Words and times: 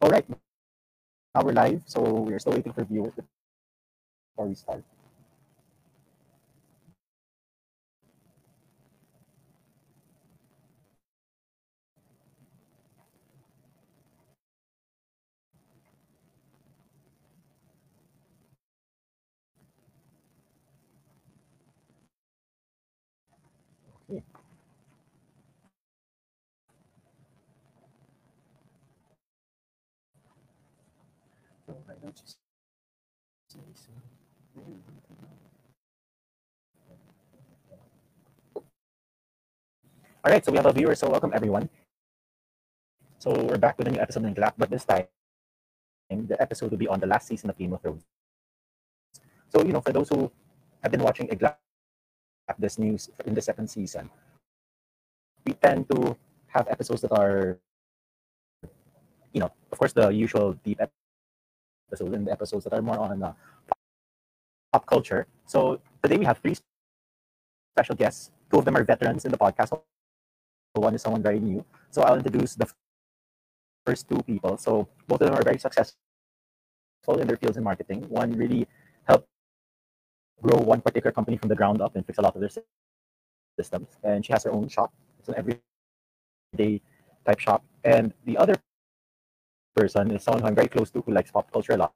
All 0.00 0.10
right. 0.10 0.24
Now 1.34 1.42
we're 1.42 1.52
live, 1.52 1.82
so 1.86 2.00
we're 2.02 2.38
still 2.38 2.52
waiting 2.54 2.72
for 2.72 2.84
viewers 2.84 3.14
before 3.14 4.48
we 4.48 4.54
start. 4.54 4.84
Okay. 24.10 24.22
So 31.66 31.72
why 31.86 31.94
don't 32.02 32.18
you 32.18 32.26
say 33.48 33.60
so? 33.74 33.90
All 40.28 40.34
right, 40.34 40.44
so 40.44 40.52
we 40.52 40.58
have 40.58 40.66
a 40.66 40.72
viewer, 40.74 40.94
so 40.94 41.08
welcome 41.08 41.32
everyone. 41.32 41.70
So 43.18 43.32
we're 43.32 43.56
back 43.56 43.78
with 43.78 43.88
a 43.88 43.90
new 43.90 43.98
episode 43.98 44.26
of 44.26 44.34
Glack, 44.34 44.52
but 44.58 44.68
this 44.68 44.84
time 44.84 45.08
the 46.10 46.36
episode 46.36 46.70
will 46.70 46.76
be 46.76 46.86
on 46.86 47.00
the 47.00 47.06
last 47.06 47.28
season 47.28 47.48
of 47.48 47.56
Game 47.56 47.72
of 47.72 47.80
Thrones. 47.80 48.04
So 49.48 49.64
you 49.64 49.72
know, 49.72 49.80
for 49.80 49.90
those 49.90 50.10
who 50.10 50.30
have 50.82 50.92
been 50.92 51.00
watching 51.00 51.28
Glack 51.28 51.56
this 52.58 52.78
news 52.78 53.08
in 53.24 53.32
the 53.32 53.40
second 53.40 53.68
season, 53.68 54.10
we 55.46 55.54
tend 55.54 55.88
to 55.96 56.14
have 56.48 56.68
episodes 56.68 57.00
that 57.00 57.12
are, 57.12 57.56
you 59.32 59.40
know, 59.40 59.50
of 59.72 59.78
course, 59.78 59.94
the 59.94 60.10
usual 60.10 60.52
deep 60.62 60.78
episodes 60.78 62.12
and 62.14 62.26
the 62.26 62.32
episodes 62.32 62.64
that 62.64 62.74
are 62.74 62.82
more 62.82 62.98
on 62.98 63.22
uh, 63.22 63.32
pop 64.74 64.84
culture. 64.84 65.26
So 65.46 65.80
today 66.02 66.18
we 66.18 66.26
have 66.26 66.36
three 66.36 66.56
special 67.74 67.94
guests. 67.94 68.30
Two 68.50 68.58
of 68.58 68.66
them 68.66 68.76
are 68.76 68.84
veterans 68.84 69.24
in 69.24 69.32
the 69.32 69.38
podcast. 69.38 69.72
One 70.74 70.94
is 70.94 71.02
someone 71.02 71.22
very 71.22 71.40
new. 71.40 71.64
So 71.90 72.02
I'll 72.02 72.16
introduce 72.16 72.54
the 72.54 72.68
first 73.86 74.08
two 74.08 74.22
people. 74.22 74.56
So 74.58 74.88
both 75.06 75.20
of 75.22 75.28
them 75.28 75.36
are 75.36 75.42
very 75.42 75.58
successful 75.58 75.96
in 77.18 77.26
their 77.26 77.36
fields 77.36 77.56
in 77.56 77.64
marketing. 77.64 78.04
One 78.08 78.32
really 78.32 78.66
helped 79.04 79.26
grow 80.42 80.58
one 80.58 80.80
particular 80.80 81.12
company 81.12 81.36
from 81.36 81.48
the 81.48 81.56
ground 81.56 81.80
up 81.80 81.96
and 81.96 82.06
fix 82.06 82.18
a 82.18 82.22
lot 82.22 82.34
of 82.34 82.40
their 82.40 82.50
systems. 83.58 83.88
And 84.04 84.24
she 84.24 84.32
has 84.32 84.44
her 84.44 84.52
own 84.52 84.68
shop. 84.68 84.92
It's 85.18 85.28
an 85.28 85.34
everyday 85.36 86.82
type 87.26 87.40
shop. 87.40 87.64
And 87.84 88.12
the 88.24 88.36
other 88.36 88.54
person 89.74 90.10
is 90.10 90.22
someone 90.22 90.42
who 90.42 90.48
I'm 90.48 90.54
very 90.54 90.68
close 90.68 90.90
to 90.90 91.00
who 91.00 91.12
likes 91.12 91.30
pop 91.30 91.50
culture 91.50 91.72
a 91.72 91.76
lot, 91.76 91.92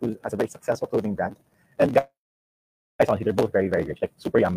who 0.00 0.16
has 0.22 0.32
a 0.34 0.36
very 0.36 0.48
successful 0.48 0.88
clothing 0.88 1.14
brand. 1.14 1.36
And 1.78 1.94
guys, 1.94 2.06
honestly, 3.08 3.24
they're 3.24 3.32
both 3.32 3.52
very, 3.52 3.68
very 3.68 3.84
rich, 3.84 3.98
like 4.02 4.12
super 4.16 4.38
young 4.38 4.54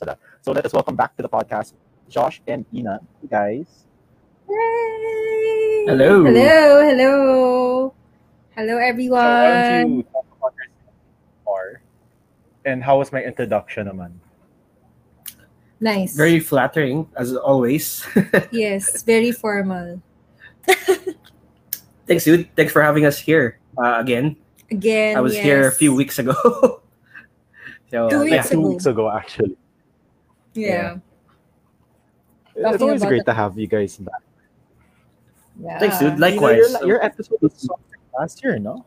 ministers. 0.00 0.18
So 0.42 0.52
let 0.52 0.64
us 0.66 0.72
welcome 0.72 0.96
back 0.96 1.16
to 1.16 1.22
the 1.22 1.28
podcast 1.28 1.72
Josh 2.08 2.40
and 2.46 2.64
Ina, 2.74 3.00
guys. 3.30 3.84
Yay! 4.48 5.84
Hello. 5.86 6.24
Hello, 6.24 6.88
hello. 6.88 7.94
Hello, 8.54 8.54
So 8.54 8.54
why 8.54 8.66
don't 8.66 8.82
everyone. 8.82 9.96
you 9.96 10.02
talk 10.02 10.26
about 10.38 10.52
yourself 10.54 10.94
more? 11.46 11.82
And 12.64 12.82
how 12.82 12.98
was 12.98 13.12
my 13.12 13.22
introduction 13.22 13.88
naman? 13.88 14.12
Nice. 15.80 16.14
Very 16.14 16.38
flattering, 16.38 17.08
as 17.16 17.34
always. 17.34 18.06
yes, 18.52 19.02
very 19.02 19.32
formal. 19.32 20.00
Thanks, 22.06 22.24
dude. 22.24 22.54
Thanks 22.54 22.72
for 22.72 22.82
having 22.82 23.04
us 23.04 23.18
here 23.18 23.58
uh, 23.82 23.96
again. 23.98 24.36
Again, 24.70 25.16
I 25.16 25.20
was 25.20 25.34
yes. 25.34 25.44
here 25.44 25.68
a 25.68 25.72
few 25.72 25.94
weeks 25.94 26.18
ago. 26.18 26.34
so, 27.90 28.08
Two 28.08 28.16
uh, 28.16 28.24
weeks 28.24 28.32
yeah. 28.32 28.42
two 28.42 28.60
weeks 28.60 28.86
ago, 28.86 29.10
actually. 29.10 29.56
Yeah. 30.54 30.98
It's 32.54 32.82
always 32.82 33.02
great 33.04 33.24
the- 33.24 33.32
to 33.32 33.34
have 33.34 33.56
you 33.58 33.66
guys 33.66 33.96
back. 33.96 34.20
yeah. 35.60 35.78
Thanks, 35.80 35.98
dude. 35.98 36.14
Ina, 36.14 36.20
Likewise. 36.20 36.70
your, 36.80 36.96
your 36.96 37.00
episode 37.04 37.40
was 37.40 37.68
last 38.18 38.42
year, 38.44 38.58
no? 38.58 38.84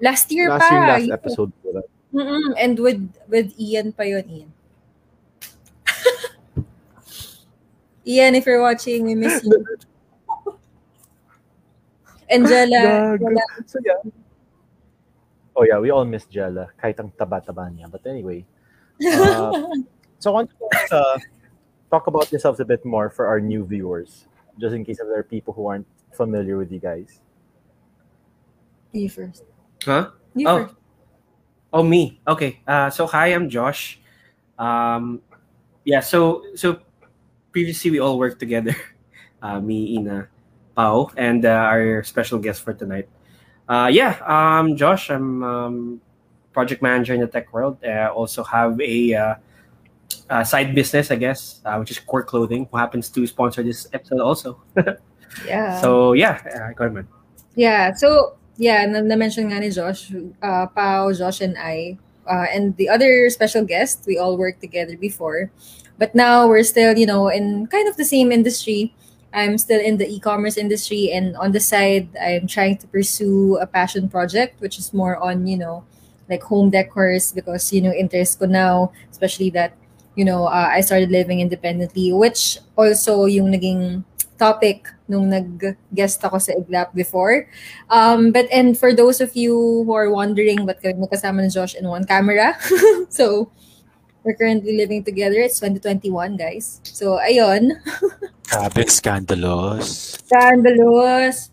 Last 0.00 0.30
year 0.30 0.48
last 0.50 0.66
pa. 0.66 0.74
year, 0.74 0.86
last 0.86 1.06
you- 1.06 1.12
episode. 1.14 1.52
ko. 1.62 1.82
Mm-mm, 2.12 2.52
and 2.60 2.76
with 2.78 3.00
with 3.26 3.56
Ian 3.56 3.90
pa 3.96 4.02
yun, 4.04 4.28
Ian. 4.28 4.50
Ian, 8.06 8.34
if 8.34 8.44
you're 8.44 8.60
watching, 8.60 9.04
we 9.08 9.14
miss 9.14 9.42
you. 9.42 9.56
Angela. 12.30 13.16
Gago. 13.18 13.38
So, 13.66 13.78
yeah. 13.84 14.02
Oh 15.56 15.64
yeah, 15.64 15.78
we 15.78 15.90
all 15.90 16.04
miss 16.04 16.24
Jella. 16.28 16.68
Kahit 16.80 16.98
ang 17.00 17.12
taba-taba 17.16 17.68
niya. 17.72 17.88
But 17.88 18.04
anyway, 18.08 18.44
uh, 19.04 19.68
so 20.22 20.30
I 20.30 20.34
want 20.34 20.50
to 20.88 20.94
uh, 20.96 21.18
talk 21.90 22.06
about 22.06 22.30
yourselves 22.30 22.60
a 22.60 22.64
bit 22.64 22.84
more 22.84 23.10
for 23.10 23.26
our 23.26 23.40
new 23.40 23.66
viewers, 23.66 24.26
just 24.60 24.72
in 24.74 24.84
case 24.84 24.98
there 24.98 25.18
are 25.18 25.24
people 25.26 25.52
who 25.52 25.66
aren't 25.66 25.86
familiar 26.14 26.56
with 26.56 26.70
you 26.70 26.78
guys. 26.78 27.18
you 28.92 29.08
first. 29.10 29.42
Huh? 29.82 30.10
You 30.34 30.46
Oh. 30.48 30.58
first. 30.64 30.74
Oh, 31.72 31.82
me. 31.82 32.20
Okay. 32.28 32.60
Uh, 32.68 32.90
so, 32.90 33.06
hi, 33.06 33.28
I'm 33.34 33.48
Josh. 33.48 33.98
Um, 34.58 35.22
yeah, 35.84 36.00
so 36.00 36.44
so 36.54 36.78
previously 37.50 37.90
we 37.90 37.98
all 37.98 38.18
worked 38.18 38.38
together. 38.38 38.76
Uh, 39.42 39.58
me, 39.58 39.98
Ina, 39.98 40.28
Pao, 40.76 41.10
and 41.18 41.42
uh, 41.44 41.66
our 41.66 42.04
special 42.06 42.38
guest 42.38 42.62
for 42.62 42.70
tonight. 42.72 43.08
Uh, 43.68 43.90
yeah, 43.90 44.14
um, 44.22 44.76
Josh, 44.78 45.10
I'm 45.10 45.42
um, 45.42 46.00
project 46.52 46.78
manager 46.80 47.10
in 47.12 47.18
the 47.18 47.26
tech 47.26 47.52
world. 47.52 47.82
I 47.82 48.06
also 48.06 48.44
have 48.46 48.80
a, 48.80 49.34
uh, 50.32 50.42
side 50.42 50.74
business, 50.74 51.10
I 51.10 51.16
guess, 51.16 51.60
uh, 51.64 51.76
which 51.76 51.90
is 51.90 51.98
Quirk 52.00 52.26
Clothing, 52.26 52.66
who 52.70 52.76
happens 52.78 53.10
to 53.10 53.26
sponsor 53.26 53.62
this 53.62 53.86
episode 53.92 54.20
also. 54.20 54.56
Yeah. 55.46 55.80
So, 55.80 56.12
yeah, 56.12 56.44
uh, 56.44 56.76
go 56.76 56.84
ahead, 56.84 56.94
man. 56.94 57.08
Yeah, 57.56 57.94
so 57.94 58.36
yeah, 58.56 58.84
na- 58.84 59.00
na-mention 59.00 59.48
nga 59.48 59.60
ni 59.60 59.70
Josh, 59.70 60.12
uh, 60.42 60.66
Pao, 60.68 61.12
Josh, 61.12 61.40
and 61.40 61.56
I, 61.56 61.96
uh, 62.28 62.46
and 62.52 62.76
the 62.76 62.88
other 62.88 63.30
special 63.30 63.64
guest, 63.64 64.04
we 64.06 64.18
all 64.18 64.36
worked 64.36 64.60
together 64.60 64.96
before. 64.96 65.50
But 65.96 66.14
now 66.14 66.48
we're 66.48 66.64
still, 66.64 66.98
you 66.98 67.06
know, 67.06 67.28
in 67.28 67.66
kind 67.68 67.88
of 67.88 67.96
the 67.96 68.04
same 68.04 68.32
industry. 68.32 68.92
I'm 69.32 69.56
still 69.56 69.80
in 69.80 69.96
the 69.96 70.04
e-commerce 70.04 70.58
industry, 70.60 71.08
and 71.12 71.36
on 71.40 71.52
the 71.52 71.60
side, 71.60 72.12
I'm 72.20 72.46
trying 72.46 72.76
to 72.84 72.86
pursue 72.86 73.56
a 73.56 73.66
passion 73.66 74.12
project, 74.12 74.60
which 74.60 74.78
is 74.78 74.92
more 74.92 75.16
on, 75.16 75.46
you 75.46 75.56
know, 75.56 75.84
like 76.28 76.42
home 76.42 76.70
decors 76.70 77.34
because, 77.34 77.72
you 77.72 77.80
know, 77.80 77.92
interest 77.92 78.38
ko 78.38 78.44
now, 78.44 78.92
especially 79.10 79.48
that, 79.56 79.72
you 80.14 80.24
know, 80.24 80.46
uh, 80.46 80.70
I 80.70 80.80
started 80.80 81.10
living 81.10 81.40
independently, 81.40 82.12
which 82.12 82.58
also 82.76 83.26
yung 83.26 83.52
naging 83.52 84.04
topic 84.38 84.90
nung 85.06 85.30
nag-guest 85.30 86.24
ako 86.24 86.38
sa 86.42 86.52
Iglap 86.58 86.94
before. 86.94 87.46
Um, 87.88 88.32
but 88.32 88.50
and 88.50 88.74
for 88.74 88.90
those 88.90 89.20
of 89.20 89.36
you 89.38 89.86
who 89.86 89.92
are 89.94 90.10
wondering 90.10 90.66
ba't 90.66 90.82
kami 90.82 90.98
magkasama 90.98 91.46
ni 91.46 91.50
Josh 91.52 91.78
in 91.78 91.86
one 91.86 92.04
camera, 92.04 92.58
so 93.08 93.52
we're 94.24 94.34
currently 94.34 94.76
living 94.76 95.04
together. 95.04 95.40
It's 95.42 95.60
2021, 95.60 96.38
guys. 96.38 96.80
So, 96.82 97.18
ayun. 97.18 97.80
Grabe, 98.50 98.90
scandalous. 98.90 100.18
Scandalous. 100.22 101.50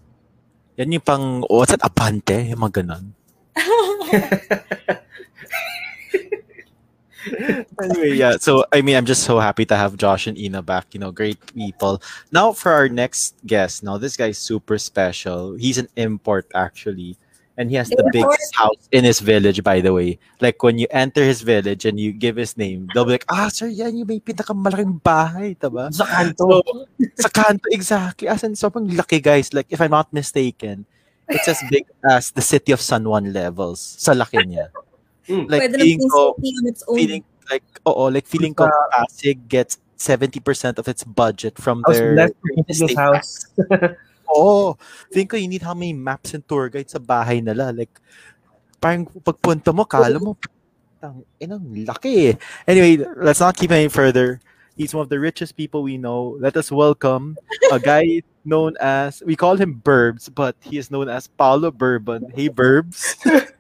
Yan 0.78 0.94
yung 0.94 1.04
pang, 1.04 1.44
oh, 1.50 1.58
what's 1.62 1.72
that, 1.74 1.82
apante? 1.82 2.50
Yung 2.50 2.60
mga 2.62 2.86
ganon. 2.86 3.14
Anyway, 7.82 8.18
yeah. 8.18 8.38
So, 8.38 8.66
I 8.72 8.82
mean, 8.82 8.96
I'm 8.96 9.06
just 9.06 9.24
so 9.24 9.40
happy 9.40 9.66
to 9.66 9.76
have 9.76 9.96
Josh 9.98 10.28
and 10.28 10.38
Ina 10.38 10.62
back. 10.62 10.94
You 10.94 11.00
know, 11.00 11.12
great 11.12 11.40
people. 11.56 12.02
Now, 12.32 12.52
for 12.52 12.72
our 12.72 12.90
next 12.90 13.36
guest. 13.46 13.84
Now, 13.84 13.98
this 13.98 14.18
guy's 14.18 14.38
super 14.38 14.78
special. 14.78 15.56
He's 15.56 15.78
an 15.78 15.88
import, 15.96 16.52
actually. 16.54 17.18
And 17.60 17.70
he 17.70 17.76
has 17.76 17.90
the 17.92 18.08
biggest 18.14 18.56
house 18.56 18.88
in 18.92 19.04
his 19.04 19.20
village, 19.20 19.64
by 19.64 19.82
the 19.82 19.92
way. 19.92 20.18
Like, 20.40 20.64
when 20.64 20.80
you 20.80 20.88
enter 20.92 21.24
his 21.24 21.42
village 21.42 21.84
and 21.84 22.00
you 22.00 22.14
give 22.14 22.38
his 22.38 22.56
name, 22.56 22.88
they'll 22.94 23.04
be 23.04 23.12
like, 23.20 23.28
ah, 23.28 23.50
sir, 23.52 23.68
yan 23.68 23.98
yung 24.00 24.08
may 24.08 24.24
pinakamalaking 24.24 25.02
bahay, 25.04 25.60
diba? 25.60 25.92
Sa 25.92 26.08
kanto. 26.08 26.64
So, 26.64 26.88
sa 27.20 27.28
kanto, 27.28 27.68
exactly. 27.68 28.32
As 28.32 28.48
in, 28.48 28.56
sobrang 28.56 28.88
laki, 28.96 29.20
guys. 29.22 29.52
Like, 29.52 29.68
if 29.70 29.82
I'm 29.82 29.92
not 29.92 30.08
mistaken, 30.16 30.88
it's 31.28 31.52
as 31.52 31.60
big 31.70 31.84
as 32.10 32.32
the 32.32 32.42
city 32.42 32.72
of 32.72 32.80
San 32.80 33.04
Juan 33.04 33.34
levels. 33.34 33.84
Sa 34.00 34.14
laki 34.16 34.40
niya. 34.48 34.72
Mm. 35.28 35.46
Like, 35.52 35.62
Pwede 35.70 35.78
feeling 35.78 36.10
ko, 36.10 36.34
on 36.40 36.66
its 36.66 36.82
own. 36.88 36.98
feeling, 36.98 37.24
like, 37.50 37.66
oo, 37.88 38.10
like, 38.10 38.28
feeling 38.28 38.54
ko, 38.54 38.70
Pasig 38.92 39.50
gets 39.50 39.78
70% 39.98 40.80
of 40.80 40.88
its 40.88 41.04
budget 41.04 41.58
from 41.60 41.84
their 41.88 42.16
blessed 42.16 42.34
to 42.34 42.44
real 42.44 42.64
visit 42.64 42.68
this 42.68 42.82
estate 42.82 42.98
house. 42.98 43.32
Oo. 44.30 44.78
think 45.12 45.34
ko, 45.34 45.38
you 45.38 45.50
need 45.50 45.66
how 45.66 45.74
many 45.74 45.92
maps 45.92 46.34
and 46.38 46.46
tour 46.48 46.70
guides 46.70 46.94
sa 46.94 47.02
bahay 47.02 47.42
nila. 47.42 47.74
Like, 47.74 47.92
parang 48.80 49.06
pagpunta 49.06 49.74
mo, 49.74 49.84
kala 49.84 50.22
mo, 50.22 50.38
tang, 51.02 51.26
inang 51.42 51.66
laki 51.86 52.34
eh. 52.34 52.36
Anyway, 52.68 53.02
let's 53.18 53.40
not 53.40 53.58
keep 53.58 53.72
any 53.72 53.90
further. 53.90 54.40
He's 54.78 54.96
one 54.96 55.04
of 55.04 55.12
the 55.12 55.20
richest 55.20 55.58
people 55.58 55.84
we 55.84 55.98
know. 56.00 56.40
Let 56.40 56.56
us 56.56 56.72
welcome 56.72 57.36
a 57.68 57.80
guy 57.80 58.24
known 58.46 58.80
as 58.80 59.22
we 59.26 59.36
call 59.36 59.60
him 59.60 59.82
Burbs, 59.84 60.32
but 60.32 60.56
he 60.64 60.78
is 60.78 60.88
known 60.88 61.10
as 61.10 61.28
Paulo 61.28 61.70
Bourbon. 61.72 62.32
Hey, 62.32 62.48
Burbs. 62.48 63.20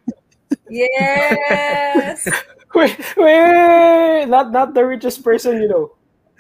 Yes. 0.69 2.27
Wait, 2.75 2.97
wait, 3.17 3.17
wait, 3.17 4.25
not 4.29 4.51
not 4.51 4.73
the 4.73 4.85
richest 4.85 5.23
person, 5.23 5.61
you 5.61 5.67
know. 5.67 5.91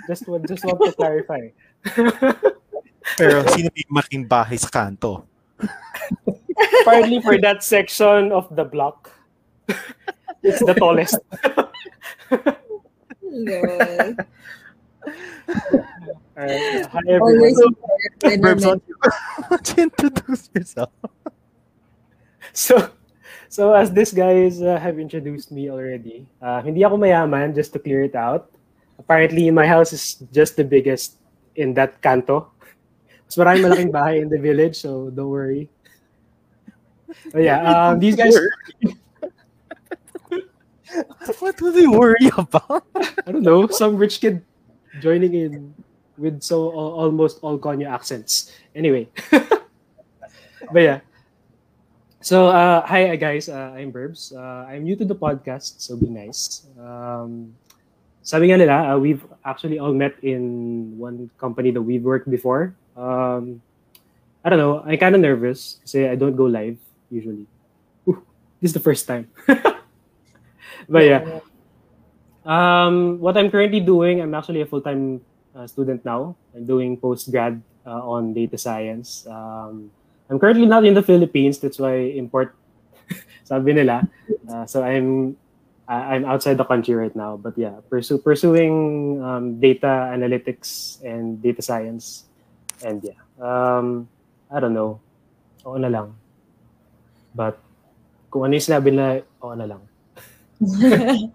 Just 0.07 0.27
want 0.27 0.47
just 0.47 0.63
want 0.65 0.79
to 0.85 0.93
clarify. 0.93 1.49
Pero 3.17 3.41
sino 3.49 3.73
yung 3.73 3.91
malaking 3.91 4.25
bahay 4.29 4.61
sa 4.61 4.69
kanto? 4.69 5.25
Partly 6.85 7.19
for 7.25 7.41
that 7.41 7.65
section 7.65 8.31
of 8.31 8.45
the 8.53 8.63
block. 8.63 9.09
It's 10.45 10.61
the 10.61 10.77
tallest. 10.77 11.17
Lol. 13.25 14.13
Alright. 16.37 16.85
Hi 16.87 17.03
everyone. 17.09 17.51
important 17.51 18.43
Burbs, 18.43 18.63
why 18.63 18.69
when 18.69 18.79
don't 18.79 18.83
you, 18.87 18.95
why 19.01 19.45
don't 19.49 19.67
you 19.75 19.83
introduce 19.83 20.49
yourself? 20.53 20.93
So 22.53 22.91
so 23.49 23.73
as 23.73 23.91
these 23.91 24.13
guys 24.13 24.61
uh, 24.61 24.77
have 24.77 24.99
introduced 24.99 25.51
me 25.51 25.69
already, 25.69 26.29
uh, 26.41 26.61
hindi 26.61 26.85
ako 26.85 26.97
mayaman 26.97 27.53
just 27.53 27.73
to 27.73 27.79
clear 27.79 28.05
it 28.05 28.15
out. 28.15 28.53
Apparently 29.01 29.49
my 29.49 29.65
house 29.65 29.91
is 29.91 30.21
just 30.31 30.55
the 30.55 30.63
biggest 30.63 31.17
in 31.57 31.73
that 31.73 31.99
kanto. 31.99 32.53
Mas 33.25 33.35
maraming 33.35 33.65
malaking 33.65 33.91
bahay 33.91 34.21
in 34.21 34.29
the 34.29 34.39
village, 34.39 34.77
so 34.77 35.09
don't 35.09 35.29
worry. 35.29 35.69
But 37.33 37.41
yeah, 37.41 37.61
um, 37.65 37.99
these 37.99 38.15
guys 38.15 38.37
What 41.39 41.57
do 41.57 41.71
they 41.71 41.85
worry 41.85 42.29
about? 42.37 42.85
I 42.95 43.31
don't 43.31 43.43
know, 43.43 43.67
some 43.67 43.95
rich 43.97 44.21
kid 44.21 44.41
joining 45.01 45.33
in 45.33 45.73
with 46.17 46.41
so 46.41 46.71
al- 46.73 47.05
almost 47.05 47.39
all 47.41 47.57
Konya 47.57 47.89
accents. 47.89 48.51
Anyway, 48.73 49.09
but 49.31 50.81
yeah. 50.81 50.99
So 52.19 52.51
uh, 52.51 52.83
hi 52.83 53.07
uh, 53.07 53.15
guys, 53.15 53.47
uh, 53.47 53.71
I'm 53.79 53.95
Burbs. 53.95 54.35
Uh, 54.35 54.67
I'm 54.67 54.83
new 54.83 54.99
to 54.99 55.07
the 55.07 55.15
podcast, 55.15 55.79
so 55.79 55.95
be 55.95 56.11
nice. 56.11 56.67
Um, 56.75 57.55
sabi 58.27 58.51
nga 58.51 58.59
nila, 58.59 58.91
uh, 58.91 58.97
we've 58.99 59.23
actually 59.47 59.79
all 59.79 59.95
met 59.95 60.19
in 60.19 60.99
one 60.99 61.31
company 61.39 61.71
that 61.71 61.79
we've 61.79 62.03
worked 62.03 62.27
before. 62.27 62.75
Um, 62.99 63.63
I 64.43 64.51
don't 64.51 64.59
know, 64.59 64.83
I'm 64.83 64.99
kind 64.99 65.15
of 65.15 65.23
nervous 65.23 65.79
kasi 65.87 66.11
I 66.11 66.19
don't 66.19 66.35
go 66.35 66.51
live 66.51 66.75
usually. 67.07 67.47
Ooh, 68.03 68.19
this 68.59 68.75
is 68.75 68.75
the 68.75 68.83
first 68.83 69.07
time. 69.07 69.31
but 70.91 71.03
yeah, 71.07 71.39
um, 72.43 73.23
what 73.23 73.39
I'm 73.39 73.47
currently 73.47 73.79
doing, 73.79 74.19
I'm 74.19 74.35
actually 74.35 74.59
a 74.59 74.67
full-time 74.67 75.23
uh, 75.55 75.71
student 75.71 76.03
now. 76.03 76.35
I'm 76.51 76.67
doing 76.67 76.99
post-grad 76.99 77.63
uh, 77.87 78.03
on 78.03 78.35
data 78.35 78.59
science. 78.59 79.23
Um, 79.23 79.95
I'm 80.29 80.37
currently 80.37 80.65
not 80.65 80.85
in 80.85 80.93
the 80.93 81.01
Philippines. 81.01 81.57
That's 81.59 81.79
why 81.81 82.13
import 82.13 82.53
sabi 83.49 83.73
nila. 83.73 84.05
Uh, 84.45 84.65
so 84.69 84.85
I'm 84.85 85.35
I- 85.89 86.15
I'm 86.15 86.23
outside 86.29 86.61
the 86.61 86.69
country 86.69 86.93
right 86.93 87.15
now. 87.17 87.35
But 87.35 87.57
yeah, 87.57 87.81
pursue, 87.89 88.21
pursuing 88.21 89.17
um, 89.25 89.59
data 89.59 90.13
analytics 90.13 91.01
and 91.01 91.41
data 91.41 91.65
science. 91.65 92.29
And 92.85 93.01
yeah, 93.01 93.17
um, 93.41 94.07
I 94.53 94.61
don't 94.61 94.77
know. 94.77 95.01
Oo 95.65 95.81
na 95.81 95.89
lang. 95.89 96.13
But 97.33 97.57
kung 98.29 98.45
ano 98.45 98.53
yung 98.53 98.67
sinabi 98.69 98.93
nila, 98.93 99.25
oo 99.41 99.57
na 99.57 99.65
lang. 99.65 99.81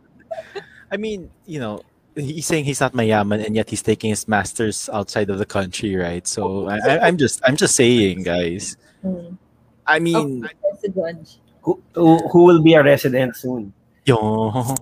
I 0.95 0.97
mean, 0.97 1.35
you 1.51 1.59
know, 1.59 1.83
he's 2.15 2.47
saying 2.47 2.65
he's 2.65 2.81
not 2.81 2.95
mayaman 2.95 3.45
and 3.45 3.57
yet 3.57 3.69
he's 3.71 3.83
taking 3.83 4.11
his 4.11 4.29
masters 4.29 4.89
outside 4.93 5.31
of 5.31 5.39
the 5.39 5.47
country, 5.47 5.97
right? 5.97 6.27
So 6.27 6.69
I, 6.71 7.03
I'm 7.03 7.19
just 7.19 7.43
I'm 7.43 7.57
just 7.57 7.75
saying, 7.75 8.23
guys. 8.23 8.77
Mm. 9.05 9.37
I 9.87 9.99
mean, 10.01 10.41
That's 10.41 10.81
the 10.83 10.89
judge. 10.89 11.39
Who, 11.63 11.81
who, 11.93 12.17
who 12.29 12.45
will 12.45 12.63
be 12.63 12.75
a 12.75 12.83
resident 12.83 13.37
soon? 13.37 13.73
yo. 14.05 14.75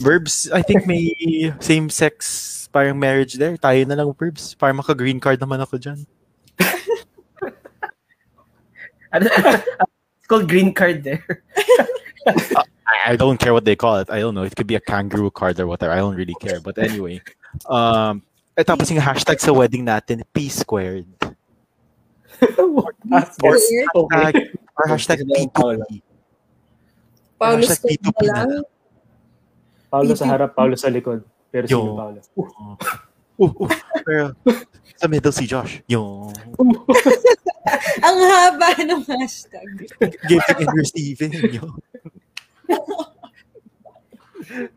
Burbs, 0.00 0.50
I 0.52 0.60
think 0.60 0.86
may 0.86 1.54
same-sex 1.60 2.68
parang 2.72 2.98
marriage 2.98 3.34
there. 3.34 3.56
Tayo 3.56 3.86
na 3.86 3.94
lang, 3.94 4.12
Burbs. 4.12 4.58
Parang 4.58 4.76
maka-green 4.76 5.20
card 5.20 5.40
naman 5.40 5.62
ako 5.62 5.78
dyan. 5.78 6.04
It's 9.14 10.26
called 10.26 10.48
green 10.48 10.74
card 10.74 11.04
there. 11.04 11.22
I, 12.26 13.12
I 13.12 13.16
don't 13.16 13.38
care 13.38 13.52
what 13.52 13.64
they 13.64 13.76
call 13.76 13.98
it. 13.98 14.10
I 14.10 14.18
don't 14.18 14.34
know. 14.34 14.42
It 14.42 14.56
could 14.56 14.66
be 14.66 14.74
a 14.74 14.80
kangaroo 14.80 15.30
card 15.30 15.60
or 15.60 15.66
whatever. 15.66 15.92
I 15.92 15.98
don't 16.02 16.16
really 16.16 16.34
care. 16.40 16.58
But 16.60 16.78
anyway. 16.78 17.22
Um, 17.68 18.22
eh, 18.56 18.64
tapos 18.64 18.90
yung 18.90 19.00
hashtag 19.04 19.38
sa 19.38 19.52
wedding 19.52 19.84
natin, 19.84 20.24
P 20.32 20.48
squared. 20.48 21.06
Ah, 21.22 21.22
Or- 21.22 21.28
yes. 21.28 21.30
Okay. 21.30 21.34
Hashtag, 23.10 24.34
or 24.74 24.84
hashtag 24.90 25.18
P2P. 25.22 26.02
Paulo 27.38 27.58
Hashtag 27.62 27.76
Scoop 27.78 27.90
P2P 27.90 28.20
na 28.20 28.26
na 28.26 28.32
lang. 28.34 28.48
lang. 28.50 28.64
Paulo 29.90 30.12
sa 30.14 30.26
harap, 30.26 30.50
Paulo 30.54 30.74
sa 30.74 30.88
likod. 30.90 31.22
Pero 31.52 31.64
Yo. 31.70 31.78
sino 31.78 31.94
Paulo? 31.94 32.18
Uh, 33.38 33.46
uh, 33.46 33.68
pero 34.06 34.24
sa 34.98 35.06
middle 35.06 35.34
si 35.34 35.46
Josh. 35.46 35.82
Yung 35.86 36.34
Ang 38.02 38.18
haba 38.26 38.68
ng 38.82 39.02
hashtag. 39.06 39.66
giving 40.26 40.58
and 40.58 40.72
receiving. 40.74 41.32
Yung. 41.54 41.72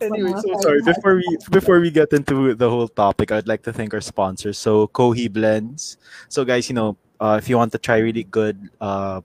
anyway, 0.01 0.33
so 0.41 0.47
sorry. 0.61 0.81
Before 0.85 1.15
we 1.17 1.27
before 1.51 1.79
we 1.81 1.89
get 1.91 2.13
into 2.13 2.53
the 2.55 2.69
whole 2.69 2.87
topic, 2.87 3.31
I'd 3.31 3.47
like 3.47 3.63
to 3.67 3.73
thank 3.73 3.93
our 3.93 4.01
sponsors. 4.01 4.57
So 4.57 4.87
Kohi 4.87 5.31
Blends. 5.31 5.97
So 6.29 6.45
guys, 6.45 6.69
you 6.69 6.75
know, 6.75 6.97
uh, 7.19 7.39
if 7.41 7.49
you 7.49 7.57
want 7.57 7.71
to 7.71 7.77
try 7.77 7.97
really 7.97 8.23
good 8.23 8.69
uh, 8.81 9.21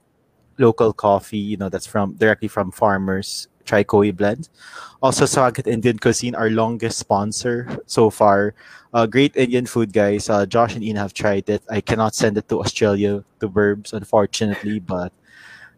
local 0.58 0.92
coffee, 0.92 1.38
you 1.38 1.56
know, 1.56 1.68
that's 1.68 1.86
from 1.86 2.14
directly 2.14 2.48
from 2.48 2.70
farmers, 2.70 3.48
try 3.64 3.84
Kohi 3.84 4.14
Blend. 4.14 4.48
Also, 5.02 5.24
Sagat 5.24 5.66
Indian 5.66 5.98
Cuisine, 5.98 6.34
our 6.34 6.50
longest 6.50 6.98
sponsor 6.98 7.68
so 7.86 8.10
far. 8.10 8.54
Uh, 8.94 9.06
great 9.06 9.36
Indian 9.36 9.66
food, 9.66 9.92
guys. 9.92 10.28
Uh, 10.28 10.46
Josh 10.46 10.74
and 10.74 10.84
Ian 10.84 10.96
have 10.96 11.14
tried 11.14 11.48
it. 11.48 11.62
I 11.70 11.80
cannot 11.80 12.14
send 12.14 12.36
it 12.38 12.48
to 12.48 12.60
Australia, 12.60 13.24
to 13.40 13.48
Burbs, 13.48 13.92
unfortunately, 13.92 14.78
but 14.78 15.12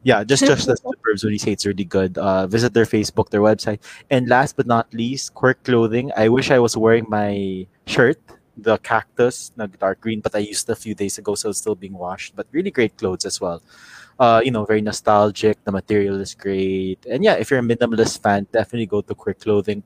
yeah, 0.02 0.22
just 0.24 0.44
just 0.50 0.66
the 0.66 0.76
Burbs 0.76 1.24
when 1.24 1.32
you 1.32 1.38
say 1.38 1.52
it's 1.52 1.66
really 1.66 1.84
good. 1.84 2.18
Uh, 2.18 2.46
visit 2.46 2.74
their 2.74 2.84
Facebook, 2.84 3.30
their 3.30 3.40
website, 3.40 3.80
and 4.10 4.28
last 4.28 4.56
but 4.56 4.66
not 4.66 4.92
least, 4.92 5.34
Quirk 5.34 5.62
Clothing. 5.64 6.12
I 6.16 6.28
wish 6.28 6.50
I 6.50 6.58
was 6.58 6.76
wearing 6.76 7.06
my 7.08 7.66
shirt, 7.86 8.20
the 8.56 8.78
cactus, 8.78 9.52
nag 9.56 9.78
dark 9.78 10.00
green, 10.00 10.20
but 10.20 10.34
I 10.34 10.38
used 10.38 10.68
it 10.68 10.72
a 10.72 10.76
few 10.76 10.94
days 10.94 11.18
ago, 11.18 11.34
so 11.34 11.50
it's 11.50 11.58
still 11.58 11.74
being 11.74 11.94
washed. 11.94 12.36
But 12.36 12.46
really 12.52 12.70
great 12.70 12.96
clothes 12.96 13.24
as 13.24 13.40
well. 13.40 13.62
Uh, 14.18 14.40
you 14.44 14.50
know, 14.50 14.64
very 14.64 14.80
nostalgic. 14.80 15.62
The 15.64 15.72
material 15.72 16.20
is 16.20 16.34
great, 16.34 17.04
and 17.08 17.24
yeah, 17.24 17.34
if 17.34 17.50
you're 17.50 17.60
a 17.60 17.62
minimalist 17.62 18.22
fan, 18.22 18.46
definitely 18.52 18.86
go 18.86 19.00
to 19.00 19.14
Quirk 19.14 19.40
Clothing. 19.40 19.82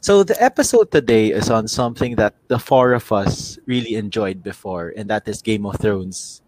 So 0.00 0.22
the 0.22 0.40
episode 0.42 0.90
today 0.90 1.32
is 1.32 1.50
on 1.50 1.66
something 1.68 2.16
that 2.16 2.34
the 2.46 2.58
four 2.58 2.92
of 2.92 3.10
us 3.12 3.58
really 3.66 3.96
enjoyed 3.96 4.42
before, 4.42 4.94
and 4.96 5.10
that 5.10 5.26
is 5.26 5.42
Game 5.42 5.66
of 5.66 5.76
Thrones. 5.80 6.42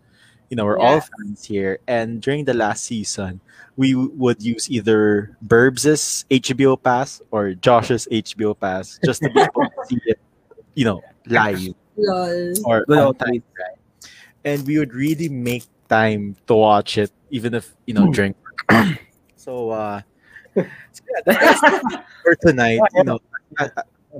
You 0.48 0.56
know, 0.56 0.64
we're 0.64 0.78
all 0.78 1.00
fans 1.00 1.44
here, 1.44 1.78
and 1.86 2.20
during 2.20 2.44
the 2.44 2.54
last 2.54 2.84
season, 2.84 3.40
we 3.76 3.92
w- 3.92 4.10
would 4.16 4.42
use 4.42 4.70
either 4.70 5.36
Burbs's 5.46 6.24
HBO 6.30 6.74
pass 6.80 7.22
or 7.30 7.54
Josh's 7.54 8.08
HBO 8.10 8.58
pass 8.58 8.98
just 9.04 9.22
to 9.22 9.30
be 9.30 9.40
able 9.40 9.62
to 9.62 9.86
see 9.86 9.98
it, 10.06 10.18
you 10.74 10.84
know, 10.84 11.00
live 11.26 11.60
Lol. 11.96 12.54
or 12.64 12.84
Good 12.86 13.18
time, 13.18 13.42
right? 13.58 13.78
And 14.44 14.66
we 14.66 14.78
would 14.78 14.94
really 14.94 15.28
make 15.28 15.64
time 15.88 16.36
to 16.46 16.54
watch 16.54 16.96
it, 16.98 17.10
even 17.30 17.54
if 17.54 17.74
you 17.86 17.94
know 17.94 18.08
during. 18.12 18.34
so, 19.36 19.70
uh, 19.70 20.00
so 20.56 20.62
yeah, 21.04 21.20
that's 21.26 21.60
for 22.22 22.34
tonight. 22.40 22.80
You 22.94 23.04
know, 23.04 23.18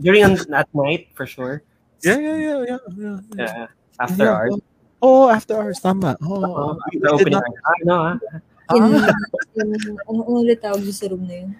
During 0.01 0.23
an, 0.23 0.39
at 0.55 0.69
night, 0.75 1.09
for 1.15 1.27
sure. 1.27 1.63
yeah, 2.03 2.15
yeah, 2.19 2.37
yeah, 2.37 2.39
yeah, 2.39 2.65
yeah. 2.65 2.79
yeah. 2.95 3.19
Yeah. 3.37 3.67
After 3.99 4.25
Yeah, 4.25 4.35
hours. 4.35 4.55
Oh, 5.03 5.29
after 5.29 5.55
hours, 5.59 5.81
tama. 5.81 6.15
Oh, 6.23 6.45
Uh, 6.45 6.75
we- 6.93 7.01
we 7.01 7.09
after 7.11 7.25
did 7.27 7.35
opening 7.35 7.41
not- 7.41 7.65
Ah, 7.67 7.79
no, 7.85 7.97
ah. 7.99 8.15
In, 8.71 8.83
Ah. 8.87 9.11
in, 9.59 9.67
ano, 9.75 9.91
ano 10.07 10.21
ulit 10.31 10.63
tawag 10.63 10.87
sa 10.95 11.11
room 11.11 11.27
na 11.27 11.43
yun? 11.43 11.51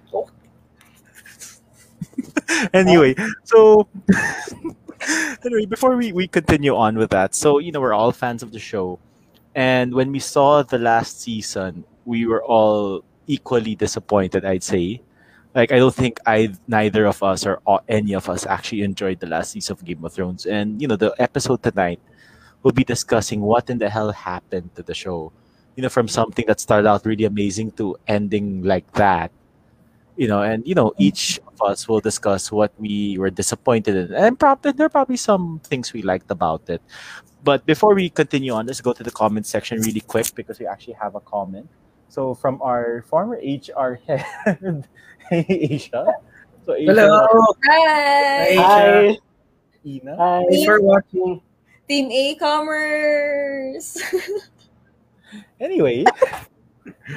anyway, 2.75 3.15
so 3.45 3.87
anyway, 5.45 5.67
before 5.67 5.97
we, 5.97 6.13
we 6.13 6.29
continue 6.29 6.75
on 6.75 6.97
with 6.97 7.11
that, 7.11 7.35
so 7.35 7.59
you 7.59 7.73
know, 7.73 7.81
we're 7.81 7.95
all 7.95 8.13
fans 8.13 8.43
of 8.43 8.53
the 8.53 8.59
show. 8.59 8.99
And 9.55 9.93
when 9.95 10.13
we 10.13 10.21
saw 10.21 10.63
the 10.63 10.79
last 10.79 11.21
season, 11.21 11.85
we 12.05 12.27
were 12.27 12.43
all 12.45 13.05
equally 13.27 13.75
disappointed, 13.75 14.45
I'd 14.45 14.63
say. 14.63 15.03
Like 15.55 15.73
I 15.73 15.79
don't 15.79 15.95
think 15.95 16.21
I 16.27 16.55
neither 16.69 17.07
of 17.07 17.23
us 17.25 17.45
or 17.45 17.61
any 17.89 18.15
of 18.15 18.29
us 18.29 18.47
actually 18.47 18.83
enjoyed 18.83 19.19
the 19.19 19.27
last 19.27 19.51
season 19.51 19.73
of 19.73 19.85
Game 19.85 20.05
of 20.05 20.13
Thrones. 20.13 20.47
And 20.47 20.81
you 20.81 20.87
know, 20.87 20.95
the 20.97 21.13
episode 21.19 21.63
tonight 21.63 21.99
we'll 22.63 22.73
be 22.73 22.85
discussing 22.85 23.41
what 23.41 23.71
in 23.71 23.79
the 23.79 23.89
hell 23.89 24.13
happened 24.13 24.75
to 24.77 24.83
the 24.83 24.95
show. 24.95 25.33
You 25.77 25.83
know, 25.83 25.89
from 25.89 26.09
something 26.09 26.45
that 26.47 26.61
started 26.61 26.89
out 26.89 27.07
really 27.07 27.25
amazing 27.25 27.73
to 27.73 27.97
ending 28.07 28.63
like 28.63 28.91
that. 28.93 29.31
You 30.17 30.29
know, 30.29 30.43
and 30.43 30.67
you 30.67 30.75
know, 30.75 30.93
each 30.99 31.41
us 31.63 31.89
will 31.89 32.01
discuss 32.01 32.53
what 32.53 32.73
we 32.79 33.19
were 33.19 33.31
disappointed 33.31 33.97
in, 33.97 34.15
and 34.15 34.39
probably 34.39 34.73
there 34.73 34.87
are 34.87 34.91
probably 34.93 35.17
some 35.17 35.61
things 35.65 35.93
we 35.93 36.03
liked 36.03 36.31
about 36.31 36.69
it. 36.69 36.83
But 37.43 37.65
before 37.65 37.95
we 37.95 38.11
continue 38.11 38.53
on, 38.53 38.67
let's 38.67 38.81
go 38.81 38.93
to 38.93 39.03
the 39.03 39.11
comment 39.11 39.47
section 39.47 39.81
really 39.81 40.01
quick 40.01 40.35
because 40.35 40.59
we 40.59 40.67
actually 40.67 40.95
have 41.01 41.15
a 41.15 41.21
comment. 41.21 41.69
So 42.09 42.35
from 42.35 42.61
our 42.61 43.05
former 43.09 43.41
HR 43.41 44.01
head, 44.07 44.27
Asia. 45.33 46.13
So 46.67 46.75
Asia, 46.75 46.93
Hello. 46.93 47.27
Hi! 47.67 48.55
Hi. 48.55 49.19
Ina. 49.87 50.17
Hi. 50.17 50.45
Thanks 50.51 50.65
for 50.67 50.81
watching. 50.81 51.41
Team 51.89 52.11
E-commerce! 52.13 53.99
anyway 55.61 56.05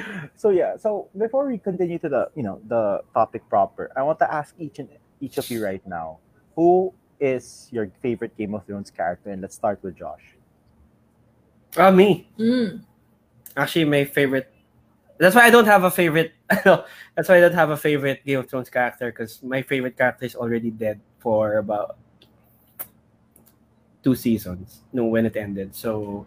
so 0.36 0.50
yeah 0.50 0.76
so 0.76 1.08
before 1.18 1.46
we 1.46 1.58
continue 1.58 1.98
to 1.98 2.08
the 2.08 2.30
you 2.34 2.42
know 2.42 2.60
the 2.68 3.00
topic 3.12 3.42
proper 3.48 3.90
i 3.96 4.02
want 4.02 4.18
to 4.18 4.32
ask 4.32 4.54
each 4.58 4.78
and 4.78 4.88
each 5.20 5.38
of 5.38 5.48
you 5.50 5.62
right 5.64 5.86
now 5.86 6.18
who 6.56 6.92
is 7.20 7.68
your 7.70 7.88
favorite 8.02 8.36
game 8.36 8.54
of 8.54 8.64
thrones 8.66 8.90
character 8.90 9.30
and 9.30 9.42
let's 9.42 9.54
start 9.54 9.78
with 9.82 9.96
josh 9.96 10.34
Ah, 11.76 11.90
me. 11.90 12.28
Mm. 12.38 12.82
Actually, 13.56 13.84
my 13.84 14.04
favorite. 14.04 14.50
That's 15.18 15.34
why 15.34 15.46
I 15.46 15.50
don't 15.50 15.66
have 15.66 15.84
a 15.84 15.90
favorite. 15.90 16.32
That's 16.48 17.28
why 17.28 17.38
I 17.38 17.40
don't 17.40 17.54
have 17.54 17.70
a 17.70 17.76
favorite 17.76 18.24
Game 18.24 18.38
of 18.38 18.48
Thrones 18.50 18.70
character 18.70 19.10
because 19.10 19.42
my 19.42 19.62
favorite 19.62 19.96
character 19.96 20.24
is 20.24 20.34
already 20.34 20.70
dead 20.70 21.00
for 21.18 21.58
about 21.58 21.96
two 24.02 24.14
seasons. 24.14 24.82
No, 24.92 25.06
when 25.06 25.26
it 25.26 25.36
ended. 25.36 25.74
So, 25.74 26.26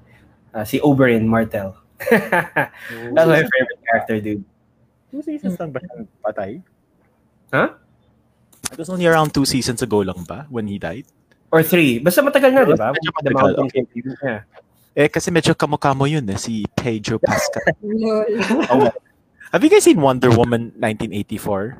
uh, 0.54 0.64
si 0.64 0.80
Oberyn 0.80 1.26
Martell. 1.26 1.78
That's 3.14 3.28
my 3.30 3.42
favorite 3.46 3.82
character, 3.86 4.18
dude. 4.22 4.44
two 5.08 5.24
seasons 5.24 5.56
lang 5.58 5.72
ba 5.72 5.80
siya 5.80 6.04
patay 6.20 6.52
Huh? 7.48 7.80
It 8.70 8.78
was 8.78 8.92
only 8.92 9.08
around 9.08 9.32
two 9.32 9.48
seasons 9.48 9.80
ago 9.80 10.04
lang 10.04 10.28
ba 10.28 10.46
when 10.52 10.68
he 10.68 10.76
died? 10.76 11.08
Or 11.48 11.64
three. 11.64 11.96
Basta 12.04 12.20
matagal 12.20 12.52
na, 12.52 12.68
di 12.68 12.76
ba? 12.76 12.92
Medyo 12.92 13.10
The 13.16 13.16
matagal, 13.24 13.34
Mountain 13.56 13.66
okay. 13.72 13.84
King. 13.88 14.04
Yeah. 14.20 14.42
Eh, 14.92 15.08
kasi 15.08 15.32
medyo 15.32 15.56
kamukha 15.56 15.96
mo 15.96 16.04
yun 16.04 16.28
eh, 16.28 16.36
si 16.36 16.68
Pedro 16.76 17.16
Pascal. 17.24 17.72
Oh, 18.68 18.92
have 19.56 19.64
you 19.64 19.72
guys 19.72 19.88
seen 19.88 20.04
Wonder 20.04 20.28
Woman 20.28 20.76
1984? 20.76 21.80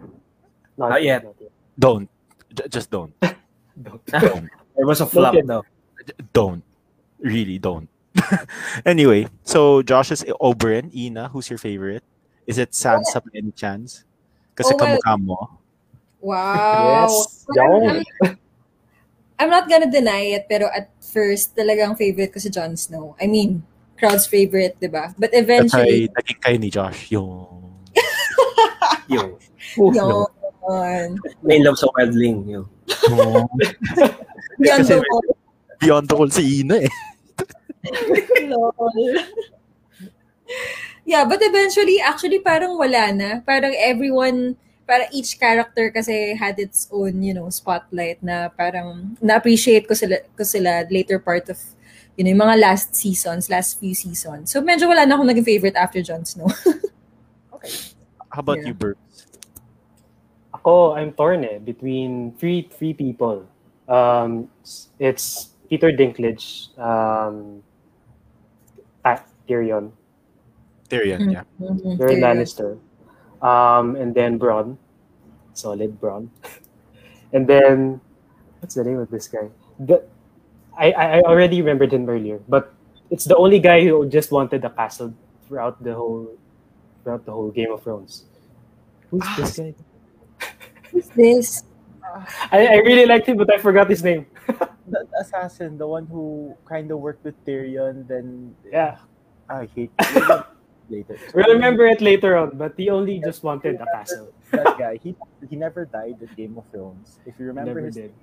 Not 0.80 0.96
Not 0.96 1.02
yet. 1.04 1.28
not 1.28 1.36
yet. 1.36 1.52
Don't. 1.76 2.08
J- 2.56 2.70
just 2.72 2.88
don't. 2.88 3.12
don't. 4.08 4.48
It 4.80 4.86
was 4.88 5.04
a 5.04 5.10
flop, 5.10 5.36
yet. 5.36 5.44
though. 5.52 5.68
Don't. 6.32 6.64
Really 7.20 7.60
don't. 7.60 7.92
anyway, 8.86 9.28
so 9.44 9.82
Josh 9.82 10.12
is 10.12 10.24
Oberyn. 10.42 10.94
Ina, 10.96 11.30
who's 11.30 11.50
your 11.50 11.60
favorite? 11.60 12.04
Is 12.46 12.58
it 12.58 12.72
Sansa 12.72 13.20
by 13.24 13.32
any 13.36 13.52
chance? 13.52 14.04
Kasi 14.56 14.74
Oh, 14.74 14.78
well- 14.78 14.98
kamukha 14.98 15.14
mo. 15.22 15.40
Wow! 16.18 17.06
Yes. 17.06 17.46
I'm, 17.54 17.84
I'm- 18.26 18.38
I'm 19.40 19.52
not 19.54 19.70
gonna 19.70 19.90
deny 19.90 20.34
it, 20.34 20.50
pero 20.50 20.66
at 20.74 20.90
first, 20.98 21.54
talagang 21.54 21.94
favorite 21.94 22.34
ko 22.34 22.42
si 22.42 22.50
Jon 22.50 22.74
Snow. 22.74 23.14
I 23.22 23.30
mean, 23.30 23.62
crowd's 23.94 24.26
favorite, 24.26 24.82
di 24.82 24.90
ba? 24.90 25.14
But 25.14 25.30
That's 25.30 25.46
why 25.46 25.86
eventually, 25.86 26.10
naging 26.10 26.40
kayo 26.42 26.58
ni 26.58 26.70
Josh. 26.74 27.14
Yung... 27.14 27.78
Yung. 29.08 29.38
yun. 29.78 31.10
Main 31.46 31.62
love 31.64 31.78
sa 31.78 31.86
Wildling. 31.94 32.50
Yung. 32.50 32.66
Yan 34.66 34.82
Kasi 34.82 34.98
to. 34.98 35.06
Beyond 35.78 36.10
the 36.10 36.16
whole 36.18 36.34
si 36.34 36.66
Ina 36.66 36.90
eh. 36.90 36.92
Yeah, 41.08 41.24
but 41.24 41.40
eventually, 41.40 42.00
actually, 42.04 42.40
parang 42.40 42.76
wala 42.76 43.12
na. 43.16 43.30
Parang 43.40 43.72
everyone, 43.80 44.56
para 44.88 45.08
each 45.12 45.40
character 45.40 45.92
kasi 45.92 46.36
had 46.36 46.60
its 46.60 46.88
own, 46.92 47.24
you 47.24 47.32
know, 47.36 47.48
spotlight 47.52 48.20
na 48.24 48.48
parang 48.52 49.16
na-appreciate 49.20 49.88
ko 49.88 49.96
sila, 49.96 50.20
ko 50.36 50.44
sila 50.44 50.84
later 50.92 51.20
part 51.20 51.48
of, 51.48 51.60
you 52.16 52.24
know, 52.24 52.32
yung 52.32 52.44
mga 52.44 52.60
last 52.60 52.96
seasons, 52.96 53.48
last 53.52 53.80
few 53.80 53.96
seasons. 53.96 54.52
So, 54.52 54.60
medyo 54.60 54.88
wala 54.88 55.08
na 55.08 55.16
akong 55.16 55.28
naging 55.28 55.48
favorite 55.48 55.76
after 55.76 56.04
Jon 56.04 56.24
Snow. 56.28 56.48
How 58.32 58.40
about 58.44 58.60
Yeah. 58.64 58.72
you, 58.72 58.76
Bert? 58.76 58.98
Ako, 60.56 60.96
I'm 60.96 61.12
torn 61.16 61.44
eh, 61.44 61.60
between 61.60 62.36
three 62.40 62.68
three 62.68 62.92
people. 62.96 63.48
Um, 63.88 64.52
it's- 64.64 64.92
it's 65.00 65.28
Peter 65.72 65.92
Dinklage, 65.92 66.76
um, 66.80 67.64
ah, 69.08 69.24
Tyrion, 69.48 69.92
Tyrion, 70.92 71.32
yeah. 71.32 71.44
Mhm, 71.60 71.96
Tyrion 71.96 72.20
Tyrion. 72.20 72.20
Lannister, 72.20 72.72
um, 73.40 73.96
and 73.96 74.12
then 74.12 74.36
Bronn, 74.36 74.76
solid 75.56 75.96
Bronn, 76.00 76.28
and 77.34 77.48
then 77.48 78.02
what's 78.60 78.76
the 78.76 78.84
name 78.84 79.00
of 79.00 79.08
this 79.10 79.28
guy? 79.32 79.48
The, 79.80 80.04
I 80.76 80.92
I 80.92 81.06
I 81.18 81.22
already 81.24 81.64
remembered 81.64 81.96
him 81.96 82.04
earlier, 82.10 82.44
but 82.48 82.76
it's 83.10 83.24
the 83.24 83.36
only 83.40 83.60
guy 83.64 83.88
who 83.88 84.04
just 84.12 84.32
wanted 84.32 84.66
a 84.68 84.70
castle 84.70 85.16
throughout 85.48 85.80
the 85.80 85.96
whole 85.96 86.28
throughout 87.04 87.24
the 87.24 87.32
whole 87.32 87.52
Game 87.52 87.72
of 87.72 87.82
Thrones. 87.84 88.28
Who's 89.10 89.24
this 89.38 89.58
guy? 89.58 89.74
Who's 90.92 91.08
this? 91.16 91.64
I, 92.52 92.68
I 92.68 92.76
really 92.84 93.06
liked 93.06 93.28
him, 93.28 93.38
but 93.38 93.52
I 93.54 93.58
forgot 93.58 93.90
his 93.90 94.04
name. 94.04 94.26
the, 94.88 95.06
the 95.12 95.20
assassin 95.20 95.78
the 95.78 95.88
one 95.88 96.06
who 96.08 96.56
kind 96.66 96.92
of 96.92 97.00
worked 97.00 97.24
with 97.24 97.36
tyrion 97.46 98.08
then 98.08 98.56
Yeah, 98.72 98.98
i 99.50 99.68
hate 99.76 99.92
later. 100.90 101.18
So, 101.20 101.32
we'll 101.36 101.52
remember 101.54 101.86
it 101.86 102.00
later 102.00 102.38
on. 102.38 102.56
But 102.58 102.74
he 102.78 102.90
only 102.90 103.20
just 103.20 103.44
wanted 103.44 103.76
a 103.76 103.86
castle. 103.92 104.32
that 104.52 104.78
guy 104.80 104.96
he 105.04 105.16
he 105.50 105.56
never 105.56 105.84
died 105.86 106.16
in 106.22 106.30
game 106.36 106.56
of 106.58 106.64
thrones. 106.72 107.20
If 107.26 107.36
you 107.40 107.46
remember 107.52 107.76
Never 107.76 107.86
his 107.88 107.96
did. 107.96 108.14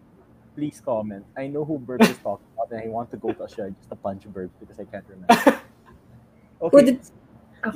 please 0.56 0.80
comment. 0.80 1.24
I 1.36 1.46
know 1.48 1.64
who 1.64 1.78
Burp 1.78 2.00
is 2.02 2.16
talking 2.24 2.46
about 2.56 2.72
and 2.72 2.80
i 2.80 2.88
want 2.88 3.10
to 3.12 3.18
go 3.20 3.32
to 3.32 3.44
a 3.44 3.48
show 3.48 3.68
just 3.68 3.88
to 3.90 3.96
punch 3.96 4.24
Burp 4.32 4.50
because 4.60 4.80
i 4.80 4.84
can't 4.88 5.04
remember. 5.08 5.60
Who 6.60 6.66
okay. 6.72 6.84
Did- 6.96 7.10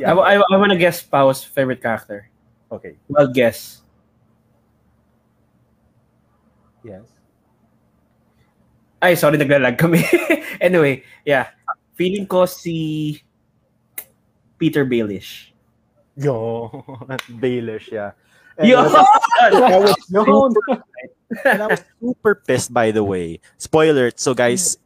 I, 0.04 0.12
I, 0.12 0.34
I 0.36 0.56
want 0.60 0.72
to 0.72 0.76
guess 0.76 1.00
Pau's 1.02 1.42
favorite 1.44 1.80
character. 1.80 2.28
okay. 2.72 2.96
Well, 3.08 3.26
guess. 3.28 3.80
yes 6.84 7.17
Ay, 9.00 9.14
sorry, 9.14 9.38
naglalag 9.38 9.78
kami. 9.78 10.02
anyway, 10.60 11.02
yeah. 11.24 11.54
Feeling 11.94 12.26
ko 12.26 12.46
si 12.46 13.22
Petyr 14.58 14.86
Baelish. 14.86 15.54
yo 16.18 16.34
baelish 17.38 17.94
yeah 17.94 18.10
Yo! 18.58 18.82
I 18.82 19.78
was 19.86 19.94
No, 20.10 20.50
super, 20.50 20.82
and 21.46 21.62
I 21.62 21.66
was 21.70 21.82
super 22.02 22.34
pissed 22.34 22.74
by 22.74 22.90
the 22.90 23.04
way 23.06 23.38
spoiler 23.56 24.10
so 24.18 24.34
guys 24.34 24.78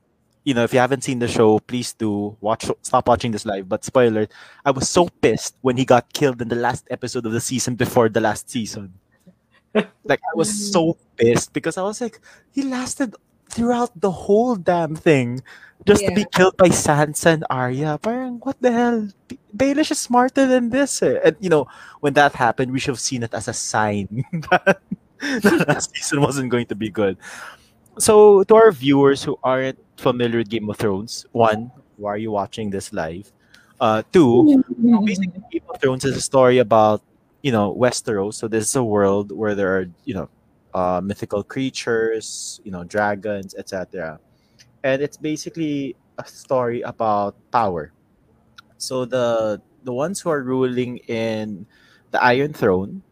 you 0.45 0.53
know 0.53 0.63
if 0.65 0.75
you 0.77 0.79
haven't 0.79 1.05
seen 1.09 1.25
the 1.25 1.29
show 1.29 1.59
please 1.65 1.97
do 1.97 2.37
watch 2.45 2.69
stop 2.85 3.09
watching 3.09 3.33
this 3.33 3.47
live 3.49 3.65
but 3.65 3.81
spoiler 3.81 4.29
i 4.67 4.71
was 4.71 4.93
so 4.93 5.09
pissed 5.25 5.57
when 5.65 5.81
he 5.81 5.87
got 5.89 6.05
killed 6.13 6.43
in 6.45 6.49
the 6.53 6.59
last 6.61 6.85
episode 6.93 7.25
of 7.25 7.33
the 7.33 7.41
season 7.41 7.75
before 7.81 8.11
the 8.13 8.21
last 8.21 8.51
season 8.53 8.93
like 10.05 10.21
i 10.21 10.35
was 10.37 10.53
so 10.53 10.99
pissed 11.17 11.55
because 11.57 11.79
i 11.79 11.83
was 11.83 12.01
like 12.05 12.21
he 12.53 12.61
lasted 12.61 13.17
throughout 13.53 13.93
the 14.01 14.11
whole 14.11 14.57
damn 14.57 14.97
thing 14.97 15.43
just 15.87 16.05
to 16.05 16.13
be 16.15 16.25
killed 16.33 16.57
by 16.57 16.69
Sansa 16.69 17.35
and 17.35 17.45
Arya. 17.51 17.99
Parang, 18.03 18.39
what 18.43 18.57
the 18.63 18.73
hell? 18.73 19.09
B- 19.29 19.39
Baelish 19.57 19.91
is 19.91 19.99
smarter 19.99 20.47
than 20.47 20.71
this. 20.71 21.03
eh. 21.03 21.19
And, 21.25 21.37
you 21.41 21.51
know, 21.51 21.67
when 22.01 22.15
that 22.15 22.35
happened, 22.35 22.73
we 22.73 22.79
should 22.81 22.93
have 22.93 23.01
seen 23.01 23.23
it 23.23 23.35
as 23.35 23.49
a 23.49 23.53
sign 23.53 24.25
that 24.51 24.81
the 25.21 25.65
last 25.69 25.95
season 25.95 26.21
wasn't 26.23 26.51
going 26.51 26.67
to 26.67 26.75
be 26.77 26.89
good. 26.91 27.19
So, 27.99 28.43
to 28.45 28.55
our 28.55 28.73
viewers 28.73 29.23
who 29.23 29.39
aren't 29.43 29.79
familiar 29.97 30.39
with 30.39 30.49
Game 30.49 30.69
of 30.71 30.79
Thrones, 30.79 31.27
one, 31.33 31.71
why 31.97 32.13
are 32.15 32.17
you 32.19 32.31
watching 32.31 32.71
this 32.71 32.93
live? 32.93 33.31
Uh, 33.81 34.03
two, 34.13 34.63
basically 35.05 35.43
Game 35.53 35.63
of 35.69 35.81
Thrones 35.81 36.05
is 36.05 36.17
a 36.17 36.21
story 36.21 36.59
about 36.59 37.03
you 37.43 37.51
know 37.53 37.75
Westeros. 37.75 38.35
So 38.35 38.49
this 38.49 38.65
is 38.69 38.77
a 38.77 38.85
world 38.85 39.33
where 39.33 39.55
there 39.55 39.77
are 39.79 39.87
you 40.05 40.15
know 40.15 40.29
uh, 40.75 41.01
mythical 41.03 41.43
creatures, 41.43 42.61
you 42.65 42.71
know 42.71 42.85
dragons, 42.85 43.55
etc. 43.55 44.19
And 44.85 45.03
it's 45.03 45.17
basically 45.17 45.97
a 46.19 46.27
story 46.27 46.83
about 46.83 47.37
power. 47.51 47.93
So 48.79 49.05
the 49.05 49.61
the 49.85 49.93
ones 49.93 50.21
who 50.21 50.31
are 50.31 50.43
ruling 50.43 50.99
in 51.09 51.67
the 52.11 52.23
Iron 52.23 52.53
Throne 52.53 53.03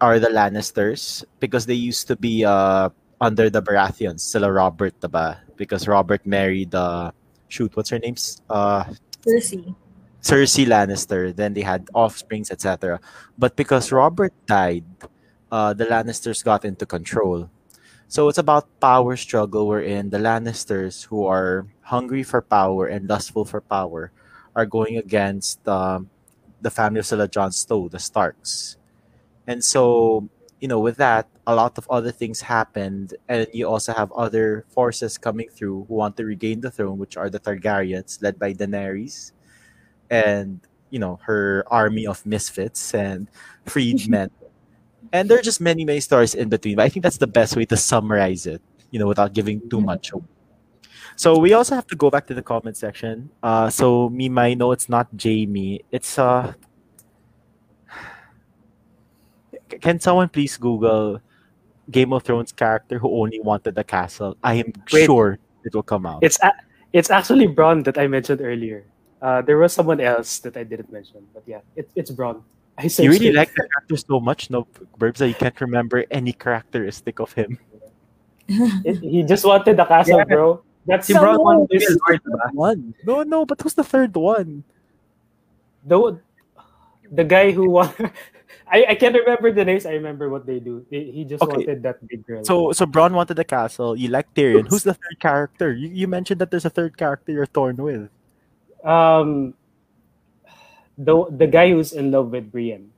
are 0.00 0.18
the 0.18 0.28
Lannisters 0.28 1.24
because 1.40 1.66
they 1.66 1.74
used 1.78 2.08
to 2.08 2.16
be 2.16 2.44
uh, 2.44 2.90
under 3.20 3.50
the 3.50 3.62
Baratheons, 3.62 4.20
sila 4.20 4.50
Robert, 4.50 4.98
diba? 5.00 5.38
Because 5.56 5.86
Robert 5.86 6.24
married 6.26 6.74
uh, 6.74 7.10
shoot, 7.48 7.74
what's 7.76 7.90
her 7.90 7.98
name? 7.98 8.16
Uh, 8.48 8.84
Cersei. 9.26 9.74
Cersei 10.22 10.66
Lannister. 10.66 11.34
Then 11.34 11.54
they 11.54 11.62
had 11.62 11.88
offsprings, 11.94 12.50
etc. 12.50 13.00
But 13.36 13.56
because 13.56 13.92
Robert 13.92 14.32
died, 14.46 14.84
uh, 15.50 15.72
the 15.72 15.86
Lannisters 15.86 16.44
got 16.44 16.64
into 16.64 16.86
control. 16.86 17.50
So 18.08 18.28
it's 18.28 18.38
about 18.38 18.68
power 18.80 19.16
struggle 19.16 19.66
wherein 19.66 20.10
the 20.10 20.18
Lannisters, 20.18 21.04
who 21.04 21.26
are 21.26 21.66
hungry 21.82 22.22
for 22.22 22.40
power 22.40 22.86
and 22.86 23.08
lustful 23.08 23.44
for 23.44 23.60
power, 23.60 24.12
are 24.56 24.66
going 24.66 24.96
against 24.96 25.66
um, 25.68 26.08
the 26.60 26.70
family 26.70 27.00
of 27.00 27.06
Sir 27.06 27.26
Jon 27.26 27.52
Snow, 27.52 27.88
the 27.88 27.98
Starks. 27.98 28.76
And 29.46 29.62
so, 29.62 30.28
you 30.60 30.68
know, 30.68 30.80
with 30.80 30.96
that, 30.96 31.28
a 31.46 31.54
lot 31.54 31.78
of 31.78 31.88
other 31.88 32.12
things 32.12 32.42
happened, 32.42 33.14
and 33.28 33.46
you 33.54 33.66
also 33.66 33.94
have 33.94 34.12
other 34.12 34.66
forces 34.68 35.16
coming 35.16 35.48
through 35.48 35.84
who 35.88 35.94
want 35.94 36.16
to 36.18 36.24
regain 36.24 36.60
the 36.60 36.70
throne, 36.70 36.98
which 36.98 37.16
are 37.16 37.30
the 37.30 37.40
Targaryens, 37.40 38.22
led 38.22 38.38
by 38.38 38.52
Daenerys, 38.52 39.32
and 40.10 40.60
you 40.90 40.98
know 40.98 41.18
her 41.24 41.64
army 41.68 42.06
of 42.06 42.24
misfits 42.26 42.92
and 42.92 43.28
freedmen. 43.64 44.30
And 45.12 45.28
there 45.28 45.38
are 45.38 45.42
just 45.42 45.60
many, 45.60 45.84
many 45.84 46.00
stories 46.00 46.34
in 46.34 46.48
between. 46.48 46.76
But 46.76 46.84
I 46.84 46.88
think 46.88 47.02
that's 47.02 47.18
the 47.18 47.26
best 47.26 47.56
way 47.56 47.64
to 47.66 47.76
summarize 47.76 48.46
it, 48.46 48.60
you 48.90 48.98
know, 48.98 49.06
without 49.06 49.32
giving 49.32 49.68
too 49.68 49.80
much 49.80 50.12
away. 50.12 50.24
So 51.16 51.38
we 51.38 51.52
also 51.52 51.74
have 51.74 51.86
to 51.88 51.96
go 51.96 52.10
back 52.10 52.26
to 52.28 52.34
the 52.34 52.42
comment 52.42 52.76
section. 52.76 53.30
Uh, 53.42 53.70
so 53.70 54.08
me, 54.08 54.28
my 54.28 54.54
no, 54.54 54.70
it's 54.72 54.88
not 54.88 55.08
Jaime. 55.20 55.82
It's 55.90 56.18
uh. 56.18 56.52
Can 59.80 59.98
someone 59.98 60.28
please 60.28 60.56
Google 60.56 61.20
Game 61.90 62.12
of 62.12 62.22
Thrones 62.22 62.52
character 62.52 62.98
who 62.98 63.10
only 63.20 63.40
wanted 63.40 63.74
the 63.74 63.84
castle? 63.84 64.36
I 64.44 64.54
am 64.62 64.72
Wait. 64.92 65.06
sure 65.06 65.38
it 65.64 65.74
will 65.74 65.82
come 65.82 66.06
out. 66.06 66.22
It's 66.22 66.38
a- 66.42 66.54
it's 66.92 67.10
actually 67.10 67.48
Bronn 67.48 67.84
that 67.84 67.98
I 67.98 68.06
mentioned 68.06 68.40
earlier. 68.40 68.84
Uh, 69.20 69.42
there 69.42 69.58
was 69.58 69.72
someone 69.72 70.00
else 70.00 70.38
that 70.40 70.56
I 70.56 70.62
didn't 70.62 70.92
mention, 70.92 71.26
but 71.34 71.42
yeah, 71.46 71.60
it, 71.74 71.90
it's 71.96 72.10
Bronn. 72.10 72.42
I 72.78 72.86
you 73.02 73.10
really 73.10 73.28
it. 73.28 73.34
like 73.34 73.50
the 73.54 73.66
character 73.66 73.96
so 73.98 74.20
much, 74.20 74.50
no, 74.50 74.66
Burbs, 74.98 75.18
that 75.18 75.26
you 75.28 75.34
can't 75.34 75.60
remember 75.60 76.04
any 76.10 76.32
characteristic 76.32 77.18
of 77.18 77.32
him. 77.34 77.58
He 78.46 79.22
just 79.26 79.44
wanted 79.44 79.76
the 79.76 79.84
castle, 79.84 80.18
Yeah. 80.18 80.24
bro. 80.24 80.62
That's 80.86 81.06
Si 81.06 81.12
Bronn 81.12 81.36
someone 81.36 81.58
wanted 81.68 81.82
is- 81.82 81.88
the 81.88 82.00
Lord. 82.08 82.20
One. 82.54 82.94
No, 83.04 83.22
no, 83.22 83.44
but 83.44 83.60
who's 83.60 83.74
the 83.74 83.84
third 83.84 84.14
one? 84.16 84.64
the 85.84 86.20
the 87.10 87.24
guy 87.24 87.50
who 87.52 87.68
won. 87.70 87.90
I, 88.70 88.84
I 88.90 88.94
can't 88.96 89.16
remember 89.16 89.50
the 89.52 89.64
names. 89.64 89.86
I 89.86 89.92
remember 89.96 90.28
what 90.28 90.44
they 90.44 90.60
do. 90.60 90.84
They, 90.90 91.04
he 91.10 91.24
just 91.24 91.42
Okay. 91.42 91.64
wanted 91.64 91.82
that 91.82 92.06
big 92.06 92.24
girl. 92.26 92.44
So, 92.44 92.72
so 92.72 92.84
Bronn 92.84 93.12
wanted 93.12 93.34
the 93.40 93.44
castle. 93.44 93.96
You 93.96 94.08
like 94.08 94.32
Tyrion. 94.34 94.68
Who's 94.68 94.82
the 94.84 94.92
third 94.92 95.18
character? 95.20 95.72
You, 95.72 95.88
you 95.88 96.06
mentioned 96.06 96.40
that 96.40 96.50
there's 96.50 96.66
a 96.66 96.70
third 96.70 96.96
character 96.98 97.32
you're 97.32 97.46
torn 97.48 97.76
with. 97.76 98.10
um, 98.84 99.54
the 100.98 101.14
the 101.30 101.46
guy 101.46 101.70
who's 101.70 101.92
in 101.94 102.10
love 102.10 102.30
with 102.34 102.50
Brienne. 102.50 102.90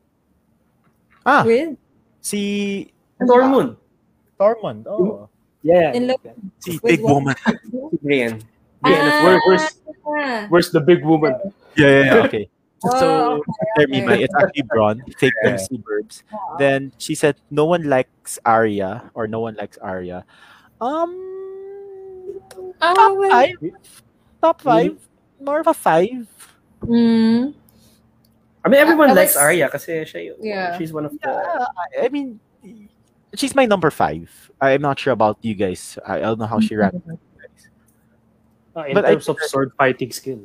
Ah, 1.26 1.45
With 1.45 1.76
si 2.25 2.88
Tormund. 3.21 3.76
Tormund. 4.40 4.88
Oh, 4.88 5.28
Yeah. 5.62 5.92
In 5.92 6.09
love- 6.09 6.25
si 6.64 6.80
big 6.80 7.04
what? 7.04 7.21
woman. 7.21 7.37
Brienne. 8.02 8.40
Yeah, 8.80 9.23
where, 9.28 9.38
where's 9.45 9.66
Ah, 10.09 10.49
where's 10.49 10.73
the 10.73 10.80
big 10.80 11.04
woman? 11.04 11.37
Yeah, 11.76 11.87
yeah, 11.87 12.04
yeah. 12.16 12.25
Okay. 12.26 12.45
Oh, 12.83 12.97
So, 12.97 13.07
okay, 13.45 13.69
Jeremy, 13.76 14.00
okay. 14.09 14.19
it's 14.25 14.35
actually 14.40 14.64
Bronn. 14.73 15.04
Fake 15.21 15.37
Yeah. 15.45 15.61
MC 15.61 15.76
Burbs. 15.85 16.25
Then 16.57 16.97
she 16.97 17.12
said 17.14 17.37
no 17.52 17.69
one 17.69 17.85
likes 17.85 18.40
Arya 18.49 19.12
or 19.12 19.28
no 19.28 19.45
one 19.45 19.54
likes 19.61 19.76
Arya. 19.85 20.25
Um, 20.80 21.12
Ah, 22.80 22.97
top 22.97 23.12
well, 23.21 23.28
five. 23.30 23.54
Top 24.40 24.57
five. 24.64 24.97
More 25.45 25.61
of 25.61 25.69
a 25.69 25.76
five. 25.76 26.25
mm, 26.88 27.52
I 28.64 28.69
mean, 28.69 28.81
everyone 28.81 29.09
I- 29.11 29.12
I 29.12 29.17
likes 29.25 29.35
was- 29.35 29.43
Arya 29.43 29.69
kasi 29.69 30.05
siya, 30.05 30.21
yung- 30.33 30.43
Yeah. 30.45 30.76
she's 30.79 30.93
one 30.93 31.07
of 31.07 31.12
the... 31.12 31.19
Yeah, 31.25 31.64
I- 31.64 32.05
I 32.05 32.09
mean, 32.12 32.38
she's 33.35 33.55
my 33.55 33.64
number 33.64 33.90
five. 33.90 34.29
I'm 34.61 34.83
not 34.83 34.99
sure 34.99 35.12
about 35.17 35.38
you 35.40 35.55
guys. 35.55 35.97
I 36.05 36.19
I 36.21 36.29
don't 36.29 36.38
know 36.38 36.50
how 36.50 36.61
she 36.61 36.76
ranks. 36.76 37.00
Uh, 38.76 38.85
in 38.87 38.95
But 38.95 39.05
I- 39.05 39.14
terms 39.17 39.29
of 39.29 39.38
sword 39.49 39.73
fighting 39.79 40.12
skill, 40.12 40.40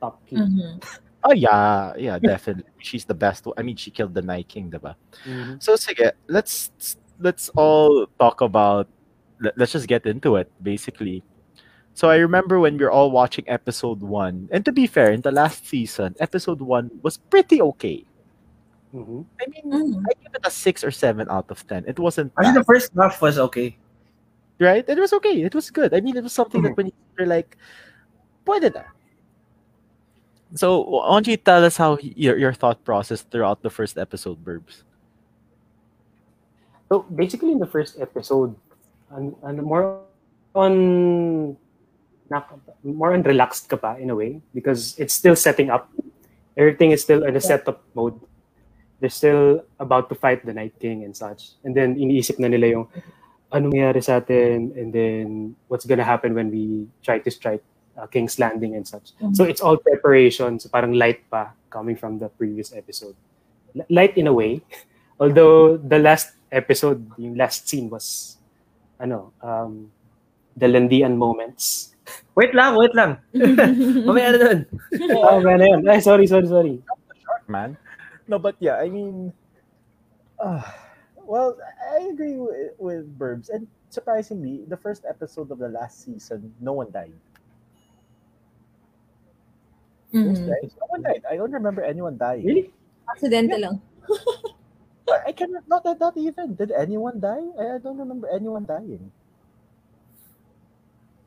top 0.00 0.20
key. 0.26 0.36
mhm. 0.36 0.82
Oh 1.24 1.32
yeah, 1.34 1.94
yeah, 1.98 2.18
definitely. 2.18 2.68
She's 2.78 3.04
the 3.04 3.14
best. 3.14 3.46
I 3.58 3.62
mean, 3.62 3.74
she 3.74 3.90
killed 3.90 4.14
the 4.14 4.22
Night 4.22 4.46
King, 4.46 4.70
diba? 4.70 4.94
Mhm. 5.26 5.58
So 5.62 5.74
sige, 5.74 6.12
let's 6.28 6.70
let's 7.18 7.48
all 7.58 8.06
talk 8.20 8.40
about. 8.40 8.86
let- 9.40 9.54
Let's 9.58 9.72
just 9.72 9.86
get 9.86 10.02
into 10.06 10.34
it, 10.36 10.50
basically. 10.62 11.22
So 11.98 12.06
I 12.14 12.22
remember 12.22 12.62
when 12.62 12.78
we 12.78 12.84
were 12.86 12.94
all 12.94 13.10
watching 13.10 13.42
episode 13.50 13.98
one, 14.06 14.46
and 14.54 14.62
to 14.64 14.70
be 14.70 14.86
fair, 14.86 15.10
in 15.10 15.26
the 15.26 15.34
last 15.34 15.66
season, 15.66 16.14
episode 16.22 16.62
one 16.62 16.94
was 17.02 17.18
pretty 17.18 17.58
okay. 17.74 18.06
Mhm. 18.94 19.26
I 19.42 19.44
mean, 19.50 19.66
Mhm. 19.66 20.06
I 20.06 20.12
give 20.22 20.30
it 20.30 20.46
a 20.46 20.50
six 20.54 20.86
or 20.86 20.94
seven 20.94 21.26
out 21.26 21.50
of 21.50 21.66
ten. 21.66 21.82
It 21.90 21.98
wasn't 21.98 22.30
I 22.38 22.46
bad, 22.46 22.54
the 22.54 22.62
first 22.62 22.94
half 22.94 23.18
was 23.20 23.34
okay. 23.50 23.74
right? 24.62 24.86
It 24.86 24.94
was 24.98 25.10
okay. 25.18 25.42
It 25.42 25.54
was 25.58 25.70
good. 25.74 25.90
I 25.94 25.98
mean, 25.98 26.14
it 26.14 26.22
was 26.22 26.32
something 26.34 26.62
that 26.62 26.78
when 26.78 26.90
you're 27.18 27.26
like, 27.26 27.58
pwede 28.46 28.70
na. 28.74 28.86
So 30.54 30.82
why 30.86 31.18
don't 31.18 31.26
you 31.26 31.36
tell 31.36 31.66
us 31.66 31.74
how 31.82 31.98
your 32.02 32.38
your 32.38 32.54
thought 32.54 32.78
process 32.86 33.26
throughout 33.26 33.62
the 33.66 33.70
first 33.74 33.98
episode, 33.98 34.38
Burbs? 34.46 34.86
So 36.90 37.02
basically, 37.10 37.50
in 37.50 37.58
the 37.58 37.66
first 37.70 37.98
episode, 37.98 38.54
and, 39.10 39.34
and 39.42 39.62
more 39.66 40.02
on 40.54 41.54
na, 41.54 41.67
more 42.84 43.12
on 43.12 43.22
relaxed 43.22 43.68
ka 43.68 43.76
pa 43.76 43.96
in 43.96 44.10
a 44.10 44.16
way 44.16 44.40
because 44.54 44.94
it's 44.98 45.14
still 45.14 45.36
setting 45.36 45.70
up. 45.70 45.88
Everything 46.56 46.90
is 46.90 47.02
still 47.02 47.24
in 47.24 47.36
a 47.36 47.40
setup 47.40 47.82
mode. 47.94 48.18
They're 49.00 49.14
still 49.14 49.62
about 49.78 50.08
to 50.10 50.14
fight 50.14 50.44
the 50.44 50.52
Night 50.52 50.74
King 50.80 51.04
and 51.04 51.16
such. 51.16 51.54
And 51.62 51.74
then 51.74 51.94
iniisip 51.94 52.38
na 52.38 52.48
nila 52.48 52.66
yung 52.66 52.86
anong 53.54 53.72
nangyari 53.72 54.02
sa 54.04 54.20
atin 54.20 54.74
and 54.76 54.92
then 54.92 55.56
what's 55.68 55.86
gonna 55.86 56.04
happen 56.04 56.34
when 56.34 56.50
we 56.50 56.90
try 57.00 57.16
to 57.16 57.30
strike 57.30 57.62
uh, 57.96 58.06
King's 58.06 58.38
Landing 58.38 58.76
and 58.76 58.86
such. 58.86 59.12
So 59.32 59.44
it's 59.44 59.60
all 59.60 59.76
preparation. 59.76 60.58
So 60.58 60.68
parang 60.68 60.94
light 60.94 61.22
pa 61.30 61.54
coming 61.70 61.96
from 61.96 62.18
the 62.18 62.28
previous 62.28 62.72
episode. 62.72 63.14
L- 63.74 63.88
light 63.90 64.16
in 64.16 64.26
a 64.26 64.34
way. 64.34 64.62
Although 65.20 65.76
the 65.76 65.98
last 65.98 66.34
episode, 66.52 67.02
yung 67.18 67.34
last 67.34 67.68
scene 67.68 67.90
was 67.90 68.38
ano, 69.00 69.32
um, 69.42 69.90
the 70.56 70.66
Landian 70.66 71.16
moments. 71.16 71.94
Wait 72.34 72.54
lang, 72.54 72.76
wait 72.78 72.94
lang. 72.94 73.18
Mamaya 74.06 74.28
na 74.34 74.38
dun. 74.38 74.58
oh, 75.10 75.40
man, 75.42 75.58
ayun. 75.60 75.80
Ay, 75.90 75.98
sorry, 76.00 76.26
sorry, 76.26 76.46
sorry. 76.46 76.78
man. 77.48 77.76
No, 78.28 78.38
but 78.38 78.54
yeah, 78.60 78.76
I 78.76 78.88
mean, 78.92 79.32
uh, 80.38 80.62
well, 81.24 81.56
I 81.80 82.08
agree 82.12 82.36
with, 82.36 82.76
with 82.78 83.04
Burbs, 83.18 83.48
and 83.48 83.66
surprisingly, 83.88 84.64
the 84.68 84.76
first 84.76 85.04
episode 85.08 85.50
of 85.50 85.58
the 85.58 85.68
last 85.68 86.04
season, 86.04 86.52
no 86.60 86.72
one 86.74 86.92
died. 86.92 87.16
Who's 90.12 90.40
Mhm. 90.40 90.48
No 90.48 90.86
one 90.88 91.02
died. 91.02 91.22
I 91.28 91.36
don't 91.36 91.52
remember 91.52 91.82
anyone 91.84 92.16
dying. 92.16 92.44
Really? 92.44 92.72
Aksidente 93.08 93.60
lang. 93.60 93.80
I 95.08 95.32
cannot 95.32 95.64
not 95.68 95.84
that 95.84 96.00
not 96.00 96.16
even. 96.16 96.52
Did 96.56 96.72
anyone 96.72 97.20
die? 97.20 97.44
I, 97.60 97.76
I 97.76 97.78
don't 97.80 97.96
remember 97.96 98.28
anyone 98.28 98.64
dying. 98.64 99.12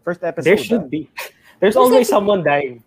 First 0.03 0.23
episode. 0.23 0.45
There 0.49 0.57
should 0.57 0.83
ah. 0.83 0.87
be. 0.89 1.09
There's 1.61 1.75
There's 1.75 1.75
always 1.77 2.09
someone 2.09 2.43
dying. 2.43 2.83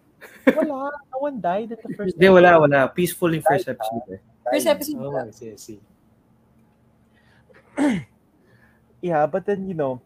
Wala. 0.46 0.90
No 1.12 1.18
one 1.20 1.40
died 1.40 1.72
at 1.72 1.82
the 1.82 1.94
first. 1.96 2.16
Hindi, 2.16 2.28
wala, 2.28 2.58
wala. 2.60 2.88
Peaceful 2.90 3.32
yung 3.32 3.42
first 3.42 3.68
episode. 3.68 4.02
eh. 4.12 4.20
First 4.50 4.66
episode. 4.66 4.98
Oh, 5.00 5.16
I 5.16 5.30
see, 5.30 5.52
I 5.52 5.56
see. 5.56 5.80
Yeah, 9.04 9.26
but 9.26 9.44
then 9.44 9.68
you 9.68 9.74
know, 9.74 10.00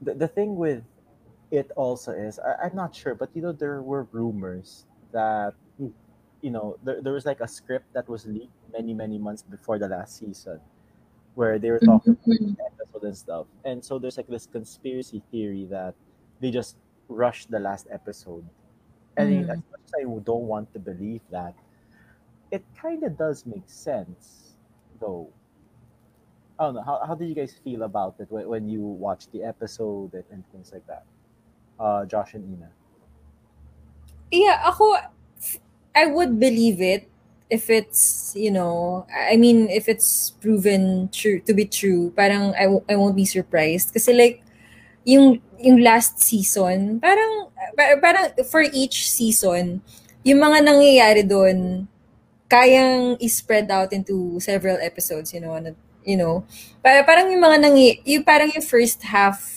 the 0.00 0.14
the 0.14 0.28
thing 0.28 0.56
with 0.56 0.80
it 1.52 1.70
also 1.76 2.12
is 2.12 2.38
I, 2.40 2.64
I'm 2.64 2.74
not 2.74 2.96
sure, 2.96 3.14
but 3.14 3.28
you 3.36 3.42
know 3.42 3.52
there 3.52 3.82
were 3.82 4.08
rumors 4.12 4.86
that 5.12 5.52
Hmm. 5.76 5.92
you 6.40 6.48
know 6.48 6.80
there, 6.80 7.02
there 7.04 7.12
was 7.12 7.26
like 7.28 7.40
a 7.44 7.48
script 7.48 7.92
that 7.92 8.08
was 8.08 8.24
leaked 8.24 8.56
many 8.72 8.94
many 8.96 9.18
months 9.20 9.44
before 9.44 9.76
the 9.78 9.88
last 9.88 10.16
season, 10.24 10.56
where 11.36 11.60
they 11.60 11.70
were 11.70 11.78
talking 11.84 12.16
Mhm. 12.24 12.56
episode 12.64 13.04
and 13.04 13.16
stuff, 13.16 13.46
and 13.68 13.84
so 13.84 14.00
there's 14.00 14.16
like 14.16 14.26
this 14.26 14.48
conspiracy 14.48 15.20
theory 15.30 15.68
that 15.68 15.92
they 16.40 16.50
just 16.50 16.76
rushed 17.12 17.52
the 17.52 17.60
last 17.60 17.86
episode, 17.92 18.42
and 19.20 19.44
Mm. 19.46 19.52
as 19.52 19.60
much 19.70 19.82
as 19.84 19.92
I 20.00 20.02
don't 20.02 20.48
want 20.48 20.72
to 20.72 20.80
believe 20.80 21.20
that, 21.30 21.54
it 22.50 22.64
kind 22.74 23.04
of 23.04 23.16
does 23.20 23.44
make 23.44 23.68
sense, 23.68 24.56
though. 24.98 25.28
I 26.58 26.64
don't 26.64 26.74
know. 26.80 26.86
How, 26.88 27.04
how 27.04 27.14
did 27.14 27.28
you 27.28 27.36
guys 27.36 27.52
feel 27.52 27.84
about 27.84 28.16
it 28.18 28.32
when, 28.32 28.48
when 28.48 28.64
you 28.64 28.80
watched 28.80 29.30
the 29.30 29.44
episode 29.44 30.14
and, 30.16 30.24
and 30.32 30.40
things 30.50 30.72
like 30.72 30.86
that? 30.88 31.04
Uh, 31.78 32.06
Josh 32.08 32.32
and 32.32 32.48
Ina. 32.48 32.70
Yeah, 34.32 34.64
ako, 34.64 34.96
I 35.94 36.06
would 36.06 36.40
believe 36.40 36.80
it 36.80 37.08
if 37.50 37.70
it's, 37.70 38.34
you 38.34 38.50
know, 38.50 39.06
I 39.10 39.36
mean, 39.36 39.68
if 39.70 39.88
it's 39.88 40.30
proven 40.42 41.08
true 41.12 41.40
to 41.46 41.54
be 41.54 41.64
true, 41.64 42.12
parang 42.16 42.54
I, 42.54 42.64
w- 42.66 42.84
I 42.88 42.96
won't 42.96 43.16
be 43.16 43.24
surprised. 43.24 43.92
Kasi 43.92 44.12
like, 44.12 44.42
yung, 45.04 45.40
yung 45.58 45.78
last 45.82 46.18
season, 46.20 46.98
parang, 46.98 47.50
pa- 47.78 47.98
parang 48.02 48.34
for 48.50 48.62
each 48.62 49.10
season, 49.10 49.80
yung 50.26 50.42
mga 50.42 50.58
nangyayari 50.66 51.22
doon, 51.22 51.86
kayang 52.50 53.18
i-spread 53.18 53.70
out 53.70 53.92
into 53.92 54.38
several 54.38 54.78
episodes, 54.78 55.34
you 55.34 55.40
know, 55.40 55.54
ano, 55.54 55.74
you 56.06 56.16
know. 56.16 56.46
Para, 56.82 57.02
parang 57.02 57.30
yung 57.30 57.42
mga 57.42 57.58
nangy, 57.62 58.02
yung 58.06 58.22
parang 58.22 58.50
yung 58.54 58.62
first 58.62 59.02
half 59.02 59.56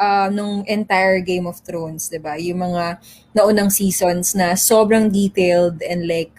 uh, 0.00 0.32
nung 0.32 0.64
entire 0.64 1.20
Game 1.20 1.44
of 1.44 1.60
Thrones, 1.60 2.08
'di 2.08 2.20
ba? 2.24 2.40
Yung 2.40 2.64
mga 2.64 2.98
naunang 3.36 3.68
seasons 3.68 4.32
na 4.32 4.56
sobrang 4.56 5.12
detailed 5.12 5.84
and 5.84 6.08
like 6.08 6.32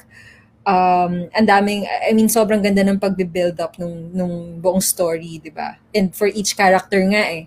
um, 0.65 1.13
ang 1.34 1.47
daming, 1.47 1.86
I 1.86 2.13
mean, 2.13 2.30
sobrang 2.30 2.62
ganda 2.62 2.86
ng 2.86 3.00
pagbe-build 3.00 3.58
up 3.60 3.78
nung, 3.78 4.12
nung 4.13 4.62
buong 4.62 4.82
story, 4.82 5.41
di 5.41 5.50
ba? 5.50 5.78
And 5.93 6.13
for 6.13 6.28
each 6.30 6.58
character 6.58 7.02
nga 7.10 7.24
eh. 7.30 7.45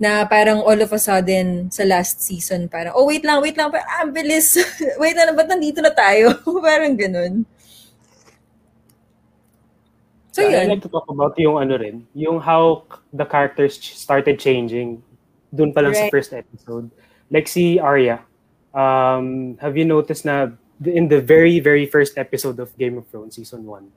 Na 0.00 0.24
parang 0.24 0.64
all 0.64 0.80
of 0.80 0.92
a 0.92 1.00
sudden, 1.00 1.68
sa 1.68 1.84
last 1.84 2.24
season, 2.24 2.68
parang, 2.68 2.96
oh, 2.96 3.04
wait 3.04 3.24
lang, 3.24 3.40
wait 3.44 3.56
lang, 3.56 3.68
parang, 3.68 3.88
ah, 3.88 4.08
bilis. 4.08 4.56
wait 5.02 5.16
lang, 5.16 5.36
ba't 5.36 5.48
nandito 5.48 5.84
na 5.84 5.92
tayo? 5.92 6.36
parang 6.64 6.96
ganun. 6.96 7.44
So, 10.30 10.46
I 10.46 10.62
yun. 10.62 10.78
like 10.78 10.82
to 10.86 10.88
talk 10.88 11.04
about 11.10 11.34
yung 11.36 11.58
ano 11.58 11.74
rin, 11.76 12.06
yung 12.14 12.38
how 12.38 12.86
the 13.12 13.26
characters 13.26 13.76
ch- 13.76 13.98
started 13.98 14.38
changing 14.38 15.02
dun 15.50 15.74
pa 15.74 15.82
lang 15.82 15.92
sa 15.92 16.06
Right. 16.06 16.14
first 16.14 16.30
episode. 16.32 16.86
Like 17.30 17.50
si 17.50 17.82
Arya, 17.82 18.22
um, 18.70 19.58
have 19.58 19.74
you 19.74 19.84
noticed 19.84 20.22
na 20.22 20.54
in 20.84 21.08
the 21.08 21.20
very, 21.20 21.60
very 21.60 21.86
first 21.86 22.16
episode 22.16 22.58
of 22.58 22.76
Game 22.78 22.96
of 22.96 23.06
Thrones, 23.08 23.36
season 23.36 23.64
1, 23.64 23.88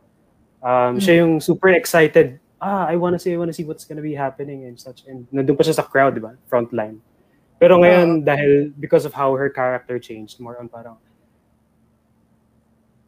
um, 0.63 0.99
siya 0.99 1.23
yung 1.23 1.39
super 1.39 1.69
excited, 1.69 2.39
ah, 2.59 2.87
I 2.87 2.95
wanna 2.95 3.19
see, 3.19 3.33
I 3.33 3.37
wanna 3.37 3.53
see 3.53 3.63
what's 3.63 3.85
gonna 3.85 4.03
be 4.03 4.15
happening 4.15 4.65
and 4.65 4.79
such. 4.79 5.03
And 5.07 5.27
nandun 5.31 5.55
pa 5.55 5.63
siya 5.63 5.79
sa 5.79 5.83
crowd, 5.83 6.15
di 6.15 6.21
ba? 6.21 6.35
Front 6.47 6.73
line. 6.73 6.99
Pero 7.59 7.79
ngayon, 7.79 8.27
dahil, 8.27 8.75
because 8.75 9.05
of 9.05 9.15
how 9.15 9.35
her 9.35 9.47
character 9.47 9.95
changed, 9.99 10.39
more 10.39 10.59
on 10.59 10.67
parang, 10.67 10.99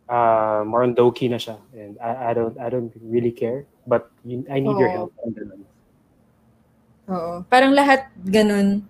uh, 0.10 0.64
more 0.66 0.84
on 0.84 0.96
low-key 0.96 1.28
na 1.28 1.38
siya. 1.38 1.58
And 1.76 1.98
I, 2.00 2.32
I 2.32 2.34
don't 2.34 2.56
I 2.60 2.70
don't 2.70 2.94
really 3.02 3.32
care. 3.32 3.66
But 3.86 4.10
you, 4.24 4.46
I 4.50 4.60
need 4.60 4.78
your 4.78 4.90
help. 4.90 5.14
Oo. 7.06 7.46
Parang 7.50 7.74
lahat 7.74 8.10
ganun. 8.26 8.82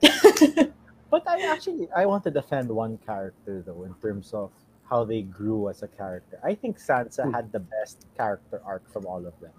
But 1.10 1.26
I 1.26 1.42
actually 1.50 1.88
I 1.94 2.06
want 2.06 2.22
to 2.24 2.30
defend 2.30 2.70
one 2.70 2.98
character 3.04 3.62
though 3.66 3.82
in 3.84 3.94
terms 3.98 4.30
of 4.32 4.50
how 4.88 5.04
they 5.04 5.22
grew 5.22 5.68
as 5.68 5.82
a 5.82 5.88
character. 5.90 6.38
I 6.42 6.54
think 6.54 6.78
Sansa 6.78 7.26
Hmm. 7.26 7.34
had 7.34 7.50
the 7.52 7.60
best 7.60 8.06
character 8.16 8.62
arc 8.64 8.86
from 8.90 9.06
all 9.06 9.22
of 9.26 9.34
them. 9.42 9.54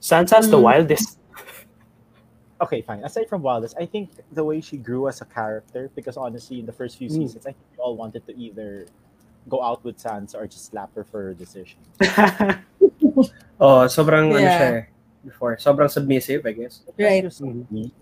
Sansa's 0.00 0.48
the 0.50 0.56
Mm. 0.58 0.62
wildest. 0.64 1.18
Okay, 2.60 2.82
fine. 2.82 3.04
Aside 3.06 3.28
from 3.30 3.42
wildest, 3.46 3.78
I 3.78 3.86
think 3.86 4.10
the 4.34 4.42
way 4.42 4.58
she 4.60 4.78
grew 4.82 5.06
as 5.06 5.22
a 5.22 5.24
character, 5.24 5.94
because 5.94 6.16
honestly, 6.18 6.58
in 6.58 6.66
the 6.66 6.74
first 6.74 6.98
few 6.98 7.06
Hmm. 7.06 7.22
seasons, 7.22 7.46
I 7.46 7.54
think 7.54 7.70
we 7.70 7.78
all 7.78 7.94
wanted 7.94 8.26
to 8.26 8.34
either 8.34 8.90
go 9.46 9.62
out 9.62 9.78
with 9.86 9.94
Sansa 10.02 10.34
or 10.34 10.50
just 10.50 10.66
slap 10.66 10.90
her 10.98 11.04
for 11.06 11.22
her 11.30 11.34
decision. 11.38 11.78
Oh, 13.58 13.86
sobrang 13.90 14.30
ano 14.30 14.46
siya 14.46 14.70
eh, 14.70 14.82
before. 15.26 15.54
Sobrang 15.58 15.90
submissive, 15.90 16.46
I 16.46 16.54
guess. 16.54 16.78
Because 16.86 16.98
Right. 16.98 17.22
she 17.22 17.26
was 17.26 17.36
so 17.42 17.46
weak. 17.70 17.94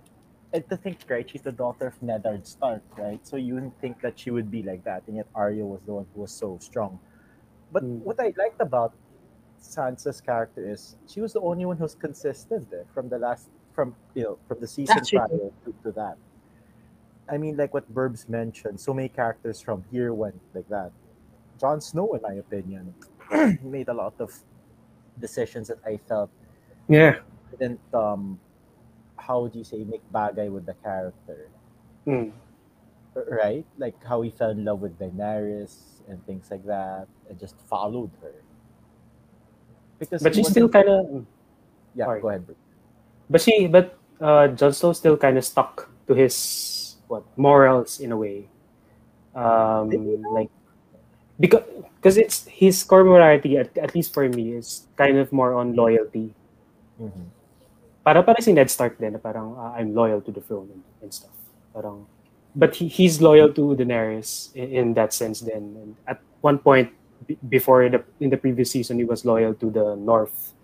And 0.52 0.68
to 0.70 0.76
think, 0.76 0.98
right, 1.08 1.28
she's 1.28 1.42
the 1.42 1.52
daughter 1.52 1.88
of 1.88 2.00
Neddard 2.00 2.46
Stark, 2.46 2.82
right? 2.96 3.20
So 3.26 3.36
you 3.36 3.54
wouldn't 3.54 3.78
think 3.80 4.00
that 4.00 4.18
she 4.18 4.30
would 4.30 4.50
be 4.50 4.62
like 4.62 4.84
that, 4.84 5.02
and 5.06 5.16
yet 5.16 5.26
Arya 5.34 5.64
was 5.66 5.82
the 5.82 5.94
one 5.94 6.06
who 6.14 6.22
was 6.22 6.32
so 6.32 6.58
strong. 6.60 6.98
But 7.72 7.82
Mm. 7.82 8.02
what 8.04 8.20
I 8.20 8.32
liked 8.38 8.60
about 8.60 8.94
Sansa's 9.60 10.20
character 10.20 10.68
is 10.70 10.96
she 11.06 11.20
was 11.20 11.32
the 11.32 11.40
only 11.40 11.64
one 11.66 11.76
who's 11.76 11.94
consistent 11.94 12.72
eh, 12.72 12.84
from 12.94 13.08
the 13.08 13.18
last 13.18 13.48
from 13.74 13.96
you 14.14 14.22
know 14.22 14.38
from 14.48 14.60
the 14.60 14.66
season 14.68 14.96
Actually. 14.98 15.18
prior 15.18 15.50
to, 15.64 15.74
to 15.82 15.92
that. 15.92 16.16
I 17.28 17.38
mean, 17.38 17.56
like 17.56 17.74
what 17.74 17.92
Burbs 17.92 18.28
mentioned, 18.28 18.80
so 18.80 18.94
many 18.94 19.08
characters 19.08 19.60
from 19.60 19.84
here 19.90 20.14
went 20.14 20.40
like 20.54 20.68
that. 20.68 20.92
Jon 21.58 21.80
Snow, 21.80 22.12
in 22.14 22.22
my 22.22 22.34
opinion, 22.34 22.94
made 23.62 23.88
a 23.88 23.94
lot 23.94 24.14
of 24.20 24.32
decisions 25.18 25.68
that 25.68 25.78
I 25.84 25.98
felt 26.08 26.30
Yeah. 26.88 27.20
didn't 27.50 27.80
um 27.94 28.38
how 29.16 29.46
do 29.48 29.58
you 29.58 29.64
say 29.64 29.84
make 29.84 30.02
bagay 30.12 30.50
with 30.50 30.66
the 30.66 30.74
character 30.84 31.48
Mm. 32.06 32.30
right 33.32 33.64
like 33.78 33.96
how 34.04 34.22
he 34.22 34.30
fell 34.30 34.50
in 34.54 34.62
love 34.64 34.78
with 34.80 34.94
Daenerys 34.98 35.98
and 36.06 36.22
things 36.26 36.46
like 36.50 36.64
that 36.66 37.08
and 37.28 37.34
just 37.40 37.56
followed 37.66 38.10
her 38.22 38.34
because 39.98 40.22
But 40.22 40.34
he 40.36 40.42
she's 40.44 40.50
still 40.52 40.68
kind 40.68 40.88
of. 40.88 41.26
yeah 41.96 42.04
sorry. 42.06 42.20
go 42.20 42.28
ahead 42.28 42.46
bro. 42.46 42.54
But 43.28 43.40
she, 43.42 43.66
but 43.66 43.98
uh, 44.20 44.48
Jon 44.54 44.72
Snow 44.72 44.92
still 44.92 45.16
kind 45.16 45.36
of 45.36 45.44
stuck 45.44 45.90
to 46.06 46.14
his 46.14 46.94
what 47.08 47.24
morals 47.36 47.98
in 47.98 48.12
a 48.12 48.16
way. 48.16 48.46
Um, 49.34 49.90
like 50.32 50.48
because 51.40 51.64
because 51.98 52.16
it's 52.16 52.46
his 52.46 52.84
core 52.84 53.02
morality 53.04 53.58
at, 53.58 53.76
at 53.76 53.94
least 53.94 54.14
for 54.14 54.28
me 54.28 54.52
is 54.54 54.86
kind 54.96 55.18
of 55.18 55.32
more 55.32 55.54
on 55.58 55.74
loyalty. 55.74 56.32
Mhm. 57.02 57.34
Para 58.06 58.22
para 58.22 58.38
si 58.38 58.54
Ned 58.54 58.70
Stark 58.70 59.02
din 59.02 59.18
parang 59.18 59.58
uh, 59.58 59.74
I'm 59.74 59.90
loyal 59.90 60.22
to 60.22 60.30
the 60.30 60.38
throne 60.38 60.70
and, 60.70 60.82
and 61.02 61.10
stuff. 61.10 61.34
Parang 61.74 62.06
but 62.54 62.70
he, 62.78 62.86
he's 62.86 63.18
loyal 63.18 63.50
to 63.50 63.74
Daenerys 63.74 64.54
in, 64.54 64.70
in 64.70 64.86
that 64.94 65.10
sense 65.10 65.42
then. 65.42 65.74
And 65.74 65.90
at 66.06 66.22
one 66.38 66.62
point 66.62 66.94
b- 67.26 67.34
before 67.50 67.82
the 67.90 68.06
in 68.22 68.30
the 68.30 68.38
previous 68.38 68.70
season 68.70 69.02
he 69.02 69.04
was 69.04 69.26
loyal 69.26 69.58
to 69.58 69.70
the 69.74 69.98
North. 69.98 70.54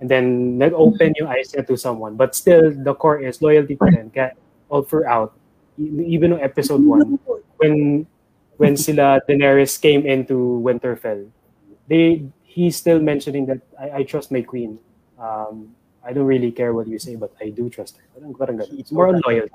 And 0.00 0.08
then 0.08 0.56
nag-open 0.56 1.12
yung 1.20 1.28
eyes 1.28 1.52
niya 1.52 1.68
to 1.68 1.76
someone. 1.76 2.16
But 2.16 2.32
still 2.32 2.72
the 2.72 2.96
core 2.96 3.20
is 3.20 3.44
loyalty 3.44 3.76
pa 3.76 3.92
rin. 3.92 4.08
Kaya 4.08 4.32
all 4.72 4.80
throughout 4.80 5.36
even 5.76 6.32
on 6.32 6.40
episode 6.40 6.80
1 6.80 7.20
when 7.60 8.08
when 8.56 8.80
sila 8.80 9.20
Daenerys 9.28 9.76
came 9.76 10.08
into 10.08 10.56
Winterfell, 10.64 11.28
they 11.84 12.24
he's 12.48 12.80
still 12.80 12.98
mentioning 12.98 13.44
that 13.46 13.60
I, 13.76 14.00
I 14.00 14.02
trust 14.08 14.32
my 14.32 14.40
queen. 14.40 14.80
Um, 15.20 15.76
I 16.08 16.16
don't 16.16 16.24
really 16.24 16.48
care 16.50 16.72
what 16.72 16.88
you 16.88 16.96
say, 16.98 17.16
but 17.20 17.36
I 17.36 17.52
do 17.52 17.68
trust 17.68 18.00
her. 18.00 18.04
Parang, 18.16 18.32
parang 18.32 18.56
ganun. 18.64 18.80
It's 18.80 18.88
more 18.90 19.12
on 19.12 19.20
loyalty. 19.28 19.52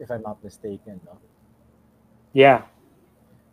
if 0.00 0.08
i'm 0.14 0.22
not 0.22 0.38
mistaken 0.46 0.94
no? 1.02 1.18
Yeah. 2.32 2.62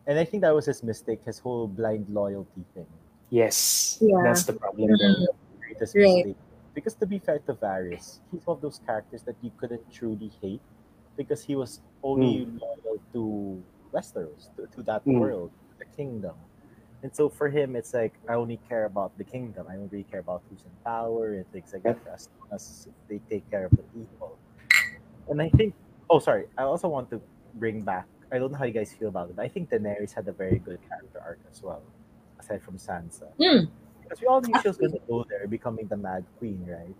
and 0.06 0.22
i 0.22 0.24
think 0.24 0.46
that 0.46 0.54
was 0.54 0.70
his 0.70 0.86
mistake 0.86 1.18
his 1.26 1.42
whole 1.42 1.66
blind 1.68 2.06
loyalty 2.08 2.62
thing 2.78 2.86
Yes. 3.34 3.98
Yeah. 4.02 4.22
That's 4.26 4.46
the 4.46 4.54
problem. 4.54 4.94
there. 4.94 5.10
Mhm. 5.10 5.26
greatest 5.58 5.94
Right. 5.98 6.26
mistake 6.30 6.38
because 6.78 6.94
to 7.02 7.10
be 7.10 7.18
fair 7.18 7.42
to 7.50 7.58
Varys 7.58 8.22
he's 8.30 8.46
one 8.46 8.58
of 8.58 8.62
those 8.62 8.78
characters 8.86 9.26
that 9.26 9.42
you 9.42 9.50
couldn't 9.58 9.82
truly 9.90 10.30
hate 10.38 10.62
because 11.18 11.42
he 11.42 11.58
was 11.58 11.82
only 12.06 12.46
loyal 12.62 13.02
to 13.18 13.22
Westeros 13.90 14.54
to, 14.54 14.70
to 14.70 14.86
that 14.86 15.02
Mm. 15.10 15.18
world 15.18 15.50
the 15.82 15.90
kingdom 15.98 16.38
and 17.04 17.16
so 17.16 17.30
for 17.30 17.48
him 17.50 17.76
it's 17.76 17.94
like 17.94 18.14
I 18.28 18.34
only 18.34 18.60
care 18.68 18.86
about 18.86 19.16
the 19.18 19.24
kingdom 19.24 19.68
I 19.70 19.76
don't 19.76 19.92
really 19.92 20.04
care 20.04 20.20
about 20.20 20.42
who's 20.50 20.62
in 20.64 20.72
power 20.84 21.34
and 21.34 21.46
things 21.52 21.72
like 21.74 21.84
that 21.84 21.98
as 22.14 22.28
long 22.40 22.50
as 22.54 22.88
they 23.08 23.20
take 23.30 23.50
care 23.50 23.66
of 23.66 23.72
the 23.72 23.84
people 23.96 24.38
and 25.30 25.42
I 25.42 25.50
think 25.50 25.74
oh 26.10 26.20
sorry 26.20 26.46
I 26.58 26.64
also 26.64 26.88
want 26.90 27.10
to 27.12 27.22
bring 27.56 27.82
back 27.82 28.06
I 28.32 28.38
don't 28.38 28.52
know 28.52 28.58
how 28.60 28.66
you 28.66 28.74
guys 28.74 28.92
feel 28.94 29.08
about 29.10 29.30
it 29.30 29.36
but 29.36 29.44
I 29.44 29.50
think 29.50 29.70
Daenerys 29.72 30.14
had 30.14 30.28
a 30.28 30.34
very 30.34 30.60
good 30.60 30.80
character 30.90 31.20
arc 31.24 31.40
as 31.52 31.64
well 31.64 31.82
aside 32.40 32.62
from 32.62 32.76
Sansa 32.78 33.32
Hmm. 33.40 33.72
because 34.04 34.20
we 34.22 34.28
all 34.28 34.42
knew 34.42 34.54
she 34.62 34.68
was 34.68 34.78
going 34.78 34.92
to 34.92 35.02
go 35.08 35.24
there, 35.30 35.46
becoming 35.48 35.86
the 35.88 35.96
Mad 35.98 36.26
Queen, 36.40 36.66
right? 36.68 36.96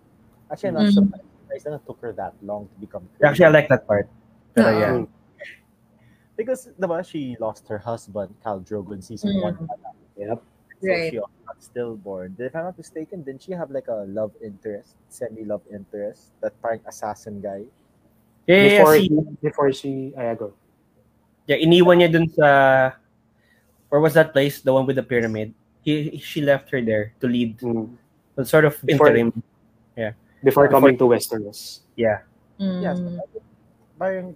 Actually, 0.52 0.68
I'm 0.68 0.74
not 0.74 0.86
Mhm. 0.86 0.94
surprised 0.94 1.64
that 1.66 1.74
it 1.74 1.82
took 1.86 1.98
her 2.06 2.12
that 2.12 2.34
long 2.42 2.68
to 2.70 2.76
become. 2.78 3.02
Queen. 3.18 3.26
Actually, 3.28 3.46
I 3.46 3.48
like 3.50 3.68
that 3.68 3.82
part. 3.86 4.06
Pero 4.54 4.70
Oo. 4.70 4.78
yeah. 4.78 4.94
Because 6.40 6.72
diba, 6.80 7.04
she 7.04 7.36
lost 7.36 7.68
her 7.68 7.76
husband, 7.76 8.32
Khal 8.40 8.64
Drogo, 8.64 8.96
in 8.96 9.04
season 9.04 9.36
Mm. 9.36 9.42
one. 9.44 9.56
Yep. 10.16 10.40
So 10.80 10.88
Right. 10.88 11.12
she 11.12 11.18
also 11.20 11.40
got 11.44 11.58
stillborn. 11.60 12.32
If 12.40 12.56
I'm 12.56 12.64
not 12.72 12.78
mistaken, 12.80 13.20
didn't 13.20 13.44
she 13.44 13.52
have 13.52 13.68
like 13.68 13.92
a 13.92 14.08
love 14.08 14.32
interest, 14.40 14.96
semi-love 15.12 15.60
interest, 15.68 16.32
that 16.40 16.56
parang 16.64 16.80
assassin 16.88 17.44
guy? 17.44 17.68
Yeah, 18.48 18.56
yeah, 18.56 18.68
Before, 18.80 18.96
yeah, 18.96 19.04
si- 19.04 19.36
before 19.44 19.68
she, 19.76 19.92
ay, 20.16 20.32
go. 20.40 20.56
yeah, 21.44 21.60
iniwan 21.60 22.00
niya 22.00 22.08
dun 22.08 22.26
sa, 22.32 22.96
where 23.92 24.00
was 24.00 24.16
that 24.16 24.32
place? 24.32 24.64
The 24.64 24.72
one 24.72 24.88
with 24.88 24.96
the 24.96 25.04
pyramid. 25.04 25.52
He, 25.84 26.16
she 26.16 26.40
left 26.40 26.72
her 26.72 26.80
there 26.80 27.12
to 27.20 27.28
lead. 27.28 27.60
Mm. 27.60 27.92
So 28.40 28.44
sort 28.48 28.64
of 28.64 28.80
Before- 28.80 29.12
interim. 29.12 29.36
Before 30.40 30.64
Before- 30.64 30.68
coming 30.72 30.96
to 30.96 31.04
Westeros. 31.04 31.84
Yeah. 31.92 32.24
Yes. 32.56 32.96
Mm. 32.96 33.20
Parang, 34.00 34.32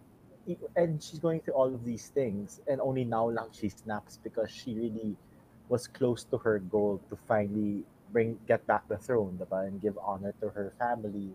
and 0.77 1.03
she's 1.03 1.19
going 1.19 1.41
through 1.41 1.55
all 1.55 1.73
of 1.73 1.85
these 1.85 2.09
things, 2.09 2.61
and 2.69 2.81
only 2.81 3.05
now 3.05 3.29
lang 3.29 3.49
she 3.53 3.69
snaps 3.69 4.19
because 4.23 4.51
she 4.51 4.75
really 4.75 5.17
was 5.69 5.87
close 5.87 6.25
to 6.25 6.37
her 6.39 6.59
goal 6.59 7.01
to 7.09 7.17
finally 7.29 7.85
bring 8.13 8.39
get 8.47 8.67
back 8.67 8.87
the 8.89 8.97
throne, 8.97 9.39
diba? 9.41 9.67
and 9.67 9.81
give 9.81 9.99
honor 9.99 10.35
to 10.41 10.49
her 10.51 10.73
family 10.79 11.33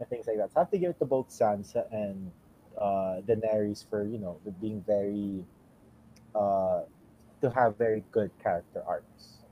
and 0.00 0.08
things 0.08 0.26
like 0.26 0.36
that. 0.36 0.52
So 0.52 0.56
I 0.56 0.60
have 0.60 0.70
to 0.70 0.78
give 0.78 0.90
it 0.90 0.98
to 1.00 1.04
both 1.04 1.28
Sansa 1.28 1.84
and 1.92 2.30
uh, 2.78 3.20
Daenerys 3.28 3.84
for 3.88 4.04
you 4.04 4.18
know 4.18 4.40
being 4.60 4.82
very 4.86 5.44
uh, 6.34 6.82
to 7.40 7.50
have 7.50 7.76
very 7.76 8.02
good 8.10 8.30
character 8.42 8.82
arcs. 8.86 9.44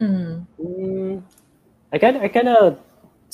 Mm. 0.00 0.46
Mm, 0.62 1.22
I 1.92 1.98
kind 1.98 2.16
I 2.18 2.28
kind 2.28 2.48
of 2.48 2.78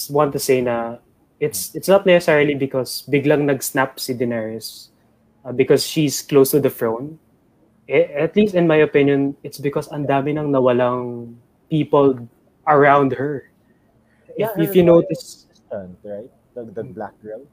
want 0.09 0.33
to 0.33 0.39
say 0.39 0.61
na 0.61 0.97
it's 1.41 1.75
it's 1.75 1.89
not 1.89 2.07
necessarily 2.07 2.55
because 2.55 3.03
biglang 3.11 3.47
nag-snap 3.47 3.99
si 3.99 4.15
Daenerys 4.15 4.89
uh, 5.45 5.53
because 5.53 5.85
she's 5.87 6.23
close 6.23 6.51
to 6.53 6.61
the 6.61 6.71
throne. 6.71 7.19
Eh, 7.89 8.09
at 8.17 8.35
least 8.37 8.55
in 8.55 8.67
my 8.67 8.81
opinion, 8.81 9.37
it's 9.45 9.59
because 9.61 9.89
ang 9.93 10.07
dami 10.07 10.33
nang 10.33 10.49
nawalang 10.49 11.35
people 11.69 12.17
around 12.67 13.13
her. 13.13 13.51
If, 14.37 14.51
her 14.57 14.63
if 14.63 14.75
you 14.75 14.83
notice, 14.83 15.47
assistant, 15.53 15.99
right? 16.03 16.31
The, 16.55 16.65
the 16.65 16.85
black 16.85 17.13
girl. 17.21 17.45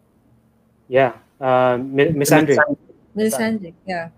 yeah, 0.88 1.14
uh, 1.42 1.78
Mi- 1.82 2.14
Missandei. 2.16 2.56
Yeah. 3.86 4.10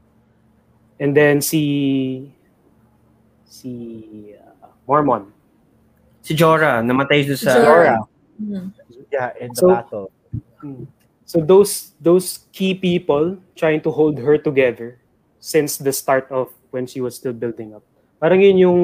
And 0.99 1.17
then 1.17 1.41
si 1.41 2.31
si 3.49 4.35
uh, 4.37 4.69
Mormont. 4.87 5.31
Si 6.21 6.33
Jorah, 6.33 6.79
namatay 6.85 7.27
doon 7.27 7.35
sa... 7.35 7.51
Jorah. 7.57 7.67
Jorah. 7.67 8.01
Mhm. 8.39 8.65
Yeah, 9.13 9.29
in 9.37 9.53
the 9.53 9.61
So- 9.61 9.69
battle. 9.69 10.09
Mm. 10.65 10.89
So 11.23 11.39
those 11.39 11.95
those 12.03 12.49
key 12.51 12.75
people 12.75 13.39
trying 13.55 13.79
to 13.87 13.91
hold 13.93 14.19
her 14.19 14.35
together 14.35 14.99
since 15.39 15.79
the 15.79 15.93
start 15.95 16.27
of 16.33 16.51
when 16.73 16.83
she 16.83 16.99
was 16.99 17.15
still 17.15 17.31
building 17.31 17.71
up. 17.71 17.85
Parang 18.19 18.43
yun 18.43 18.57
yung 18.59 18.81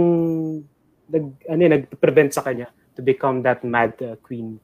nag 1.12 1.36
ano 1.52 1.60
yun, 1.60 1.74
nag-prevent 1.84 2.32
sa 2.32 2.46
kanya 2.46 2.72
to 2.96 3.04
become 3.04 3.44
that 3.44 3.60
mad 3.66 3.92
uh, 4.00 4.16
queen. 4.24 4.56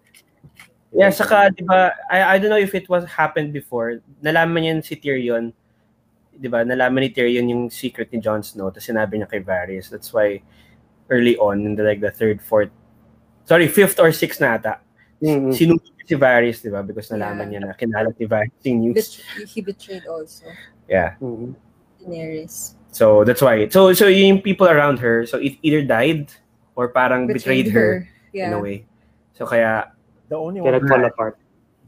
Yeah, 0.95 1.11
saka, 1.11 1.51
di 1.51 1.67
ba, 1.67 1.91
I, 2.07 2.35
I 2.35 2.39
don't 2.39 2.47
know 2.47 2.61
if 2.61 2.71
it 2.71 2.87
was 2.87 3.03
happened 3.03 3.51
before. 3.51 3.99
Nalaman 4.23 4.63
niya 4.63 4.79
si 4.79 4.95
Tyrion, 4.95 5.51
di 6.31 6.47
ba, 6.47 6.63
nalaman 6.63 7.03
ni 7.03 7.11
Tyrion 7.11 7.51
yung 7.51 7.67
secret 7.67 8.07
ni 8.15 8.23
Jon 8.23 8.39
Snow, 8.39 8.71
tapos 8.71 8.87
sinabi 8.87 9.19
niya 9.19 9.27
kay 9.27 9.43
Varys. 9.43 9.91
That's 9.91 10.15
why 10.15 10.39
early 11.11 11.35
on, 11.35 11.67
in 11.67 11.75
the, 11.75 11.83
like 11.83 11.99
the 11.99 12.15
third, 12.15 12.39
fourth, 12.39 12.71
sorry, 13.43 13.67
fifth 13.67 13.99
or 13.99 14.15
sixth 14.15 14.39
na 14.39 14.55
ata, 14.55 14.79
Mm-mm. 15.21 15.53
sinunod 15.55 15.81
si 16.05 16.13
Varys, 16.15 16.61
di 16.61 16.69
ba, 16.69 16.83
because 16.83 17.09
nalaman 17.09 17.49
Yeah. 17.49 17.61
niya 17.63 17.71
na 17.71 17.73
kinalat 17.73 18.15
ni 18.19 18.25
Varys 18.29 18.53
yung 18.63 18.79
news. 18.83 18.95
Bet- 18.95 19.47
he 19.49 19.59
betrayed 19.61 20.05
also 20.05 20.45
Yeah. 20.85 21.17
Mm-mm. 21.17 21.55
Daenerys. 22.03 22.75
So, 22.93 23.23
that's 23.25 23.41
why. 23.41 23.67
So, 23.73 23.91
so 23.97 24.05
yung 24.07 24.41
people 24.41 24.69
around 24.69 24.99
her, 25.01 25.25
so 25.25 25.41
it 25.41 25.57
either 25.65 25.81
died 25.81 26.29
or 26.77 26.93
parang 26.93 27.25
betrayed, 27.25 27.71
her, 27.73 28.05
in 28.31 28.51
Yeah. 28.51 28.55
a 28.55 28.61
way. 28.61 28.85
So, 29.33 29.47
kaya, 29.49 29.91
The 30.29 30.37
only 30.37 30.61
one 30.61 30.73
nag-fall 30.77 31.03
apart. 31.05 31.37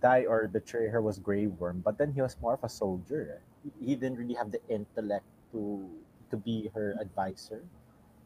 die 0.02 0.26
or 0.26 0.46
betray 0.48 0.88
her 0.90 1.02
was 1.02 1.18
Grey 1.18 1.46
Worm, 1.48 1.82
but 1.86 1.98
then 1.98 2.12
he 2.13 2.22
was 2.22 2.38
more 2.42 2.54
of 2.54 2.63
a 2.63 2.70
soldier. 2.70 3.42
He- 3.63 3.94
He 3.94 3.94
didn't 3.96 4.18
really 4.18 4.36
have 4.36 4.50
the 4.50 4.62
intellect 4.70 5.26
to 5.54 5.86
to 6.30 6.36
be 6.38 6.68
her 6.76 6.94
advisor. 7.00 7.63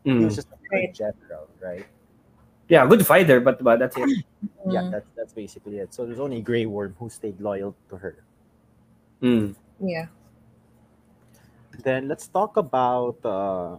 He 0.03 0.09
mm, 0.09 0.25
was 0.25 0.33
just 0.35 0.49
a 0.49 0.57
good 0.69 0.91
general, 0.97 1.45
right? 1.61 1.85
Yeah, 2.71 2.87
good 2.87 3.03
fighter, 3.05 3.43
but, 3.43 3.59
but 3.59 3.79
that's 3.83 3.97
it. 3.99 4.23
Yeah, 4.63 4.87
Mm. 4.87 4.91
that's 4.95 5.09
that's 5.17 5.33
basically 5.35 5.83
it. 5.83 5.91
So 5.91 6.05
there's 6.07 6.23
only 6.23 6.39
Grey 6.39 6.63
Worm 6.65 6.95
who 6.95 7.09
stayed 7.11 7.35
loyal 7.43 7.75
to 7.91 7.97
her. 7.99 8.23
Mm. 9.19 9.59
Yeah. 9.83 10.07
Then 11.83 12.07
let's 12.07 12.31
talk 12.31 12.55
about 12.55 13.19
uh, 13.27 13.75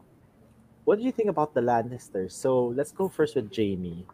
what 0.84 0.98
do 0.98 1.04
you 1.08 1.12
think 1.12 1.30
about 1.30 1.54
the 1.54 1.62
Lannisters? 1.64 2.32
So 2.36 2.74
let's 2.76 2.92
go 2.92 3.08
first 3.08 3.32
with 3.34 3.48
Jaime. 3.48 4.04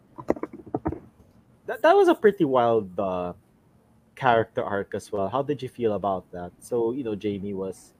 That 1.67 1.81
that 1.83 1.91
was 1.91 2.07
a 2.07 2.15
pretty 2.15 2.45
wild 2.45 2.87
uh, 2.95 3.33
character 4.15 4.63
arc 4.63 4.95
as 4.95 5.11
well. 5.11 5.27
How 5.27 5.43
did 5.43 5.59
you 5.61 5.67
feel 5.67 5.93
about 5.99 6.23
that? 6.31 6.55
So 6.63 6.93
you 6.95 7.03
know, 7.03 7.17
Jaime 7.19 7.51
was 7.51 7.91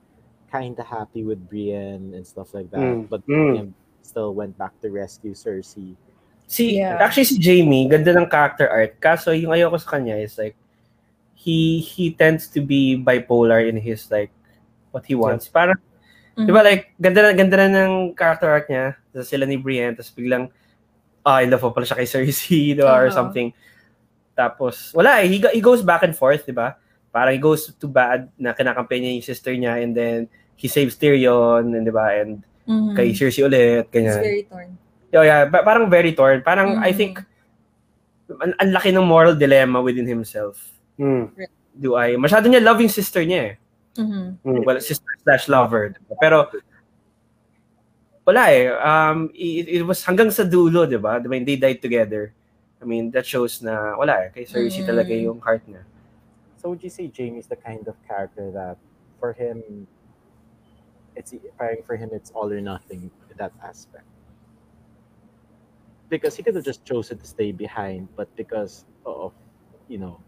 kind 0.48 0.80
of 0.80 0.88
happy 0.88 1.28
with 1.28 1.44
Brienne 1.50 2.13
and 2.15 2.26
stuff 2.26 2.54
like 2.54 2.72
that, 2.72 2.80
Mm, 2.80 3.10
but 3.10 3.26
mm. 3.28 3.74
Still 4.02 4.34
went 4.34 4.58
back 4.58 4.74
to 4.82 4.89
rescue 4.89 5.36
Cersei. 5.36 5.94
Si, 6.49 6.81
Yeah. 6.81 6.97
actually 6.97 7.29
si 7.29 7.38
Jaime, 7.38 7.85
ganda 7.85 8.09
ng 8.09 8.25
character 8.25 8.65
arc. 8.65 8.97
Kaso 8.97 9.29
yung 9.38 9.53
ayoko 9.53 9.77
sa 9.77 9.93
kanya 9.95 10.17
is 10.17 10.33
like, 10.33 10.57
he 11.38 11.77
he 11.79 12.12
tends 12.12 12.49
to 12.51 12.59
be 12.59 12.97
bipolar 12.97 13.62
in 13.62 13.77
his 13.77 14.09
like, 14.09 14.33
what 14.89 15.05
he 15.05 15.13
wants. 15.13 15.45
Parang, 15.45 15.77
Mhm. 16.33 16.49
di 16.49 16.51
ba 16.51 16.62
like, 16.65 16.89
ganda 16.97 17.21
na, 17.21 17.31
ganda 17.38 17.55
na 17.62 17.67
ng 17.85 18.17
character 18.17 18.49
arc 18.49 18.65
niya. 18.65 18.97
Tapos 19.13 19.29
sila 19.29 19.45
ni 19.45 19.62
Brienne, 19.62 19.93
tapos 19.93 20.09
biglang, 20.09 20.49
ah, 21.21 21.45
in 21.45 21.53
love 21.53 21.62
pa 21.62 21.69
pala 21.69 21.85
siya 21.85 22.01
kay 22.01 22.09
Cersei, 22.09 22.73
di 22.77 22.81
ba, 22.81 22.97
or 22.97 23.13
something. 23.13 23.53
Tapos, 24.33 24.89
wala 24.97 25.21
eh, 25.21 25.29
he, 25.29 25.38
he 25.53 25.62
goes 25.62 25.85
back 25.85 26.01
and 26.01 26.17
forth, 26.17 26.49
di 26.49 26.55
ba? 26.55 26.81
Parang 27.13 27.35
he 27.35 27.41
goes 27.41 27.69
to 27.77 27.85
bad 27.85 28.25
na 28.41 28.57
kinakampanya 28.57 29.05
niya 29.05 29.15
yung 29.21 29.27
sister 29.29 29.53
niya 29.53 29.77
and 29.83 29.93
then 29.93 30.25
he 30.57 30.65
saves 30.65 30.97
Tyrion, 30.97 31.77
and 31.77 31.85
di 31.85 31.93
ba, 31.93 32.09
and 32.17 32.41
Mhm. 32.65 32.97
kay 32.97 33.13
Cersei 33.13 33.45
ulit, 33.45 33.85
It's 33.85 33.93
ganyan. 33.93 34.21
very 34.25 34.43
torn. 34.49 34.73
Yeah, 35.10 35.24
yeah, 35.26 35.41
pa- 35.50 35.65
parang 35.65 35.89
very 35.89 36.13
torn. 36.13 36.41
Parang 36.41 36.78
I 36.78 36.93
Mhm. 36.93 36.98
think 36.98 37.13
ang, 38.30 38.54
ang 38.58 38.69
laki 38.69 38.93
ng 38.93 39.02
moral 39.02 39.34
dilemma 39.34 39.82
within 39.82 40.06
himself. 40.06 40.62
Mm. 41.02 41.34
Do 41.74 41.98
I? 41.98 42.13
Masyado 42.13 42.45
niya 42.45 42.62
love 42.62 42.78
yung 42.78 42.93
sister 42.93 43.26
niya 43.26 43.41
eh. 43.41 43.56
Mhm. 43.98 44.38
Mm. 44.45 44.62
Well, 44.63 44.78
sister 44.80 45.10
slash 45.26 45.50
lover. 45.50 45.98
diba? 45.98 46.13
Pero 46.22 46.38
wala 48.26 48.43
eh. 48.54 48.69
Um, 48.69 49.34
it, 49.34 49.82
it 49.82 49.84
was 49.84 50.06
hanggang 50.06 50.30
sa 50.30 50.45
dulo, 50.45 50.86
di 50.86 51.02
ba? 51.02 51.17
When 51.19 51.41
they 51.41 51.58
died 51.58 51.82
together. 51.82 52.30
I 52.80 52.86
mean, 52.86 53.12
that 53.12 53.26
shows 53.26 53.60
na 53.60 53.98
wala 53.98 54.30
eh. 54.30 54.32
Kay 54.32 54.45
Cersei 54.45 54.86
Mm. 54.86 54.89
talaga 54.93 55.12
yung 55.12 55.39
heart 55.41 55.65
niya. 55.65 55.84
So 56.62 56.69
would 56.69 56.84
you 56.84 56.91
say 56.91 57.10
Jaime's 57.10 57.48
the 57.48 57.58
kind 57.58 57.82
of 57.88 57.95
character 58.06 58.52
that 58.52 58.78
for 59.17 59.32
him 59.34 59.88
it's 61.15 61.32
parang 61.58 61.84
for 61.84 61.95
him 61.95 62.12
it's 62.13 62.32
all 62.32 62.48
or 62.52 62.60
nothing 62.62 63.08
in 63.32 63.36
that 63.36 63.52
aspect? 63.63 64.06
Because 66.10 66.36
he 66.36 66.43
could 66.43 66.56
have 66.56 66.65
just 66.65 66.84
chosen 66.86 67.17
to 67.19 67.26
stay 67.26 67.52
behind, 67.52 68.08
but 68.15 68.34
because 68.36 68.86
of 69.06 69.32
you 69.88 69.98
know 70.00 70.19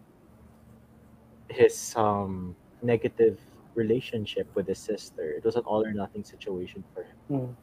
his 1.50 1.94
um 1.96 2.56
negative 2.82 3.40
relationship 3.76 4.48
with 4.56 4.68
his 4.68 4.80
sister, 4.80 5.32
it 5.32 5.44
was 5.44 5.56
an 5.56 5.64
all 5.66 5.86
or 5.86 5.94
nothing 5.94 6.24
situation 6.24 6.84
for 6.94 7.04
him. 7.04 7.18
Mm. 7.30 7.56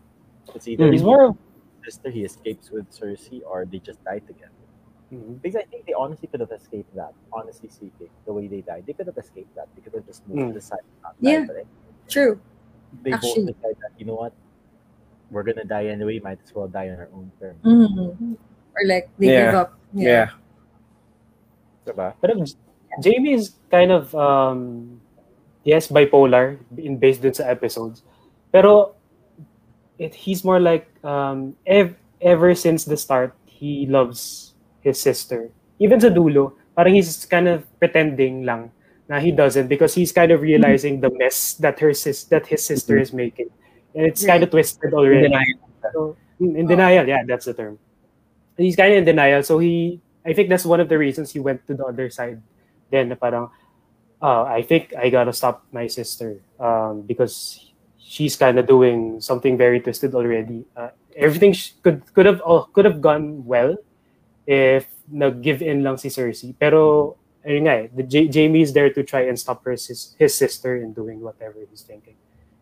It's 0.54 0.66
either 0.68 0.90
He's 0.90 1.00
he 1.00 1.06
more 1.06 1.24
of 1.26 1.36
sister 1.84 2.10
he 2.10 2.24
escapes 2.24 2.70
with 2.70 2.90
Cersei 2.90 3.40
or 3.46 3.64
they 3.64 3.78
just 3.78 4.02
die 4.04 4.18
together. 4.20 4.52
Mm. 5.12 5.40
Because 5.40 5.56
I 5.62 5.64
think 5.70 5.86
they 5.86 5.92
honestly 5.94 6.28
could 6.28 6.40
have 6.40 6.52
escaped 6.52 6.94
that. 6.96 7.12
Honestly 7.32 7.68
speaking, 7.68 8.08
the 8.26 8.32
way 8.32 8.46
they 8.46 8.60
died, 8.62 8.84
they 8.86 8.92
could 8.92 9.06
have 9.06 9.16
escaped 9.18 9.54
that. 9.54 9.68
They 9.74 9.80
could 9.82 9.94
have 9.94 10.06
just 10.06 10.26
moved 10.28 10.40
Mm. 10.40 10.48
to 10.48 10.54
the 10.54 10.60
side. 10.60 10.80
and 10.84 11.02
Not 11.02 11.14
Yeah. 11.20 11.44
but 11.46 11.56
I- 11.56 11.66
True. 12.08 12.40
they 13.02 13.12
Actually- 13.12 13.44
both 13.52 13.56
decided 13.56 13.76
that 13.82 13.92
you 13.98 14.06
know 14.06 14.14
what, 14.16 14.32
we're 15.30 15.42
gonna 15.44 15.64
die 15.64 15.86
anyway. 15.92 16.18
Might 16.20 16.38
as 16.44 16.54
well 16.54 16.68
die 16.68 16.88
on 16.90 16.98
our 16.98 17.10
own 17.12 17.30
terms. 17.40 17.60
Mhm. 17.64 18.36
Or 18.76 18.82
like 18.86 19.08
they 19.18 19.28
Yeah. 19.32 19.44
give 19.50 19.54
up. 19.54 19.70
Yeah. 19.92 20.08
yeah. 20.08 20.28
Diba? 21.86 22.08
Pero 22.20 22.32
Jaime 23.02 23.32
is 23.32 23.56
kind 23.70 23.90
of 23.92 24.12
um 24.14 25.00
yes 25.64 25.88
bipolar 25.88 26.58
in 26.76 26.96
based 26.98 27.22
dun 27.22 27.32
sa 27.34 27.44
episodes. 27.48 28.02
Pero 28.52 28.94
it, 29.98 30.14
he's 30.14 30.44
more 30.44 30.60
like 30.60 30.88
um 31.04 31.56
ev- 31.66 31.96
ever 32.20 32.54
since 32.54 32.84
the 32.84 32.96
start 32.96 33.32
he 33.46 33.86
loves 33.86 34.52
his 34.80 35.00
sister. 35.00 35.48
Even 35.78 36.00
sa 36.00 36.08
dulo, 36.10 36.54
parang 36.76 36.94
he's 36.94 37.24
kind 37.26 37.48
of 37.48 37.64
pretending 37.78 38.44
lang 38.44 38.70
na 39.08 39.16
he 39.18 39.32
doesn't 39.32 39.68
because 39.72 39.94
he's 39.96 40.12
kind 40.12 40.28
of 40.32 40.42
realizing 40.44 41.00
the 41.00 41.08
mess 41.16 41.54
that 41.56 41.80
her 41.80 41.94
sis 41.96 42.24
that 42.28 42.44
his 42.46 42.60
sister 42.60 42.98
is 43.00 43.12
making. 43.12 43.48
It's 43.98 44.24
kind 44.24 44.42
of 44.42 44.50
twisted 44.50 44.94
already. 44.94 45.26
In 45.26 45.34
denial. 45.34 45.58
So, 45.92 46.16
in 46.38 46.66
denial, 46.66 47.06
yeah, 47.08 47.26
that's 47.26 47.46
the 47.46 47.54
term. 47.54 47.78
He's 48.56 48.76
kind 48.76 48.92
of 48.92 48.98
in 48.98 49.04
denial. 49.04 49.42
So 49.42 49.58
he, 49.58 50.00
I 50.24 50.32
think 50.32 50.48
that's 50.48 50.64
one 50.64 50.78
of 50.78 50.88
the 50.88 50.98
reasons 50.98 51.32
he 51.32 51.40
went 51.40 51.66
to 51.66 51.74
the 51.74 51.84
other 51.84 52.10
side. 52.10 52.42
Then 52.90 53.14
parang, 53.16 53.50
uh, 54.22 54.42
I 54.44 54.62
think 54.62 54.94
I 54.94 55.10
gotta 55.10 55.32
stop 55.32 55.66
my 55.72 55.86
sister 55.86 56.40
um, 56.58 57.02
because 57.02 57.70
she's 57.98 58.36
kind 58.36 58.58
of 58.58 58.66
doing 58.66 59.20
something 59.20 59.58
very 59.58 59.80
twisted 59.80 60.14
already. 60.14 60.64
Uh, 60.76 60.90
everything 61.16 61.52
sh- 61.52 61.74
could 61.82 62.02
could 62.14 62.26
have 62.26 62.40
oh, 62.46 62.70
could 62.72 62.84
have 62.86 63.02
gone 63.02 63.44
well 63.44 63.76
if 64.46 64.86
nag-give 65.10 65.60
in 65.60 65.82
lang 65.82 65.98
si 65.98 66.08
Cersei. 66.08 66.54
Pero 66.56 67.16
ayun 67.44 67.68
nga 67.68 67.74
eh, 67.84 67.88
the 67.94 68.02
J- 68.02 68.30
Jaime 68.30 68.62
is 68.62 68.72
there 68.72 68.90
to 68.90 69.02
try 69.02 69.28
and 69.28 69.38
stop 69.38 69.62
her 69.64 69.76
sis- 69.76 70.14
his 70.18 70.34
sister 70.34 70.76
in 70.80 70.92
doing 70.94 71.20
whatever 71.20 71.60
he's 71.68 71.82
thinking. 71.82 72.16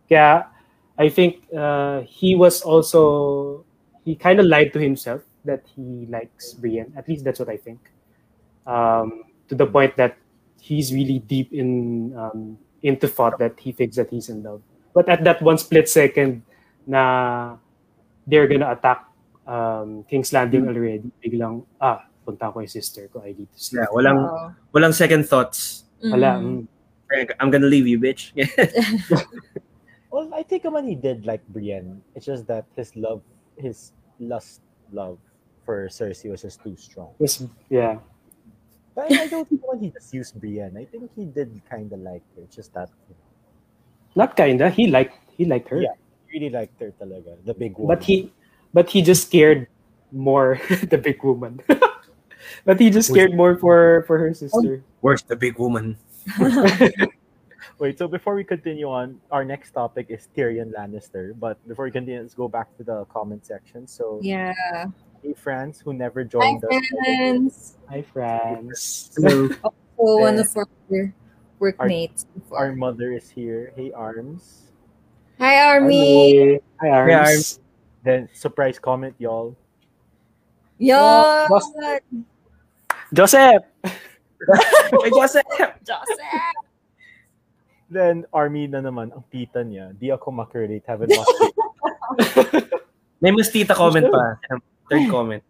Kaya 0.08 0.50
I 0.98 1.08
think 1.08 1.44
uh, 1.54 2.02
he 2.08 2.34
was 2.34 2.62
also 2.62 3.64
he 4.04 4.14
kind 4.16 4.40
of 4.40 4.46
lied 4.46 4.72
to 4.72 4.80
himself 4.80 5.22
that 5.44 5.62
he 5.74 6.06
likes 6.08 6.54
Brienne. 6.54 6.92
At 6.96 7.08
least 7.08 7.24
that's 7.24 7.38
what 7.38 7.48
I 7.48 7.56
think. 7.56 7.80
Um, 8.66 9.24
to 9.48 9.54
the 9.54 9.66
point 9.66 9.96
that 9.96 10.16
he's 10.60 10.92
really 10.92 11.20
deep 11.20 11.52
in 11.52 12.14
um, 12.16 12.58
into 12.82 13.06
thought 13.08 13.38
that 13.38 13.58
he 13.60 13.72
thinks 13.72 13.96
that 13.96 14.10
he's 14.10 14.28
in 14.28 14.42
love. 14.42 14.62
But 14.94 15.08
at 15.08 15.24
that 15.24 15.42
one 15.42 15.58
split 15.58 15.88
second, 15.88 16.42
na 16.86 17.56
they're 18.26 18.48
gonna 18.48 18.72
attack 18.72 19.06
um, 19.46 20.04
King's 20.08 20.32
Landing 20.32 20.66
already. 20.66 21.10
Biglang 21.22 21.64
ah, 21.80 22.02
punta 22.24 22.50
ko 22.50 22.60
yung 22.60 22.72
sister 22.72 23.06
ko. 23.12 23.22
I 23.22 23.36
need 23.36 23.52
to 23.52 23.58
see. 23.60 23.76
Yeah, 23.76 23.86
walang 23.92 24.18
Wow. 24.24 24.54
walang 24.74 24.94
second 24.94 25.28
thoughts. 25.28 25.84
Wala. 26.02 26.40
Mhm. 26.40 26.66
mm. 26.66 27.34
I'm 27.38 27.50
gonna 27.54 27.70
leave 27.70 27.86
you, 27.86 28.00
bitch. 28.02 28.34
Well, 30.10 30.30
I 30.32 30.42
think 30.42 30.64
naman 30.64 30.88
he 30.88 30.94
did 30.94 31.26
like 31.26 31.42
Brienne. 31.48 32.02
It's 32.14 32.26
just 32.26 32.46
that 32.46 32.64
his 32.76 32.94
love, 32.94 33.22
his 33.58 33.92
lust 34.20 34.62
love 34.92 35.18
for 35.64 35.88
Cersei 35.88 36.30
was 36.30 36.42
just 36.42 36.62
too 36.62 36.76
strong. 36.78 37.10
Yes, 37.18 37.42
yeah. 37.68 37.98
But 38.94 39.12
I 39.12 39.26
don't 39.26 39.44
think 39.44 39.60
when 39.66 39.80
he 39.82 39.90
just 39.90 40.14
used 40.14 40.40
Brienne. 40.40 40.78
I 40.78 40.86
think 40.86 41.10
he 41.14 41.26
did 41.26 41.60
kind 41.68 41.92
of 41.92 42.00
like 42.00 42.22
her. 42.34 42.46
It's 42.46 42.56
just 42.56 42.72
that 42.72 42.88
you 43.10 43.14
know, 43.18 44.24
Not 44.24 44.36
kinda. 44.36 44.70
He 44.70 44.86
liked 44.86 45.18
he 45.36 45.44
liked 45.44 45.68
her. 45.68 45.82
Yeah. 45.82 45.98
he 46.30 46.38
really 46.38 46.50
liked 46.54 46.80
her 46.80 46.94
talaga. 46.96 47.36
The 47.44 47.52
big 47.52 47.76
one. 47.76 47.92
But 47.92 48.04
he 48.06 48.32
but 48.72 48.88
he 48.88 49.02
just 49.02 49.28
cared 49.28 49.68
more 50.12 50.56
the 50.88 50.96
big 50.96 51.20
woman. 51.22 51.60
but 52.64 52.80
he 52.80 52.88
just 52.88 53.12
cared 53.12 53.34
more 53.34 53.58
for 53.58 54.04
for 54.06 54.16
her 54.16 54.32
sister. 54.32 54.80
Where's 55.02 55.22
the 55.26 55.36
big 55.36 55.58
woman? 55.58 55.98
Wait, 57.78 57.98
so 57.98 58.08
before 58.08 58.34
we 58.34 58.42
continue 58.44 58.88
on, 58.88 59.20
our 59.30 59.44
next 59.44 59.72
topic 59.72 60.06
is 60.08 60.28
Tyrion 60.34 60.72
Lannister. 60.72 61.38
But 61.38 61.60
before 61.68 61.84
we 61.84 61.90
continue, 61.90 62.20
let's 62.22 62.32
go 62.34 62.48
back 62.48 62.74
to 62.78 62.84
the 62.84 63.04
comment 63.12 63.44
section. 63.44 63.86
So, 63.86 64.18
Yeah. 64.22 64.54
hey, 65.22 65.34
friends 65.34 65.80
who 65.84 65.92
never 65.92 66.24
Hi, 66.24 66.28
joined 66.28 66.64
us. 66.64 66.72
friends. 67.04 67.76
Hi, 67.90 68.00
friends. 68.02 69.12
Hello. 69.16 69.48
Oh, 69.98 70.18
so, 70.18 70.20
one 70.20 70.38
of 70.38 70.48
our 70.56 70.68
workmates. 71.58 72.24
before. 72.34 72.58
Our 72.58 72.72
mother 72.76 73.12
is 73.12 73.28
here. 73.30 73.72
Hey, 73.76 73.92
Arms. 73.92 74.72
Hi, 75.38 75.60
Army. 75.72 76.60
Hi, 76.80 76.88
Arms. 76.90 77.60
Then, 78.04 78.28
surprise 78.32 78.78
comment, 78.78 79.14
y'all. 79.18 79.56
Yo! 80.78 80.96
Boss. 81.48 81.72
Joseph! 83.12 83.64
Hey, 85.02 85.10
Joseph! 85.10 85.42
Joseph! 85.84 86.56
Then, 87.86 88.26
Army 88.34 88.66
na 88.66 88.82
naman, 88.82 89.14
ang 89.14 89.22
tita 89.30 89.62
niya. 89.62 89.94
Di 89.94 90.10
ako 90.10 90.34
makarelate. 90.34 90.82
Haven't 90.86 91.14
watched 91.14 91.40
it. 91.42 91.54
May 93.22 93.30
mas 93.30 93.48
tita 93.48 93.74
comment 93.74 94.10
pa. 94.10 94.36
Third 94.90 95.06
comment. 95.08 95.42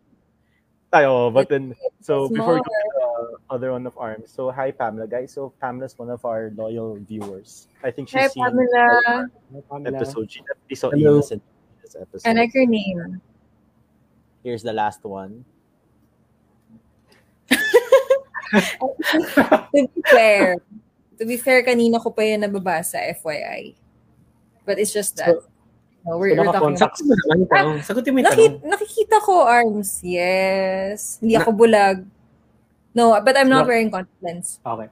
Tayo, 0.93 1.33
but 1.33 1.49
then, 1.49 1.75
so 2.01 2.29
It's 2.31 2.37
before 2.37 2.61
we 2.61 2.63
more. 2.63 2.93
go 2.95 3.07
other 3.51 3.73
one 3.73 3.87
of 3.87 3.97
Arms, 3.99 4.31
so 4.31 4.51
hi, 4.51 4.71
Pamela, 4.71 5.07
guys. 5.07 5.33
So, 5.33 5.53
Pamela's 5.61 5.99
one 5.99 6.11
of 6.11 6.25
our 6.25 6.53
loyal 6.55 6.97
viewers. 6.97 7.69
I 7.83 7.91
think 7.91 8.09
she's 8.09 8.21
Hi, 8.21 8.29
seen 8.29 8.45
Pamela. 8.45 9.29
Hi, 9.53 9.61
Pamela. 9.71 9.97
episode. 9.99 10.31
She 10.31 10.41
definitely 10.41 10.77
saw 10.77 10.91
Hello. 10.91 11.19
Enos 11.19 11.31
in 11.33 11.41
this 11.83 11.97
episode. 11.99 12.29
I 12.29 12.33
like 12.35 12.55
your 12.55 12.67
name. 12.67 13.21
Here's 14.43 14.63
the 14.63 14.73
last 14.73 15.03
one. 15.05 15.45
to 17.51 17.59
be 19.75 20.03
fair, 20.07 20.57
to 21.19 21.25
be 21.25 21.37
fair, 21.37 21.63
kanina 21.65 22.01
ko 22.03 22.11
pa 22.11 22.23
yan 22.23 22.43
nababasa, 22.43 23.01
FYI. 23.21 23.75
But 24.65 24.79
it's 24.79 24.93
just 24.93 25.17
that. 25.17 25.37
No, 26.07 26.19
we're, 26.19 26.37
So, 26.37 26.43
we're 26.43 26.53
talking 26.53 26.79
about... 26.79 26.79
Sagutin 26.79 27.07
mo 27.07 27.15
naman 27.19 27.37
ito. 27.43 27.55
Ah, 27.55 27.83
Sagutin 27.83 28.13
mo 28.15 28.19
yung 28.23 28.31
tanong. 28.31 28.63
nakikita 28.63 29.17
ko 29.27 29.33
arms. 29.43 29.99
Yes. 30.07 31.19
Hindi 31.19 31.35
ako 31.35 31.51
bulag. 31.51 32.07
No, 32.95 33.11
but 33.21 33.35
I'm 33.37 33.51
not 33.51 33.67
No. 33.67 33.69
wearing 33.75 33.91
contact 33.91 34.23
lens. 34.23 34.61
Okay. 34.63 34.89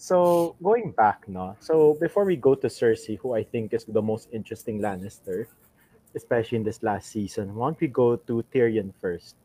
So 0.00 0.56
going 0.64 0.92
back, 0.96 1.28
no. 1.28 1.54
So 1.60 1.94
before 2.00 2.24
we 2.24 2.34
go 2.34 2.54
to 2.56 2.66
Cersei, 2.68 3.18
who 3.20 3.36
I 3.36 3.44
think 3.44 3.74
is 3.76 3.84
the 3.84 4.00
most 4.00 4.32
interesting 4.32 4.80
Lannister, 4.80 5.44
especially 6.16 6.56
in 6.56 6.64
this 6.64 6.82
last 6.82 7.12
season, 7.12 7.54
why 7.54 7.68
don't 7.68 7.80
we 7.80 7.86
go 7.88 8.16
to 8.16 8.44
Tyrion 8.48 8.96
first? 9.00 9.36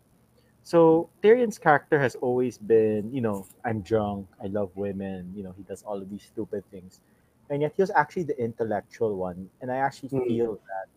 So 0.66 1.10
Tyrion's 1.22 1.60
character 1.62 2.00
has 2.02 2.16
always 2.18 2.58
been, 2.58 3.14
you 3.14 3.22
know, 3.22 3.46
I'm 3.64 3.82
drunk, 3.82 4.28
I 4.42 4.48
love 4.50 4.72
women, 4.76 5.32
you 5.38 5.44
know, 5.44 5.54
he 5.54 5.62
does 5.64 5.84
all 5.86 6.02
of 6.02 6.10
these 6.10 6.26
stupid 6.26 6.66
things, 6.72 7.02
and 7.50 7.62
yet 7.62 7.74
he 7.78 7.84
was 7.84 7.92
actually 7.94 8.24
the 8.26 8.38
intellectual 8.42 9.16
one, 9.16 9.50
and 9.62 9.72
I 9.72 9.78
actually 9.78 10.10
Mm. 10.10 10.28
feel 10.28 10.54
that. 10.58 10.88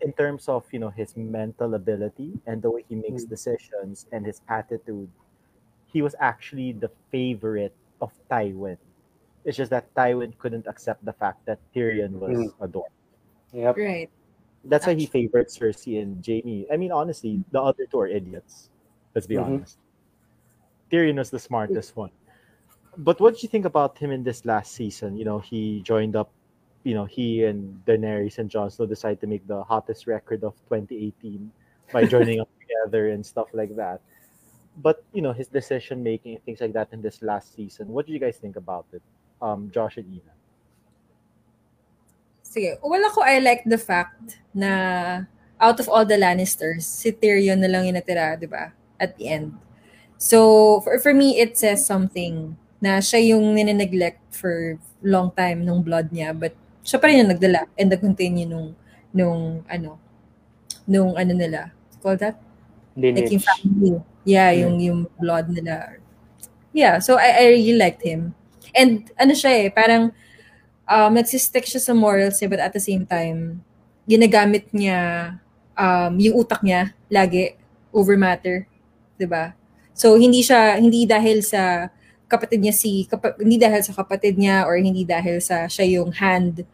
In 0.00 0.12
terms 0.12 0.48
of 0.48 0.64
you 0.72 0.78
know 0.78 0.90
his 0.90 1.16
mental 1.16 1.74
ability 1.74 2.36
and 2.46 2.60
the 2.62 2.70
way 2.70 2.84
he 2.88 2.96
makes 2.96 3.24
Mm. 3.24 3.28
decisions 3.28 4.06
and 4.12 4.26
his 4.26 4.42
attitude, 4.48 5.08
he 5.92 6.02
was 6.02 6.14
actually 6.20 6.72
the 6.72 6.90
favorite 7.10 7.74
of 8.00 8.12
Tywin. 8.30 8.78
It's 9.44 9.56
just 9.56 9.70
that 9.70 9.94
Tywin 9.94 10.36
couldn't 10.38 10.66
accept 10.66 11.04
the 11.04 11.14
fact 11.14 11.46
that 11.46 11.60
Tyrion 11.74 12.20
was 12.20 12.36
Mm. 12.36 12.52
a 12.60 12.68
dwarf. 12.68 12.92
Yep. 13.52 13.76
Right. 13.76 14.10
That's 14.68 14.86
why 14.86 14.94
he 14.94 15.06
favored 15.06 15.48
Cersei 15.48 16.02
and 16.02 16.24
Jaime. 16.24 16.66
I 16.72 16.76
mean, 16.76 16.92
honestly, 16.92 17.42
the 17.50 17.60
other 17.62 17.86
two 17.86 18.00
are 18.00 18.06
idiots. 18.06 18.70
Let's 19.14 19.26
be 19.26 19.36
Mhm. 19.36 19.46
honest. 19.46 19.78
Tyrion 20.90 21.18
was 21.18 21.30
the 21.30 21.38
smartest 21.38 21.96
one. 21.96 22.10
But 22.96 23.20
what 23.20 23.34
did 23.34 23.42
you 23.42 23.48
think 23.48 23.64
about 23.64 23.98
him 23.98 24.10
in 24.10 24.22
this 24.22 24.44
last 24.44 24.72
season? 24.72 25.16
You 25.16 25.24
know, 25.24 25.38
he 25.38 25.82
joined 25.82 26.16
up, 26.16 26.30
you 26.84 26.94
know, 26.94 27.04
he 27.04 27.44
and 27.44 27.84
Daenerys 27.84 28.38
and 28.38 28.48
Jon 28.48 28.70
Snow 28.70 28.86
decided 28.86 29.20
to 29.20 29.26
make 29.26 29.46
the 29.46 29.62
hottest 29.64 30.06
record 30.06 30.44
of 30.44 30.54
2018 30.68 31.52
by 31.92 32.06
joining 32.06 32.40
up 32.40 32.48
together 32.60 33.10
and 33.10 33.24
stuff 33.24 33.48
like 33.52 33.76
that. 33.76 34.00
But 34.78 35.04
you 35.12 35.22
know, 35.22 35.32
his 35.32 35.48
decision 35.48 36.02
making 36.02 36.36
and 36.36 36.44
things 36.44 36.60
like 36.60 36.72
that 36.72 36.92
in 36.92 37.02
this 37.02 37.22
last 37.22 37.54
season. 37.54 37.88
What 37.88 38.06
did 38.06 38.12
you 38.12 38.20
guys 38.20 38.36
think 38.38 38.56
about 38.56 38.86
it? 38.92 39.02
Um, 39.40 39.70
Josh 39.70 39.96
and 39.96 40.08
Ina. 40.08 40.35
Sige. 42.56 42.80
Well, 42.80 43.04
ako, 43.04 43.20
I 43.20 43.36
like 43.44 43.68
the 43.68 43.76
fact 43.76 44.40
na 44.56 45.28
out 45.60 45.76
of 45.76 45.92
all 45.92 46.08
the 46.08 46.16
Lannisters, 46.16 46.88
si 46.88 47.12
Tyrion 47.12 47.60
na 47.60 47.68
lang 47.68 47.84
yung 47.84 48.00
natira, 48.00 48.32
di 48.40 48.48
ba? 48.48 48.72
At 48.96 49.20
the 49.20 49.28
end. 49.28 49.52
So, 50.16 50.80
for, 50.80 50.96
for 51.04 51.12
me, 51.12 51.36
it 51.36 51.60
says 51.60 51.84
something 51.84 52.56
na 52.80 53.04
siya 53.04 53.36
yung 53.36 53.52
ninineglect 53.52 54.24
for 54.32 54.80
long 55.04 55.28
time 55.36 55.68
nung 55.68 55.84
blood 55.84 56.08
niya, 56.08 56.32
but 56.32 56.56
siya 56.80 56.96
pa 56.96 57.12
rin 57.12 57.20
yung 57.20 57.36
nagdala 57.36 57.68
and 57.76 57.92
nag-continue 57.92 58.48
nung, 58.48 58.72
nung, 59.12 59.60
ano, 59.68 60.00
nung, 60.88 61.12
ano 61.12 61.32
nila, 61.36 61.76
call 62.00 62.16
that? 62.16 62.40
Like 62.96 63.28
yung 63.28 63.44
Lineage. 63.44 63.44
family. 63.44 64.00
Yeah, 64.24 64.50
yung, 64.56 64.80
yung 64.80 65.00
blood 65.20 65.52
nila. 65.52 66.00
Yeah, 66.72 67.04
so 67.04 67.20
I, 67.20 67.36
I 67.36 67.44
really 67.52 67.76
liked 67.76 68.00
him. 68.00 68.32
And 68.72 69.12
ano 69.20 69.36
siya 69.36 69.52
eh, 69.60 69.68
parang 69.68 70.16
um, 70.86 71.10
nagsistick 71.14 71.66
siya 71.66 71.82
sa 71.82 71.92
morals 71.92 72.38
niya, 72.38 72.50
but 72.50 72.62
at 72.62 72.72
the 72.72 72.82
same 72.82 73.04
time, 73.04 73.60
ginagamit 74.06 74.70
niya 74.70 75.34
um, 75.74 76.14
yung 76.16 76.38
utak 76.40 76.62
niya 76.62 76.94
lagi 77.10 77.58
over 77.90 78.14
matter. 78.16 78.66
ba? 79.26 79.52
So, 79.92 80.14
hindi 80.16 80.40
siya, 80.40 80.78
hindi 80.78 81.04
dahil 81.04 81.42
sa 81.42 81.90
kapatid 82.26 82.62
niya 82.62 82.74
si, 82.74 83.06
kapa, 83.06 83.34
hindi 83.38 83.56
dahil 83.56 83.82
sa 83.82 83.94
kapatid 83.96 84.36
niya 84.36 84.66
or 84.66 84.76
hindi 84.76 85.06
dahil 85.06 85.40
sa 85.40 85.66
siya 85.66 86.00
yung 86.00 86.12
hand 86.12 86.66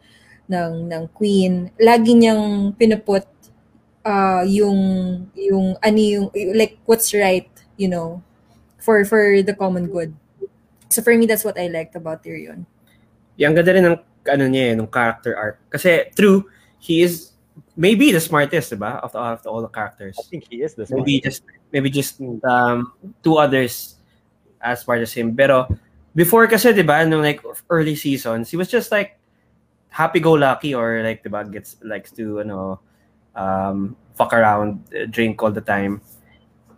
ng, 0.49 0.73
ng 0.91 1.03
queen. 1.15 1.71
Lagi 1.79 2.13
niyang 2.13 2.75
pinuput 2.75 3.25
uh, 4.03 4.43
yung, 4.43 4.79
yung, 5.33 5.79
ano 5.79 5.99
yung, 5.99 6.27
like, 6.53 6.77
what's 6.83 7.15
right, 7.15 7.47
you 7.79 7.87
know, 7.87 8.19
for, 8.77 9.05
for 9.07 9.39
the 9.39 9.55
common 9.55 9.87
good. 9.87 10.11
So, 10.91 11.01
for 11.01 11.15
me, 11.15 11.25
that's 11.25 11.47
what 11.47 11.57
I 11.57 11.71
liked 11.71 11.95
about 11.95 12.21
Tyrion. 12.21 12.67
Yung 13.37 13.53
ganda 13.53 13.73
rin 13.73 13.85
ng 13.85 13.97
ano 14.29 14.45
niya 14.47 14.71
eh, 14.71 14.77
ng 14.77 14.87
character 14.87 15.35
arc. 15.35 15.57
Kasi 15.69 16.09
true, 16.15 16.47
he 16.79 17.01
is 17.01 17.33
maybe 17.75 18.11
the 18.11 18.21
smartest, 18.21 18.73
diba? 18.73 18.99
Of, 19.01 19.11
the, 19.11 19.19
of 19.19 19.43
the, 19.43 19.49
all 19.49 19.61
the 19.61 19.71
characters. 19.71 20.17
I 20.19 20.23
think 20.29 20.47
he 20.49 20.61
is 20.61 20.73
the 20.73 20.87
Maybe 20.89 21.19
smartest. 21.19 21.23
just 21.23 21.41
maybe 21.71 21.89
just 21.89 22.21
um 22.45 22.93
two 23.21 23.37
others 23.37 23.97
as 24.61 24.81
smart 24.81 25.01
as 25.01 25.13
him. 25.13 25.35
Pero 25.35 25.67
before 26.15 26.47
kasi, 26.47 26.71
diba, 26.73 27.03
nung 27.07 27.21
like 27.21 27.41
early 27.69 27.95
seasons, 27.95 28.49
he 28.49 28.57
was 28.57 28.69
just 28.69 28.91
like 28.91 29.19
happy-go-lucky 29.89 30.73
or 30.73 31.03
like, 31.03 31.21
diba, 31.23 31.45
gets 31.51 31.77
likes 31.83 32.09
to, 32.13 32.41
ano, 32.41 32.79
um, 33.35 33.95
fuck 34.15 34.33
around, 34.33 34.81
uh, 34.93 35.05
drink 35.05 35.41
all 35.43 35.51
the 35.51 35.61
time. 35.61 36.01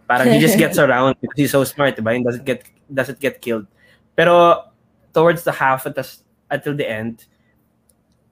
Parang 0.08 0.32
he 0.32 0.39
just 0.39 0.58
gets 0.63 0.78
around 0.78 1.15
because 1.22 1.38
he's 1.38 1.52
so 1.52 1.63
smart, 1.63 1.96
diba? 1.96 2.15
And 2.15 2.26
doesn't 2.26 2.46
get 2.46 2.63
doesn't 2.91 3.20
get 3.20 3.41
killed. 3.41 3.68
Pero 4.15 4.65
towards 5.13 5.44
the 5.44 5.52
half 5.52 5.86
at 5.86 5.96
the, 5.96 6.04
until 6.51 6.75
the 6.75 6.88
end, 6.88 7.25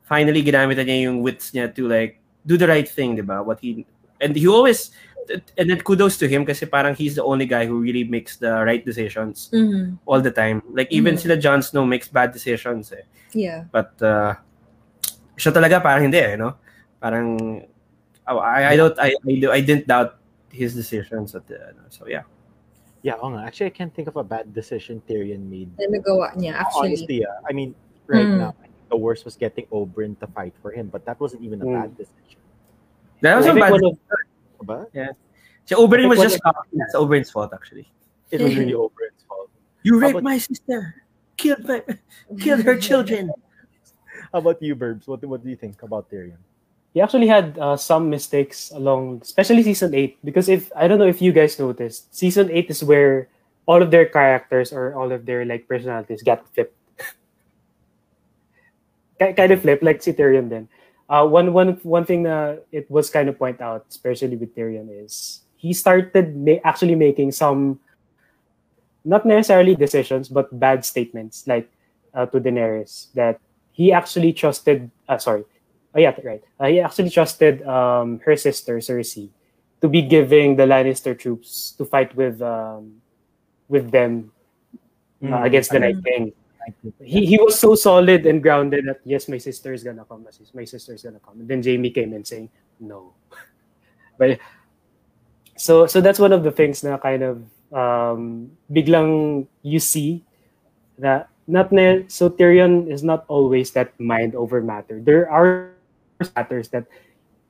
finally 0.04 0.44
ginamit 0.44 0.78
na 0.78 0.84
niya 0.86 1.10
yung 1.10 1.24
wits 1.24 1.52
niya 1.52 1.74
to 1.74 1.88
like 1.88 2.20
do 2.46 2.58
the 2.58 2.68
right 2.68 2.88
thing, 2.88 3.16
diba? 3.18 3.44
What 3.44 3.60
he 3.60 3.86
and 4.22 4.36
he 4.36 4.48
always 4.48 4.92
and 5.58 5.70
then 5.72 5.80
kudos 5.80 6.18
to 6.20 6.28
him 6.28 6.44
kasi 6.44 6.68
parang 6.68 6.96
he's 6.96 7.16
the 7.16 7.24
only 7.24 7.48
guy 7.48 7.66
who 7.66 7.80
really 7.80 8.04
makes 8.04 8.36
the 8.36 8.52
right 8.68 8.84
decisions 8.84 9.48
Mhm. 9.56 9.98
all 10.06 10.20
the 10.20 10.32
time. 10.32 10.60
Like 10.76 10.92
even 10.92 11.16
Mhm. 11.16 11.20
sila 11.24 11.36
Jon 11.40 11.64
Snow 11.64 11.88
makes 11.88 12.12
bad 12.12 12.36
decisions 12.36 12.92
eh. 12.92 13.08
Yeah. 13.32 13.66
But 13.72 13.96
uh, 14.04 14.36
siya 15.40 15.56
talaga 15.56 15.80
parang 15.80 16.12
hindi 16.12 16.20
eh, 16.20 16.36
no? 16.36 16.60
Parang 17.00 17.40
oh, 18.28 18.40
I 18.44 18.74
I 18.74 18.76
don't 18.76 18.96
I 19.00 19.16
I, 19.16 19.34
do, 19.40 19.48
I 19.52 19.62
didn't 19.64 19.88
doubt 19.88 20.20
his 20.52 20.76
decisions 20.76 21.34
at 21.34 21.48
the 21.48 21.72
ano. 21.72 21.88
so 21.90 22.06
yeah. 22.06 22.28
Yeah, 23.04 23.20
oo 23.20 23.36
actually, 23.36 23.68
I 23.68 23.76
can't 23.76 23.92
think 23.92 24.08
of 24.08 24.16
a 24.16 24.24
bad 24.24 24.52
decision 24.56 25.04
Tyrion 25.04 25.44
made. 25.52 25.68
Na 25.76 25.92
nagawa 25.92 26.32
niya, 26.40 26.56
actually. 26.56 26.96
Honestly, 26.96 27.18
yeah. 27.28 27.36
I 27.44 27.52
mean, 27.52 27.76
right 28.08 28.26
Mm. 28.26 28.38
now, 28.38 28.56
the 28.90 28.98
worst 28.98 29.26
was 29.26 29.36
getting 29.36 29.66
Oberyn 29.68 30.20
to 30.20 30.28
fight 30.28 30.54
for 30.62 30.72
him, 30.72 30.88
but 30.88 31.06
that 31.06 31.20
wasn't 31.20 31.42
even 31.44 31.62
a 31.62 31.66
Mm. 31.66 31.74
bad 31.82 31.98
decision. 31.98 32.40
That 33.22 33.36
was 33.38 33.46
I 33.46 33.50
a 33.50 33.54
think 33.54 33.64
bad 33.66 33.72
one 33.72 33.86
of, 33.86 33.98
But 34.64 34.92
Si 35.66 35.76
Oberyn 35.76 36.08
was 36.10 36.20
just 36.20 36.42
cocky. 36.44 36.70
It's 36.80 36.96
Oberyn's 36.96 37.32
fault 37.32 37.52
actually. 37.54 37.88
it 38.32 38.42
was 38.42 38.56
really 38.56 38.74
Oberyn's 38.86 39.24
fault. 39.28 39.50
You 39.84 40.00
raped 40.00 40.12
about- 40.20 40.24
my 40.24 40.38
sister. 40.38 41.04
Killed 41.36 41.66
my 41.68 41.82
killed 42.40 42.62
her 42.64 42.78
children. 42.78 43.32
How 44.32 44.40
about 44.40 44.62
you, 44.62 44.76
Burbs? 44.76 45.08
What, 45.08 45.24
what 45.26 45.44
do 45.44 45.50
you 45.50 45.56
think 45.58 45.82
about 45.84 46.10
Tyrion? 46.10 46.38
he 46.94 47.02
actually 47.02 47.26
had 47.26 47.58
uh, 47.58 47.76
some 47.76 48.08
mistakes 48.10 48.70
along, 48.70 49.20
especially 49.26 49.64
season 49.66 49.96
eight. 49.98 50.18
Because 50.24 50.48
if 50.48 50.70
I 50.78 50.88
don't 50.88 51.00
know 51.02 51.10
if 51.10 51.22
you 51.26 51.34
guys 51.34 51.58
noticed, 51.58 52.14
season 52.14 52.52
eight 52.54 52.70
is 52.70 52.84
where 52.86 53.28
all 53.66 53.82
of 53.82 53.90
their 53.90 54.06
characters 54.06 54.72
or 54.72 54.94
all 54.94 55.12
of 55.12 55.26
their 55.26 55.44
like 55.44 55.68
personalities 55.68 56.22
got 56.22 56.46
flipped. 56.54 56.78
Ki- 59.28 59.34
kind 59.34 59.52
of 59.52 59.62
flipped, 59.62 59.84
like 59.84 60.00
Tyrion 60.02 60.50
then. 60.50 60.68
Uh, 61.10 61.28
one 61.28 61.54
one 61.54 61.80
one 61.84 62.06
thing 62.06 62.24
that 62.24 62.66
it 62.72 62.90
was 62.90 63.10
kind 63.10 63.30
of 63.30 63.38
point 63.38 63.62
out, 63.62 63.86
especially 63.90 64.36
with 64.36 64.56
Tyrion, 64.56 64.88
is 64.92 65.42
he 65.58 65.74
started 65.74 66.36
ma- 66.36 66.60
actually 66.64 66.96
making 66.96 67.32
some 67.32 67.80
not 69.06 69.26
necessarily 69.26 69.76
decisions, 69.76 70.30
but 70.30 70.48
bad 70.60 70.86
statements, 70.86 71.46
like 71.48 71.70
uh, 72.14 72.26
to 72.28 72.40
Daenerys, 72.40 73.08
that 73.14 73.40
he 73.72 73.92
actually 73.92 74.32
trusted. 74.34 74.90
Uh, 75.10 75.18
sorry, 75.18 75.44
oh 75.96 76.00
yeah, 76.00 76.16
right. 76.24 76.42
Uh, 76.60 76.68
he 76.68 76.80
actually 76.80 77.10
trusted 77.10 77.62
um, 77.68 78.20
her 78.26 78.36
sister 78.38 78.78
Cersei 78.80 79.30
to 79.82 79.90
be 79.90 80.02
giving 80.02 80.56
the 80.56 80.64
Lannister 80.64 81.18
troops 81.18 81.76
to 81.78 81.84
fight 81.86 82.16
with 82.16 82.42
um, 82.42 83.02
with 83.68 83.92
them 83.92 84.32
uh, 85.22 85.28
Mm. 85.40 85.46
against 85.46 85.72
the 85.72 85.80
Night 85.80 85.96
King. 86.04 86.34
He 87.04 87.26
he 87.26 87.38
was 87.38 87.60
so 87.60 87.76
solid 87.76 88.26
and 88.26 88.42
grounded 88.42 88.86
that 88.88 89.02
yes, 89.04 89.28
my 89.28 89.38
sister 89.38 89.74
is 89.74 89.84
gonna 89.84 90.06
come. 90.06 90.24
My 90.54 90.64
sister 90.66 90.94
is 90.94 91.04
gonna 91.04 91.20
come. 91.20 91.40
And 91.40 91.48
then 91.48 91.64
Jaime 91.64 91.90
came 91.92 92.14
in 92.14 92.24
saying 92.24 92.50
no. 92.80 93.14
but 94.18 94.40
so 95.58 95.86
so 95.88 96.02
that's 96.02 96.20
one 96.20 96.32
of 96.32 96.44
the 96.44 96.52
things 96.52 96.84
na 96.84 96.98
kind 96.98 97.24
of 97.24 97.44
um, 97.74 98.52
biglang 98.72 99.46
you 99.62 99.80
see 99.80 100.24
that 101.00 101.30
not 101.48 101.72
ne- 101.72 102.06
so 102.08 102.30
Tyrion 102.30 102.88
is 102.88 103.04
not 103.04 103.26
always 103.28 103.72
that 103.76 103.92
mind 104.00 104.36
over 104.36 104.62
matter. 104.62 105.02
There 105.04 105.30
are 105.30 105.74
matters 106.36 106.70
that 106.70 106.86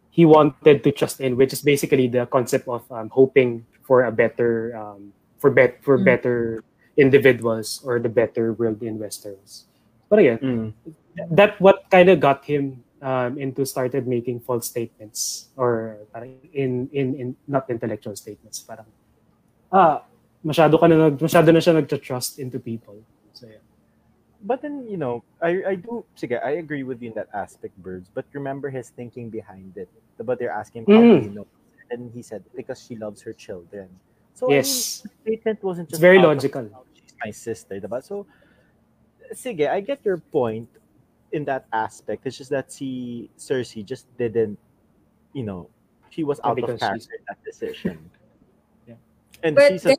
he 0.09 0.25
wanted 0.25 0.83
to 0.83 0.91
trust 0.91 1.21
in, 1.21 1.37
which 1.37 1.53
is 1.53 1.61
basically 1.61 2.07
the 2.07 2.25
concept 2.25 2.67
of 2.67 2.81
um, 2.91 3.09
hoping 3.09 3.65
for 3.81 4.05
a 4.05 4.11
better 4.11 4.73
um, 4.77 5.13
for 5.37 5.51
bet 5.51 5.77
for 5.83 5.99
Mm. 5.99 6.05
better 6.05 6.63
individuals 6.97 7.81
or 7.83 7.99
the 7.99 8.09
better 8.09 8.53
world 8.53 8.81
in 8.83 8.99
Westeros. 8.99 9.65
But 10.09 10.19
again, 10.19 10.39
Mm. 10.41 10.67
that 11.33 11.57
what 11.61 11.89
kind 11.89 12.09
of 12.09 12.19
got 12.19 12.45
him 12.45 12.83
um, 13.01 13.37
into 13.37 13.65
started 13.65 14.07
making 14.07 14.39
false 14.45 14.69
statements 14.69 15.49
or 15.57 15.99
in 16.53 16.87
in 16.93 17.07
in 17.19 17.27
not 17.51 17.67
intellectual 17.67 18.15
statements 18.15 18.63
parang 18.63 18.87
ah 19.75 20.07
masyado 20.39 20.79
ka 20.79 20.87
na 20.87 21.11
nag, 21.11 21.19
masyado 21.19 21.51
na 21.51 21.59
siya 21.59 21.75
nagtra-trust 21.75 22.39
into 22.39 22.57
people 22.63 22.95
so 23.35 23.45
yeah 23.49 23.59
But 24.43 24.59
then, 24.59 24.83
you 24.91 24.99
know, 24.99 25.23
I 25.39 25.63
I 25.63 25.73
do 25.79 26.03
sige, 26.19 26.35
I 26.35 26.59
agree 26.59 26.83
with 26.83 26.99
you 26.99 27.07
in 27.07 27.15
that 27.15 27.31
aspect, 27.31 27.79
Burbs. 27.79 28.11
But 28.11 28.27
remember 28.35 28.67
his 28.67 28.91
thinking 28.91 29.31
behind 29.31 29.79
it. 29.79 29.87
But 30.19 30.35
they're 30.35 30.51
asking 30.51 30.83
him 30.83 30.99
how 30.99 31.03
Mm. 31.15 31.23
he 31.23 31.29
know? 31.31 31.47
And 31.87 32.11
he 32.11 32.19
said 32.19 32.43
because 32.51 32.83
she 32.83 32.99
loves 32.99 33.23
her 33.23 33.31
children. 33.31 33.87
So 34.33 34.47
I 34.47 34.49
mean, 34.49 34.55
yes 34.65 35.01
the 35.05 35.09
statement 35.21 35.63
wasn't 35.63 35.85
it's 35.89 35.99
just 35.99 36.01
very 36.01 36.17
logical 36.19 36.65
"Oh, 36.73 36.83
she's 36.93 37.13
my 37.23 37.31
sister, 37.31 37.79
diba? 37.79 38.01
So 38.03 38.25
sige, 39.33 39.69
I 39.69 39.79
get 39.81 40.01
your 40.05 40.17
point 40.33 40.69
in 41.31 41.45
that 41.45 41.65
aspect. 41.73 42.25
It's 42.25 42.37
just 42.37 42.49
that 42.51 42.71
si 42.71 43.29
Cersei 43.37 43.85
just 43.85 44.05
didn't, 44.17 44.57
you 45.33 45.41
know, 45.43 45.69
she 46.09 46.23
was 46.23 46.37
Yeah, 46.43 46.49
out 46.53 46.57
of 46.59 46.65
because 46.65 46.77
she's- 46.81 47.07
character 47.09 47.15
in 47.17 47.23
that 47.29 47.39
decision. 47.45 47.97
Yeah. 48.87 48.99
And 49.41 49.55
But 49.55 49.71
she's 49.73 49.85
a, 49.85 49.97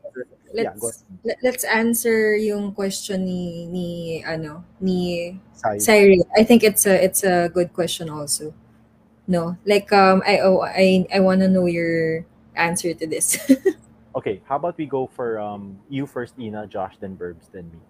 let's 0.54 0.78
go 0.78 0.88
ahead. 0.90 1.02
let, 1.24 1.36
let's 1.42 1.64
answer 1.64 2.36
yung 2.38 2.70
question 2.74 3.24
ni 3.26 3.66
ni 3.66 3.88
ano 4.22 4.62
ni 4.78 5.34
Sai. 5.54 6.18
I 6.38 6.44
think 6.46 6.62
it's 6.62 6.86
a 6.86 6.94
it's 6.94 7.24
a 7.26 7.50
good 7.50 7.72
question 7.74 8.06
also. 8.10 8.54
No, 9.26 9.56
like 9.66 9.90
um 9.90 10.22
I 10.26 10.38
oh 10.44 10.62
I 10.62 11.06
I 11.10 11.18
want 11.18 11.40
to 11.42 11.48
know 11.50 11.66
your 11.66 12.22
answer 12.54 12.94
to 12.94 13.06
this. 13.06 13.38
Okay, 14.14 14.40
how 14.46 14.56
about 14.56 14.78
we 14.78 14.86
go 14.86 15.10
for 15.10 15.38
um 15.42 15.78
you 15.90 16.06
first, 16.06 16.38
Ina, 16.38 16.66
Josh, 16.70 16.94
then 17.00 17.18
Burbs, 17.18 17.50
then 17.50 17.66
me. 17.70 17.80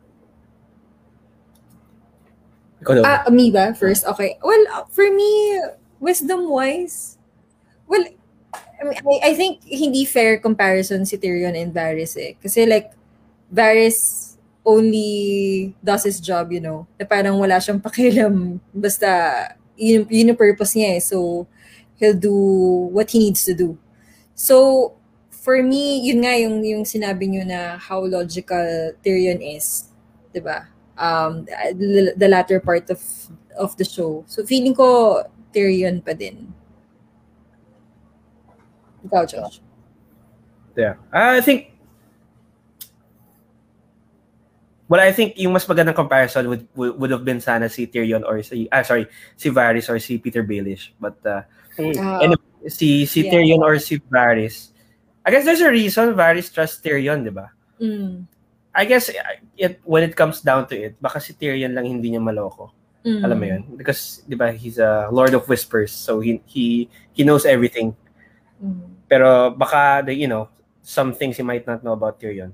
Ikaw 2.81 2.93
daw. 2.97 3.05
ah, 3.05 3.31
me 3.31 3.53
ba 3.53 3.77
first? 3.77 4.05
Okay. 4.09 4.37
Well, 4.41 4.89
for 4.89 5.09
me, 5.09 5.61
wisdom 6.01 6.49
wise, 6.49 7.17
well, 7.87 8.05
I 8.55 8.83
mean, 8.85 8.99
I, 9.01 9.31
I 9.31 9.35
think 9.35 9.65
hindi 9.65 10.05
fair 10.05 10.39
comparison 10.39 11.05
si 11.05 11.17
Tyrion 11.17 11.57
and 11.57 11.73
Varys 11.73 12.17
eh. 12.17 12.37
Kasi 12.41 12.67
like 12.67 12.93
Varys 13.53 14.37
only 14.65 15.75
does 15.85 16.05
his 16.05 16.21
job, 16.21 16.53
you 16.53 16.61
know. 16.61 16.89
Na 16.99 17.05
parang 17.05 17.37
wala 17.37 17.61
siyang 17.61 17.81
pakialam. 17.81 18.61
Basta, 18.73 19.09
yun, 19.77 20.09
yun 20.09 20.33
yung 20.33 20.41
purpose 20.41 20.73
niya 20.73 20.97
eh. 20.97 21.03
So, 21.05 21.47
he'll 22.01 22.17
do 22.17 22.33
what 22.93 23.11
he 23.13 23.19
needs 23.21 23.45
to 23.45 23.55
do. 23.55 23.77
So, 24.35 24.97
for 25.45 25.61
me, 25.61 26.01
yun 26.01 26.25
nga 26.25 26.33
yung, 26.41 26.65
yung 26.65 26.89
sinabi 26.89 27.29
niyo 27.29 27.45
na 27.45 27.77
how 27.77 28.01
logical 28.01 28.97
Tyrion 29.05 29.45
is. 29.45 29.93
'di 30.33 30.41
ba? 30.41 30.67
Um, 30.97 31.45
the, 31.77 32.17
the 32.17 32.29
latter 32.29 32.59
part 32.59 32.89
of 32.89 32.99
of 33.55 33.77
the 33.77 33.85
show. 33.85 34.25
So, 34.27 34.43
feeling 34.43 34.75
ko 34.75 35.23
Tyrion 35.55 36.01
pa 36.03 36.17
din. 36.17 36.51
Ikaw, 39.05 39.23
Josh. 39.29 39.61
Yeah. 40.75 40.97
I 41.13 41.39
think 41.45 41.71
Well, 44.85 45.01
I 45.01 45.17
think 45.17 45.41
yung 45.41 45.57
mas 45.57 45.65
magandang 45.65 45.97
comparison 45.97 46.45
would, 46.45 46.69
would 46.77 46.93
would 47.01 47.11
have 47.11 47.25
been 47.25 47.41
sana 47.41 47.73
si 47.73 47.89
Tyrion 47.89 48.21
or 48.21 48.45
si 48.45 48.69
ah 48.69 48.85
sorry, 48.85 49.09
si 49.33 49.49
Varys 49.49 49.89
or 49.89 49.97
si 49.97 50.21
Petyr 50.21 50.45
Baelish. 50.45 50.93
But 51.01 51.17
uh, 51.25 51.43
Ah, 51.99 52.23
And 52.23 52.39
si 52.71 53.03
si 53.07 53.27
Yeah. 53.27 53.35
Tyrion 53.35 53.63
or 53.65 53.79
si 53.83 53.99
Varys. 53.99 54.74
I 55.25 55.33
guess 55.33 55.45
there's 55.49 55.65
a 55.65 55.73
reason 55.73 56.13
Varys 56.13 56.53
trusts 56.53 56.85
Tyrion, 56.85 57.25
'di 57.25 57.33
ba? 57.33 57.49
mm, 57.81 58.29
I 58.75 58.85
guess 58.85 59.09
uh, 59.09 59.41
it 59.57 59.81
when 59.83 60.05
it 60.05 60.15
comes 60.15 60.45
down 60.45 60.69
to 60.69 60.77
it, 60.77 61.01
baka 61.01 61.19
si 61.19 61.33
Tyrion 61.33 61.73
lang 61.73 61.89
hindi 61.89 62.13
niya 62.13 62.21
maloko. 62.21 62.71
mm. 63.03 63.25
Alam 63.25 63.39
mo 63.41 63.47
'yun? 63.49 63.63
Because 63.79 64.21
'di 64.29 64.37
ba, 64.37 64.53
he's 64.53 64.77
a 64.77 65.09
Lord 65.09 65.33
of 65.33 65.49
Whispers, 65.49 65.93
so 65.95 66.21
he 66.21 66.45
he 66.45 66.91
he 67.17 67.25
knows 67.25 67.49
everything. 67.49 67.97
Mm. 68.61 69.09
Pero 69.09 69.51
baka 69.57 70.05
the, 70.05 70.13
you 70.13 70.29
know, 70.29 70.49
some 70.85 71.17
things 71.17 71.37
he 71.41 71.45
might 71.45 71.65
not 71.65 71.81
know 71.81 71.97
about 71.97 72.21
Tyrion. 72.21 72.53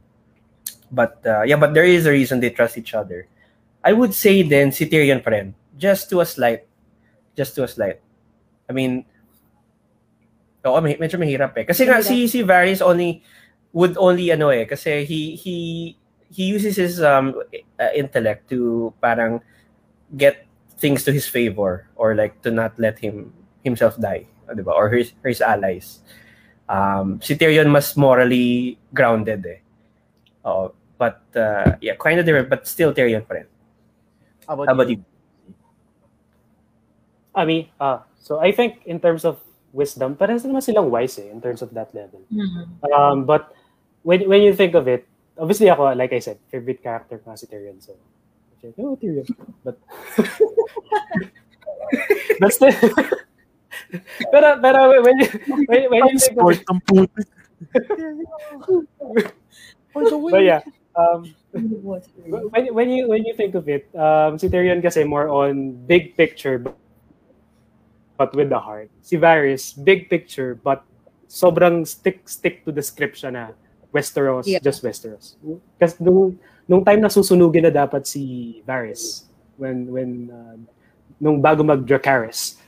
But 0.91 1.23
uh, 1.27 1.43
yeah, 1.43 1.59
but 1.59 1.75
there 1.75 1.87
is 1.87 2.07
a 2.07 2.15
reason 2.15 2.39
they 2.39 2.51
trust 2.51 2.79
each 2.79 2.95
other. 2.95 3.27
I 3.83 3.95
would 3.95 4.15
say 4.15 4.43
then 4.43 4.71
si 4.71 4.87
Tyrion 4.87 5.23
pa 5.23 5.31
rin. 5.31 5.55
Just 5.79 6.11
to 6.11 6.21
a 6.21 6.27
slight. 6.27 6.67
Just 7.35 7.55
to 7.57 7.65
a 7.65 7.69
slight. 7.71 8.03
I 8.69 8.73
mean, 8.75 9.07
Oo, 10.65 10.81
may, 10.85 10.97
medyo 11.01 11.17
mahirap 11.17 11.57
eh. 11.57 11.65
Kasi 11.65 11.89
nga 11.89 12.05
si 12.05 12.29
si 12.29 12.45
Varys 12.45 12.85
only 12.85 13.25
would 13.73 13.97
only 13.97 14.29
ano 14.29 14.51
eh 14.51 14.67
kasi 14.67 15.07
he 15.09 15.39
he 15.39 15.57
he 16.29 16.43
uses 16.51 16.77
his 16.77 17.01
um 17.01 17.33
uh, 17.81 17.93
intellect 17.97 18.51
to 18.51 18.93
parang 19.01 19.41
get 20.19 20.45
things 20.77 21.05
to 21.07 21.13
his 21.13 21.25
favor 21.25 21.87
or 21.97 22.13
like 22.13 22.37
to 22.45 22.51
not 22.51 22.77
let 22.77 22.99
him 23.01 23.33
himself 23.65 23.97
die, 23.97 24.29
uh, 24.49 24.53
'di 24.53 24.65
ba? 24.67 24.77
Or 24.77 24.93
his 24.93 25.17
his 25.25 25.41
allies. 25.41 26.05
Um 26.69 27.19
si 27.25 27.35
Tyrion 27.41 27.73
mas 27.73 27.97
morally 27.97 28.77
grounded 28.93 29.41
eh. 29.49 29.61
Oo, 30.45 30.77
but 31.01 31.25
uh, 31.37 31.77
yeah, 31.81 31.97
kind 31.97 32.21
of 32.21 32.29
different 32.29 32.53
but 32.53 32.69
still 32.69 32.93
Tyrion 32.93 33.25
pa 33.25 33.41
rin. 33.41 33.49
How 34.45 34.61
about, 34.61 34.67
How 34.69 34.75
about 34.77 34.91
you? 34.93 35.01
I 37.33 37.47
mean, 37.47 37.71
uh, 37.79 38.03
so 38.19 38.43
I 38.43 38.51
think 38.51 38.83
in 38.85 38.99
terms 38.99 39.25
of 39.25 39.39
wisdom, 39.73 40.17
parehas 40.17 40.45
naman 40.45 40.63
silang 40.63 40.91
wise 40.91 41.19
eh, 41.19 41.31
in 41.31 41.41
terms 41.41 41.63
of 41.63 41.71
that 41.75 41.95
level. 41.95 42.21
Mm. 42.33 42.67
Um, 42.91 43.25
but 43.25 43.55
when 44.03 44.29
when 44.29 44.43
you 44.43 44.55
think 44.55 44.75
of 44.75 44.89
it, 44.89 45.07
obviously 45.39 45.71
ako, 45.71 45.95
like 45.95 46.13
I 46.13 46.21
said, 46.21 46.39
favorite 46.51 46.83
character 46.83 47.19
ko 47.19 47.31
nga 47.33 47.41
si 47.41 47.47
Tyrion. 47.47 47.81
So, 47.81 47.97
oh, 48.79 48.97
Tyrion. 48.97 49.27
But, 49.65 49.79
but 52.41 52.53
still, 52.53 52.73
pero, 54.33 54.61
pero 54.61 55.03
when 55.03 55.19
you, 55.19 55.29
when, 55.67 55.91
when 55.91 56.07
you 56.13 56.19
think 56.19 56.39
of 56.39 56.51
it, 56.53 56.63
ang 56.69 56.81
puti. 56.85 57.23
but 60.31 60.45
yeah, 60.45 60.61
um, 60.97 61.35
when, 61.53 62.75
when 62.75 62.91
you 62.91 63.09
when 63.09 63.25
you 63.25 63.35
think 63.35 63.55
of 63.55 63.69
it, 63.69 63.89
um, 63.95 64.39
si 64.39 64.49
Tyrion 64.49 64.83
kasi 64.83 65.05
more 65.05 65.29
on 65.29 65.73
big 65.87 66.17
picture, 66.17 66.59
but, 66.59 66.77
but 68.21 68.37
with 68.37 68.53
the 68.53 68.61
heart. 68.61 68.93
Si 69.01 69.17
Varys, 69.17 69.73
big 69.73 70.13
picture, 70.13 70.53
but 70.61 70.85
sobrang 71.25 71.89
stick 71.89 72.29
stick 72.29 72.61
to 72.69 72.71
the 72.71 72.85
script 72.85 73.17
siya 73.17 73.33
na 73.33 73.45
Westeros, 73.97 74.45
Yeah. 74.45 74.61
just 74.61 74.85
Westeros. 74.85 75.41
Kasi 75.81 75.97
nung, 76.05 76.37
nung 76.69 76.85
time 76.85 77.01
na 77.01 77.09
susunugin 77.09 77.65
na 77.65 77.73
dapat 77.73 78.05
si 78.05 78.61
Varys, 78.69 79.25
when 79.57 79.89
when 79.89 80.11
uh, 80.29 80.61
nung 81.17 81.41
bago 81.41 81.65
mag 81.65 81.81
Dracarys, 81.81 82.61